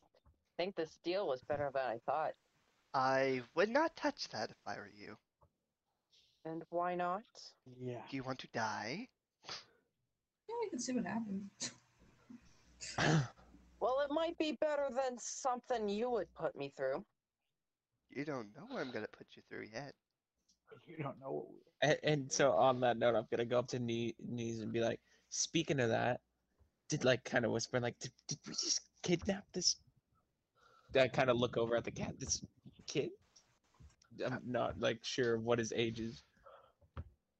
think 0.58 0.76
this 0.76 0.98
deal 1.04 1.28
was 1.28 1.44
better 1.44 1.70
than 1.74 1.84
I 1.86 2.00
thought. 2.06 2.34
I 2.94 3.42
would 3.56 3.70
not 3.70 3.96
touch 3.96 4.30
that 4.30 4.50
if 4.50 4.58
I 4.66 4.76
were 4.76 4.92
you. 4.96 5.18
And 6.46 6.64
why 6.70 6.96
not? 6.96 7.24
Yeah. 7.82 8.02
Do 8.10 8.16
you 8.16 8.24
want 8.24 8.40
to 8.40 8.48
die? 8.54 9.10
yeah, 10.48 10.56
we 10.62 10.70
can 10.70 10.80
see 10.80 10.94
what 10.94 11.06
happens. 11.06 11.72
Well, 13.80 13.98
it 14.04 14.14
might 14.14 14.38
be 14.38 14.58
better 14.60 14.88
than 14.90 15.18
something 15.20 15.90
you 15.90 16.10
would 16.10 16.34
put 16.34 16.56
me 16.56 16.74
through. 16.76 17.04
You 18.10 18.26
don't 18.26 18.48
know 18.56 18.64
what 18.70 18.82
I'm 18.82 18.92
gonna 18.92 19.08
put 19.18 19.28
you 19.36 19.42
through 19.50 19.68
yet. 19.74 19.94
You 20.88 21.04
don't 21.04 21.20
know 21.20 21.32
what 21.32 21.50
we. 21.52 21.60
And, 21.82 21.98
and 22.04 22.32
so 22.32 22.52
on 22.52 22.80
that 22.82 22.98
note, 22.98 23.16
I'm 23.16 23.26
gonna 23.32 23.46
go 23.46 23.60
up 23.60 23.68
to 23.70 23.80
knee, 23.80 24.16
knees 24.20 24.62
and 24.62 24.74
be 24.74 24.82
like, 24.82 25.00
speaking 25.30 25.80
of 25.80 25.90
that, 25.90 26.20
did 26.90 27.04
like 27.04 27.24
kind 27.24 27.46
of 27.46 27.52
whisper 27.52 27.80
like, 27.80 27.98
did, 28.00 28.12
did 28.28 28.38
we 28.46 28.54
just 28.54 28.82
kidnap 29.04 29.44
this? 29.54 29.78
I 31.00 31.08
kind 31.08 31.30
of 31.30 31.38
look 31.38 31.58
over 31.58 31.76
at 31.76 31.84
the 31.84 31.92
cat. 31.92 32.14
This 32.20 32.42
kid. 32.88 33.10
I'm 34.26 34.40
not 34.46 34.80
like 34.80 35.00
sure 35.04 35.38
what 35.38 35.60
his 35.60 35.74
age 35.76 36.00
is. 36.00 36.24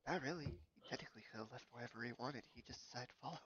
Not 0.08 0.22
really. 0.24 0.46
He 0.46 0.82
technically 0.90 1.24
could 1.32 1.40
have 1.40 1.52
left 1.52 1.66
wherever 1.72 2.04
he 2.04 2.12
wanted. 2.20 2.44
He 2.54 2.64
just 2.68 2.84
decided 2.90 3.10
to 3.10 3.16
follow. 3.22 3.40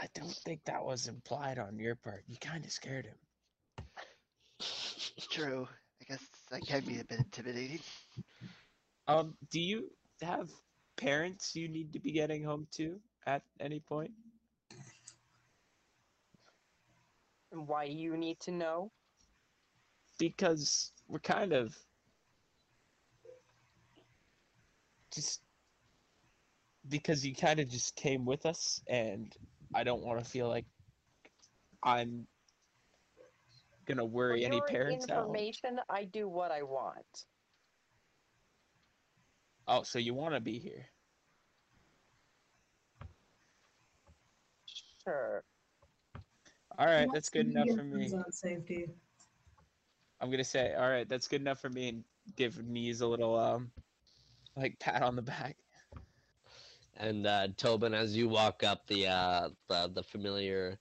I 0.00 0.06
don't 0.14 0.34
think 0.44 0.64
that 0.64 0.82
was 0.82 1.08
implied 1.08 1.58
on 1.58 1.78
your 1.78 1.94
part. 1.94 2.24
You 2.26 2.36
kind 2.40 2.64
of 2.64 2.72
scared 2.72 3.06
him. 3.06 3.84
True. 5.30 5.68
I 6.00 6.04
guess 6.04 6.24
that 6.50 6.62
can 6.66 6.80
be 6.84 7.00
a 7.00 7.04
bit 7.04 7.18
intimidating. 7.18 7.80
Um, 9.06 9.34
do 9.50 9.60
you 9.60 9.90
have 10.22 10.48
parents 10.96 11.54
you 11.54 11.68
need 11.68 11.92
to 11.92 12.00
be 12.00 12.12
getting 12.12 12.42
home 12.42 12.66
to 12.76 12.98
at 13.26 13.42
any 13.60 13.80
point? 13.80 14.12
And 17.52 17.68
Why 17.68 17.84
you 17.84 18.16
need 18.16 18.40
to 18.40 18.52
know? 18.52 18.92
Because 20.18 20.92
we're 21.08 21.18
kind 21.18 21.52
of 21.52 21.76
just 25.12 25.40
because 26.88 27.26
you 27.26 27.34
kind 27.34 27.60
of 27.60 27.68
just 27.68 27.96
came 27.96 28.24
with 28.24 28.46
us, 28.46 28.80
and 28.88 29.34
I 29.74 29.84
don't 29.84 30.04
want 30.04 30.22
to 30.22 30.28
feel 30.28 30.48
like 30.48 30.66
I'm 31.82 32.26
gonna 33.86 34.02
For 34.02 34.06
worry 34.06 34.44
any 34.44 34.56
your 34.56 34.66
parents 34.66 35.08
out. 35.08 35.24
information, 35.24 35.80
I 35.88 36.04
do 36.04 36.28
what 36.28 36.50
I 36.50 36.62
want. 36.62 37.24
Oh, 39.68 39.82
so 39.82 39.98
you 39.98 40.14
want 40.14 40.34
to 40.34 40.40
be 40.40 40.58
here? 40.58 40.86
Sure. 45.04 45.44
All 46.78 46.86
right, 46.86 47.08
that's 47.12 47.28
good 47.28 47.46
enough 47.46 47.68
for 47.76 47.84
me. 47.84 48.04
his 48.04 48.14
safety. 48.30 48.86
I'm 50.20 50.30
gonna 50.30 50.44
say, 50.44 50.74
all 50.74 50.88
right, 50.88 51.08
that's 51.08 51.28
good 51.28 51.40
enough 51.40 51.60
for 51.60 51.70
me, 51.70 51.88
and 51.88 52.04
give 52.36 52.64
knees 52.66 53.00
a 53.00 53.06
little 53.06 53.38
um, 53.38 53.70
like 54.56 54.78
pat 54.78 55.02
on 55.02 55.16
the 55.16 55.22
back. 55.22 55.56
And 57.00 57.26
uh, 57.26 57.48
Tobin, 57.56 57.94
as 57.94 58.14
you 58.14 58.28
walk 58.28 58.62
up, 58.62 58.86
the 58.86 59.06
uh, 59.06 59.48
the 59.70 59.90
the 59.94 60.02
familiar 60.02 60.78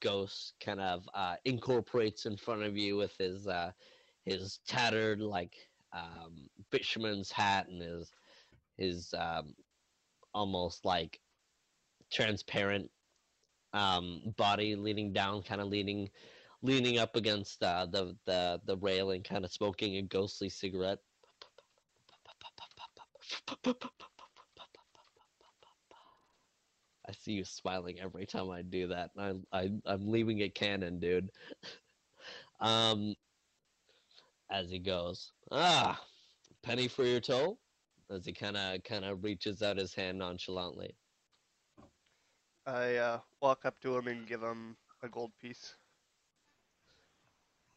ghost 0.00 0.54
kind 0.64 0.80
of 0.80 1.06
uh, 1.12 1.36
incorporates 1.44 2.24
in 2.24 2.38
front 2.38 2.62
of 2.62 2.74
you 2.74 2.96
with 2.96 3.14
his 3.18 3.46
uh, 3.46 3.72
his 4.24 4.60
tattered 4.66 5.20
like 5.20 5.56
um, 5.92 6.48
fisherman's 6.70 7.30
hat 7.30 7.68
and 7.68 7.82
his 7.82 8.10
his 8.78 9.12
um, 9.12 9.54
almost 10.32 10.86
like 10.86 11.20
transparent 12.10 12.90
um, 13.74 14.22
body 14.38 14.74
leaning 14.74 15.12
down, 15.12 15.42
kind 15.42 15.60
of 15.60 15.68
leaning 15.68 16.08
leaning 16.62 16.98
up 16.98 17.14
against 17.14 17.62
uh, 17.62 17.84
the 17.84 18.16
the 18.24 18.58
the 18.64 18.76
railing, 18.78 19.22
kind 19.22 19.44
of 19.44 19.52
smoking 19.52 19.96
a 19.96 20.02
ghostly 20.02 20.48
cigarette. 20.48 21.00
As 27.08 27.16
see 27.18 27.32
you 27.32 27.44
smiling 27.44 27.98
every 28.00 28.26
time 28.26 28.50
I 28.50 28.62
do 28.62 28.88
that. 28.88 29.10
I, 29.18 29.34
I 29.52 29.70
I'm 29.86 30.06
leaving 30.06 30.40
it 30.40 30.54
canon, 30.54 31.00
dude. 31.00 31.30
um, 32.60 33.14
as 34.50 34.70
he 34.70 34.78
goes, 34.78 35.32
ah, 35.50 36.00
penny 36.62 36.86
for 36.86 37.04
your 37.04 37.20
toll. 37.20 37.58
As 38.10 38.24
he 38.24 38.32
kind 38.32 38.56
of 38.56 38.82
kind 38.84 39.04
of 39.04 39.24
reaches 39.24 39.62
out 39.62 39.76
his 39.76 39.94
hand 39.94 40.18
nonchalantly. 40.18 40.94
I 42.66 42.96
uh, 42.96 43.20
walk 43.40 43.64
up 43.64 43.80
to 43.80 43.96
him 43.96 44.08
and 44.08 44.26
give 44.26 44.42
him 44.42 44.76
a 45.02 45.08
gold 45.08 45.32
piece. 45.40 45.74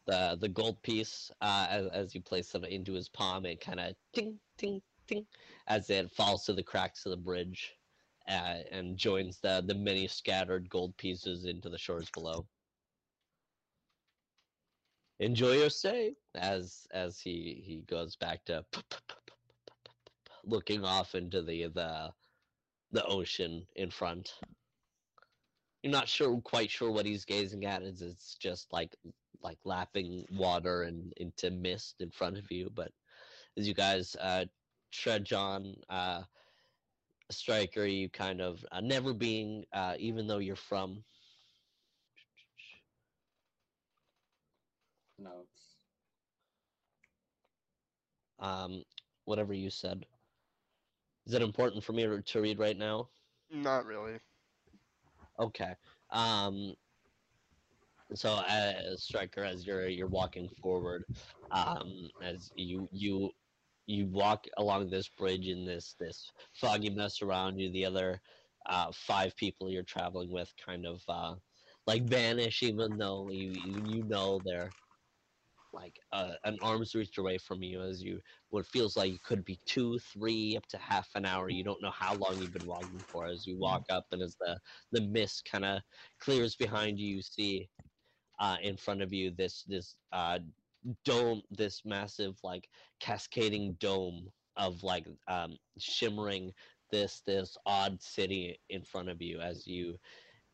the 0.06 0.36
the 0.40 0.48
gold 0.48 0.82
piece 0.82 1.30
uh, 1.40 1.66
as 1.70 1.86
as 1.88 2.14
you 2.14 2.20
place 2.20 2.54
it 2.54 2.64
into 2.64 2.92
his 2.92 3.08
palm. 3.08 3.46
It 3.46 3.60
kind 3.60 3.80
of 3.80 3.94
ting 4.12 4.38
ting 4.58 4.82
ting 5.06 5.26
as 5.68 5.90
it 5.90 6.10
falls 6.10 6.44
to 6.46 6.52
the 6.52 6.62
cracks 6.62 7.06
of 7.06 7.10
the 7.10 7.16
bridge 7.16 7.72
uh, 8.28 8.58
and 8.70 8.96
joins 8.96 9.38
the 9.38 9.62
the 9.66 9.74
many 9.74 10.06
scattered 10.06 10.68
gold 10.68 10.96
pieces 10.96 11.44
into 11.44 11.68
the 11.68 11.78
shores 11.78 12.08
below. 12.10 12.46
Enjoy 15.20 15.52
your 15.52 15.70
stay 15.70 16.14
as 16.34 16.86
as 16.92 17.20
he 17.20 17.62
he 17.64 17.82
goes 17.88 18.16
back 18.16 18.44
to 18.46 18.64
looking 20.44 20.84
off 20.84 21.14
into 21.14 21.42
the 21.42 21.68
the 21.68 22.10
the 22.90 23.04
ocean 23.06 23.66
in 23.76 23.90
front. 23.90 24.34
You're 25.82 25.92
not 25.92 26.08
sure 26.08 26.40
quite 26.40 26.70
sure 26.70 26.90
what 26.90 27.06
he's 27.06 27.24
gazing 27.24 27.64
at. 27.66 27.82
Is 27.82 28.02
it's 28.02 28.36
just 28.36 28.72
like 28.72 28.96
like 29.42 29.58
lapping 29.64 30.24
water 30.32 30.82
and 30.82 31.12
into 31.16 31.50
mist 31.50 31.96
in 32.00 32.10
front 32.10 32.38
of 32.38 32.50
you. 32.50 32.70
But 32.72 32.92
as 33.56 33.66
you 33.66 33.74
guys 33.74 34.16
uh, 34.20 34.44
trudge 34.92 35.32
on, 35.32 35.74
uh, 35.88 36.22
Striker, 37.32 37.84
you 37.84 38.08
kind 38.08 38.40
of 38.40 38.64
uh, 38.72 38.80
never 38.80 39.12
being, 39.12 39.64
uh, 39.72 39.94
even 39.98 40.26
though 40.26 40.38
you're 40.38 40.56
from. 40.56 41.02
Notes. 45.18 45.76
Um, 48.38 48.82
whatever 49.24 49.52
you 49.54 49.70
said. 49.70 50.04
Is 51.26 51.34
it 51.34 51.42
important 51.42 51.84
for 51.84 51.92
me 51.92 52.04
to, 52.04 52.20
to 52.20 52.40
read 52.40 52.58
right 52.58 52.76
now? 52.76 53.08
Not 53.50 53.86
really. 53.86 54.18
Okay. 55.38 55.74
Um, 56.10 56.74
so 58.14 58.42
as 58.48 59.02
striker 59.02 59.42
as 59.42 59.66
you're 59.66 59.88
you're 59.88 60.06
walking 60.06 60.48
forward 60.60 61.04
um 61.50 62.08
as 62.22 62.50
you 62.56 62.88
you 62.92 63.30
you 63.86 64.06
walk 64.06 64.46
along 64.58 64.88
this 64.88 65.08
bridge 65.08 65.48
in 65.48 65.64
this 65.64 65.94
this 65.98 66.30
foggy 66.54 66.90
mess 66.90 67.22
around 67.22 67.58
you 67.58 67.70
the 67.72 67.84
other 67.84 68.20
uh 68.68 68.90
five 68.92 69.36
people 69.36 69.70
you're 69.70 69.82
traveling 69.82 70.30
with 70.30 70.52
kind 70.64 70.86
of 70.86 71.02
uh 71.08 71.34
like 71.86 72.04
vanish 72.04 72.62
even 72.62 72.96
though 72.96 73.28
you 73.30 73.48
you, 73.48 74.02
know 74.04 74.40
they're 74.44 74.70
like 75.72 75.98
uh, 76.12 76.32
an 76.44 76.58
arm's 76.62 76.94
reach 76.94 77.16
away 77.18 77.38
from 77.38 77.62
you 77.62 77.80
as 77.80 78.02
you 78.02 78.20
what 78.50 78.66
feels 78.66 78.96
like 78.96 79.12
it 79.12 79.22
could 79.22 79.44
be 79.44 79.58
two 79.66 79.98
three 80.12 80.56
up 80.56 80.66
to 80.66 80.76
half 80.76 81.08
an 81.14 81.24
hour. 81.24 81.48
You 81.48 81.64
don't 81.64 81.82
know 81.82 81.90
how 81.90 82.14
long 82.14 82.38
you've 82.38 82.52
been 82.52 82.66
walking 82.66 83.02
for 83.10 83.26
as 83.26 83.46
you 83.46 83.58
walk 83.58 83.84
up 83.90 84.04
and 84.12 84.22
as 84.22 84.36
the 84.40 84.58
the 84.92 85.00
mist 85.08 85.48
kind 85.50 85.64
of 85.64 85.80
clears 86.20 86.56
behind 86.56 86.98
you 86.98 87.16
you 87.16 87.22
see 87.22 87.68
uh, 88.38 88.56
in 88.62 88.76
front 88.76 89.02
of 89.02 89.12
you 89.12 89.30
this 89.30 89.64
this 89.66 89.94
uh, 90.12 90.38
dome 91.04 91.42
this 91.50 91.82
massive 91.84 92.36
like 92.42 92.68
cascading 93.00 93.74
dome 93.80 94.28
of 94.56 94.82
like 94.82 95.06
um, 95.28 95.56
shimmering 95.78 96.52
this 96.90 97.22
this 97.26 97.56
odd 97.66 98.00
city 98.02 98.58
in 98.68 98.82
front 98.82 99.08
of 99.08 99.22
you 99.22 99.40
as 99.40 99.66
you 99.66 99.98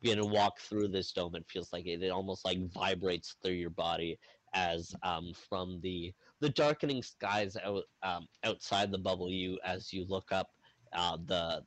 begin 0.01 0.19
to 0.19 0.27
walk 0.27 0.61
through 0.61 0.89
this 0.89 1.13
dome. 1.13 1.35
It 1.35 1.47
feels 1.49 1.73
like 1.73 1.87
it, 1.87 2.03
it 2.03 2.11
almost 2.11 2.45
like 2.45 2.59
vibrates 2.73 3.37
through 3.43 3.55
your 3.55 3.71
body 3.71 4.19
as 4.55 4.95
um, 5.03 5.33
from 5.49 5.81
the 5.83 6.13
the 6.41 6.51
darkening 6.51 7.03
skies 7.03 7.57
out 7.65 7.85
um, 8.03 8.27
outside 8.45 8.91
the 8.91 8.99
bubble 8.99 9.31
you 9.31 9.59
as 9.65 9.93
you 9.93 10.05
look 10.09 10.31
up 10.33 10.49
uh, 10.95 11.19
the 11.27 11.63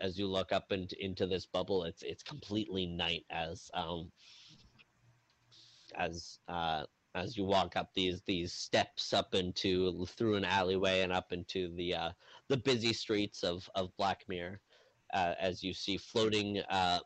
as 0.00 0.16
you 0.18 0.28
look 0.28 0.52
up 0.52 0.70
into 0.70 0.94
into 1.04 1.26
this 1.26 1.46
bubble 1.46 1.82
it's 1.84 2.02
it's 2.02 2.22
completely 2.22 2.86
night 2.86 3.24
as 3.30 3.68
um 3.74 4.10
as 5.96 6.38
uh 6.48 6.84
as 7.14 7.36
you 7.36 7.44
walk 7.44 7.76
up 7.76 7.90
these 7.94 8.22
these 8.22 8.52
steps 8.52 9.12
up 9.12 9.34
into 9.34 10.06
through 10.06 10.36
an 10.36 10.44
alleyway 10.44 11.02
and 11.02 11.12
up 11.12 11.32
into 11.32 11.74
the 11.76 11.94
uh 11.94 12.10
the 12.48 12.56
busy 12.56 12.92
streets 12.92 13.42
of 13.42 13.68
of 13.74 13.90
Blackmere 13.98 14.58
uh, 15.12 15.34
as 15.38 15.62
you 15.62 15.72
see 15.74 15.96
floating 15.96 16.60
uh 16.70 16.98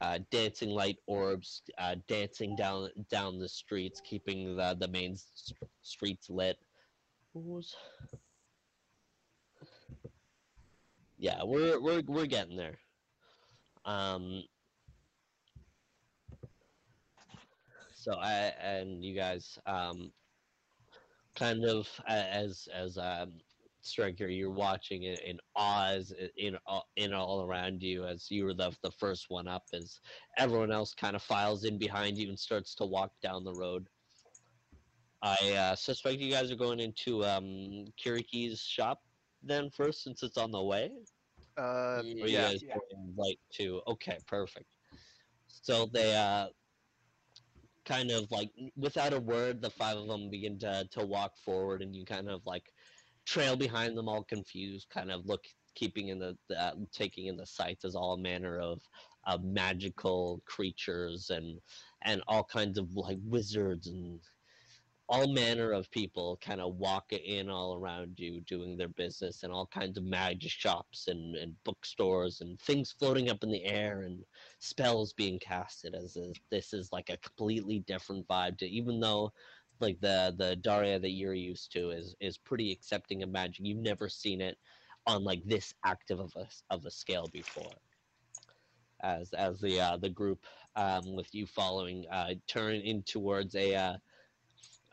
uh, 0.00 0.18
dancing 0.30 0.70
light 0.70 0.96
orbs 1.06 1.62
uh, 1.78 1.94
dancing 2.08 2.56
down 2.56 2.88
down 3.10 3.38
the 3.38 3.48
streets, 3.48 4.00
keeping 4.00 4.56
the 4.56 4.76
the 4.80 4.88
main 4.88 5.12
s- 5.12 5.52
streets 5.82 6.30
lit. 6.30 6.56
Yeah, 11.18 11.42
we're 11.44 11.78
we're 11.80 12.02
we're 12.06 12.26
getting 12.26 12.56
there. 12.56 12.78
Um. 13.84 14.42
So 18.00 18.14
I 18.14 18.54
and 18.62 19.04
you 19.04 19.14
guys 19.14 19.58
um, 19.66 20.10
kind 21.36 21.66
of 21.66 21.86
as 22.08 22.66
as 22.74 22.96
um, 22.96 23.32
striker 23.82 24.26
you're 24.26 24.50
watching 24.50 25.02
it 25.02 25.20
in 25.20 25.38
awe 25.54 25.88
as 25.88 26.14
in 26.38 26.56
all- 26.66 26.88
in 26.96 27.12
all 27.12 27.44
around 27.46 27.82
you 27.82 28.06
as 28.06 28.30
you 28.30 28.44
were 28.44 28.54
the 28.54 28.74
the 28.82 28.90
first 28.92 29.26
one 29.28 29.46
up 29.46 29.64
as 29.74 30.00
everyone 30.38 30.72
else 30.72 30.94
kind 30.94 31.14
of 31.14 31.22
files 31.22 31.64
in 31.64 31.76
behind 31.76 32.16
you 32.16 32.30
and 32.30 32.38
starts 32.38 32.74
to 32.76 32.86
walk 32.86 33.12
down 33.22 33.44
the 33.44 33.54
road. 33.54 33.86
I 35.20 35.52
uh, 35.52 35.76
suspect 35.76 36.20
you 36.20 36.32
guys 36.32 36.50
are 36.50 36.56
going 36.56 36.80
into 36.80 37.22
um, 37.26 37.84
Kiriki's 38.02 38.62
shop 38.62 39.02
then 39.42 39.68
first, 39.68 40.02
since 40.04 40.22
it's 40.22 40.38
on 40.38 40.50
the 40.50 40.62
way. 40.62 40.90
Uh, 41.58 42.02
yeah. 42.06 42.52
yeah. 42.62 42.76
right 43.18 43.38
to? 43.56 43.82
Okay, 43.88 44.16
perfect. 44.26 44.64
So 45.48 45.84
they 45.92 46.16
uh, 46.16 46.46
kind 47.84 48.10
of 48.10 48.30
like 48.30 48.50
without 48.76 49.12
a 49.12 49.20
word, 49.20 49.60
the 49.60 49.70
five 49.70 49.96
of 49.96 50.08
them 50.08 50.30
begin 50.30 50.58
to 50.60 50.86
to 50.92 51.04
walk 51.04 51.32
forward, 51.44 51.82
and 51.82 51.94
you 51.94 52.04
kind 52.04 52.28
of 52.28 52.40
like 52.46 52.72
trail 53.26 53.56
behind 53.56 53.96
them, 53.96 54.08
all 54.08 54.24
confused, 54.24 54.88
kind 54.90 55.10
of 55.10 55.26
look, 55.26 55.44
keeping 55.74 56.08
in 56.08 56.18
the, 56.18 56.36
the 56.48 56.60
uh, 56.60 56.72
taking 56.92 57.26
in 57.26 57.36
the 57.36 57.46
sights 57.46 57.84
as 57.84 57.94
all 57.94 58.16
manner 58.16 58.58
of 58.58 58.80
uh, 59.26 59.38
magical 59.42 60.42
creatures 60.46 61.30
and 61.30 61.60
and 62.02 62.22
all 62.28 62.44
kinds 62.44 62.78
of 62.78 62.88
like 62.94 63.18
wizards 63.24 63.86
and 63.86 64.20
all 65.10 65.26
manner 65.26 65.72
of 65.72 65.90
people 65.90 66.38
kind 66.40 66.60
of 66.60 66.76
walk 66.76 67.12
in 67.12 67.50
all 67.50 67.74
around 67.74 68.14
you 68.16 68.40
doing 68.42 68.76
their 68.76 68.88
business 68.88 69.42
and 69.42 69.52
all 69.52 69.66
kinds 69.66 69.98
of 69.98 70.04
magic 70.04 70.52
shops 70.52 71.08
and, 71.08 71.34
and 71.34 71.52
bookstores 71.64 72.40
and 72.42 72.60
things 72.60 72.94
floating 72.96 73.28
up 73.28 73.42
in 73.42 73.50
the 73.50 73.64
air 73.64 74.02
and 74.02 74.24
spells 74.60 75.12
being 75.12 75.36
casted 75.40 75.96
as 75.96 76.16
if 76.16 76.38
this 76.52 76.72
is 76.72 76.92
like 76.92 77.10
a 77.10 77.16
completely 77.16 77.80
different 77.88 78.26
vibe 78.28 78.56
to 78.56 78.66
even 78.66 79.00
though 79.00 79.32
like 79.80 80.00
the 80.00 80.32
the 80.38 80.54
Daria 80.56 81.00
that 81.00 81.10
you're 81.10 81.34
used 81.34 81.72
to 81.72 81.90
is 81.90 82.14
is 82.20 82.38
pretty 82.38 82.70
accepting 82.70 83.24
of 83.24 83.30
magic. 83.30 83.66
You've 83.66 83.78
never 83.78 84.08
seen 84.08 84.40
it 84.40 84.58
on 85.06 85.24
like 85.24 85.42
this 85.44 85.74
active 85.84 86.20
of 86.20 86.32
a 86.36 86.46
of 86.72 86.84
a 86.84 86.90
scale 86.90 87.28
before. 87.32 87.72
As 89.02 89.32
as 89.32 89.60
the 89.60 89.80
uh, 89.80 89.96
the 89.96 90.10
group 90.10 90.44
um, 90.76 91.16
with 91.16 91.34
you 91.34 91.46
following 91.46 92.04
uh, 92.12 92.34
turn 92.46 92.74
in 92.74 93.02
towards 93.02 93.56
a 93.56 93.74
uh, 93.74 93.96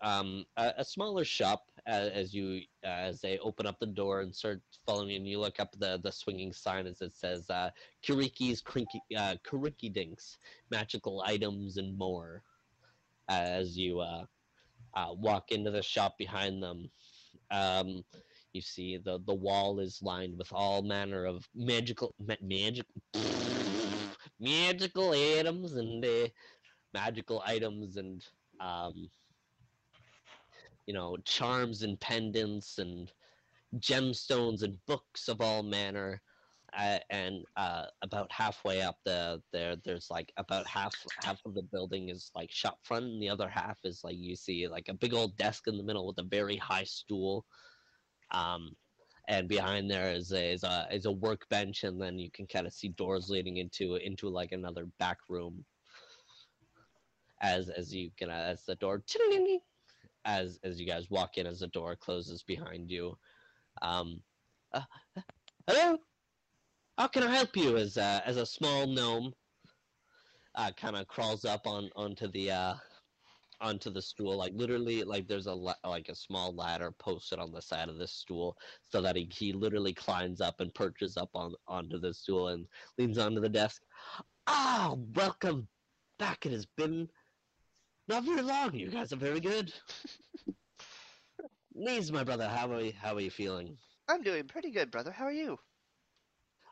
um, 0.02 0.46
a, 0.58 0.74
a 0.78 0.86
smaller 0.86 1.26
shop 1.26 1.64
as, 1.86 2.10
as 2.10 2.34
you 2.34 2.62
uh, 2.84 2.88
as 2.88 3.22
they 3.22 3.38
open 3.40 3.66
up 3.66 3.80
the 3.80 3.86
door 3.86 4.22
and 4.22 4.34
start 4.34 4.62
following 4.86 5.16
and 5.16 5.28
you 5.28 5.40
look 5.40 5.60
up 5.60 5.72
the 5.80 6.00
the 6.04 6.12
swinging 6.12 6.54
sign 6.54 6.86
as 6.86 7.02
it 7.02 7.16
says 7.16 7.50
uh, 7.50 7.70
Kuriki's 8.06 8.62
Krinky, 8.62 9.00
uh, 9.16 9.36
Kuriki 9.46 9.92
Dinks 9.92 10.38
magical 10.70 11.24
items 11.26 11.78
and 11.78 11.98
more 11.98 12.44
as 13.30 13.78
you 13.78 14.00
uh, 14.00 14.26
uh, 14.96 15.14
walk 15.14 15.52
into 15.52 15.72
the 15.72 15.82
shop 15.82 16.18
behind 16.18 16.62
them. 16.62 16.90
Um, 17.52 18.04
you 18.54 18.62
see 18.62 18.98
the 18.98 19.20
the 19.26 19.34
wall 19.34 19.80
is 19.80 20.02
lined 20.02 20.38
with 20.38 20.52
all 20.54 20.82
manner 20.82 21.26
of 21.26 21.48
magical 21.56 22.14
ma- 22.20 22.36
magic 22.42 22.86
magical 24.40 25.12
items 25.12 25.74
and 25.74 26.04
uh, 26.04 26.28
magical 26.94 27.44
items 27.46 27.98
and 27.98 28.24
um, 28.60 29.10
you 30.88 30.94
know 30.94 31.18
charms 31.26 31.84
and 31.84 32.00
pendants 32.00 32.80
and 32.80 33.12
gemstones 33.78 34.64
and 34.64 34.76
books 34.88 35.28
of 35.28 35.42
all 35.42 35.62
manner 35.62 36.22
uh, 36.78 37.00
and 37.10 37.46
uh, 37.56 37.86
about 38.02 38.32
halfway 38.32 38.82
up 38.82 38.98
the 39.06 39.42
there 39.54 39.76
there's 39.86 40.08
like 40.10 40.32
about 40.38 40.66
half 40.68 40.94
half 41.24 41.40
of 41.46 41.54
the 41.54 41.64
building 41.72 42.10
is 42.10 42.32
like 42.36 42.52
shop 42.52 42.80
front 42.84 43.06
and 43.06 43.22
the 43.22 43.30
other 43.30 43.48
half 43.48 43.78
is 43.84 44.02
like 44.04 44.18
you 44.18 44.36
see 44.36 44.68
like 44.68 44.90
a 44.90 44.94
big 44.94 45.14
old 45.14 45.36
desk 45.38 45.68
in 45.68 45.78
the 45.78 45.84
middle 45.84 46.08
with 46.08 46.18
a 46.18 46.24
very 46.24 46.58
high 46.58 46.84
stool 46.84 47.46
um 48.32 48.76
and 49.28 49.48
behind 49.48 49.92
there 49.92 50.12
is 50.12 50.32
a 50.32 50.54
is 50.54 50.64
a 50.64 50.88
is 50.92 51.06
a 51.06 51.12
workbench, 51.12 51.84
and 51.84 52.02
then 52.02 52.18
you 52.18 52.32
can 52.32 52.48
kind 52.48 52.66
of 52.66 52.74
see 52.74 52.90
doors 52.90 53.30
leading 53.30 53.58
into 53.58 53.96
into 53.96 54.30
like 54.30 54.52
another 54.52 54.86
back 55.00 55.18
room. 55.30 55.66
As 57.42 57.70
as 57.70 57.94
you 57.94 58.10
can 58.18 58.30
as 58.30 58.64
the 58.66 58.76
door 58.76 59.04
as 60.28 60.60
as 60.64 60.80
you 60.80 60.86
guys 60.86 61.10
walk 61.10 61.38
in, 61.38 61.48
as 61.48 61.62
the 61.62 61.68
door 61.68 61.96
closes 61.96 62.44
behind 62.44 62.92
you, 62.92 63.18
um, 63.82 64.22
uh, 64.74 64.84
hello, 65.68 65.98
how 66.98 67.08
can 67.08 67.24
I 67.24 67.34
help 67.34 67.56
you? 67.56 67.78
As 67.78 67.98
uh, 67.98 68.22
as 68.26 68.38
a 68.38 68.46
small 68.46 68.86
gnome, 68.86 69.34
uh, 70.56 70.72
kind 70.74 70.96
of 70.98 71.08
crawls 71.08 71.46
up 71.46 71.66
on 71.66 71.90
onto 71.96 72.28
the 72.28 72.52
uh 72.52 72.76
onto 73.62 73.90
the 73.90 74.02
stool. 74.02 74.38
Like 74.38 74.54
literally 74.54 75.04
like 75.04 75.28
there's 75.28 75.48
a 75.48 75.54
la- 75.54 75.74
like 75.86 76.10
a 76.10 76.16
small 76.16 76.54
ladder 76.54 76.92
posted 76.92 77.40
on 77.40 77.52
the 77.52 77.62
side 77.62 77.90
of 77.90 77.98
this 77.98 78.12
stool 78.12 78.58
so 78.82 79.02
that 79.02 79.16
he, 79.16 79.30
he 79.32 79.54
literally 79.54 79.94
climbs 79.94 80.42
up 80.42 80.60
and 80.60 80.74
perches 80.74 81.18
up 81.18 81.30
on 81.36 81.56
onto 81.68 82.00
the 82.00 82.14
stool 82.14 82.50
and 82.50 82.68
leans 82.98 83.18
onto 83.18 83.40
the 83.40 83.50
desk. 83.50 83.82
Ah 84.48 84.96
welcome 85.16 85.68
back. 86.20 86.46
It 86.46 86.52
has 86.52 86.66
been 86.66 87.08
not 88.08 88.24
very 88.24 88.42
long 88.42 88.74
you 88.74 88.90
guys 88.90 89.12
are 89.14 89.18
very 89.18 89.40
good 89.40 89.74
Lee's 91.76 92.12
my 92.12 92.24
brother 92.24 92.48
how 92.48 92.72
are 92.72 92.82
you, 92.82 92.94
how 93.02 93.16
are 93.16 93.22
you 93.22 93.32
feeling 93.32 93.78
I'm 94.10 94.22
doing 94.24 94.46
pretty 94.48 94.72
good, 94.72 94.90
brother. 94.90 95.12
How 95.12 95.26
are 95.26 95.34
you? 95.34 95.60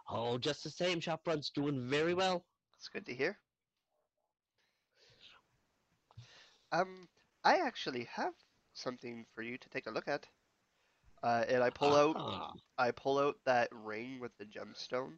oh 0.10 0.38
just 0.38 0.64
the 0.64 0.70
same 0.70 1.00
shop 1.00 1.22
front's 1.24 1.50
doing 1.50 1.90
very 1.90 2.14
well 2.14 2.46
It's 2.78 2.88
good 2.88 3.06
to 3.08 3.14
hear. 3.14 3.38
Um, 6.72 7.08
I 7.44 7.58
actually 7.58 8.08
have 8.12 8.34
something 8.74 9.26
for 9.34 9.42
you 9.42 9.58
to 9.58 9.70
take 9.70 9.88
a 9.88 9.92
look 9.92 10.08
at. 10.08 10.26
Uh, 11.24 11.44
and 11.50 11.64
I 11.64 11.70
pull 11.70 11.96
out 11.96 12.16
Ah, 12.20 12.54
I 12.78 12.92
pull 12.92 13.18
out 13.18 13.36
that 13.46 13.70
ring 13.72 14.20
with 14.20 14.32
the 14.38 14.46
gemstone, 14.46 15.18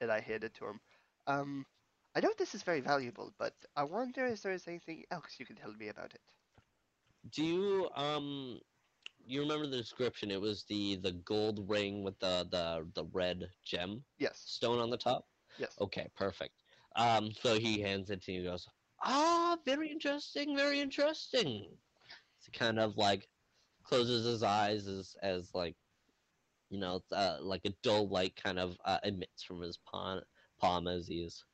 and 0.00 0.10
I 0.10 0.20
hand 0.20 0.44
it 0.44 0.54
to 0.54 0.66
him. 0.66 0.80
Um, 1.26 1.66
I 2.14 2.20
know 2.20 2.32
this 2.36 2.54
is 2.54 2.62
very 2.62 2.80
valuable, 2.80 3.32
but 3.36 3.66
I 3.76 3.84
wonder 3.84 4.26
if 4.26 4.42
there 4.42 4.52
is 4.52 4.66
anything 4.66 5.04
else 5.10 5.38
you 5.38 5.46
can 5.46 5.56
tell 5.56 5.72
me 5.74 5.88
about 5.88 6.14
it. 6.14 6.22
Do 7.28 7.44
you 7.44 7.90
um 7.94 8.60
you 9.24 9.40
remember 9.40 9.66
the 9.66 9.76
description? 9.78 10.30
It 10.30 10.40
was 10.40 10.64
the 10.64 10.96
the 10.96 11.12
gold 11.12 11.68
ring 11.68 12.02
with 12.02 12.18
the 12.18 12.46
the 12.50 12.90
the 12.94 13.04
red 13.04 13.50
gem 13.64 14.04
Yes. 14.18 14.54
stone 14.54 14.78
on 14.78 14.90
the 14.90 14.96
top. 14.98 15.26
Yes. 15.56 15.80
Okay, 15.80 16.08
perfect. 16.14 16.62
Um, 16.96 17.32
so 17.32 17.58
he 17.58 17.80
hands 17.80 18.10
it 18.10 18.22
to 18.22 18.32
you. 18.32 18.40
and 18.40 18.48
Goes, 18.50 18.68
ah, 19.02 19.58
very 19.64 19.90
interesting, 19.90 20.56
very 20.56 20.80
interesting. 20.80 21.78
So 22.38 22.50
kind 22.52 22.78
of 22.78 22.96
like 22.96 23.28
closes 23.84 24.24
his 24.26 24.42
eyes 24.42 24.86
as 24.88 25.16
as 25.22 25.54
like 25.54 25.76
you 26.70 26.78
know 26.78 27.00
uh, 27.12 27.38
like 27.40 27.64
a 27.64 27.74
dull 27.82 28.08
light 28.08 28.36
kind 28.36 28.58
of 28.58 28.76
uh, 28.84 28.98
emits 29.04 29.42
from 29.42 29.60
his 29.62 29.78
palm 29.78 30.22
palm 30.60 30.86
as 30.88 31.08
he's 31.08 31.44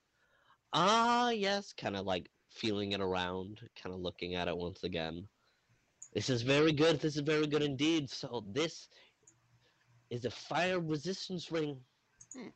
ah 0.72 1.30
yes, 1.30 1.72
kind 1.72 1.96
of 1.96 2.06
like 2.06 2.30
feeling 2.50 2.92
it 2.92 3.00
around, 3.00 3.60
kind 3.80 3.94
of 3.94 4.00
looking 4.00 4.34
at 4.34 4.48
it 4.48 4.56
once 4.56 4.84
again. 4.84 5.26
This 6.14 6.30
is 6.30 6.42
very 6.42 6.72
good. 6.72 7.00
This 7.00 7.16
is 7.16 7.22
very 7.22 7.46
good 7.46 7.62
indeed. 7.62 8.10
So 8.10 8.44
this 8.52 8.88
is 10.10 10.24
a 10.24 10.30
fire 10.30 10.80
resistance 10.80 11.52
ring. 11.52 11.76
Hmm. 12.34 12.48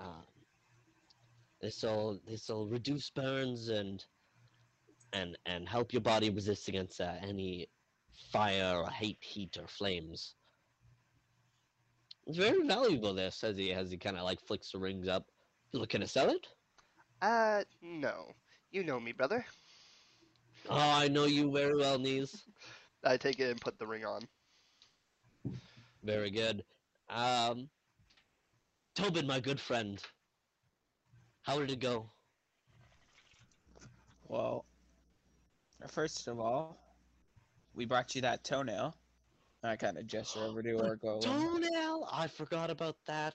Um, 0.00 0.24
this'll 1.60 2.20
this'll 2.26 2.66
reduce 2.66 3.08
burns 3.10 3.68
and 3.68 4.04
and 5.12 5.38
and 5.46 5.68
help 5.68 5.92
your 5.92 6.02
body 6.02 6.28
resist 6.28 6.68
against 6.68 7.00
uh, 7.00 7.14
any 7.22 7.68
fire 8.32 8.78
or 8.78 8.90
heat, 8.90 9.18
heat 9.20 9.56
or 9.56 9.66
flames. 9.68 10.34
It's 12.26 12.38
very 12.38 12.66
valuable. 12.66 13.14
This 13.14 13.44
as 13.44 13.56
he 13.56 13.72
as 13.72 13.90
he 13.90 13.96
kind 13.96 14.16
of 14.16 14.24
like 14.24 14.40
flicks 14.40 14.70
the 14.70 14.78
rings 14.78 15.08
up. 15.08 15.26
You 15.72 15.80
looking 15.80 16.00
to 16.00 16.08
sell 16.08 16.30
it? 16.30 16.46
Uh, 17.20 17.64
no. 17.82 18.32
You 18.70 18.84
know 18.84 18.98
me, 18.98 19.12
brother. 19.12 19.44
Oh, 20.68 20.78
I 20.78 21.08
know 21.08 21.26
you 21.26 21.50
very 21.52 21.76
well, 21.76 21.98
Nies. 21.98 22.42
I 23.04 23.16
take 23.16 23.38
it 23.40 23.50
and 23.50 23.60
put 23.60 23.78
the 23.78 23.86
ring 23.86 24.04
on. 24.04 24.22
Very 26.02 26.30
good. 26.30 26.64
Um, 27.10 27.68
Tobin, 28.94 29.26
my 29.26 29.40
good 29.40 29.60
friend, 29.60 30.00
how 31.42 31.58
did 31.58 31.70
it 31.70 31.80
go? 31.80 32.10
Well, 34.28 34.64
first 35.88 36.28
of 36.28 36.40
all, 36.40 36.78
we 37.74 37.84
brought 37.84 38.14
you 38.14 38.22
that 38.22 38.44
toenail. 38.44 38.96
I 39.64 39.76
kind 39.76 39.96
of 39.98 40.06
gesture 40.06 40.40
over 40.40 40.62
to 40.62 40.78
her, 40.78 40.96
go, 40.96 41.18
Toenail, 41.20 42.08
I 42.12 42.26
forgot 42.26 42.70
about 42.70 42.96
that. 43.06 43.34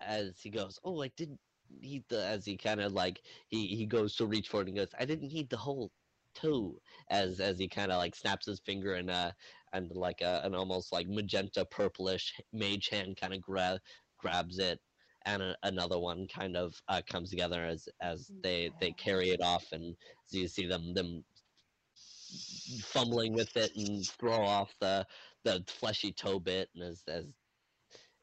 As 0.00 0.40
he 0.40 0.50
goes, 0.50 0.78
oh, 0.84 1.02
I 1.02 1.08
didn't 1.16 1.40
need 1.70 2.04
the. 2.08 2.24
As 2.24 2.44
he 2.44 2.56
kind 2.56 2.80
of 2.80 2.92
like 2.92 3.20
he 3.48 3.66
he 3.66 3.86
goes 3.86 4.16
to 4.16 4.26
reach 4.26 4.48
for 4.48 4.62
it 4.62 4.68
and 4.68 4.76
goes, 4.76 4.88
I 4.98 5.04
didn't 5.04 5.32
need 5.32 5.50
the 5.50 5.56
whole 5.56 5.90
toe. 6.34 6.78
As 7.10 7.40
as 7.40 7.58
he 7.58 7.68
kind 7.68 7.92
of 7.92 7.98
like 7.98 8.14
snaps 8.14 8.46
his 8.46 8.60
finger 8.60 8.94
and 8.94 9.10
uh 9.10 9.32
and 9.72 9.90
like 9.94 10.20
a, 10.22 10.40
an 10.44 10.54
almost 10.54 10.92
like 10.92 11.08
magenta 11.08 11.64
purplish 11.64 12.32
mage 12.52 12.88
hand 12.90 13.16
kind 13.20 13.34
of 13.34 13.40
grab 13.40 13.78
grabs 14.18 14.58
it 14.58 14.80
and 15.26 15.42
a, 15.42 15.56
another 15.62 15.98
one 15.98 16.26
kind 16.28 16.56
of 16.56 16.74
uh, 16.88 17.02
comes 17.10 17.30
together 17.30 17.64
as 17.64 17.88
as 18.00 18.30
they 18.42 18.70
they 18.80 18.92
carry 18.92 19.30
it 19.30 19.42
off 19.42 19.72
and 19.72 19.96
so 20.26 20.38
you 20.38 20.48
see 20.48 20.66
them 20.66 20.94
them 20.94 21.24
fumbling 22.80 23.32
with 23.32 23.56
it 23.56 23.70
and 23.76 24.06
throw 24.06 24.42
off 24.42 24.74
the 24.80 25.06
the 25.46 25.62
fleshy 25.68 26.12
toe 26.12 26.40
bit 26.40 26.68
and 26.74 26.82
as 26.82 27.02
as 27.08 27.24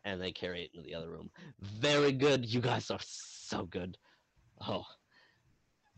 and 0.06 0.22
they 0.22 0.32
carry 0.32 0.64
it 0.64 0.72
into 0.74 0.86
the 0.86 0.94
other 0.94 1.10
room. 1.10 1.30
Very 1.62 2.12
good. 2.12 2.46
You 2.46 2.60
guys 2.60 2.92
are 2.92 3.00
so 3.02 3.64
good. 3.64 3.98
Oh, 4.68 4.84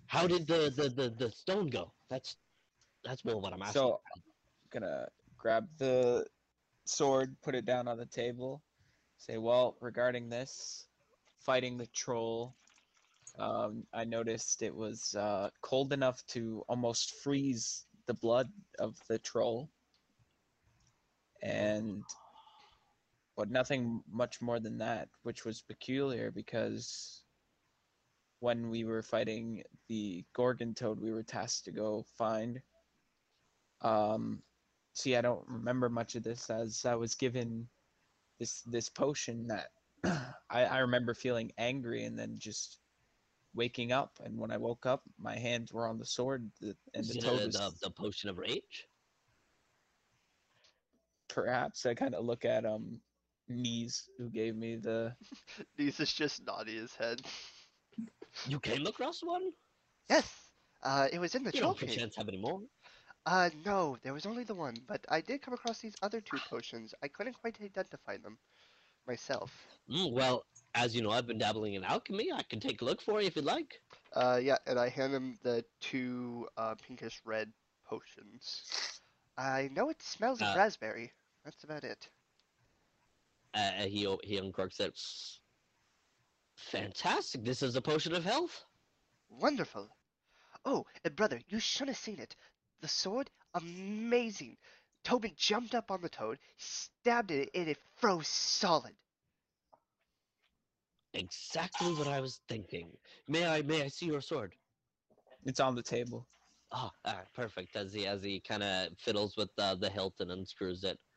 how 0.06 0.28
did 0.28 0.46
the 0.46 0.72
the 0.76 0.90
the, 0.90 1.10
the 1.10 1.32
stone 1.32 1.70
go? 1.70 1.92
That's 2.10 2.38
that's 3.04 3.26
more 3.26 3.42
what 3.42 3.54
I'm 3.54 3.62
asking. 3.62 3.82
So, 3.82 4.02
gonna 4.72 5.08
grab 5.38 5.68
the 5.78 6.26
sword, 6.86 7.36
put 7.44 7.56
it 7.56 7.66
down 7.66 7.88
on 7.88 7.98
the 7.98 8.06
table, 8.06 8.62
say, 9.18 9.38
well, 9.38 9.78
regarding 9.82 10.30
this, 10.30 10.86
fighting 11.40 11.78
the 11.78 11.88
troll, 11.88 12.56
um, 13.40 13.84
I 13.94 14.04
noticed 14.04 14.62
it 14.62 14.74
was 14.74 15.16
uh, 15.16 15.50
cold 15.62 15.94
enough 15.94 16.26
to 16.28 16.64
almost 16.68 17.16
freeze 17.24 17.86
the 18.06 18.14
blood 18.14 18.50
of 18.80 18.96
the 19.08 19.20
troll. 19.20 19.70
And, 21.46 22.04
but 23.38 23.52
nothing 23.52 24.02
much 24.12 24.42
more 24.42 24.60
than 24.60 24.80
that, 24.80 25.10
which 25.24 25.46
was 25.46 25.62
peculiar 25.62 26.32
because 26.32 27.22
when 28.40 28.70
we 28.70 28.84
were 28.84 29.04
fighting 29.04 29.64
the 29.88 30.24
Gorgon 30.34 30.74
Toad 30.74 31.00
we 31.00 31.12
were 31.12 31.24
tasked 31.24 31.66
to 31.66 31.72
go 31.72 32.06
find, 32.18 32.62
um, 33.82 34.42
see, 34.94 35.16
I 35.16 35.22
don't 35.22 35.48
remember 35.48 35.90
much 35.90 36.16
of 36.16 36.24
this 36.24 36.50
as 36.50 36.86
I 36.86 36.96
was 36.96 37.16
given 37.16 37.68
this 38.40 38.62
this 38.62 38.90
potion 38.90 39.48
that 39.48 39.70
I, 40.50 40.66
I 40.66 40.78
remember 40.80 41.14
feeling 41.14 41.52
angry 41.58 42.06
and 42.06 42.18
then 42.18 42.36
just 42.38 42.80
waking 43.54 43.92
up. 43.92 44.20
And 44.24 44.38
when 44.38 44.52
I 44.52 44.58
woke 44.58 44.86
up, 44.86 45.04
my 45.18 45.38
hands 45.38 45.72
were 45.72 45.88
on 45.88 45.98
the 45.98 46.06
sword, 46.06 46.50
the, 46.62 46.76
and 46.94 47.06
the 47.06 47.14
the, 47.14 47.22
toad 47.22 47.46
was 47.46 47.56
the, 47.56 47.72
the 47.84 47.90
potion 47.90 48.30
of 48.30 48.38
rage. 48.38 48.88
Perhaps. 51.36 51.86
I 51.86 51.96
kind 51.96 52.16
of 52.16 52.26
look 52.26 52.46
at 52.46 52.66
um 52.66 53.02
knees 53.50 54.10
who 54.18 54.30
gave 54.32 54.56
me 54.56 54.78
the 54.78 55.16
These 55.78 56.00
is 56.02 56.14
just 56.14 56.46
nodding 56.46 56.78
his 56.78 56.96
head. 56.96 57.22
You 58.48 58.60
came 58.60 58.88
across 58.88 59.24
one? 59.24 59.54
Yes. 60.10 60.52
Uh, 60.84 61.08
it 61.12 61.20
was 61.20 61.36
in 61.36 61.44
the 61.44 61.52
You 61.54 61.62
don't 61.62 61.78
trophy. 61.78 61.88
perchance 61.88 62.16
have 62.18 62.30
any 62.30 62.38
more? 62.38 62.62
Uh, 63.26 63.50
no, 63.66 63.98
there 64.04 64.14
was 64.14 64.26
only 64.26 64.44
the 64.44 64.56
one, 64.56 64.82
but 64.88 65.06
I 65.10 65.22
did 65.22 65.42
come 65.42 65.54
across 65.54 65.80
these 65.80 65.96
other 66.02 66.22
two 66.22 66.40
potions. 66.40 66.94
I 67.04 67.08
couldn't 67.10 67.34
quite 67.36 67.62
identify 67.62 68.18
them 68.18 68.40
myself. 69.08 69.52
Mm, 69.90 70.12
well, 70.14 70.46
as 70.76 70.96
you 70.96 71.02
know, 71.02 71.12
I've 71.12 71.28
been 71.28 71.38
dabbling 71.38 71.74
in 71.76 71.84
alchemy. 71.84 72.32
I 72.32 72.44
can 72.44 72.60
take 72.60 72.82
a 72.82 72.86
look 72.86 73.02
for 73.02 73.22
you 73.22 73.28
if 73.28 73.36
you'd 73.36 73.46
like. 73.46 73.82
Uh, 74.14 74.40
yeah, 74.42 74.58
and 74.68 74.80
I 74.80 74.90
hand 74.90 75.14
him 75.14 75.38
the 75.44 75.66
two 75.82 76.48
uh, 76.58 76.76
pinkish 76.76 77.22
red 77.26 77.54
potions. 77.86 78.66
I 79.38 79.70
know 79.72 79.90
it 79.90 80.02
smells 80.02 80.42
of 80.42 80.48
Uh, 80.48 80.56
raspberry. 80.56 81.14
That's 81.46 81.64
about 81.64 81.84
it. 81.86 82.10
Uh, 83.54 83.72
he 83.84 84.02
he 84.24 84.40
uncorks 84.42 84.80
it. 84.82 85.00
Fantastic! 86.56 87.46
This 87.46 87.64
is 87.64 87.76
a 87.76 87.82
potion 87.82 88.14
of 88.16 88.26
health. 88.26 88.66
Wonderful. 89.30 89.90
Oh, 90.66 90.86
and 91.04 91.16
brother, 91.16 91.42
you 91.50 91.60
should 91.60 91.88
have 91.88 91.98
seen 91.98 92.20
it. 92.20 92.36
The 92.82 92.88
sword, 92.88 93.30
amazing. 93.54 94.58
Tobin 95.04 95.34
jumped 95.38 95.76
up 95.76 95.92
on 95.92 96.02
the 96.02 96.10
toad, 96.10 96.40
stabbed 96.58 97.32
it, 97.32 97.52
and 97.54 97.70
it 97.70 97.78
froze 97.98 98.28
solid. 98.28 98.96
Exactly 101.14 101.94
what 101.94 102.08
I 102.08 102.20
was 102.22 102.42
thinking. 102.50 102.98
May 103.28 103.46
I 103.48 103.62
may 103.62 103.84
I 103.84 103.88
see 103.88 104.08
your 104.08 104.22
sword? 104.22 104.56
it's 105.46 105.60
on 105.60 105.76
the 105.76 105.84
table. 105.84 106.28
Oh, 106.72 106.92
ah, 107.06 107.22
perfect. 107.36 107.76
As 107.76 107.94
he 107.94 108.08
as 108.08 108.24
he 108.24 108.40
kind 108.42 108.64
of 108.64 108.90
fiddles 108.98 109.38
with 109.38 109.56
the 109.56 109.76
the 109.80 109.90
hilt 109.90 110.16
and 110.20 110.32
unscrews 110.32 110.84
it, 110.84 111.00
a- 111.00 111.15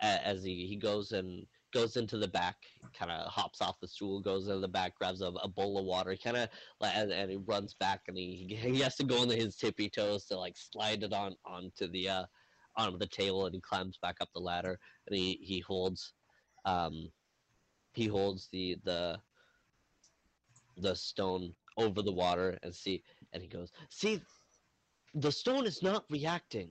as 0.00 0.44
he 0.44 0.66
he 0.66 0.76
goes 0.76 1.12
and 1.12 1.46
goes 1.72 1.96
into 1.96 2.16
the 2.16 2.28
back, 2.28 2.56
kind 2.94 3.10
of 3.10 3.26
hops 3.30 3.60
off 3.60 3.80
the 3.80 3.88
stool, 3.88 4.20
goes 4.20 4.46
into 4.46 4.60
the 4.60 4.68
back, 4.68 4.94
grabs 4.94 5.20
a, 5.20 5.26
a 5.42 5.48
bowl 5.48 5.78
of 5.78 5.84
water, 5.84 6.16
kind 6.16 6.36
of 6.36 6.48
and, 6.80 7.12
and 7.12 7.30
he 7.30 7.36
runs 7.36 7.74
back 7.74 8.00
and 8.08 8.16
he 8.16 8.56
he 8.60 8.80
has 8.80 8.96
to 8.96 9.04
go 9.04 9.22
on 9.22 9.28
his 9.28 9.56
tippy 9.56 9.88
toes 9.88 10.24
to 10.26 10.38
like 10.38 10.56
slide 10.56 11.02
it 11.02 11.12
on 11.12 11.34
onto 11.44 11.88
the 11.88 12.08
uh 12.08 12.24
onto 12.76 12.98
the 12.98 13.06
table 13.06 13.46
and 13.46 13.54
he 13.54 13.60
climbs 13.60 13.98
back 14.02 14.16
up 14.20 14.28
the 14.34 14.40
ladder 14.40 14.78
and 15.06 15.16
he 15.16 15.38
he 15.42 15.60
holds 15.60 16.12
um 16.66 17.10
he 17.94 18.06
holds 18.06 18.48
the 18.52 18.76
the 18.84 19.18
the 20.78 20.94
stone 20.94 21.54
over 21.78 22.02
the 22.02 22.12
water 22.12 22.58
and 22.62 22.74
see 22.74 23.02
and 23.32 23.42
he 23.42 23.48
goes 23.48 23.72
see 23.88 24.20
the 25.14 25.32
stone 25.32 25.66
is 25.66 25.82
not 25.82 26.04
reacting 26.10 26.70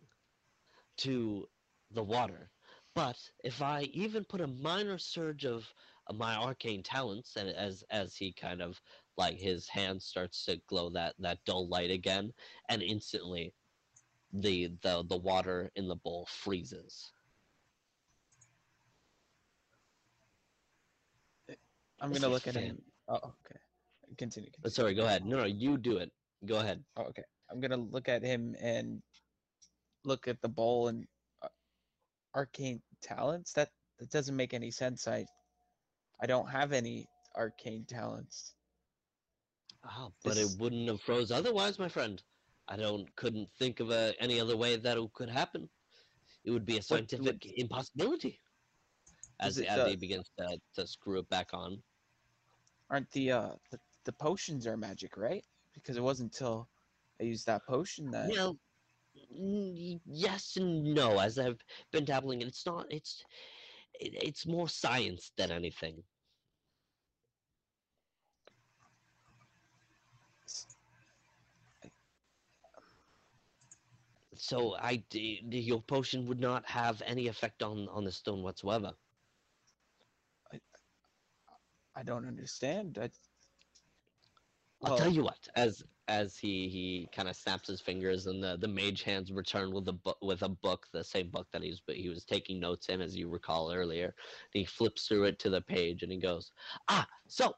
to 0.98 1.48
the 1.92 2.04
water 2.04 2.52
but 2.96 3.18
if 3.44 3.62
i 3.62 3.82
even 3.94 4.24
put 4.24 4.42
a 4.42 4.48
minor 4.48 4.98
surge 4.98 5.46
of, 5.46 5.68
of 6.08 6.18
my 6.18 6.36
arcane 6.36 6.82
talents 6.82 7.36
and 7.36 7.50
as 7.50 7.84
as 7.92 8.16
he 8.16 8.34
kind 8.34 8.62
of 8.62 8.82
like 9.18 9.38
his 9.38 9.68
hand 9.68 10.02
starts 10.02 10.46
to 10.46 10.60
glow 10.68 10.90
that 10.90 11.14
that 11.20 11.38
dull 11.46 11.68
light 11.68 11.92
again 11.92 12.34
and 12.70 12.82
instantly 12.82 13.54
the 14.34 14.72
the 14.82 15.04
the 15.08 15.18
water 15.18 15.72
in 15.76 15.88
the 15.88 15.96
bowl 15.96 16.28
freezes 16.30 17.12
I'm 22.02 22.12
gonna 22.12 22.28
look 22.28 22.46
at 22.46 22.56
him. 22.56 22.82
Oh, 23.08 23.16
okay. 23.16 23.60
Continue. 24.18 24.50
Uh, 24.50 24.68
continue. 24.68 24.70
sorry 24.70 24.94
go 24.94 25.06
ahead 25.06 25.26
no 25.26 25.38
no 25.38 25.46
you 25.46 25.78
do 25.78 25.98
it 25.98 26.12
go 26.46 26.58
ahead 26.58 26.84
Oh, 26.98 27.04
okay. 27.04 27.24
I'm 27.50 27.60
gonna 27.60 27.78
look 27.78 28.10
at 28.10 28.24
him 28.24 28.56
and 28.60 29.02
look 30.04 30.28
at 30.28 30.42
the 30.42 30.50
bowl 30.50 30.88
and 30.88 31.04
uh, 31.04 31.06
arcane 32.36 32.82
talents. 33.02 33.54
That 33.54 33.70
that 34.00 34.10
doesn't 34.12 34.36
make 34.36 34.54
any 34.54 34.72
sense. 34.72 35.08
I 35.08 35.26
I 36.22 36.26
don't 36.26 36.48
have 36.48 36.74
any 36.74 37.08
arcane 37.36 37.86
talents. 37.86 38.56
Oh, 39.86 40.12
but 40.24 40.36
This- 40.36 40.54
it 40.54 40.60
wouldn't 40.60 40.88
have 40.88 41.02
froze 41.02 41.32
otherwise, 41.32 41.80
my 41.80 41.88
friend. 41.90 42.22
I 42.68 42.76
don't 42.78 43.16
couldn't 43.16 43.50
think 43.60 43.80
of 43.80 43.92
a, 43.92 44.16
any 44.20 44.40
other 44.40 44.58
way 44.58 44.76
that 44.76 44.98
it 44.98 45.14
could 45.14 45.30
happen. 45.30 45.70
It 46.44 46.52
would 46.52 46.66
be 46.66 46.78
a 46.78 46.82
scientific 46.82 47.46
impossibility. 47.58 48.40
As, 49.40 49.58
it, 49.58 49.68
as 49.68 49.80
uh, 49.80 49.96
begins 49.98 50.32
to, 50.40 50.60
to 50.76 50.88
screw 50.88 51.20
it 51.20 51.30
back 51.30 51.54
on. 51.54 51.84
Aren't 52.90 53.12
the 53.12 53.32
uh 53.32 53.52
the, 53.72 53.80
the 54.06 54.14
potions 54.14 54.66
are 54.66 54.78
magic, 54.78 55.18
right? 55.18 55.44
Because 55.74 55.98
it 55.98 56.04
wasn't 56.04 56.34
until 56.34 56.68
I 57.20 57.24
used 57.26 57.46
that 57.46 57.66
potion 57.68 58.12
that 58.12 58.30
Well, 58.30 58.58
yes 59.36 60.58
and 60.58 60.94
no. 60.94 61.20
As 61.20 61.38
I've 61.40 61.64
been 61.92 62.06
dabbling, 62.06 62.42
in 62.42 62.48
it's 62.48 62.66
not. 62.66 62.88
It's 62.92 63.24
it's 64.00 64.46
more 64.46 64.70
science 64.70 65.32
than 65.38 65.52
anything. 65.52 66.04
So 74.38 74.76
I, 74.78 75.04
your 75.12 75.82
potion 75.82 76.26
would 76.28 76.40
not 76.40 76.66
have 76.66 77.02
any 77.06 77.28
effect 77.28 77.64
on 77.64 77.88
on 77.90 78.04
the 78.04 78.12
stone 78.12 78.44
whatsoever. 78.44 78.94
I 81.96 82.04
don't 82.04 82.28
understand. 82.28 82.98
I, 83.02 83.10
I'll 84.86 84.98
tell 84.98 85.12
you 85.12 85.24
what. 85.24 85.48
As 85.56 85.84
as 86.08 86.38
he 86.38 86.70
he 86.70 87.10
kind 87.12 87.28
of 87.28 87.36
snaps 87.36 87.68
his 87.68 87.82
fingers 87.82 88.28
and 88.28 88.44
the 88.44 88.58
the 88.58 88.68
mage 88.68 89.02
hands 89.02 89.32
return 89.32 89.72
with 89.74 89.88
a 89.88 89.94
book 89.94 90.18
with 90.22 90.44
a 90.44 90.50
book, 90.50 90.88
the 90.92 91.04
same 91.04 91.30
book 91.32 91.48
that 91.52 91.64
he's 91.64 91.82
he 91.88 92.10
was 92.10 92.26
taking 92.26 92.60
notes 92.60 92.90
in, 92.90 93.02
as 93.02 93.16
you 93.16 93.28
recall 93.30 93.72
earlier. 93.74 94.06
And 94.08 94.60
he 94.60 94.66
flips 94.66 95.08
through 95.08 95.26
it 95.26 95.40
to 95.40 95.50
the 95.50 95.62
page 95.62 96.04
and 96.04 96.12
he 96.12 96.20
goes, 96.20 96.52
"Ah, 96.88 97.08
so 97.28 97.56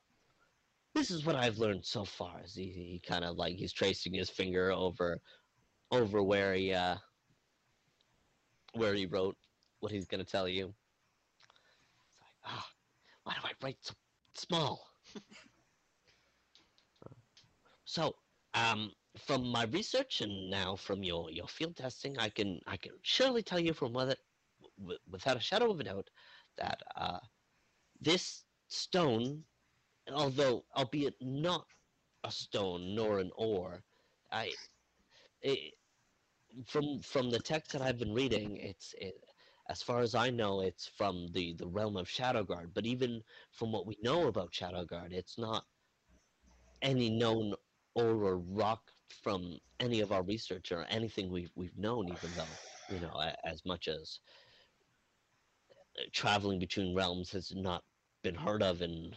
this 0.94 1.12
is 1.12 1.26
what 1.26 1.36
I've 1.36 1.58
learned 1.58 1.86
so 1.86 2.06
far." 2.06 2.40
As 2.40 2.56
he 2.56 2.72
he 2.72 3.00
kind 3.00 3.26
of 3.26 3.36
like 3.36 3.56
he's 3.58 3.74
tracing 3.74 4.14
his 4.14 4.30
finger 4.30 4.72
over 4.72 5.22
over 5.92 6.24
where 6.24 6.54
he 6.54 6.74
uh 6.74 6.98
where 8.74 8.94
he 8.94 9.06
wrote 9.06 9.38
what 9.80 9.92
he's 9.92 10.08
gonna 10.08 10.24
tell 10.24 10.48
you. 10.48 10.74
It's 12.12 12.22
like, 12.22 12.34
ah, 12.46 12.70
why 13.24 13.34
do 13.34 13.42
I 13.44 13.52
write 13.62 13.84
so 13.84 13.94
small? 14.36 14.88
So, 17.88 18.18
um, 18.54 18.92
from 19.18 19.48
my 19.48 19.64
research 19.64 20.20
and 20.20 20.50
now 20.50 20.76
from 20.76 21.04
your, 21.04 21.32
your 21.32 21.48
field 21.48 21.78
testing, 21.78 22.20
I 22.20 22.28
can 22.28 22.60
I 22.68 22.76
can 22.76 22.92
surely 23.02 23.42
tell 23.42 23.60
you 23.60 23.74
from 23.74 23.94
whether, 23.94 24.16
without 25.10 25.38
a 25.38 25.40
shadow 25.40 25.72
of 25.72 25.80
a 25.80 25.86
doubt, 25.86 26.10
that 26.58 26.84
uh, 26.98 27.20
this 28.02 28.44
stone, 28.68 29.46
although 30.12 30.66
albeit 30.76 31.16
not 31.22 31.66
a 32.26 32.32
stone 32.32 32.94
nor 32.94 33.20
an 33.20 33.32
ore, 33.38 33.82
I, 34.34 34.52
it, 35.42 35.74
from 36.66 37.00
from 37.00 37.32
the 37.32 37.40
text 37.40 37.72
that 37.72 37.82
I've 37.82 38.00
been 38.00 38.14
reading, 38.14 38.58
it's 38.58 38.94
it, 39.00 39.16
as 39.70 39.82
far 39.82 40.02
as 40.02 40.14
I 40.14 40.30
know, 40.30 40.60
it's 40.60 40.88
from 40.98 41.30
the 41.32 41.54
the 41.54 41.68
realm 41.68 41.96
of 41.96 42.10
Shadowguard. 42.10 42.74
But 42.74 42.86
even 42.86 43.24
from 43.54 43.72
what 43.72 43.88
we 43.88 43.98
know 44.04 44.28
about 44.28 44.52
Shadowguard, 44.52 45.14
it's 45.14 45.38
not 45.38 45.64
any 46.82 47.10
known 47.10 47.56
or 48.04 48.38
rock 48.38 48.92
from 49.10 49.58
any 49.80 50.02
of 50.02 50.12
our 50.12 50.24
research 50.24 50.72
or 50.72 50.86
anything 50.90 51.32
we've 51.32 51.52
we've 51.56 51.78
known, 51.78 52.08
even 52.10 52.36
though 52.36 52.60
you 52.88 53.00
know 53.00 53.14
as 53.44 53.66
much 53.66 53.88
as 53.88 54.20
uh, 56.00 56.04
traveling 56.14 56.60
between 56.60 56.96
realms 56.96 57.32
has 57.32 57.54
not 57.56 57.84
been 58.24 58.36
heard 58.36 58.62
of 58.64 58.82
in 58.82 59.16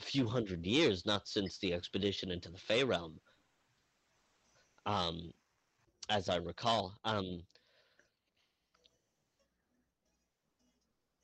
a 0.00 0.02
few 0.02 0.26
hundred 0.28 0.66
years, 0.66 1.06
not 1.06 1.28
since 1.28 1.58
the 1.58 1.72
expedition 1.72 2.30
into 2.30 2.50
the 2.50 2.58
Fey 2.58 2.84
realm. 2.84 3.20
Um, 4.84 5.32
as 6.08 6.28
I 6.28 6.36
recall, 6.36 6.94
um, 7.04 7.42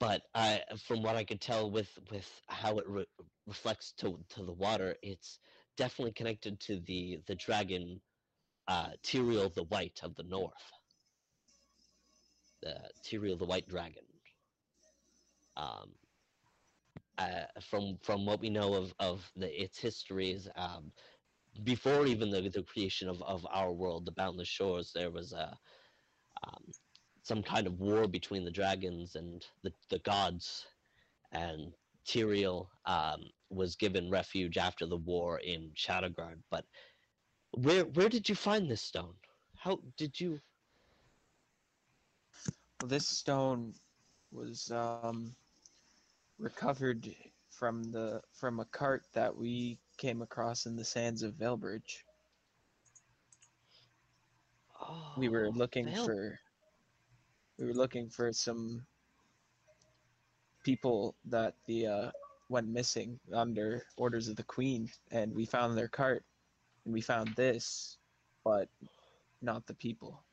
but 0.00 0.22
I, 0.34 0.62
from 0.78 1.02
what 1.02 1.16
I 1.16 1.24
could 1.24 1.40
tell 1.40 1.70
with 1.70 1.98
with 2.10 2.28
how 2.48 2.78
it 2.78 2.88
re- 2.88 3.06
reflects 3.46 3.92
to 3.98 4.18
to 4.30 4.44
the 4.44 4.52
water, 4.52 4.96
it's 5.02 5.38
definitely 5.76 6.12
connected 6.12 6.60
to 6.60 6.80
the 6.80 7.20
the 7.26 7.34
dragon 7.34 8.00
uh 8.68 8.90
Tyrael 9.02 9.52
the 9.54 9.64
White 9.64 10.00
of 10.02 10.14
the 10.14 10.24
North. 10.24 10.72
The 12.62 12.76
Tyrael 13.04 13.38
the 13.38 13.46
White 13.46 13.68
Dragon. 13.68 14.04
Um 15.56 15.90
uh, 17.18 17.44
from 17.60 17.98
from 18.02 18.24
what 18.26 18.40
we 18.40 18.50
know 18.50 18.74
of 18.74 18.94
of 18.98 19.30
the 19.36 19.62
its 19.62 19.78
histories 19.78 20.48
um 20.56 20.92
before 21.64 22.06
even 22.06 22.30
the 22.30 22.40
the 22.48 22.62
creation 22.62 23.08
of 23.08 23.22
of 23.22 23.46
our 23.50 23.72
world 23.72 24.06
the 24.06 24.12
boundless 24.12 24.48
shores 24.48 24.92
there 24.94 25.10
was 25.10 25.32
a 25.32 25.56
um 26.44 26.64
some 27.22 27.42
kind 27.42 27.66
of 27.66 27.78
war 27.78 28.08
between 28.08 28.44
the 28.44 28.50
dragons 28.50 29.14
and 29.16 29.46
the 29.62 29.72
the 29.90 29.98
gods 30.00 30.66
and 31.32 31.72
Tyrael 32.06 32.66
um, 32.86 33.20
was 33.50 33.76
given 33.76 34.10
refuge 34.10 34.56
after 34.58 34.86
the 34.86 34.96
war 34.96 35.38
in 35.40 35.70
Shadowguard. 35.76 36.42
But 36.50 36.64
where 37.52 37.84
where 37.84 38.08
did 38.08 38.28
you 38.28 38.34
find 38.34 38.70
this 38.70 38.82
stone? 38.82 39.14
How 39.56 39.78
did 39.96 40.18
you? 40.20 40.40
this 42.86 43.08
stone 43.08 43.72
was 44.32 44.70
um 44.72 45.36
recovered 46.38 47.14
from 47.50 47.82
the 47.92 48.20
from 48.32 48.60
a 48.60 48.64
cart 48.66 49.04
that 49.12 49.36
we 49.36 49.78
came 49.98 50.22
across 50.22 50.66
in 50.66 50.76
the 50.76 50.84
sands 50.84 51.22
of 51.22 51.34
Velbridge. 51.34 52.04
we 55.16 55.28
were 55.28 55.46
Oh, 55.46 55.52
looking 55.54 55.86
Vel- 55.86 56.06
for 56.06 56.40
we 57.58 57.66
were 57.66 57.74
looking 57.74 58.08
for 58.08 58.32
some 58.32 58.86
people 60.62 61.14
that 61.24 61.55
the 61.66 61.86
uh, 61.86 62.10
went 62.48 62.68
missing 62.68 63.18
under 63.32 63.82
orders 63.97 64.28
of 64.28 64.36
the 64.36 64.43
queen 64.44 64.89
and 65.10 65.34
we 65.34 65.44
found 65.44 65.76
their 65.76 65.89
cart 65.89 66.24
and 66.84 66.93
we 66.93 67.01
found 67.01 67.28
this 67.36 67.98
but 68.44 68.68
not 69.40 69.66
the 69.66 69.74
people 69.74 70.24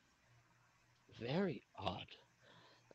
very 1.20 1.62
odd. 1.78 2.06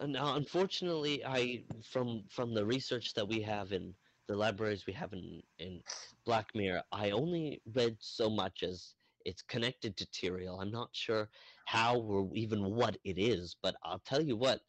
Now, 0.05 0.35
unfortunately, 0.35 1.23
I 1.25 1.63
from 1.89 2.23
from 2.29 2.53
the 2.53 2.65
research 2.65 3.13
that 3.13 3.27
we 3.27 3.41
have 3.41 3.71
in 3.71 3.93
the 4.27 4.35
libraries 4.35 4.85
we 4.85 4.93
have 4.93 5.13
in 5.13 5.41
in 5.59 5.81
Blackmere, 6.27 6.81
I 6.91 7.11
only 7.11 7.61
read 7.73 7.95
so 7.99 8.29
much 8.29 8.63
as 8.63 8.95
it's 9.25 9.41
connected 9.43 9.95
to 9.97 10.05
Tyrael. 10.07 10.61
I'm 10.61 10.71
not 10.71 10.89
sure 10.91 11.29
how 11.65 11.97
or 11.97 12.29
even 12.33 12.75
what 12.75 12.97
it 13.05 13.17
is, 13.17 13.55
but 13.61 13.75
I'll 13.83 14.03
tell 14.05 14.21
you 14.21 14.35
what. 14.35 14.59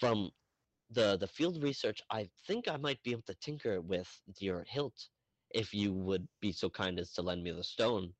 From 0.00 0.30
the 0.90 1.16
the 1.16 1.28
field 1.28 1.62
research, 1.62 2.02
I 2.10 2.28
think 2.46 2.68
I 2.68 2.76
might 2.76 3.02
be 3.02 3.12
able 3.12 3.22
to 3.22 3.34
tinker 3.34 3.80
with 3.80 4.08
your 4.38 4.64
hilt 4.64 5.08
if 5.50 5.74
you 5.74 5.92
would 5.92 6.28
be 6.40 6.52
so 6.52 6.70
kind 6.70 6.98
as 7.00 7.12
to 7.14 7.22
lend 7.22 7.42
me 7.44 7.50
the 7.52 7.64
stone. 7.64 8.14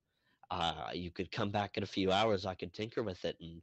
uh, 0.50 0.90
you 0.94 1.10
could 1.10 1.30
come 1.32 1.50
back 1.50 1.76
in 1.76 1.82
a 1.82 1.86
few 1.86 2.12
hours. 2.12 2.46
I 2.46 2.54
could 2.54 2.74
tinker 2.74 3.02
with 3.02 3.24
it 3.24 3.36
and 3.40 3.62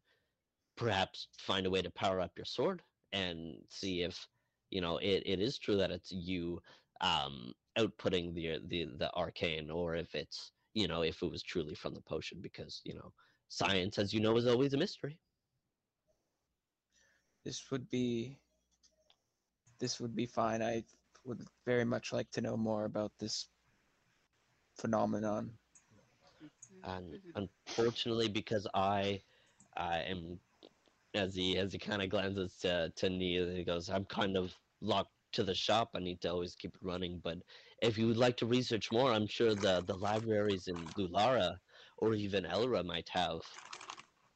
perhaps 0.77 1.27
find 1.37 1.65
a 1.65 1.69
way 1.69 1.81
to 1.81 1.91
power 1.91 2.19
up 2.21 2.31
your 2.37 2.45
sword 2.45 2.81
and 3.13 3.63
see 3.69 4.03
if 4.03 4.27
you 4.71 4.81
know 4.81 4.97
it, 4.97 5.23
it 5.25 5.39
is 5.39 5.57
true 5.59 5.77
that 5.77 5.91
it's 5.91 6.11
you 6.11 6.61
um, 7.01 7.53
outputting 7.77 8.33
the 8.33 8.59
the 8.67 8.85
the 8.97 9.11
arcane, 9.15 9.69
or 9.71 9.95
if 9.95 10.15
it's 10.15 10.51
you 10.73 10.87
know 10.87 11.03
if 11.03 11.21
it 11.23 11.31
was 11.31 11.43
truly 11.43 11.75
from 11.75 11.93
the 11.93 12.01
potion, 12.01 12.41
because 12.41 12.81
you 12.85 12.95
know 12.95 13.13
science, 13.49 13.97
as 13.99 14.13
you 14.13 14.19
know, 14.21 14.37
is 14.37 14.47
always 14.47 14.73
a 14.73 14.77
mystery. 14.77 15.19
This 17.45 17.71
would 17.71 17.89
be 17.89 18.39
this 19.79 19.99
would 19.99 20.15
be 20.15 20.25
fine. 20.25 20.61
I 20.61 20.83
would 21.25 21.41
very 21.65 21.85
much 21.85 22.13
like 22.13 22.29
to 22.31 22.41
know 22.41 22.57
more 22.57 22.85
about 22.85 23.11
this 23.19 23.49
phenomenon. 24.77 25.51
and 26.83 27.19
unfortunately 27.35 28.27
because 28.27 28.67
i 28.75 29.19
i 29.77 29.99
am 30.01 30.39
as 31.15 31.33
he 31.35 31.57
as 31.57 31.71
he 31.71 31.79
kind 31.79 32.01
of 32.01 32.09
glances 32.09 32.57
to 32.61 32.91
to 32.95 33.09
Nia, 33.09 33.51
he 33.53 33.63
goes 33.63 33.89
i'm 33.89 34.05
kind 34.05 34.37
of 34.37 34.53
locked 34.81 35.11
to 35.31 35.43
the 35.43 35.55
shop 35.55 35.89
i 35.95 35.99
need 35.99 36.21
to 36.21 36.31
always 36.31 36.55
keep 36.55 36.75
it 36.75 36.81
running 36.83 37.19
but 37.23 37.37
if 37.81 37.97
you 37.97 38.07
would 38.07 38.17
like 38.17 38.37
to 38.37 38.45
research 38.45 38.91
more 38.91 39.11
i'm 39.11 39.27
sure 39.27 39.55
the 39.55 39.83
the 39.87 39.95
libraries 39.95 40.67
in 40.67 40.93
lulara 40.97 41.55
or 41.97 42.13
even 42.13 42.43
elra 42.45 42.85
might 42.85 43.09
have 43.09 43.39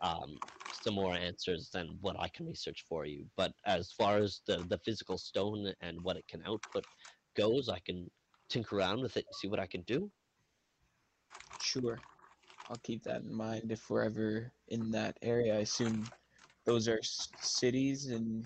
um 0.01 0.39
some 0.83 0.93
more 0.95 1.13
answers 1.13 1.69
than 1.71 1.97
what 2.01 2.19
i 2.19 2.27
can 2.29 2.45
research 2.45 2.83
for 2.87 3.05
you 3.05 3.29
but 3.35 3.53
as 3.65 3.91
far 3.91 4.17
as 4.17 4.41
the 4.47 4.63
the 4.69 4.77
physical 4.79 5.17
stone 5.17 5.73
and 5.81 6.01
what 6.03 6.17
it 6.17 6.27
can 6.27 6.41
output 6.45 6.85
goes 7.35 7.69
i 7.69 7.79
can 7.79 8.09
tinker 8.49 8.77
around 8.77 9.01
with 9.01 9.17
it 9.17 9.25
and 9.25 9.35
see 9.35 9.47
what 9.47 9.59
i 9.59 9.67
can 9.67 9.81
do 9.83 10.11
Sure. 11.59 12.01
I'll 12.69 12.77
keep 12.77 13.03
that 13.03 13.21
in 13.23 13.33
mind 13.33 13.71
if 13.71 13.89
we're 13.89 14.03
ever 14.03 14.53
in 14.67 14.91
that 14.91 15.17
area. 15.21 15.55
I 15.55 15.59
assume 15.61 16.09
those 16.65 16.87
are 16.87 16.99
s- 16.99 17.27
cities 17.35 18.07
in 18.09 18.45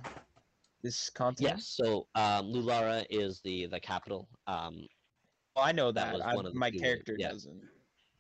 this 0.81 1.09
continent. 1.09 1.57
Yes, 1.57 1.67
so 1.67 2.07
um, 2.15 2.47
Lulara 2.47 3.05
is 3.09 3.41
the 3.41 3.65
the 3.67 3.79
capital. 3.79 4.27
Um, 4.47 4.87
Oh, 5.55 5.61
I 5.61 5.71
know 5.71 5.91
That 5.91 6.13
that. 6.13 6.15
was 6.15 6.23
I, 6.25 6.35
one 6.35 6.45
of 6.47 6.55
my 6.55 6.71
character 6.71 7.15
yeah. 7.17 7.29
doesn't. 7.29 7.63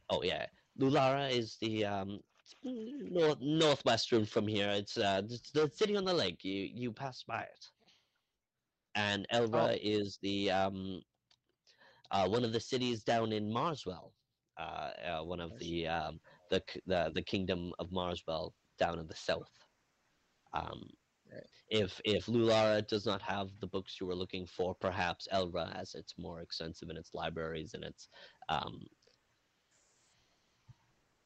oh 0.09 0.21
yeah, 0.23 0.47
Lulara 0.77 1.31
is 1.31 1.57
the 1.57 1.85
um, 1.85 2.19
north 2.63 3.39
northwestern 3.41 4.25
from 4.25 4.47
here. 4.47 4.69
It's 4.69 4.97
uh, 4.97 5.21
it's 5.25 5.51
the 5.51 5.69
city 5.69 5.95
on 5.95 6.05
the 6.05 6.13
lake. 6.13 6.43
You 6.43 6.63
you 6.63 6.93
pass 6.93 7.23
by 7.23 7.43
it. 7.43 7.65
And 8.95 9.27
Elra 9.31 9.75
Oh. 9.75 9.79
is 9.81 10.19
the 10.21 10.51
um, 10.51 11.01
uh, 12.11 12.27
one 12.27 12.43
of 12.43 12.53
the 12.53 12.59
cities 12.59 13.03
down 13.03 13.31
in 13.31 13.49
Marswell. 13.51 14.13
Uh, 14.57 14.91
uh, 15.05 15.23
one 15.23 15.39
of 15.39 15.57
the 15.59 15.87
um, 15.87 16.19
the 16.49 16.63
the 16.85 17.11
the 17.13 17.23
kingdom 17.23 17.73
of 17.79 17.89
Marswell 17.91 18.53
down 18.77 18.99
in 18.99 19.07
the 19.07 19.15
south. 19.15 19.51
Um, 20.53 20.89
Right. 21.31 21.49
if 21.69 21.99
if 22.05 22.25
Lulara 22.27 22.85
does 22.87 23.05
not 23.05 23.21
have 23.21 23.59
the 23.59 23.67
books 23.67 23.99
you 23.99 24.07
were 24.07 24.15
looking 24.15 24.45
for, 24.45 24.75
perhaps 24.75 25.27
Elra, 25.31 25.75
as 25.75 25.95
it's 25.95 26.17
more 26.17 26.41
extensive 26.41 26.89
in 26.89 26.97
its 26.97 27.13
libraries 27.13 27.73
and 27.73 27.83
its 27.83 28.09
um, 28.49 28.87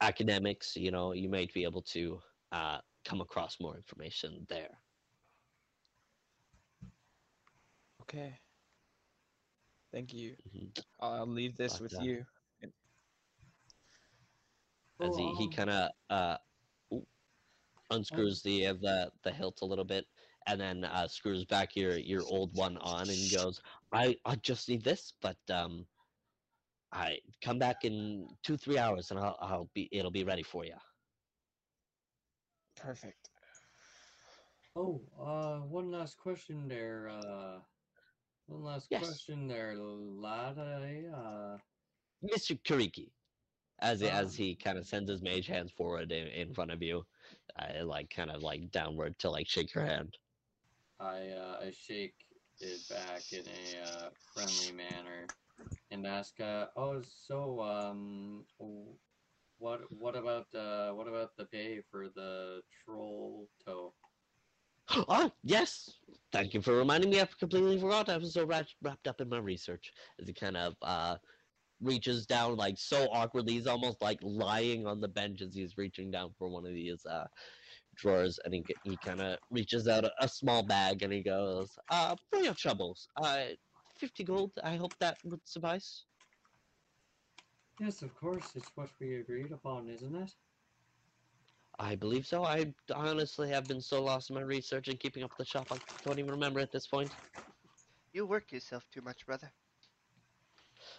academics, 0.02 0.76
you 0.76 0.92
know, 0.92 1.14
you 1.14 1.30
might 1.30 1.54
be 1.54 1.64
able 1.64 1.82
to 1.84 2.20
uh, 2.52 2.80
come 3.06 3.22
across 3.22 3.60
more 3.60 3.76
information 3.76 4.46
there. 4.50 4.82
Okay. 8.02 8.40
Thank 9.92 10.14
you. 10.14 10.36
Mhm. 10.48 10.72
I'll 11.00 11.26
leave 11.28 11.56
this 11.58 11.80
But, 11.80 11.82
with 11.82 12.00
uh, 12.00 12.02
you. 12.02 12.26
As 15.02 15.16
he, 15.18 15.34
he 15.34 15.48
kind 15.50 15.70
of 15.70 15.92
uh, 16.10 16.38
unscrews 17.92 18.42
the 18.44 18.68
uh, 18.68 18.74
the 18.74 19.12
the 19.24 19.32
hilt 19.32 19.62
a 19.62 19.66
little 19.66 19.86
bit, 19.86 20.06
and 20.48 20.60
then 20.60 20.84
uh, 20.84 21.08
screws 21.08 21.46
back 21.46 21.76
your 21.76 21.98
your 21.98 22.24
old 22.24 22.56
one 22.56 22.78
on, 22.78 23.10
and 23.10 23.32
goes, 23.32 23.62
"I 23.92 24.16
I 24.26 24.36
just 24.36 24.70
need 24.70 24.84
this, 24.84 25.14
but 25.22 25.38
um, 25.50 25.88
I 26.92 27.20
come 27.42 27.60
back 27.60 27.84
in 27.86 28.38
two 28.44 28.58
three 28.58 28.78
hours, 28.78 29.12
and 29.12 29.20
I'll 29.20 29.38
I'll 29.40 29.66
be 29.74 29.90
it'll 29.92 30.12
be 30.12 30.24
ready 30.24 30.44
for 30.44 30.66
you." 30.66 30.76
Perfect. 32.76 33.30
Oh, 34.76 35.02
uh, 35.18 35.60
one 35.62 35.92
last 35.92 36.18
question 36.18 36.68
there. 36.68 37.10
Uh, 37.10 37.64
one 38.46 38.64
last 38.64 38.92
Yes. 38.92 39.26
question 39.26 39.48
there, 39.48 39.76
Lada. 39.76 41.12
Uh, 41.14 41.58
Mr. 42.24 42.56
Kariki, 42.56 43.14
as 43.80 44.02
he, 44.02 44.10
as 44.10 44.36
Um, 44.36 44.36
he 44.36 44.56
kind 44.56 44.78
of 44.78 44.86
sends 44.86 45.10
his 45.10 45.22
mage 45.22 45.48
hands 45.48 45.72
forward 45.72 46.12
in, 46.12 46.28
in 46.28 46.54
front 46.54 46.72
of 46.72 46.82
you, 46.82 47.06
uh, 47.58 47.84
like 47.86 48.10
kind 48.10 48.32
of 48.32 48.42
like 48.44 48.72
downward 48.72 49.20
to 49.20 49.30
like 49.30 49.48
shake 49.48 49.74
your 49.74 49.86
hand. 49.86 50.18
I 51.00 51.30
uh, 51.30 51.60
I 51.62 51.72
shake 51.72 52.26
it 52.60 52.88
back 52.88 53.34
in 53.34 53.48
a 53.48 53.78
uh, 53.80 54.12
friendly 54.34 54.72
manner 54.72 55.28
and 55.92 56.06
ask, 56.06 56.40
uh, 56.40 56.68
"Oh, 56.76 57.02
so 57.02 57.62
um, 57.62 58.46
what 59.60 59.82
what 59.92 60.16
about 60.16 60.54
uh, 60.56 60.92
what 60.92 61.08
about 61.08 61.36
the 61.38 61.46
pay 61.46 61.82
for 61.92 62.10
the 62.10 62.62
troll 62.84 63.48
toe?" 63.66 63.94
oh 65.10 65.32
yes, 65.44 66.00
thank 66.32 66.54
you 66.54 66.62
for 66.62 66.76
reminding 66.76 67.10
me. 67.10 67.22
I 67.22 67.28
completely 67.40 67.80
forgot. 67.80 68.10
I 68.10 68.18
was 68.18 68.34
so 68.34 68.46
wrapped, 68.46 68.76
wrapped 68.82 69.08
up 69.08 69.22
in 69.22 69.30
my 69.30 69.40
research. 69.40 69.92
As 70.20 70.28
he 70.28 70.34
kind 70.34 70.58
of 70.58 70.76
uh, 70.82 71.18
reaches 71.82 72.26
down 72.26 72.56
like 72.56 72.76
so 72.78 73.08
awkwardly, 73.12 73.54
he's 73.54 73.68
almost 73.68 74.02
like 74.02 74.20
lying 74.22 74.88
on 74.88 75.02
the 75.02 75.08
bench 75.08 75.42
as 75.42 75.54
he's 75.54 75.78
reaching 75.78 76.12
down 76.12 76.32
for 76.38 76.50
one 76.50 76.66
of 76.66 76.74
these 76.74 77.06
uh, 77.06 77.28
drawers, 77.96 78.40
and 78.46 78.54
he 78.54 78.64
he 78.84 78.98
kind 78.98 79.22
of 79.22 79.38
reaches 79.50 79.88
out 79.88 80.06
a, 80.06 80.12
a 80.22 80.28
small 80.28 80.64
bag 80.64 81.04
and 81.04 81.12
he 81.12 81.24
goes, 81.24 81.78
"Uh, 81.90 82.16
for 82.30 82.40
your 82.40 82.54
troubles, 82.54 83.08
uh, 83.18 83.46
fifty 83.98 84.24
gold. 84.24 84.52
I 84.64 84.78
hope 84.78 84.98
that 85.00 85.18
would 85.24 85.48
suffice." 85.48 86.06
Yes, 87.80 88.02
of 88.02 88.16
course. 88.16 88.56
It's 88.56 88.72
what 88.76 88.90
we 89.00 89.16
agreed 89.16 89.52
upon, 89.52 89.90
isn't 89.90 90.16
it? 90.16 90.36
I 91.80 91.96
believe 91.96 92.26
so. 92.26 92.44
I 92.44 92.74
honestly 92.94 93.50
have 93.50 93.68
been 93.68 93.82
so 93.82 94.04
lost 94.04 94.30
in 94.30 94.36
my 94.36 94.42
research 94.42 94.88
and 94.88 95.00
keeping 95.00 95.24
up 95.24 95.32
with 95.38 95.48
the 95.48 95.52
shop, 95.52 95.68
I 95.72 95.78
don't 96.04 96.20
even 96.20 96.32
remember 96.32 96.60
at 96.60 96.72
this 96.72 96.88
point. 96.88 97.12
You 98.14 98.26
work 98.26 98.52
yourself 98.52 98.90
too 98.92 99.02
much, 99.02 99.26
brother. 99.26 99.52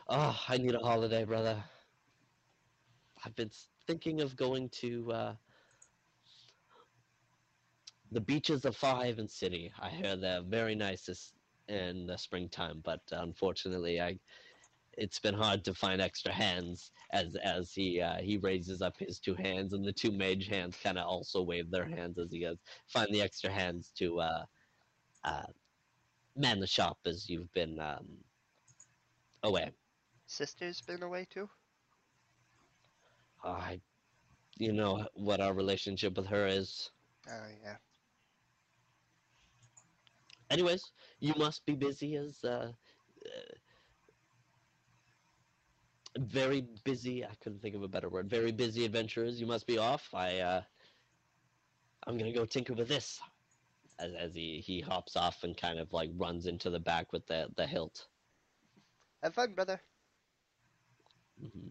Oh, 0.08 0.38
I 0.48 0.58
need 0.58 0.74
a 0.74 0.78
holiday, 0.78 1.24
brother. 1.24 1.64
I've 3.24 3.34
been 3.34 3.50
thinking 3.86 4.20
of 4.20 4.36
going 4.36 4.68
to 4.70 5.12
uh, 5.12 5.36
the 8.12 8.20
beaches 8.20 8.64
of 8.64 8.76
Five 8.76 9.18
and 9.18 9.30
City. 9.30 9.72
I 9.80 9.90
hear 9.90 10.16
they're 10.16 10.42
very 10.42 10.74
nice 10.74 11.06
this, 11.06 11.32
in 11.68 12.06
the 12.06 12.16
springtime, 12.16 12.80
but 12.84 13.00
unfortunately, 13.12 14.00
I 14.00 14.18
it's 14.98 15.20
been 15.20 15.34
hard 15.34 15.64
to 15.64 15.72
find 15.74 16.00
extra 16.00 16.32
hands 16.32 16.90
as 17.12 17.36
as 17.36 17.72
he 17.72 18.00
uh, 18.00 18.18
he 18.20 18.36
raises 18.38 18.82
up 18.82 18.96
his 18.98 19.20
two 19.20 19.34
hands 19.34 19.72
and 19.72 19.84
the 19.84 19.92
two 19.92 20.10
mage 20.10 20.48
hands 20.48 20.76
kind 20.82 20.98
of 20.98 21.06
also 21.06 21.42
wave 21.42 21.70
their 21.70 21.86
hands 21.86 22.18
as 22.18 22.32
he 22.32 22.40
goes 22.40 22.58
find 22.88 23.08
the 23.12 23.22
extra 23.22 23.50
hands 23.50 23.92
to 23.96 24.20
uh, 24.20 24.44
uh, 25.24 25.46
man 26.36 26.58
the 26.58 26.66
shop 26.66 26.98
as 27.06 27.28
you've 27.28 27.52
been 27.52 27.78
um, 27.78 28.06
away. 29.44 29.70
Sister's 30.26 30.80
been 30.80 31.02
away 31.02 31.26
too. 31.30 31.48
I, 33.42 33.80
you 34.58 34.72
know 34.72 35.06
what 35.14 35.40
our 35.40 35.54
relationship 35.54 36.16
with 36.16 36.26
her 36.26 36.46
is. 36.46 36.90
Oh 37.30 37.46
yeah. 37.62 37.76
Anyways, 40.50 40.92
you 41.20 41.34
must 41.36 41.64
be 41.66 41.74
busy 41.74 42.16
as 42.16 42.44
uh, 42.44 42.72
uh, 43.26 43.30
very 46.18 46.62
busy. 46.84 47.24
I 47.24 47.34
couldn't 47.36 47.60
think 47.60 47.74
of 47.74 47.82
a 47.82 47.88
better 47.88 48.08
word. 48.08 48.28
Very 48.30 48.52
busy 48.52 48.84
adventurers. 48.84 49.40
You 49.40 49.46
must 49.46 49.66
be 49.66 49.78
off. 49.78 50.14
I 50.14 50.38
uh, 50.40 50.62
I'm 52.06 52.16
gonna 52.18 52.32
go 52.32 52.44
tinker 52.46 52.74
with 52.74 52.88
this. 52.88 53.20
As, 53.98 54.14
as 54.14 54.34
he, 54.34 54.60
he 54.60 54.80
hops 54.80 55.16
off 55.16 55.44
and 55.44 55.56
kind 55.56 55.78
of 55.78 55.92
like 55.92 56.10
runs 56.14 56.46
into 56.46 56.70
the 56.70 56.80
back 56.80 57.12
with 57.12 57.26
the, 57.26 57.48
the 57.56 57.66
hilt. 57.66 58.08
Have 59.22 59.34
fun, 59.34 59.54
brother. 59.54 59.80
hmm 61.38 61.68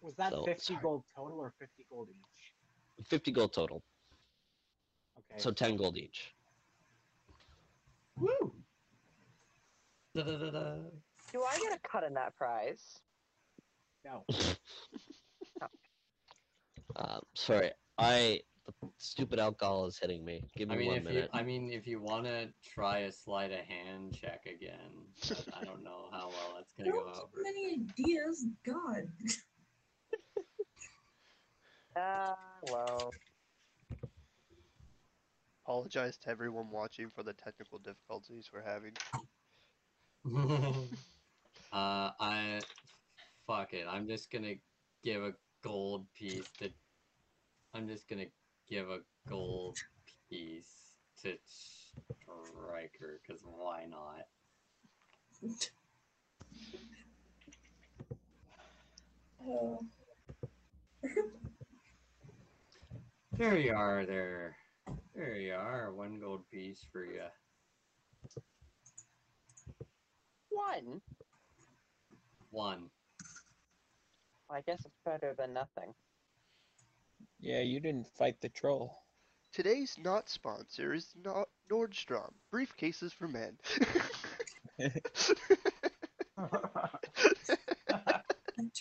Was 0.00 0.16
that 0.16 0.34
So, 0.34 0.44
50 0.44 0.74
sorry. 0.74 0.82
gold 0.82 1.04
total 1.14 1.38
or 1.40 1.50
50 1.58 1.86
gold 1.88 2.08
each? 2.10 2.54
50 3.06 3.30
gold 3.32 3.52
total. 3.52 3.82
Okay. 5.18 5.40
So 5.40 5.50
10 5.52 5.76
gold 5.76 5.96
each. 5.96 6.31
Woo! 8.16 8.54
Da 10.14 10.22
da 10.22 10.36
da 10.38 10.50
da. 10.50 10.74
Do 11.32 11.42
I 11.42 11.58
get 11.58 11.72
a 11.72 11.88
cut 11.88 12.04
in 12.04 12.14
that 12.14 12.36
prize? 12.36 13.00
no. 14.04 14.24
Uh, 16.94 17.20
sorry, 17.34 17.70
I 17.96 18.40
the 18.66 18.72
stupid 18.98 19.38
alcohol 19.38 19.86
is 19.86 19.98
hitting 19.98 20.24
me. 20.24 20.44
Give 20.54 20.68
me 20.68 20.74
I 20.74 20.78
mean, 20.78 20.88
one 20.88 20.96
if 20.98 21.04
minute. 21.04 21.30
you, 21.32 21.38
I 21.40 21.42
mean, 21.42 21.72
if 21.72 21.86
you 21.86 22.00
want 22.00 22.24
to 22.26 22.48
try 22.62 22.98
a 23.00 23.12
sleight 23.12 23.50
of 23.50 23.60
hand 23.60 24.14
check 24.14 24.44
again, 24.46 24.90
I 25.54 25.64
don't 25.64 25.82
know 25.82 26.08
how 26.12 26.28
well 26.28 26.54
that's 26.56 26.72
gonna 26.74 26.90
go 26.90 26.98
Don't 26.98 27.08
over. 27.08 27.28
give 27.34 27.42
many 27.44 27.86
ideas. 27.98 28.46
God. 28.64 29.08
Ah, 31.96 32.36
well. 32.70 33.10
Apologize 35.64 36.16
to 36.18 36.28
everyone 36.28 36.70
watching 36.70 37.08
for 37.08 37.22
the 37.22 37.32
technical 37.32 37.78
difficulties 37.78 38.50
we're 38.52 38.62
having. 38.62 38.92
uh, 41.72 42.10
I 42.20 42.60
fuck 43.46 43.72
it. 43.72 43.86
I'm 43.88 44.06
just 44.06 44.30
gonna 44.30 44.54
give 45.04 45.22
a 45.22 45.32
gold 45.62 46.06
piece 46.14 46.48
to. 46.58 46.70
I'm 47.74 47.88
just 47.88 48.08
gonna 48.08 48.26
give 48.68 48.90
a 48.90 48.98
gold 49.28 49.78
piece 50.28 50.94
to 51.22 51.36
Striker 51.46 53.20
because 53.26 53.42
why 53.44 53.86
not? 53.88 54.26
Oh. 59.46 59.78
There 63.38 63.56
you 63.56 63.74
are. 63.74 64.04
There, 64.04 64.54
there 65.14 65.36
you 65.36 65.54
are. 65.54 65.92
One 65.92 66.18
gold 66.20 66.42
piece 66.50 66.84
for 66.92 67.04
you. 67.04 67.22
One. 70.50 71.00
One. 72.50 72.90
I 74.50 74.60
guess 74.66 74.80
it's 74.84 74.98
better 75.04 75.34
than 75.38 75.54
nothing. 75.54 75.94
Yeah, 77.40 77.60
you 77.60 77.80
didn't 77.80 78.06
fight 78.18 78.40
the 78.40 78.48
troll. 78.48 78.98
Today's 79.52 79.96
not 79.98 80.28
sponsor 80.28 80.94
is 80.94 81.08
not 81.24 81.48
Nordstrom. 81.70 82.32
Briefcases 82.52 83.12
for 83.12 83.28
men. 83.28 83.56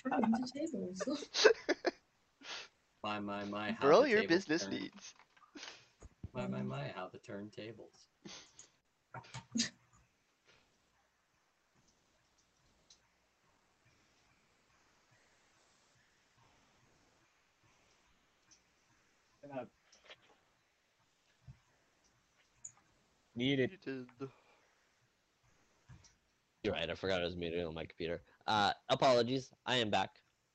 Turn 0.03 0.23
into 0.23 0.51
tables. 0.53 1.47
My 3.03 3.19
my 3.19 3.43
my. 3.45 3.71
How 3.71 3.81
For 3.81 3.93
all 3.93 4.07
your 4.07 4.27
business 4.27 4.63
turn. 4.63 4.71
needs. 4.71 5.13
My 6.41 6.47
my 6.47 6.63
my. 6.63 6.87
How 6.95 7.07
the 7.07 7.19
turntables. 7.19 8.07
Uh, 19.43 19.65
Needed. 23.35 23.77
You're 26.63 26.73
right. 26.73 26.89
I 26.89 26.95
forgot 26.95 27.21
I 27.21 27.25
was 27.25 27.35
muted 27.35 27.63
on 27.63 27.75
my 27.75 27.85
computer. 27.85 28.23
Uh, 28.47 28.71
apologies. 28.89 29.51
I 29.67 29.75
am 29.75 29.91
back. 29.91 30.09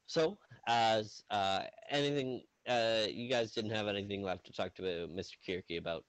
So, 0.07 0.37
as 0.67 1.23
uh, 1.31 1.63
anything, 1.91 2.43
uh, 2.69 3.07
you 3.09 3.29
guys 3.29 3.53
didn't 3.53 3.71
have 3.73 3.89
anything 3.89 4.23
left 4.23 4.47
to 4.47 4.53
talk 4.53 4.75
to 4.77 4.83
Mr. 4.83 5.33
Kirky 5.47 5.79
about, 5.79 6.05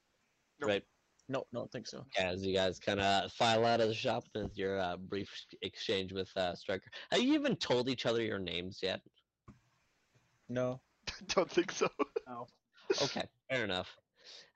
Nope. 0.60 0.70
right? 0.70 0.84
No, 1.30 1.44
don't 1.54 1.70
think 1.72 1.88
so. 1.88 2.06
As 2.18 2.46
you 2.46 2.54
guys 2.54 2.80
kind 2.80 3.02
of 3.02 3.32
file 3.34 3.66
out 3.66 3.82
of 3.82 3.90
the 3.90 3.94
shop 3.94 4.24
with 4.34 4.58
your 4.58 4.80
uh, 4.80 4.96
brief 4.96 5.30
exchange 5.62 6.14
with 6.14 6.30
uh, 6.38 6.56
Striker. 6.56 6.90
Have 7.12 7.22
you 7.22 7.34
even 7.34 7.56
told 7.58 7.90
each 7.90 8.06
other 8.06 8.22
your 8.22 8.40
names 8.40 8.80
yet? 8.82 9.02
No. 10.48 10.80
Don't 11.36 11.50
think 11.50 11.72
so. 11.72 11.90
no. 12.28 12.48
Okay, 13.04 13.26
fair 13.50 13.66
enough. 13.66 13.94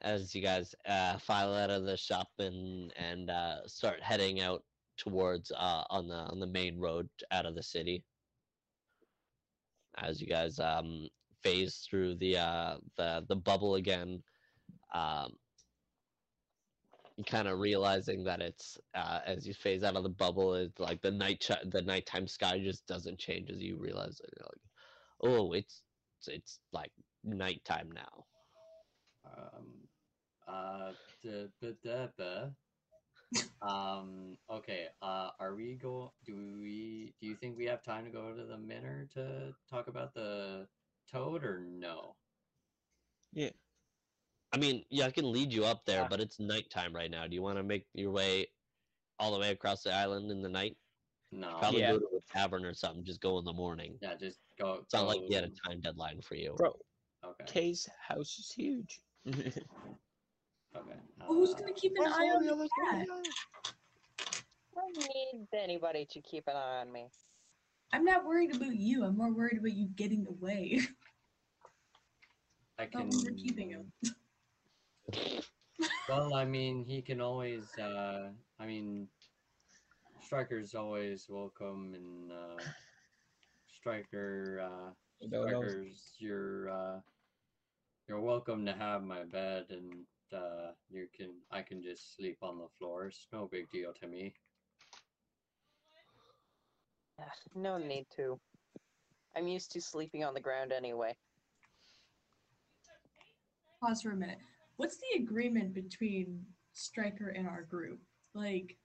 As 0.01 0.33
you 0.33 0.41
guys 0.41 0.73
uh, 0.87 1.17
file 1.17 1.53
out 1.53 1.69
of 1.69 1.83
the 1.83 1.97
shop 1.97 2.29
and 2.39 2.93
and 2.95 3.29
uh, 3.29 3.67
start 3.67 4.01
heading 4.01 4.39
out 4.39 4.63
towards 4.95 5.51
uh, 5.51 5.83
on 5.89 6.07
the 6.07 6.15
on 6.15 6.39
the 6.39 6.47
main 6.47 6.79
road 6.79 7.09
out 7.31 7.45
of 7.45 7.55
the 7.55 7.63
city. 7.63 8.05
As 9.97 10.21
you 10.21 10.27
guys 10.27 10.59
um, 10.59 11.09
phase 11.43 11.85
through 11.89 12.15
the 12.15 12.37
uh, 12.37 12.77
the 12.97 13.25
the 13.27 13.35
bubble 13.35 13.75
again, 13.75 14.23
um, 14.93 15.31
kind 17.25 17.47
of 17.47 17.59
realizing 17.59 18.23
that 18.25 18.41
it's 18.41 18.77
uh, 18.95 19.19
as 19.25 19.47
you 19.47 19.53
phase 19.53 19.83
out 19.83 19.95
of 19.95 20.03
the 20.03 20.09
bubble, 20.09 20.55
it's 20.55 20.79
like 20.79 21.01
the 21.01 21.11
night 21.11 21.39
ch- 21.41 21.69
the 21.71 21.81
nighttime 21.81 22.27
sky 22.27 22.59
just 22.59 22.85
doesn't 22.87 23.19
change 23.19 23.49
as 23.49 23.61
you 23.61 23.77
realize 23.77 24.17
that 24.17 24.29
you're 24.37 24.47
like, 24.47 25.39
oh, 25.39 25.53
it's 25.53 25.83
it's, 26.27 26.59
like 26.71 26.91
nighttime 27.23 27.89
now. 27.91 28.25
Um, 29.25 29.67
uh, 30.47 30.91
da, 31.23 31.71
da, 31.83 32.07
ba. 32.17 32.53
um, 33.61 34.37
okay. 34.49 34.87
Uh, 35.01 35.29
are 35.39 35.55
we 35.55 35.75
go? 35.75 36.11
Do 36.25 36.35
we? 36.59 37.13
Do 37.21 37.27
you 37.27 37.35
think 37.35 37.57
we 37.57 37.65
have 37.65 37.83
time 37.83 38.05
to 38.05 38.11
go 38.11 38.33
to 38.33 38.43
the 38.43 38.57
Minner 38.57 39.07
to 39.13 39.53
talk 39.69 39.87
about 39.87 40.13
the 40.13 40.67
toad, 41.13 41.43
or 41.43 41.61
no? 41.67 42.15
Yeah. 43.33 43.49
I 44.53 44.57
mean, 44.57 44.83
yeah, 44.89 45.05
I 45.05 45.11
can 45.11 45.31
lead 45.31 45.53
you 45.53 45.63
up 45.65 45.85
there, 45.85 46.01
Yeah. 46.01 46.07
but 46.09 46.19
it's 46.19 46.39
nighttime 46.39 46.93
right 46.93 47.09
now. 47.09 47.25
Do 47.27 47.35
you 47.35 47.41
want 47.41 47.57
to 47.57 47.63
make 47.63 47.85
your 47.93 48.11
way 48.11 48.47
all 49.19 49.31
the 49.31 49.39
way 49.39 49.51
across 49.51 49.83
the 49.83 49.93
island 49.93 50.29
in 50.31 50.41
the 50.41 50.49
night? 50.49 50.75
No. 51.31 51.55
Probably 51.59 51.81
Yeah. 51.81 51.93
go 51.93 51.99
to 51.99 52.05
a 52.17 52.21
tavern 52.33 52.65
or 52.65 52.73
something. 52.73 53.05
Just 53.05 53.21
go 53.21 53.39
in 53.39 53.45
the 53.45 53.53
morning. 53.53 53.97
Yeah, 54.01 54.15
just 54.15 54.39
go. 54.59 54.79
It's 54.83 54.93
not 54.93 55.07
like 55.07 55.21
go- 55.21 55.27
you 55.29 55.35
had 55.35 55.45
a 55.45 55.49
time 55.69 55.79
deadline 55.79 56.21
for 56.21 56.35
you. 56.35 56.53
Bro, 56.57 56.77
Okay. 57.23 57.45
Kay's 57.45 57.87
house 58.07 58.37
is 58.39 58.51
huge. 58.51 58.99
Okay. 60.73 60.95
Who's 61.27 61.53
uh, 61.53 61.57
gonna 61.57 61.73
keep 61.73 61.97
an 61.97 62.05
eye 62.07 62.31
on 62.33 62.45
the 62.45 62.55
the 62.55 62.69
cat? 62.85 63.05
I 64.77 64.79
don't 64.79 64.97
need 64.97 65.47
anybody 65.53 66.05
to 66.05 66.21
keep 66.21 66.47
an 66.47 66.55
eye 66.55 66.79
on 66.79 66.89
me. 66.93 67.07
I'm 67.93 68.05
not 68.05 68.25
worried 68.25 68.55
about 68.55 68.75
you. 68.75 69.03
I'm 69.03 69.17
more 69.17 69.33
worried 69.33 69.57
about 69.59 69.73
you 69.73 69.87
getting 69.95 70.25
away. 70.27 70.81
I 72.79 72.83
I 72.83 72.85
can. 72.85 73.09
thought 73.09 73.11
we 73.11 73.23
were 73.23 73.35
keeping 73.37 73.69
him. 73.71 73.91
Well, 76.07 76.33
I 76.35 76.45
mean, 76.45 76.83
he 76.85 77.01
can 77.01 77.21
always. 77.21 77.77
Uh, 77.77 78.29
I 78.59 78.65
mean, 78.65 79.07
Striker's 80.21 80.75
always 80.75 81.27
welcome, 81.29 81.93
and 81.95 82.31
uh, 82.31 82.63
Striker, 83.67 84.61
uh, 84.63 84.91
No, 85.21 85.45
no. 85.45 85.61
Strikers, 85.61 86.15
you're 86.19 86.69
uh, 86.69 86.99
you're 88.07 88.21
welcome 88.21 88.65
to 88.65 88.73
have 88.73 89.03
my 89.03 89.23
bed, 89.23 89.65
and 89.69 90.05
uh, 90.33 90.71
you 90.89 91.07
can. 91.15 91.31
I 91.51 91.61
can 91.61 91.81
just 91.81 92.15
sleep 92.15 92.37
on 92.41 92.57
the 92.59 92.67
floor. 92.77 93.07
It's 93.07 93.27
no 93.31 93.47
big 93.51 93.69
deal 93.71 93.93
to 94.01 94.07
me. 94.07 94.33
Ugh, 97.21 97.27
No 97.55 97.77
need 97.77 98.05
to. 98.15 98.39
I'm 99.35 99.47
used 99.47 99.71
to 99.71 99.81
sleeping 99.81 100.23
on 100.23 100.33
the 100.33 100.39
ground 100.41 100.71
anyway. 100.71 101.15
Pause 103.81 104.01
for 104.03 104.11
a 104.11 104.15
minute. 104.15 104.39
What's 104.77 104.97
the 104.97 105.21
agreement 105.23 105.73
between 105.73 106.45
Striker 106.73 107.29
and 107.29 107.47
our 107.47 107.63
group? 107.63 107.99
Like, 108.33 108.77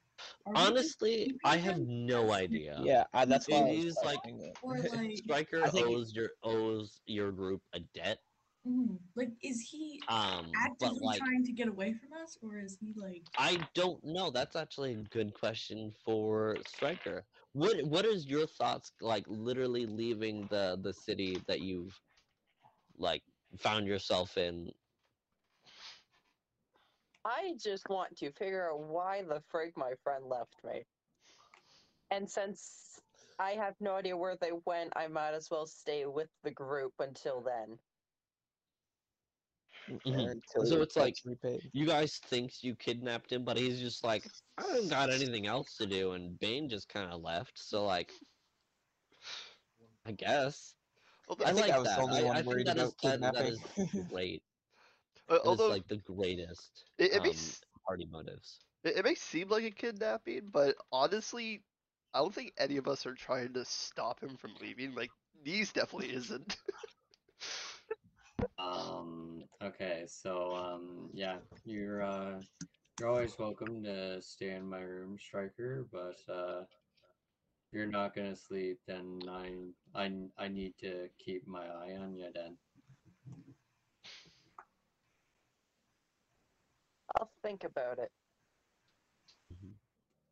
are 0.47 0.53
we 0.53 0.59
just 0.59 0.71
Honestly, 0.71 1.35
I 1.45 1.57
have 1.59 1.77
him, 1.77 2.07
no 2.07 2.33
idea. 2.33 2.81
Yeah, 2.83 3.05
I, 3.13 3.25
that's 3.25 3.49
why 3.49 3.59
I 3.59 3.69
It 3.71 3.77
was 3.85 3.85
is 3.87 3.99
like- 4.05 4.19
questioning 4.23 4.53
like, 5.11 5.17
Striker 5.19 5.63
owes 5.75 6.15
your 6.15 6.31
owes 6.43 7.01
your 7.07 7.33
group 7.33 7.63
a 7.75 7.81
debt. 7.95 8.19
Mhm, 8.67 8.99
like, 9.15 9.31
is 9.43 9.61
he 9.71 10.01
Um, 10.09 10.53
actively 10.57 11.01
like 11.03 11.19
trying 11.19 11.45
to 11.45 11.53
get 11.53 11.69
away 11.69 11.95
from 11.95 12.13
us, 12.13 12.37
or 12.43 12.59
is 12.59 12.79
he 12.81 12.93
like? 12.95 13.23
I 13.39 13.59
don't 13.75 14.03
know. 14.05 14.31
That's 14.31 14.57
actually 14.57 14.93
a 14.93 15.03
good 15.03 15.35
question 15.35 15.93
for 16.05 16.57
Striker. 16.67 17.25
What 17.53 17.83
what 17.85 18.05
is 18.05 18.27
your 18.27 18.47
thoughts 18.47 18.93
like 19.01 19.25
literally 19.29 19.87
leaving 19.87 20.47
the 20.49 20.79
the 20.81 20.93
city 20.93 21.37
that 21.47 21.61
you've 21.61 21.99
like 22.99 23.23
found 23.59 23.87
yourself 23.87 24.37
in? 24.37 24.73
I 27.25 27.55
just 27.63 27.89
want 27.89 28.17
to 28.19 28.33
figure 28.33 28.71
out 28.71 28.81
why 28.81 29.23
the 29.23 29.43
frig 29.53 29.73
my 29.77 29.95
friend 30.03 30.25
left 30.27 30.55
me. 30.65 30.85
And 32.11 32.31
since 32.31 33.01
I 33.39 33.53
have 33.53 33.75
no 33.81 33.97
idea 33.97 34.17
where 34.17 34.37
they 34.37 34.53
went, 34.65 34.93
I 34.97 35.09
might 35.09 35.35
as 35.35 35.51
well 35.51 35.67
stay 35.67 36.07
with 36.07 36.29
the 36.45 36.53
group 36.53 36.93
until 37.01 37.43
then. 37.43 37.79
Mhm. 39.89 40.41
So 40.65 40.81
it's 40.83 40.97
like- 40.97 41.17
repaid. 41.25 41.71
You 41.73 41.87
guys 41.87 42.19
thinks 42.19 42.63
you 42.63 42.75
kidnapped 42.75 43.33
him, 43.33 43.45
but 43.45 43.57
he's 43.57 43.81
just 43.81 44.03
like, 44.05 44.25
I 44.59 44.63
don't 44.63 44.89
got 44.89 45.11
anything 45.11 45.47
else 45.47 45.77
to 45.77 45.87
do, 45.87 46.13
and 46.13 46.39
Bane 46.39 46.69
just 46.69 46.89
kind 46.89 47.13
of 47.13 47.21
left. 47.23 47.59
So 47.59 47.85
like, 47.85 48.13
I 50.05 50.13
guess 50.13 50.75
Although, 51.29 51.45
I, 51.45 51.49
I 51.51 51.53
think 51.53 51.67
like 51.67 51.75
I 51.75 51.79
was 51.79 51.89
the 51.89 51.95
that. 51.97 52.03
only 52.03 52.19
I, 52.21 52.23
one 52.23 52.37
I 52.37 52.43
think 52.43 52.49
worried 52.49 52.67
that 52.67 52.77
is 52.79 52.95
about 53.03 53.21
that, 53.21 53.35
that 53.35 53.47
is 53.47 53.61
great. 54.09 54.43
uh, 55.29 55.35
That 55.35 55.41
is 55.43 55.47
although 55.47 55.69
like 55.69 55.87
the 55.89 55.97
greatest 55.99 56.85
it, 56.99 57.13
it 57.13 57.17
um, 57.19 57.23
makes 57.25 57.61
party 57.87 58.07
motives. 58.07 58.59
it, 58.85 58.97
it 58.97 59.05
may 59.05 59.15
seem 59.15 59.49
like 59.49 59.65
a 59.65 59.71
kidnapping, 59.71 60.49
but 60.51 60.77
honestly, 60.93 61.63
I 62.15 62.19
don't 62.21 62.35
think 62.35 62.53
any 62.59 62.77
of 62.77 62.87
us 62.89 63.07
are 63.07 63.15
trying 63.15 63.53
to 63.55 63.65
stop 63.65 64.21
him 64.23 64.37
from 64.37 64.55
leaving. 64.61 64.95
Like, 64.95 65.11
Knees 65.45 65.73
definitely 65.73 66.13
isn't. 66.15 66.57
Um. 68.59 69.36
Okay, 69.67 70.05
so 70.07 70.55
um, 70.55 71.11
yeah, 71.13 71.39
you're 71.65 72.03
uh, 72.03 72.41
you're 73.01 73.09
always 73.09 73.37
welcome 73.39 73.83
to 73.83 74.23
stay 74.23 74.51
in 74.51 74.69
my 74.69 74.81
room, 74.81 75.17
Striker. 75.19 75.87
But 75.91 76.19
uh, 76.33 76.61
if 76.63 77.73
you're 77.73 77.87
not 77.91 78.15
gonna 78.15 78.37
sleep, 78.37 78.79
then 78.87 79.19
I 79.29 79.51
I 79.95 80.13
I 80.39 80.49
need 80.49 80.75
to 80.81 81.09
keep 81.19 81.49
my 81.49 81.65
eye 81.67 81.97
on 82.01 82.15
you. 82.15 82.29
Then 82.33 82.57
I'll 87.19 87.31
think 87.43 87.65
about 87.65 87.99
it. 87.99 88.13
Mm-hmm. 89.53 89.73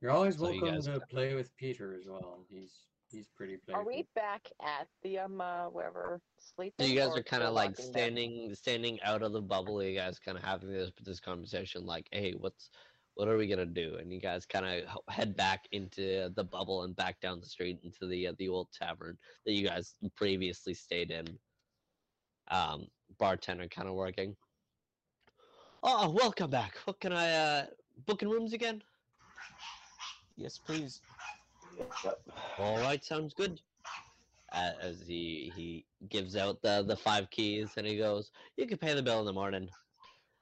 you're 0.00 0.12
always 0.12 0.36
So 0.38 0.50
you 0.50 0.60
welcome 0.60 0.76
guys- 0.76 0.86
to 0.86 1.00
play 1.10 1.34
with 1.34 1.56
Peter 1.56 1.94
as 1.94 2.06
well. 2.06 2.44
He's 2.48 2.74
he's 3.14 3.28
pretty 3.36 3.56
playful. 3.56 3.82
Are 3.82 3.86
we 3.86 4.06
back 4.14 4.48
at 4.62 4.88
the 5.02 5.18
um 5.18 5.40
uh, 5.40 5.68
wherever 5.68 6.20
sleeping? 6.38 6.86
So 6.86 6.92
you 6.92 6.98
guys 6.98 7.16
are 7.16 7.22
kind 7.22 7.42
of 7.42 7.54
like 7.54 7.70
walking 7.70 7.84
down? 7.86 7.92
standing 7.92 8.54
standing 8.54 9.02
out 9.02 9.22
of 9.22 9.32
the 9.32 9.40
bubble. 9.40 9.82
You 9.82 9.96
guys 9.96 10.18
kind 10.18 10.36
of 10.36 10.44
having 10.44 10.70
this 10.70 10.90
this 11.04 11.20
conversation, 11.20 11.86
like, 11.86 12.08
"Hey, 12.12 12.32
what's 12.32 12.70
what 13.14 13.28
are 13.28 13.36
we 13.36 13.46
gonna 13.46 13.66
do?" 13.66 13.96
And 14.00 14.12
you 14.12 14.20
guys 14.20 14.44
kind 14.44 14.66
of 14.66 14.98
head 15.08 15.36
back 15.36 15.66
into 15.72 16.30
the 16.34 16.44
bubble 16.44 16.82
and 16.82 16.96
back 16.96 17.20
down 17.20 17.40
the 17.40 17.46
street 17.46 17.78
into 17.82 18.06
the 18.06 18.28
uh, 18.28 18.32
the 18.38 18.48
old 18.48 18.68
tavern 18.72 19.16
that 19.46 19.52
you 19.52 19.66
guys 19.66 19.94
previously 20.16 20.74
stayed 20.74 21.10
in. 21.10 21.26
Um, 22.50 22.86
bartender 23.18 23.68
kind 23.68 23.88
of 23.88 23.94
working. 23.94 24.36
Oh, 25.82 26.10
welcome 26.10 26.50
back. 26.50 26.76
What 26.84 27.00
can 27.00 27.12
I 27.12 27.30
uh 27.30 27.66
booking 28.06 28.28
rooms 28.28 28.52
again? 28.52 28.82
Yes, 30.36 30.58
please. 30.58 31.00
All 32.58 32.78
right, 32.80 33.02
sounds 33.04 33.34
good. 33.34 33.60
As 34.52 35.02
he 35.06 35.50
he 35.54 35.86
gives 36.08 36.36
out 36.36 36.62
the 36.62 36.82
the 36.86 36.96
five 36.96 37.30
keys 37.30 37.76
and 37.76 37.86
he 37.86 37.96
goes, 37.96 38.30
"You 38.56 38.66
can 38.66 38.78
pay 38.78 38.94
the 38.94 39.02
bill 39.02 39.20
in 39.20 39.26
the 39.26 39.32
morning." 39.32 39.68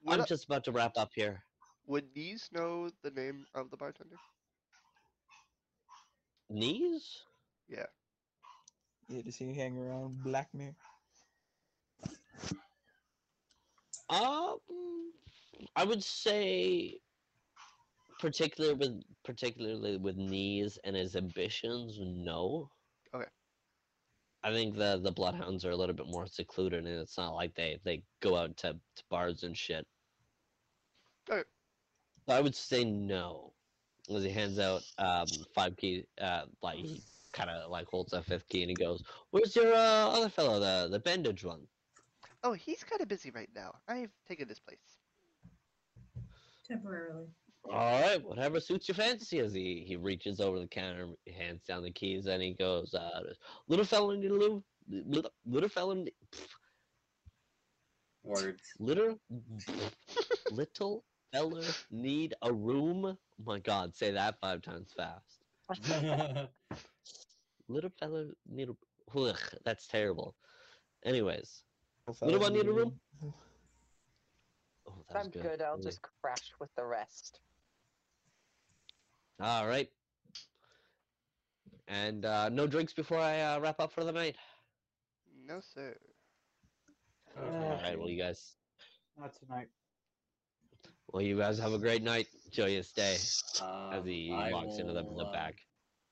Would, 0.04 0.14
I'm 0.14 0.20
I- 0.20 0.26
just 0.26 0.44
about 0.44 0.64
to 0.64 0.72
wrap 0.72 0.96
up 0.98 1.12
here. 1.14 1.44
would 1.86 2.14
Knees 2.14 2.50
know 2.52 2.90
the 3.02 3.10
name 3.10 3.46
of 3.54 3.70
the 3.70 3.76
bartender? 3.76 4.16
Knees? 6.50 7.24
Yeah. 7.68 7.86
Yeah, 9.09 9.22
does 9.22 9.36
he 9.36 9.54
hang 9.54 9.78
around 9.78 10.16
Blackmere? 10.24 10.74
Um, 14.10 14.59
I 15.76 15.84
would 15.84 16.02
say, 16.02 17.00
particularly 18.22 18.76
with 18.76 19.02
particularly 19.24 19.96
with 19.96 20.16
knees 20.16 20.78
and 20.84 20.94
his 20.94 21.16
ambitions, 21.16 21.98
no. 22.00 22.70
Okay. 23.12 23.26
I 24.44 24.52
think 24.52 24.76
the 24.76 25.00
the 25.02 25.10
bloodhounds 25.10 25.64
are 25.64 25.72
a 25.72 25.76
little 25.76 25.94
bit 25.94 26.06
more 26.06 26.28
secluded, 26.28 26.86
and 26.86 27.00
it's 27.00 27.18
not 27.18 27.34
like 27.34 27.52
they 27.54 27.80
they 27.84 28.04
go 28.20 28.36
out 28.36 28.56
to, 28.58 28.74
to 28.74 29.02
bars 29.10 29.42
and 29.42 29.58
shit. 29.58 29.84
Okay. 31.28 31.42
I 32.28 32.40
would 32.40 32.54
say 32.54 32.84
no, 32.84 33.52
as 34.08 34.22
he 34.22 34.30
hands 34.30 34.60
out 34.60 34.82
um 34.98 35.26
five 35.52 35.76
key, 35.76 36.04
uh, 36.20 36.44
like 36.62 36.78
he 36.78 37.02
kind 37.32 37.50
of 37.50 37.72
like 37.72 37.88
holds 37.88 38.12
a 38.12 38.22
fifth 38.22 38.48
key 38.48 38.62
and 38.62 38.70
he 38.70 38.76
goes, 38.76 39.02
"Where's 39.32 39.56
your 39.56 39.74
uh, 39.74 40.10
other 40.10 40.28
fellow, 40.28 40.60
the 40.60 40.88
the 40.88 41.00
bandage 41.00 41.42
one?" 41.42 41.66
Oh, 42.44 42.52
he's 42.52 42.84
kind 42.84 43.02
of 43.02 43.08
busy 43.08 43.32
right 43.32 43.50
now. 43.52 43.74
I've 43.88 44.12
taken 44.28 44.48
his 44.48 44.60
place. 44.60 44.98
Temporarily. 46.68 47.26
All 47.70 48.01
right, 48.02 48.22
whatever 48.24 48.60
suits 48.60 48.89
your 48.89 48.97
fancy. 48.97 49.39
As 49.39 49.52
he, 49.55 49.84
he 49.86 49.97
reaches 49.97 50.40
over 50.40 50.59
the 50.59 50.66
counter, 50.66 51.09
hands 51.36 51.62
down 51.66 51.82
the 51.82 51.90
keys, 51.93 52.26
and 52.26 52.43
he 52.43 52.55
goes, 52.55 52.93
uh, 52.94 53.20
"Little 53.68 53.84
fella 53.84 54.16
need 54.16 54.30
a 54.30 54.34
little, 54.34 54.64
little, 54.90 55.30
little 55.47 55.68
fella, 55.68 55.94
need- 55.94 56.12
Words. 58.24 58.62
little, 58.78 59.18
little 60.51 61.05
fella 61.32 61.62
need 61.90 62.34
a 62.43 62.52
room." 62.52 63.05
Oh 63.06 63.16
my 63.47 63.59
God, 63.60 63.94
say 63.94 64.10
that 64.10 64.40
five 64.40 64.60
times 64.62 64.93
fast. 64.97 65.44
Little 67.68 67.90
fella 67.98 68.26
need 68.51 68.68
a. 68.68 68.76
Ugh, 69.18 69.39
that's 69.64 69.86
terrible. 69.86 70.34
Anyways, 71.05 71.62
Little 72.20 72.40
one 72.40 72.52
need 72.52 72.66
a 72.66 72.72
room? 72.72 73.01
oh, 73.24 73.32
that 75.09 75.16
I'm 75.16 75.30
good. 75.30 75.62
I'll 75.62 75.78
Mm. 75.78 75.82
just 75.84 76.01
crash 76.20 76.52
with 76.60 76.74
the 76.76 76.84
rest. 76.84 77.40
All 79.43 79.66
right. 79.66 79.89
And 81.89 82.24
uh, 82.24 82.48
no 82.48 82.66
drinks 82.69 82.93
before 82.93 83.19
I 83.19 83.40
uh, 83.40 83.59
wrap 83.60 83.81
up 83.81 83.93
for 83.93 84.05
the 84.05 84.12
night. 84.12 84.36
No, 85.47 85.60
sir. 85.60 85.97
All 87.36 87.44
Uh, 87.48 87.81
right. 87.82 87.98
Well, 87.98 88.09
you 88.09 88.19
guys. 88.23 88.55
Not 89.19 89.35
tonight. 89.39 89.69
Well, 91.12 91.23
you 91.23 91.36
guys 91.36 91.59
have 91.59 91.73
a 91.73 91.78
great 91.78 92.02
night. 92.02 92.28
Joyous 92.52 92.93
day. 92.93 93.16
Um, 93.60 93.93
As 93.93 94.05
he 94.05 94.32
I 94.32 94.52
walks 94.52 94.78
into 94.78 94.93
the, 94.93 95.02
will, 95.02 95.16
the 95.16 95.24
uh, 95.24 95.32
back. 95.32 95.56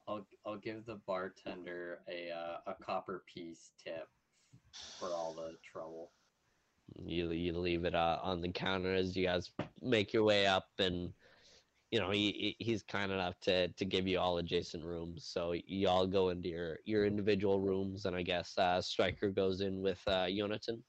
I'll 0.08 0.26
I'll 0.44 0.58
give 0.58 0.84
the 0.84 0.96
bartender 1.06 2.00
a 2.08 2.30
uh, 2.32 2.72
a 2.72 2.84
copper 2.84 3.22
piece 3.32 3.70
tip 3.82 4.08
for 4.98 5.08
all 5.10 5.34
the 5.34 5.52
trouble. 5.72 6.10
You 6.96 7.30
you 7.30 7.56
leave 7.56 7.84
it 7.84 7.94
uh, 7.94 8.18
on 8.22 8.40
the 8.40 8.50
counter 8.50 8.92
as 8.92 9.16
you 9.16 9.26
guys 9.26 9.50
make 9.80 10.12
your 10.12 10.24
way 10.24 10.46
up, 10.46 10.66
and 10.78 11.12
you 11.90 11.98
know 12.00 12.10
he 12.10 12.54
he- 12.58 12.64
he's 12.64 12.82
kind 12.82 13.10
enough 13.12 13.38
to 13.40 13.68
to 13.68 13.84
give 13.84 14.06
you 14.06 14.18
all 14.18 14.38
adjacent 14.38 14.84
rooms. 14.84 15.24
So 15.24 15.52
you 15.52 15.88
all 15.88 16.06
go 16.06 16.28
into 16.30 16.48
your 16.48 16.78
your 16.84 17.04
individual 17.06 17.60
rooms, 17.60 18.06
and 18.06 18.16
I 18.16 18.22
guess 18.22 18.56
uh, 18.58 18.80
Striker 18.80 19.30
goes 19.30 19.60
in 19.60 19.82
with 19.82 20.00
uh, 20.06 20.28
Jonathan. 20.30 20.84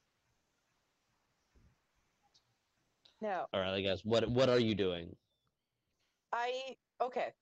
Now, 3.20 3.46
All 3.52 3.60
right, 3.60 3.74
I 3.74 3.80
guess 3.80 4.04
what 4.04 4.28
what 4.28 4.48
are 4.48 4.58
you 4.58 4.74
doing? 4.74 5.16
I 6.32 6.76
okay. 7.00 7.32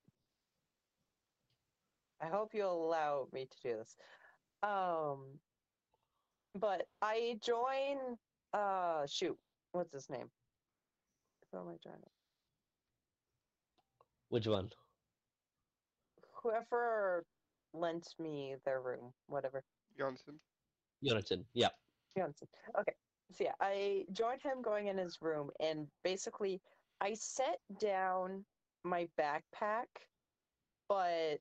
I 2.21 2.27
hope 2.27 2.55
you'll 2.55 2.87
allow 2.87 3.29
me 3.33 3.47
to 3.47 3.57
do 3.63 3.77
this. 3.79 3.97
Um, 4.63 5.41
but 6.55 6.87
I 7.01 7.39
join. 7.43 8.19
Uh, 8.53 9.07
shoot, 9.07 9.39
what's 9.73 9.93
his 9.93 10.11
name? 10.11 10.31
Who 11.53 11.59
am 11.61 11.69
I 11.69 11.77
joining? 11.83 12.11
Which 14.31 14.47
one? 14.47 14.71
Whoever 16.43 17.25
lent 17.75 18.15
me 18.19 18.55
their 18.65 18.81
room, 18.81 19.13
whatever. 19.27 19.63
Johnson. 19.99 20.41
Jonathan. 21.05 21.45
yeah. 21.53 21.69
Johnson. 22.17 22.49
Okay. 22.79 22.95
So 23.33 23.45
yeah, 23.45 23.53
I 23.61 24.05
joined 24.13 24.43
him 24.43 24.63
going 24.63 24.87
in 24.87 24.99
his 24.99 25.19
room, 25.21 25.51
and 25.61 25.87
basically, 26.03 26.61
I 27.01 27.15
set 27.15 27.59
down 27.79 28.45
my 28.85 29.09
backpack, 29.19 29.87
but 30.89 31.39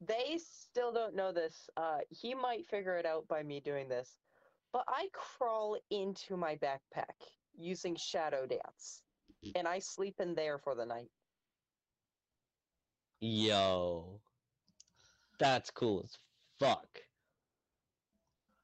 they 0.00 0.38
still 0.38 0.92
don't 0.92 1.16
know 1.16 1.32
this. 1.32 1.68
Uh, 1.76 1.98
he 2.10 2.34
might 2.34 2.68
figure 2.68 2.96
it 2.96 3.06
out 3.06 3.26
by 3.28 3.42
me 3.42 3.60
doing 3.60 3.88
this, 3.88 4.16
but 4.72 4.84
I 4.88 5.08
crawl 5.12 5.76
into 5.90 6.36
my 6.36 6.56
backpack 6.56 7.16
using 7.56 7.96
Shadow 7.96 8.46
Dance, 8.46 9.02
and 9.56 9.66
I 9.66 9.80
sleep 9.80 10.16
in 10.20 10.34
there 10.34 10.58
for 10.58 10.76
the 10.76 10.86
night. 10.86 11.10
Yo. 13.20 14.20
That's 15.38 15.70
cool 15.70 16.02
as 16.04 16.16
fuck. 16.58 16.86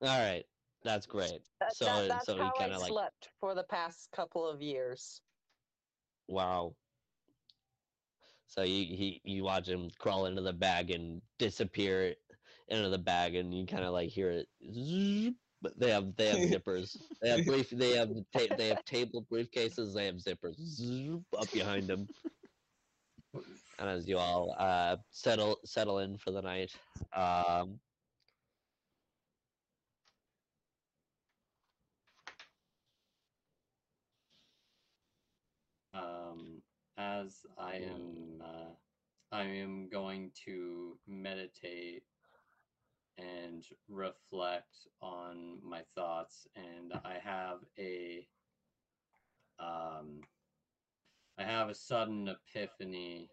All 0.02 0.08
right. 0.08 0.44
That's 0.82 1.06
great. 1.06 1.40
That, 1.60 1.74
So- 1.76 1.84
that- 1.86 2.08
that's 2.08 2.26
so 2.26 2.34
he 2.36 2.42
how 2.42 2.52
kinda, 2.52 2.78
like- 2.78 2.88
slept 2.90 3.30
for 3.40 3.54
the 3.54 3.64
past 3.64 4.10
couple 4.12 4.46
of 4.46 4.60
years. 4.60 5.20
Wow. 6.28 6.74
So 8.46 8.62
you 8.62 8.96
he 8.96 9.20
you 9.24 9.42
watch 9.42 9.68
him 9.68 9.90
crawl 9.98 10.26
into 10.26 10.40
the 10.42 10.52
bag 10.52 10.90
and 10.90 11.20
disappear 11.38 12.14
into 12.68 12.88
the 12.88 12.98
bag, 12.98 13.34
and 13.34 13.52
you 13.52 13.66
kind 13.66 13.84
of 13.84 13.92
like 13.92 14.10
hear 14.10 14.30
it. 14.30 14.48
zzz, 14.70 15.34
But 15.60 15.78
they 15.78 15.90
have 15.90 16.14
they 16.16 16.28
have 16.28 16.50
zippers. 16.50 16.96
They 17.20 17.30
have 17.30 17.44
brief. 17.46 17.70
They 17.70 17.96
have 17.96 18.10
ta- 18.32 18.54
they 18.56 18.68
have 18.68 18.84
table 18.84 19.24
briefcases. 19.24 19.92
They 19.94 20.06
have 20.06 20.16
zippers 20.16 20.54
zzz, 20.60 21.20
up 21.36 21.50
behind 21.50 21.88
them. 21.88 22.08
And 23.78 23.88
as 23.88 24.08
you 24.08 24.18
all 24.18 24.54
uh, 24.58 24.96
settle 25.10 25.58
settle 25.64 25.98
in 25.98 26.16
for 26.18 26.30
the 26.30 26.42
night, 26.42 26.72
um, 27.12 27.80
Um, 35.94 36.62
as 36.98 37.46
I 37.56 37.76
am, 37.76 38.42
uh, 38.44 38.74
I 39.30 39.44
am 39.44 39.88
going 39.88 40.32
to 40.44 40.98
meditate 41.06 42.02
and 43.16 43.64
reflect 43.88 44.88
on 45.00 45.60
my 45.62 45.82
thoughts, 45.94 46.48
and 46.56 46.92
I 47.04 47.18
have 47.22 47.58
a, 47.78 48.26
um, 49.60 50.20
I 51.38 51.44
have 51.44 51.68
a 51.68 51.74
sudden 51.74 52.28
epiphany, 52.28 53.30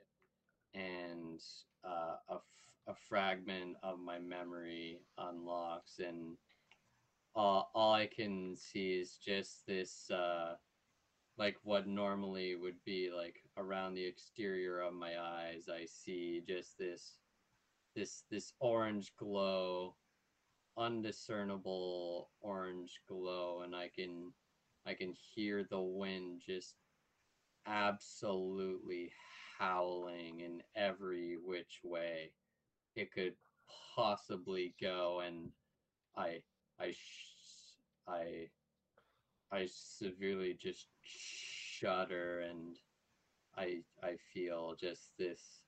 and 0.74 1.40
uh, 1.84 2.16
a, 2.30 2.36
f- 2.36 2.74
a 2.88 2.94
fragment 3.10 3.78
of 3.84 4.00
my 4.00 4.20
memory 4.20 5.00
unlocks, 5.18 6.00
and 6.00 6.38
all, 7.36 7.72
all 7.76 7.94
I 7.94 8.08
can 8.08 8.56
see 8.58 8.94
is 9.00 9.18
just 9.18 9.66
this. 9.68 10.10
Uh, 10.12 10.56
like 11.38 11.58
what 11.64 11.88
normally 11.88 12.56
would 12.56 12.84
be 12.86 13.10
like 13.16 13.42
around 13.58 13.94
the 13.94 14.06
exterior 14.06 14.80
of 14.80 14.94
my 14.94 15.14
eyes 15.20 15.68
i 15.70 15.86
see 15.86 16.42
just 16.48 16.78
this 16.78 17.18
this 17.96 18.24
this 18.30 18.54
orange 18.60 19.14
glow 19.18 19.96
undiscernible 20.78 22.30
orange 22.42 23.02
glow 23.08 23.62
and 23.62 23.76
i 23.76 23.90
can 23.96 24.32
i 24.86 24.94
can 24.94 25.14
hear 25.36 25.64
the 25.64 25.82
wind 25.82 26.42
just 26.46 26.76
absolutely 27.68 29.12
howling 29.62 30.40
in 30.40 30.64
every 30.76 31.38
which 31.46 31.82
way 31.84 32.32
it 32.96 33.12
could 33.14 33.34
possibly 33.96 34.74
go 34.82 35.22
and 35.26 35.52
i 36.18 36.42
i 36.80 36.92
sh- 36.92 37.78
i 38.08 38.50
i 39.52 39.68
severely 39.72 40.58
just 40.60 40.88
shudder 41.04 42.40
and 42.50 42.78
i 43.56 43.84
i 44.04 44.16
feel 44.34 44.74
just 44.80 45.12
this 45.20 45.62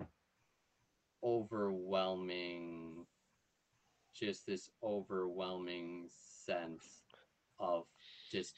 overwhelming 1.23 3.05
just 4.15 4.47
this 4.47 4.69
overwhelming 4.83 6.07
sense 6.09 7.03
of 7.59 7.85
just 8.31 8.55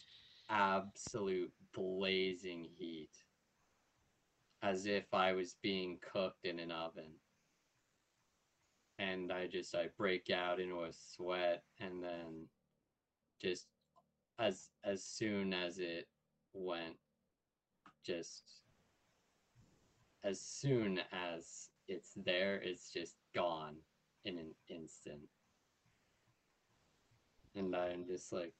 absolute 0.49 1.51
blazing 1.73 2.67
heat 2.77 3.24
as 4.65 4.87
if 4.87 5.13
I 5.13 5.33
was 5.33 5.57
being 5.61 5.99
cooked 6.11 6.43
in 6.43 6.59
an 6.59 6.71
oven. 6.71 7.11
And 8.97 9.31
I 9.31 9.45
just 9.45 9.75
I 9.75 9.89
break 9.95 10.31
out 10.31 10.59
into 10.59 10.83
a 10.83 10.91
sweat 10.91 11.63
and 11.79 12.03
then 12.03 12.47
just 13.39 13.67
as 14.39 14.69
as 14.83 15.03
soon 15.03 15.53
as 15.53 15.77
it 15.79 16.07
went 16.53 16.95
just 18.05 18.43
as 20.23 20.39
soon 20.39 20.99
as 21.11 21.69
it's 21.87 22.11
there 22.25 22.61
it's 22.63 22.91
just 22.91 23.15
gone 23.35 23.75
in 24.23 24.37
an 24.37 24.51
instant. 24.69 25.19
And 27.55 27.75
I'm 27.75 28.05
just 28.07 28.33
like 28.33 28.53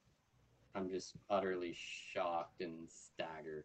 I'm 0.76 0.90
just 0.90 1.16
utterly 1.30 1.76
shocked 1.76 2.62
and 2.62 2.90
staggered. 2.90 3.64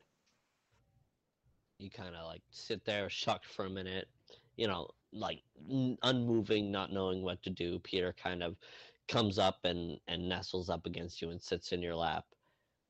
You 1.81 1.91
kind 1.91 2.15
of 2.15 2.27
like 2.27 2.43
sit 2.51 2.85
there 2.85 3.09
shocked 3.09 3.47
for 3.47 3.65
a 3.65 3.71
minute, 3.71 4.09
you 4.57 4.69
know, 4.69 4.89
like 5.13 5.43
unmoving, 6.03 6.71
not 6.71 6.93
knowing 6.93 7.23
what 7.23 7.43
to 7.43 7.51
do. 7.51 7.79
Peter 7.81 8.15
kind 8.23 8.43
of 8.43 8.57
comes 9.09 9.39
up 9.39 9.59
and 9.65 9.99
and 10.09 10.29
nestles 10.29 10.71
up 10.71 10.87
against 10.87 11.21
you 11.21 11.31
and 11.31 11.43
sits 11.43 11.73
in 11.73 11.83
your 11.83 11.97
lap. 11.97 12.25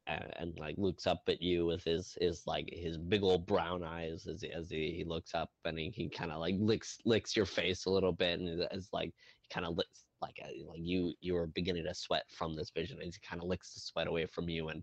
And, 0.07 0.33
and 0.37 0.59
like 0.59 0.77
looks 0.79 1.07
up 1.07 1.23
at 1.29 1.43
you 1.43 1.67
with 1.67 1.85
his 1.85 2.17
his 2.21 2.47
like 2.47 2.69
his 2.73 2.97
big 2.97 3.23
old 3.23 3.47
brown 3.47 3.85
eyes 3.85 4.27
as 4.27 4.41
he, 4.43 4.51
as 4.51 4.69
he, 4.71 4.93
he 4.97 5.05
looks 5.05 5.35
up 5.35 5.51
and 5.65 5.79
he, 5.79 5.91
he 5.91 6.09
kind 6.09 6.33
of 6.33 6.41
like 6.41 6.57
licks 6.59 6.99
licks 7.05 7.37
your 7.37 7.47
face 7.47 7.85
a 7.85 7.91
little 7.91 8.13
bit 8.13 8.41
and 8.41 8.67
is 8.73 8.89
like 8.93 9.13
kind 9.53 9.67
of 9.67 9.77
licks 9.77 10.05
like 10.23 10.41
uh, 10.43 10.49
like 10.69 10.81
you 10.83 11.13
you 11.21 11.35
were 11.35 11.47
beginning 11.49 11.85
to 11.85 11.95
sweat 11.95 12.25
from 12.31 12.55
this 12.55 12.71
vision 12.71 12.99
and 13.01 13.13
he 13.15 13.21
kind 13.27 13.43
of 13.43 13.49
licks 13.49 13.75
the 13.75 13.81
sweat 13.81 14.07
away 14.09 14.27
from 14.27 14.49
you 14.49 14.69
and 14.69 14.83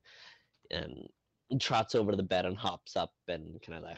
and 0.71 1.07
trots 1.59 1.95
over 1.95 2.11
to 2.11 2.17
the 2.17 2.23
bed 2.23 2.45
and 2.45 2.57
hops 2.57 2.95
up 2.95 3.13
and 3.27 3.61
kind 3.61 3.77
of 3.77 3.83
like 3.83 3.97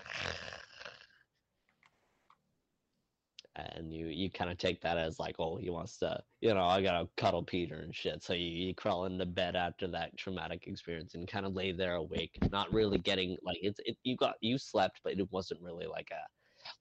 and 3.56 3.94
you 3.94 4.08
you 4.08 4.30
kind 4.30 4.50
of 4.50 4.58
take 4.58 4.82
that 4.82 4.98
as 4.98 5.20
like 5.20 5.36
oh 5.40 5.58
he 5.58 5.70
wants 5.70 5.98
to 5.98 6.18
you 6.42 6.54
know 6.54 6.66
i 6.66 6.82
gotta 6.82 7.08
cuddle 7.18 7.44
peter 7.44 7.76
and 7.76 7.96
shit. 7.96 8.24
So 8.24 8.34
you, 8.34 8.46
you 8.46 8.76
crawl 8.76 9.06
into 9.06 9.26
bed 9.26 9.56
after 9.56 9.88
that 9.88 10.16
traumatic 10.18 10.68
experience 10.68 11.16
and 11.16 11.28
kind 11.28 11.46
of 11.46 11.54
lay 11.54 11.72
there 11.72 11.96
awake 11.96 12.38
not 12.52 12.72
really 12.72 13.00
getting 13.00 13.38
like 13.44 13.58
it's 13.62 13.80
it, 13.86 13.98
you 14.04 14.16
got 14.16 14.36
you 14.42 14.58
slept 14.58 15.02
but 15.04 15.18
it 15.18 15.32
wasn't 15.32 15.62
really 15.62 15.88
like 15.88 16.10
a 16.12 16.24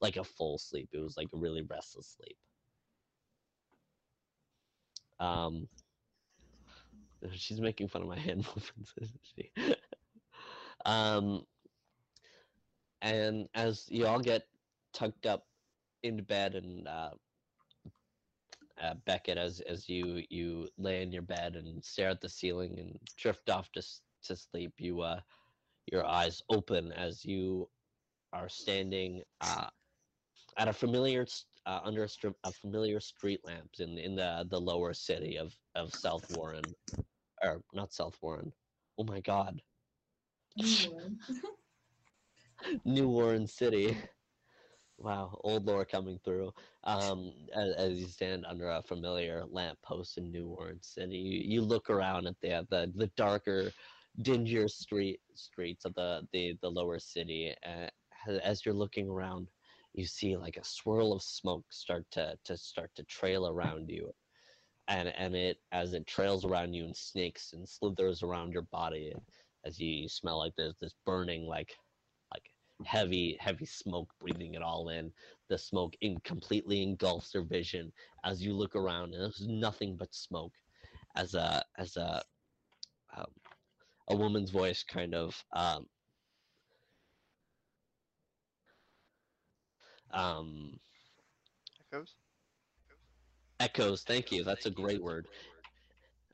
like 0.01 0.16
a 0.16 0.24
full 0.24 0.59
sleep. 0.59 0.89
It 0.93 0.99
was 0.99 1.16
like 1.16 1.28
a 1.32 1.39
really 1.39 1.62
restless 1.62 2.16
sleep. 2.16 2.36
Um 5.20 5.69
she's 7.32 7.61
making 7.61 7.89
fun 7.89 8.03
of 8.03 8.09
my 8.09 8.19
hand 8.19 8.39
movements 8.57 8.95
isn't 9.01 9.20
she 9.35 9.51
um 10.89 11.44
and 13.02 13.48
as 13.55 13.86
you 13.90 14.06
all 14.06 14.20
get 14.20 14.43
tucked 14.94 15.27
up 15.27 15.44
into 16.02 16.23
bed 16.23 16.55
and 16.55 16.89
uh, 16.89 17.10
uh, 18.82 18.94
Beckett, 19.06 19.39
as 19.39 19.60
as 19.60 19.89
you 19.89 20.23
you 20.31 20.69
lay 20.78 21.02
in 21.02 21.12
your 21.12 21.23
bed 21.23 21.56
and 21.56 21.85
stare 21.85 22.10
at 22.10 22.20
the 22.20 22.28
ceiling 22.28 22.78
and 22.78 22.98
drift 23.19 23.51
off 23.51 23.70
to 23.73 23.82
to 24.24 24.36
sleep, 24.36 24.73
you 24.78 25.02
uh, 25.02 25.20
your 25.93 26.06
eyes 26.06 26.43
open 26.48 26.93
as 26.93 27.24
you 27.24 27.69
are 28.32 28.48
standing 28.48 29.23
uh, 29.40 29.69
at 30.56 30.69
a 30.69 30.73
familiar 30.73 31.27
uh, 31.66 31.81
under 31.85 32.05
a, 32.05 32.35
a 32.44 32.52
familiar 32.52 33.01
street 33.01 33.40
lamps 33.44 33.81
in 33.81 33.98
in 33.98 34.15
the 34.16 34.47
the 34.51 34.60
lower 34.60 34.94
city 34.94 35.36
of 35.39 35.55
of 35.74 35.93
South 35.93 36.28
Warren, 36.31 36.65
or 37.43 37.62
not 37.74 37.93
South 37.93 38.16
Warren. 38.23 38.52
Oh 38.98 39.05
my 39.05 39.20
God, 39.20 39.60
New 42.85 43.09
Warren 43.09 43.47
City. 43.47 43.97
Wow, 44.99 45.39
old 45.45 45.67
lore 45.67 45.85
coming 45.85 46.19
through. 46.25 46.53
Um, 46.85 47.33
as, 47.55 47.75
as 47.77 47.99
you 48.01 48.07
stand 48.09 48.45
under 48.47 48.69
a 48.69 48.83
familiar 48.83 49.45
lamppost 49.49 50.19
in 50.19 50.31
New 50.33 50.49
Warren 50.49 50.83
City, 50.83 51.17
you, 51.17 51.41
you 51.57 51.63
look 51.63 51.89
around 51.91 52.27
at 52.27 52.35
the 52.43 52.67
the, 52.71 52.93
the 52.97 53.07
darker, 53.17 53.71
dingier 54.23 54.69
street 54.69 55.21
streets 55.35 55.85
of 55.85 55.95
the 55.95 56.23
the, 56.33 56.59
the 56.63 56.69
lower 56.69 56.99
city. 56.99 57.55
Uh, 57.65 57.89
as 58.43 58.65
you're 58.65 58.75
looking 58.75 59.09
around, 59.09 59.49
you 59.95 60.05
see 60.05 60.37
like 60.37 60.57
a 60.57 60.65
swirl 60.65 61.13
of 61.13 61.23
smoke 61.23 61.65
start 61.71 62.05
to 62.13 62.37
to 62.45 62.57
start 62.57 62.91
to 62.97 63.05
trail 63.05 63.47
around 63.47 63.89
you, 63.89 64.13
and 64.89 65.09
and 65.17 65.37
it 65.37 65.59
as 65.71 65.95
it 65.95 66.07
trails 66.07 66.45
around 66.45 66.75
you 66.75 66.85
and 66.85 66.97
snakes 66.97 67.53
and 67.53 67.69
slithers 67.69 68.23
around 68.25 68.53
your 68.53 68.63
body, 68.63 69.15
as 69.69 69.81
you, 69.81 69.90
you 69.90 70.09
smell 70.09 70.39
like 70.39 70.55
there's 70.57 70.78
this 70.81 70.95
burning 71.07 71.47
like 71.47 71.77
like 72.35 72.51
heavy 72.86 73.36
heavy 73.40 73.66
smoke 73.66 74.11
breathing 74.20 74.55
it 74.55 74.62
all 74.62 74.89
in. 74.90 75.12
The 75.49 75.59
smoke 75.59 75.95
in 76.01 76.19
completely 76.20 76.82
engulfs 76.82 77.35
your 77.35 77.45
vision. 77.45 77.93
As 78.24 78.43
you 78.43 78.55
look 78.55 78.77
around 78.77 79.15
and 79.15 79.23
there's 79.23 79.47
nothing 79.49 79.97
but 79.97 80.15
smoke. 80.15 80.55
As 81.16 81.35
a 81.35 81.65
as 81.78 81.97
a 81.97 82.23
um, 83.16 83.32
a 84.09 84.16
woman's 84.16 84.51
voice 84.51 84.85
kind 84.85 85.15
of 85.15 85.45
um 85.55 85.86
um 90.12 90.81
Echoes? 91.93 92.16
echoes. 93.61 94.05
Thank 94.05 94.32
you. 94.32 94.45
That's 94.45 94.66
a 94.66 94.70
great 94.70 95.03
word. 95.03 95.28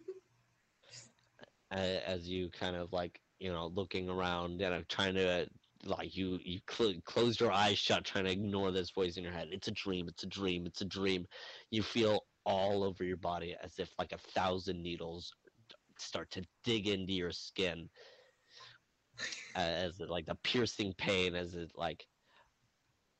As 1.72 2.28
you 2.28 2.50
kind 2.50 2.76
of 2.76 2.94
like, 2.94 3.20
you 3.40 3.52
know, 3.52 3.68
looking 3.68 4.10
around, 4.10 4.62
you 4.62 4.70
know, 4.70 4.84
trying 4.90 5.16
to, 5.16 5.48
like, 5.86 6.16
you 6.16 6.40
you 6.44 6.60
cl- 6.70 6.94
close 7.06 7.40
your 7.40 7.52
eyes 7.52 7.78
shut, 7.78 8.06
trying 8.06 8.26
to 8.26 8.32
ignore 8.32 8.72
this 8.72 8.92
voice 8.92 9.18
in 9.18 9.24
your 9.24 9.34
head. 9.34 9.50
It's 9.52 9.68
a 9.68 9.72
dream. 9.72 10.08
It's 10.08 10.24
a 10.24 10.28
dream. 10.28 10.66
It's 10.66 10.82
a 10.82 10.86
dream. 10.86 11.28
You 11.72 11.84
feel 11.84 12.26
all 12.46 12.84
over 12.84 13.04
your 13.04 13.18
body 13.18 13.56
as 13.62 13.80
if 13.80 13.90
like 14.00 14.14
a 14.14 14.18
thousand 14.18 14.82
needles 14.82 15.34
start 15.98 16.32
to 16.32 16.44
dig 16.64 16.88
into 16.88 17.14
your 17.14 17.32
skin 17.32 17.90
as 19.56 20.00
it, 20.00 20.10
like 20.10 20.26
the 20.26 20.36
piercing 20.36 20.94
pain 20.94 21.36
as 21.36 21.56
it 21.56 21.72
like 21.76 22.06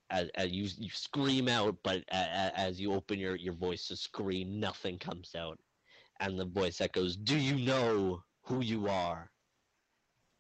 as, 0.10 0.30
as 0.36 0.52
you 0.52 0.70
you 0.78 0.90
scream 0.92 1.48
out 1.48 1.76
but 1.84 1.98
a, 2.12 2.18
a, 2.18 2.52
as 2.58 2.80
you 2.80 2.94
open 2.94 3.20
your 3.20 3.36
your 3.36 3.54
voice 3.54 3.88
to 3.88 3.96
scream 3.96 4.60
nothing 4.60 4.98
comes 4.98 5.36
out. 5.36 5.60
And 6.20 6.40
the 6.40 6.46
voice 6.46 6.82
echoes 6.82 7.16
do 7.16 7.38
you 7.38 7.56
know 7.66 8.24
who 8.44 8.62
you 8.62 8.88
are? 8.88 9.30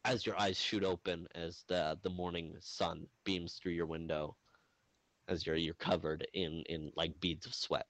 As 0.06 0.26
your 0.26 0.40
eyes 0.40 0.58
shoot 0.60 0.84
open 0.84 1.28
as 1.36 1.64
the 1.68 1.98
the 2.04 2.10
morning 2.10 2.56
sun 2.60 3.08
beams 3.26 3.60
through 3.62 3.74
your 3.74 3.86
window 3.86 4.36
as 5.28 5.46
you're 5.46 5.56
you're 5.56 5.74
covered 5.76 6.26
in 6.34 6.64
in 6.70 6.92
like 6.96 7.20
beads 7.20 7.46
of 7.46 7.54
sweat. 7.54 7.88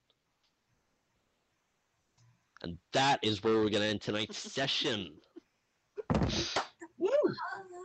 And 2.64 2.77
that 2.94 3.19
is 3.22 3.44
where 3.44 3.56
we're 3.56 3.69
gonna 3.69 3.85
end 3.85 4.02
tonight's 4.02 4.38
session! 4.53 5.11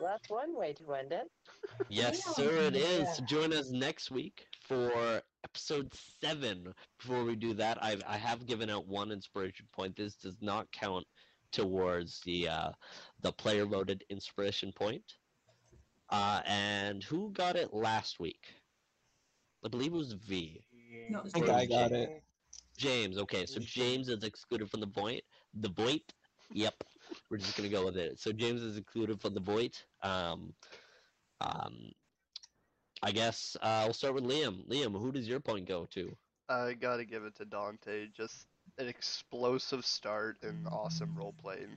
That's 0.02 0.28
one 0.30 0.56
way 0.56 0.72
to 0.74 0.94
end 0.94 1.12
it. 1.12 1.28
Yes, 1.88 2.22
Yeah. 2.26 2.32
sir, 2.32 2.50
it 2.68 2.76
is. 2.76 3.20
Yeah. 3.20 3.24
Join 3.26 3.52
us 3.52 3.70
next 3.70 4.10
week 4.10 4.46
for 4.68 5.22
episode 5.44 5.92
seven. 6.20 6.74
Before 6.98 7.24
we 7.24 7.36
do 7.36 7.54
that, 7.54 7.82
I've 7.82 8.02
I 8.06 8.16
have 8.16 8.46
given 8.46 8.68
out 8.70 8.86
one 8.86 9.10
inspiration 9.12 9.66
point. 9.72 9.96
This 9.96 10.16
does 10.16 10.36
not 10.42 10.70
count 10.72 11.06
towards 11.52 12.20
the 12.24 12.48
uh, 12.48 12.72
the 13.22 13.32
player 13.32 13.66
voted 13.66 14.04
inspiration 14.10 14.72
point. 14.72 15.04
Uh, 16.10 16.42
and 16.46 17.02
who 17.04 17.30
got 17.32 17.56
it 17.56 17.72
last 17.72 18.20
week? 18.20 18.44
I 19.64 19.68
believe 19.68 19.92
it 19.92 19.96
was 19.96 20.12
V. 20.12 20.60
No, 21.10 21.20
I 21.20 21.22
it's 21.22 21.32
think 21.32 21.48
I 21.48 21.66
got 21.66 21.92
it. 21.92 22.22
James. 22.76 23.18
Okay, 23.18 23.46
so 23.46 23.60
James 23.60 24.08
is 24.08 24.22
excluded 24.24 24.70
from 24.70 24.80
the 24.80 24.86
point. 24.88 25.22
The 25.54 25.68
void. 25.70 26.02
Yep, 26.52 26.74
we're 27.30 27.38
just 27.38 27.56
gonna 27.56 27.68
go 27.68 27.84
with 27.84 27.96
it. 27.96 28.18
So 28.20 28.32
James 28.32 28.62
is 28.62 28.76
included 28.76 29.20
from 29.20 29.34
the 29.34 29.40
void. 29.40 29.72
Um, 30.02 30.54
um, 31.40 31.92
I 33.02 33.10
guess 33.12 33.56
uh, 33.60 33.82
we'll 33.84 33.94
start 33.94 34.14
with 34.14 34.24
Liam. 34.24 34.66
Liam, 34.68 34.98
who 34.98 35.12
does 35.12 35.26
your 35.28 35.40
point 35.40 35.66
go 35.66 35.86
to? 35.92 36.16
I 36.48 36.74
gotta 36.74 37.04
give 37.04 37.24
it 37.24 37.34
to 37.36 37.44
Dante. 37.44 38.06
Just 38.16 38.46
an 38.78 38.86
explosive 38.88 39.84
start 39.84 40.36
and 40.42 40.66
awesome 40.68 41.14
role 41.16 41.34
playing. 41.40 41.76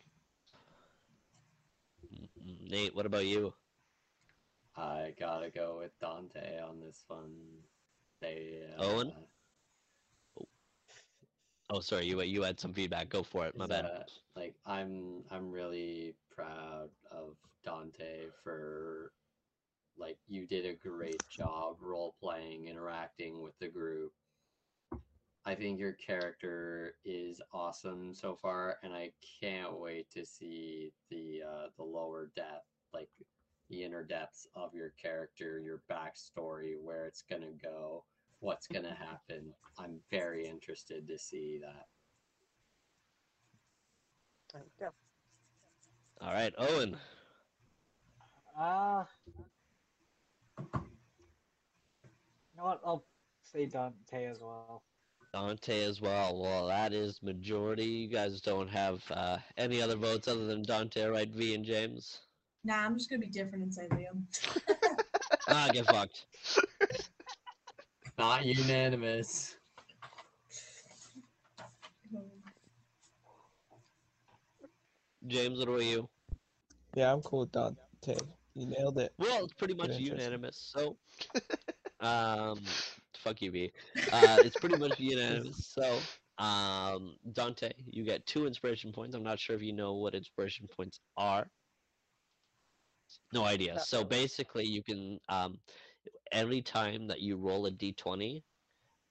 Mm, 2.14 2.70
Nate, 2.70 2.96
what 2.96 3.06
about 3.06 3.26
you? 3.26 3.54
I 4.78 5.14
gotta 5.20 5.50
go 5.50 5.78
with 5.80 5.98
Dante 6.00 6.60
on 6.60 6.80
this 6.80 7.04
one. 7.08 7.34
They. 8.22 8.60
Uh, 8.78 8.84
Owen? 8.84 9.14
Oh, 11.70 11.82
sorry, 11.82 12.06
you 12.08 12.22
you 12.22 12.44
had 12.44 12.60
some 12.60 12.74
feedback. 12.74 13.10
Go 13.10 13.24
for 13.24 13.48
it. 13.48 13.58
My 13.58 13.68
bad. 13.68 13.86
uh, 13.86 14.06
like 14.36 14.60
I'm 14.66 15.28
I'm 15.30 15.52
really 15.52 16.18
proud 16.30 16.96
of 17.06 17.40
Dante 17.64 18.32
for 18.32 19.16
like 19.98 20.22
you 20.28 20.48
did 20.48 20.66
a 20.66 20.76
great 20.76 21.28
job 21.28 21.82
role 21.82 22.14
playing, 22.14 22.68
interacting 22.68 23.42
with 23.42 23.58
the 23.60 23.70
group. 23.70 24.16
I 25.46 25.56
think 25.56 25.80
your 25.80 25.94
character 25.94 27.00
is 27.04 27.42
awesome 27.52 28.14
so 28.14 28.36
far, 28.36 28.80
and 28.84 28.94
I 28.94 29.16
can't 29.22 29.80
wait 29.80 30.12
to 30.12 30.26
see 30.26 30.94
the 31.10 31.44
uh, 31.44 31.70
the 31.78 31.84
lower 31.84 32.28
depth, 32.28 32.70
like 32.94 33.12
the 33.70 33.84
inner 33.84 34.04
depths 34.06 34.48
of 34.54 34.76
your 34.76 34.92
character, 34.92 35.60
your 35.60 35.80
backstory, 35.90 36.80
where 36.80 37.08
it's 37.08 37.24
gonna 37.24 37.54
go, 37.54 38.08
what's 38.46 38.68
gonna 38.68 38.94
happen. 38.96 39.52
I'm 39.80 40.00
very 40.12 40.48
interested 40.48 41.08
to 41.08 41.18
see 41.18 41.60
that. 41.62 41.88
There 44.54 44.62
you 44.64 44.86
go. 44.86 44.92
All 46.26 46.34
right, 46.34 46.54
Owen. 46.58 46.96
Uh, 48.58 49.04
you 50.60 50.80
know 52.56 52.64
what? 52.64 52.82
I'll 52.86 53.04
say 53.42 53.66
Dante 53.66 54.26
as 54.26 54.40
well. 54.40 54.84
Dante 55.34 55.84
as 55.84 56.00
well. 56.00 56.40
Well, 56.40 56.68
that 56.68 56.94
is 56.94 57.22
majority. 57.24 57.86
You 57.86 58.08
guys 58.08 58.40
don't 58.42 58.70
have 58.70 59.04
uh, 59.10 59.40
any 59.58 59.82
other 59.82 59.98
votes 59.98 60.28
other 60.28 60.46
than 60.46 60.62
Dante, 60.62 61.04
right? 61.06 61.30
V 61.30 61.56
and 61.56 61.66
James. 61.66 62.22
Nah, 62.64 62.86
I'm 62.86 62.96
just 62.96 63.10
gonna 63.10 63.20
be 63.20 63.28
different 63.28 63.64
and 63.64 63.74
say 63.74 63.88
Liam. 63.90 64.24
Ah, 65.48 65.70
get 65.72 65.86
fucked. 65.86 66.26
Not 68.18 68.46
unanimous. 68.46 69.56
James, 75.28 75.60
what 75.60 75.68
about 75.68 75.84
you? 75.84 76.08
Yeah, 76.96 77.12
I'm 77.12 77.22
cool 77.22 77.42
with 77.42 77.52
Dante. 77.52 78.16
You 78.54 78.68
nailed 78.68 79.00
it. 79.00 79.12
Well, 79.18 79.44
it's 79.44 79.54
pretty 79.54 79.74
much 79.74 79.98
unanimous. 79.98 80.72
So, 80.74 80.96
um, 82.00 82.62
fuck 83.18 83.42
you, 83.42 83.52
V. 83.52 83.72
Uh, 84.14 84.38
it's 84.46 84.58
pretty 84.58 84.78
much 84.78 84.98
unanimous. 85.00 85.76
So, 85.78 86.00
um, 86.38 87.16
Dante, 87.34 87.72
you 87.86 88.04
get 88.04 88.26
two 88.26 88.46
inspiration 88.46 88.94
points. 88.94 89.16
I'm 89.16 89.24
not 89.24 89.40
sure 89.40 89.56
if 89.56 89.62
you 89.62 89.74
know 89.74 89.94
what 89.94 90.16
inspiration 90.16 90.68
points 90.68 91.00
are. 91.18 91.48
No 93.34 93.44
idea. 93.44 93.80
So 93.80 94.04
basically, 94.04 94.66
you 94.66 94.84
can 94.84 95.20
um, 95.28 95.58
every 96.32 96.62
time 96.62 97.08
that 97.08 97.22
you 97.22 97.38
roll 97.38 97.66
a 97.66 97.72
d20, 97.72 98.44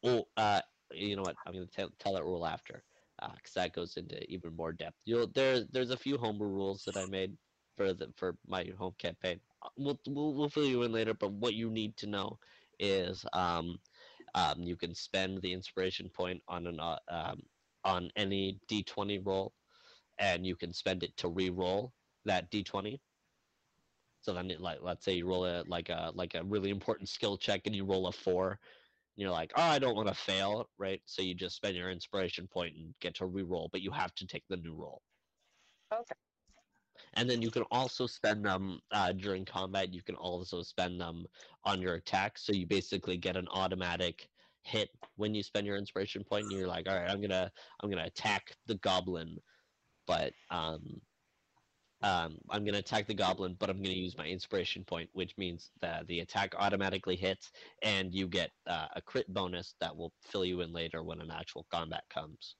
oh, 0.05 0.25
uh, 0.37 0.61
you 0.93 1.17
know 1.17 1.23
what? 1.23 1.37
I'm 1.47 1.55
gonna 1.55 1.67
tell 1.67 1.91
tell 1.99 2.15
that 2.15 2.25
rule 2.25 2.47
after, 2.47 2.83
because 3.37 3.55
that 3.55 3.73
goes 3.73 3.97
into 3.97 4.23
even 4.31 4.55
more 4.57 4.73
depth. 4.73 4.97
You'll 5.05 5.29
there. 5.29 5.65
There's 5.73 5.91
a 5.91 5.97
few 5.97 6.17
homebrew 6.19 6.49
rules 6.49 6.85
that 6.85 6.97
I 6.97 7.07
made 7.07 7.37
for 7.77 7.93
the 7.93 8.09
for 8.17 8.37
my 8.47 8.65
home 8.79 8.95
campaign. 8.99 9.41
Uh, 9.63 9.69
We'll 9.77 9.99
we'll, 10.09 10.35
we'll 10.35 10.49
fill 10.51 10.67
you 10.67 10.83
in 10.83 10.93
later. 10.93 11.15
But 11.15 11.33
what 11.33 11.55
you 11.55 11.71
need 11.71 11.97
to 11.99 12.07
know 12.07 12.39
is 12.79 13.25
um, 13.33 13.79
um, 14.35 14.63
you 14.63 14.77
can 14.77 14.95
spend 14.95 15.41
the 15.43 15.53
inspiration 15.53 16.09
point 16.11 16.43
on 16.49 16.67
an 16.67 16.81
uh, 16.81 16.99
um, 17.11 17.43
on 17.85 18.11
any 18.17 18.59
d20 18.69 19.25
roll, 19.25 19.53
and 20.19 20.47
you 20.47 20.57
can 20.57 20.73
spend 20.73 21.03
it 21.03 21.17
to 21.19 21.29
re-roll 21.29 21.93
that 22.25 22.51
d20. 22.51 23.01
So 24.25 24.33
then, 24.33 24.51
it, 24.51 24.61
like, 24.61 24.79
let's 24.81 25.05
say 25.05 25.13
you 25.13 25.29
roll 25.29 25.45
a 25.45 25.65
like 25.67 25.91
a 25.91 26.11
like 26.15 26.35
a 26.35 26.43
really 26.43 26.71
important 26.71 27.11
skill 27.11 27.37
check, 27.37 27.63
and 27.67 27.77
you 27.77 27.85
roll 27.85 28.07
a 28.07 28.13
four. 28.13 28.49
And 28.53 29.23
you're 29.23 29.31
like, 29.31 29.53
oh, 29.55 29.63
I 29.63 29.79
don't 29.79 29.95
want 29.95 30.09
to 30.09 30.15
fail, 30.15 30.69
right? 30.79 31.01
So 31.05 31.21
you 31.21 31.35
just 31.35 31.57
spend 31.57 31.77
your 31.77 31.91
inspiration 31.91 32.49
point 32.49 32.75
and 32.75 32.95
get 33.01 33.15
to 33.17 33.27
re-roll, 33.27 33.69
but 33.71 33.83
you 33.83 33.93
have 33.93 34.15
to 34.15 34.27
take 34.27 34.45
the 34.49 34.57
new 34.57 34.75
roll. 34.75 35.03
Okay. 35.93 36.15
And 37.13 37.29
then 37.29 37.43
you 37.43 37.51
can 37.51 37.65
also 37.71 38.07
spend 38.07 38.45
them 38.45 38.81
uh, 38.91 39.13
during 39.13 39.45
combat. 39.45 39.93
You 39.93 40.03
can 40.03 40.17
also 40.17 40.63
spend 40.63 41.01
them 41.01 41.27
on 41.65 41.81
your 41.81 41.95
attack. 41.95 42.39
So 42.39 42.53
you 42.53 42.67
basically 42.67 43.17
get 43.17 43.37
an 43.37 43.47
automatic 43.53 44.29
hit 44.63 44.89
when 45.17 45.35
you 45.35 45.43
spend 45.43 45.67
your 45.67 45.77
inspiration 45.77 46.25
point. 46.25 46.45
And 46.45 46.53
you're 46.53 46.67
like, 46.67 46.89
all 46.89 46.97
right, 46.97 47.11
I'm 47.11 47.21
gonna 47.21 47.53
I'm 47.81 47.91
gonna 47.91 48.07
attack 48.07 48.57
the 48.67 48.77
goblin, 48.77 49.37
but 50.07 50.33
um, 50.51 51.01
um, 52.05 52.37
I'm 52.51 52.67
gonna 52.67 52.79
attack 52.79 53.07
the 53.07 53.15
goblin, 53.15 53.57
but 53.59 53.71
I'm 53.71 53.83
gonna 53.83 53.95
use 53.95 54.17
my 54.17 54.27
inspiration 54.27 54.85
point, 54.85 55.09
which 55.15 55.37
means 55.39 55.71
that 55.81 56.07
the 56.07 56.21
attack 56.21 56.55
automatically 56.59 57.17
hits, 57.17 57.51
and 57.83 58.15
you 58.15 58.29
get 58.29 58.51
uh, 58.67 58.89
a 58.95 59.01
crit 59.01 59.33
bonus 59.33 59.75
that 59.81 59.97
will 59.97 60.13
fill 60.21 60.45
you 60.45 60.61
in 60.61 60.73
later 60.73 61.03
when 61.03 61.23
an 61.23 61.31
actual 61.31 61.67
combat 61.73 62.05
comes. 62.11 62.57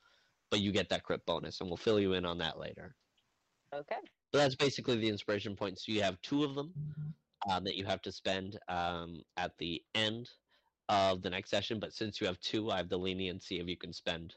But 0.51 0.61
you 0.61 0.73
get 0.73 0.89
that 0.89 1.03
crit 1.03 1.27
bonus, 1.27 1.61
and 1.61 1.69
we'll 1.69 1.77
fill 1.77 2.01
you 2.01 2.15
in 2.15 2.25
on 2.25 2.39
that 2.39 2.59
later. 2.59 2.97
Okay. 3.75 3.97
But 4.33 4.39
that's 4.39 4.55
basically 4.55 4.97
the 4.97 5.09
inspiration 5.09 5.55
points. 5.55 5.85
So 5.85 5.93
you 5.93 6.03
have 6.03 6.21
two 6.23 6.43
of 6.43 6.55
them 6.55 6.73
um, 7.49 7.65
that 7.65 7.77
you 7.77 7.85
have 7.85 8.01
to 8.03 8.13
spend 8.13 8.59
um, 8.69 9.23
at 9.37 9.53
the 9.59 9.83
end 9.95 10.31
of 10.89 11.21
the 11.21 11.31
next 11.31 11.51
session. 11.51 11.79
But 11.79 11.93
since 11.93 12.19
you 12.19 12.27
have 12.27 12.41
two, 12.41 12.71
I 12.71 12.79
have 12.79 12.89
the 12.89 12.97
leniency 12.97 13.61
of 13.61 13.69
you 13.69 13.77
can 13.77 13.93
spend. 13.93 14.35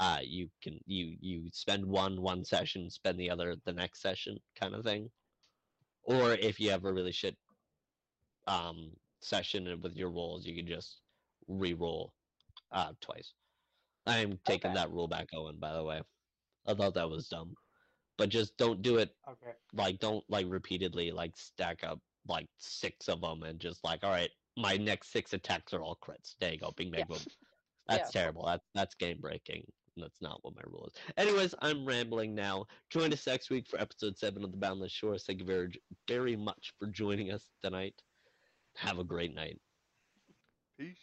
Uh, 0.00 0.18
you 0.22 0.48
can 0.62 0.78
you 0.86 1.16
you 1.20 1.48
spend 1.52 1.84
one 1.84 2.20
one 2.20 2.44
session, 2.44 2.90
spend 2.90 3.18
the 3.18 3.30
other 3.30 3.56
the 3.64 3.72
next 3.72 4.00
session, 4.00 4.36
kind 4.58 4.74
of 4.74 4.84
thing. 4.84 5.10
Or 6.04 6.32
if 6.32 6.58
you 6.58 6.70
have 6.70 6.84
a 6.84 6.92
really 6.92 7.12
shit 7.12 7.36
um, 8.46 8.90
session 9.20 9.80
with 9.82 9.94
your 9.96 10.10
rolls, 10.10 10.46
you 10.46 10.56
can 10.56 10.66
just 10.66 11.00
re-roll 11.48 12.12
uh, 12.72 12.92
twice. 13.00 13.32
I'm 14.06 14.38
taking 14.44 14.72
Okay. 14.72 14.80
that 14.80 14.90
rule 14.90 15.06
back, 15.08 15.28
Owen. 15.32 15.58
By 15.60 15.72
the 15.72 15.84
way, 15.84 16.02
I 16.66 16.74
thought 16.74 16.94
that 16.94 17.08
was 17.08 17.28
dumb, 17.28 17.54
but 18.18 18.28
just 18.30 18.56
don't 18.56 18.82
do 18.82 18.96
it 18.96 19.10
Okay. 19.28 19.52
like 19.74 19.98
don't 20.00 20.24
like 20.28 20.46
repeatedly 20.48 21.10
like 21.12 21.36
stack 21.36 21.82
up 21.84 21.98
like 22.28 22.46
six 22.58 23.08
of 23.08 23.20
them 23.20 23.42
and 23.42 23.58
just 23.58 23.82
like 23.84 24.04
all 24.04 24.10
right 24.10 24.30
my 24.56 24.76
next 24.76 25.10
six 25.12 25.32
attacks 25.32 25.72
are 25.72 25.82
all 25.82 25.98
crits 26.04 26.34
there 26.40 26.52
you 26.52 26.58
go 26.58 26.70
bing 26.76 26.90
bang 26.90 27.00
Yeah. 27.00 27.04
boom 27.08 27.18
that's 27.88 28.10
Yeah. 28.12 28.20
terrible 28.22 28.44
that's 28.46 28.64
that's 28.74 28.94
game 28.96 29.18
breaking 29.20 29.64
that's 29.96 30.20
not 30.20 30.38
what 30.42 30.54
my 30.54 30.62
rule 30.66 30.86
is. 30.86 30.94
Anyways 31.16 31.54
i'm 31.60 31.84
rambling 31.84 32.34
now. 32.34 32.66
Join 32.90 33.12
us 33.12 33.26
next 33.26 33.50
week 33.50 33.66
for 33.68 33.80
episode 33.80 34.16
seven 34.16 34.44
of 34.44 34.52
the 34.52 34.58
boundless 34.58 34.92
shores. 34.92 35.24
Thank 35.24 35.40
you 35.40 35.46
very 35.46 35.80
very 36.08 36.36
much 36.36 36.72
for 36.78 36.86
joining 36.86 37.32
us 37.32 37.46
tonight. 37.62 37.94
Have 38.76 38.98
a 38.98 39.04
great 39.04 39.34
night. 39.34 39.60
Peace. 40.78 40.96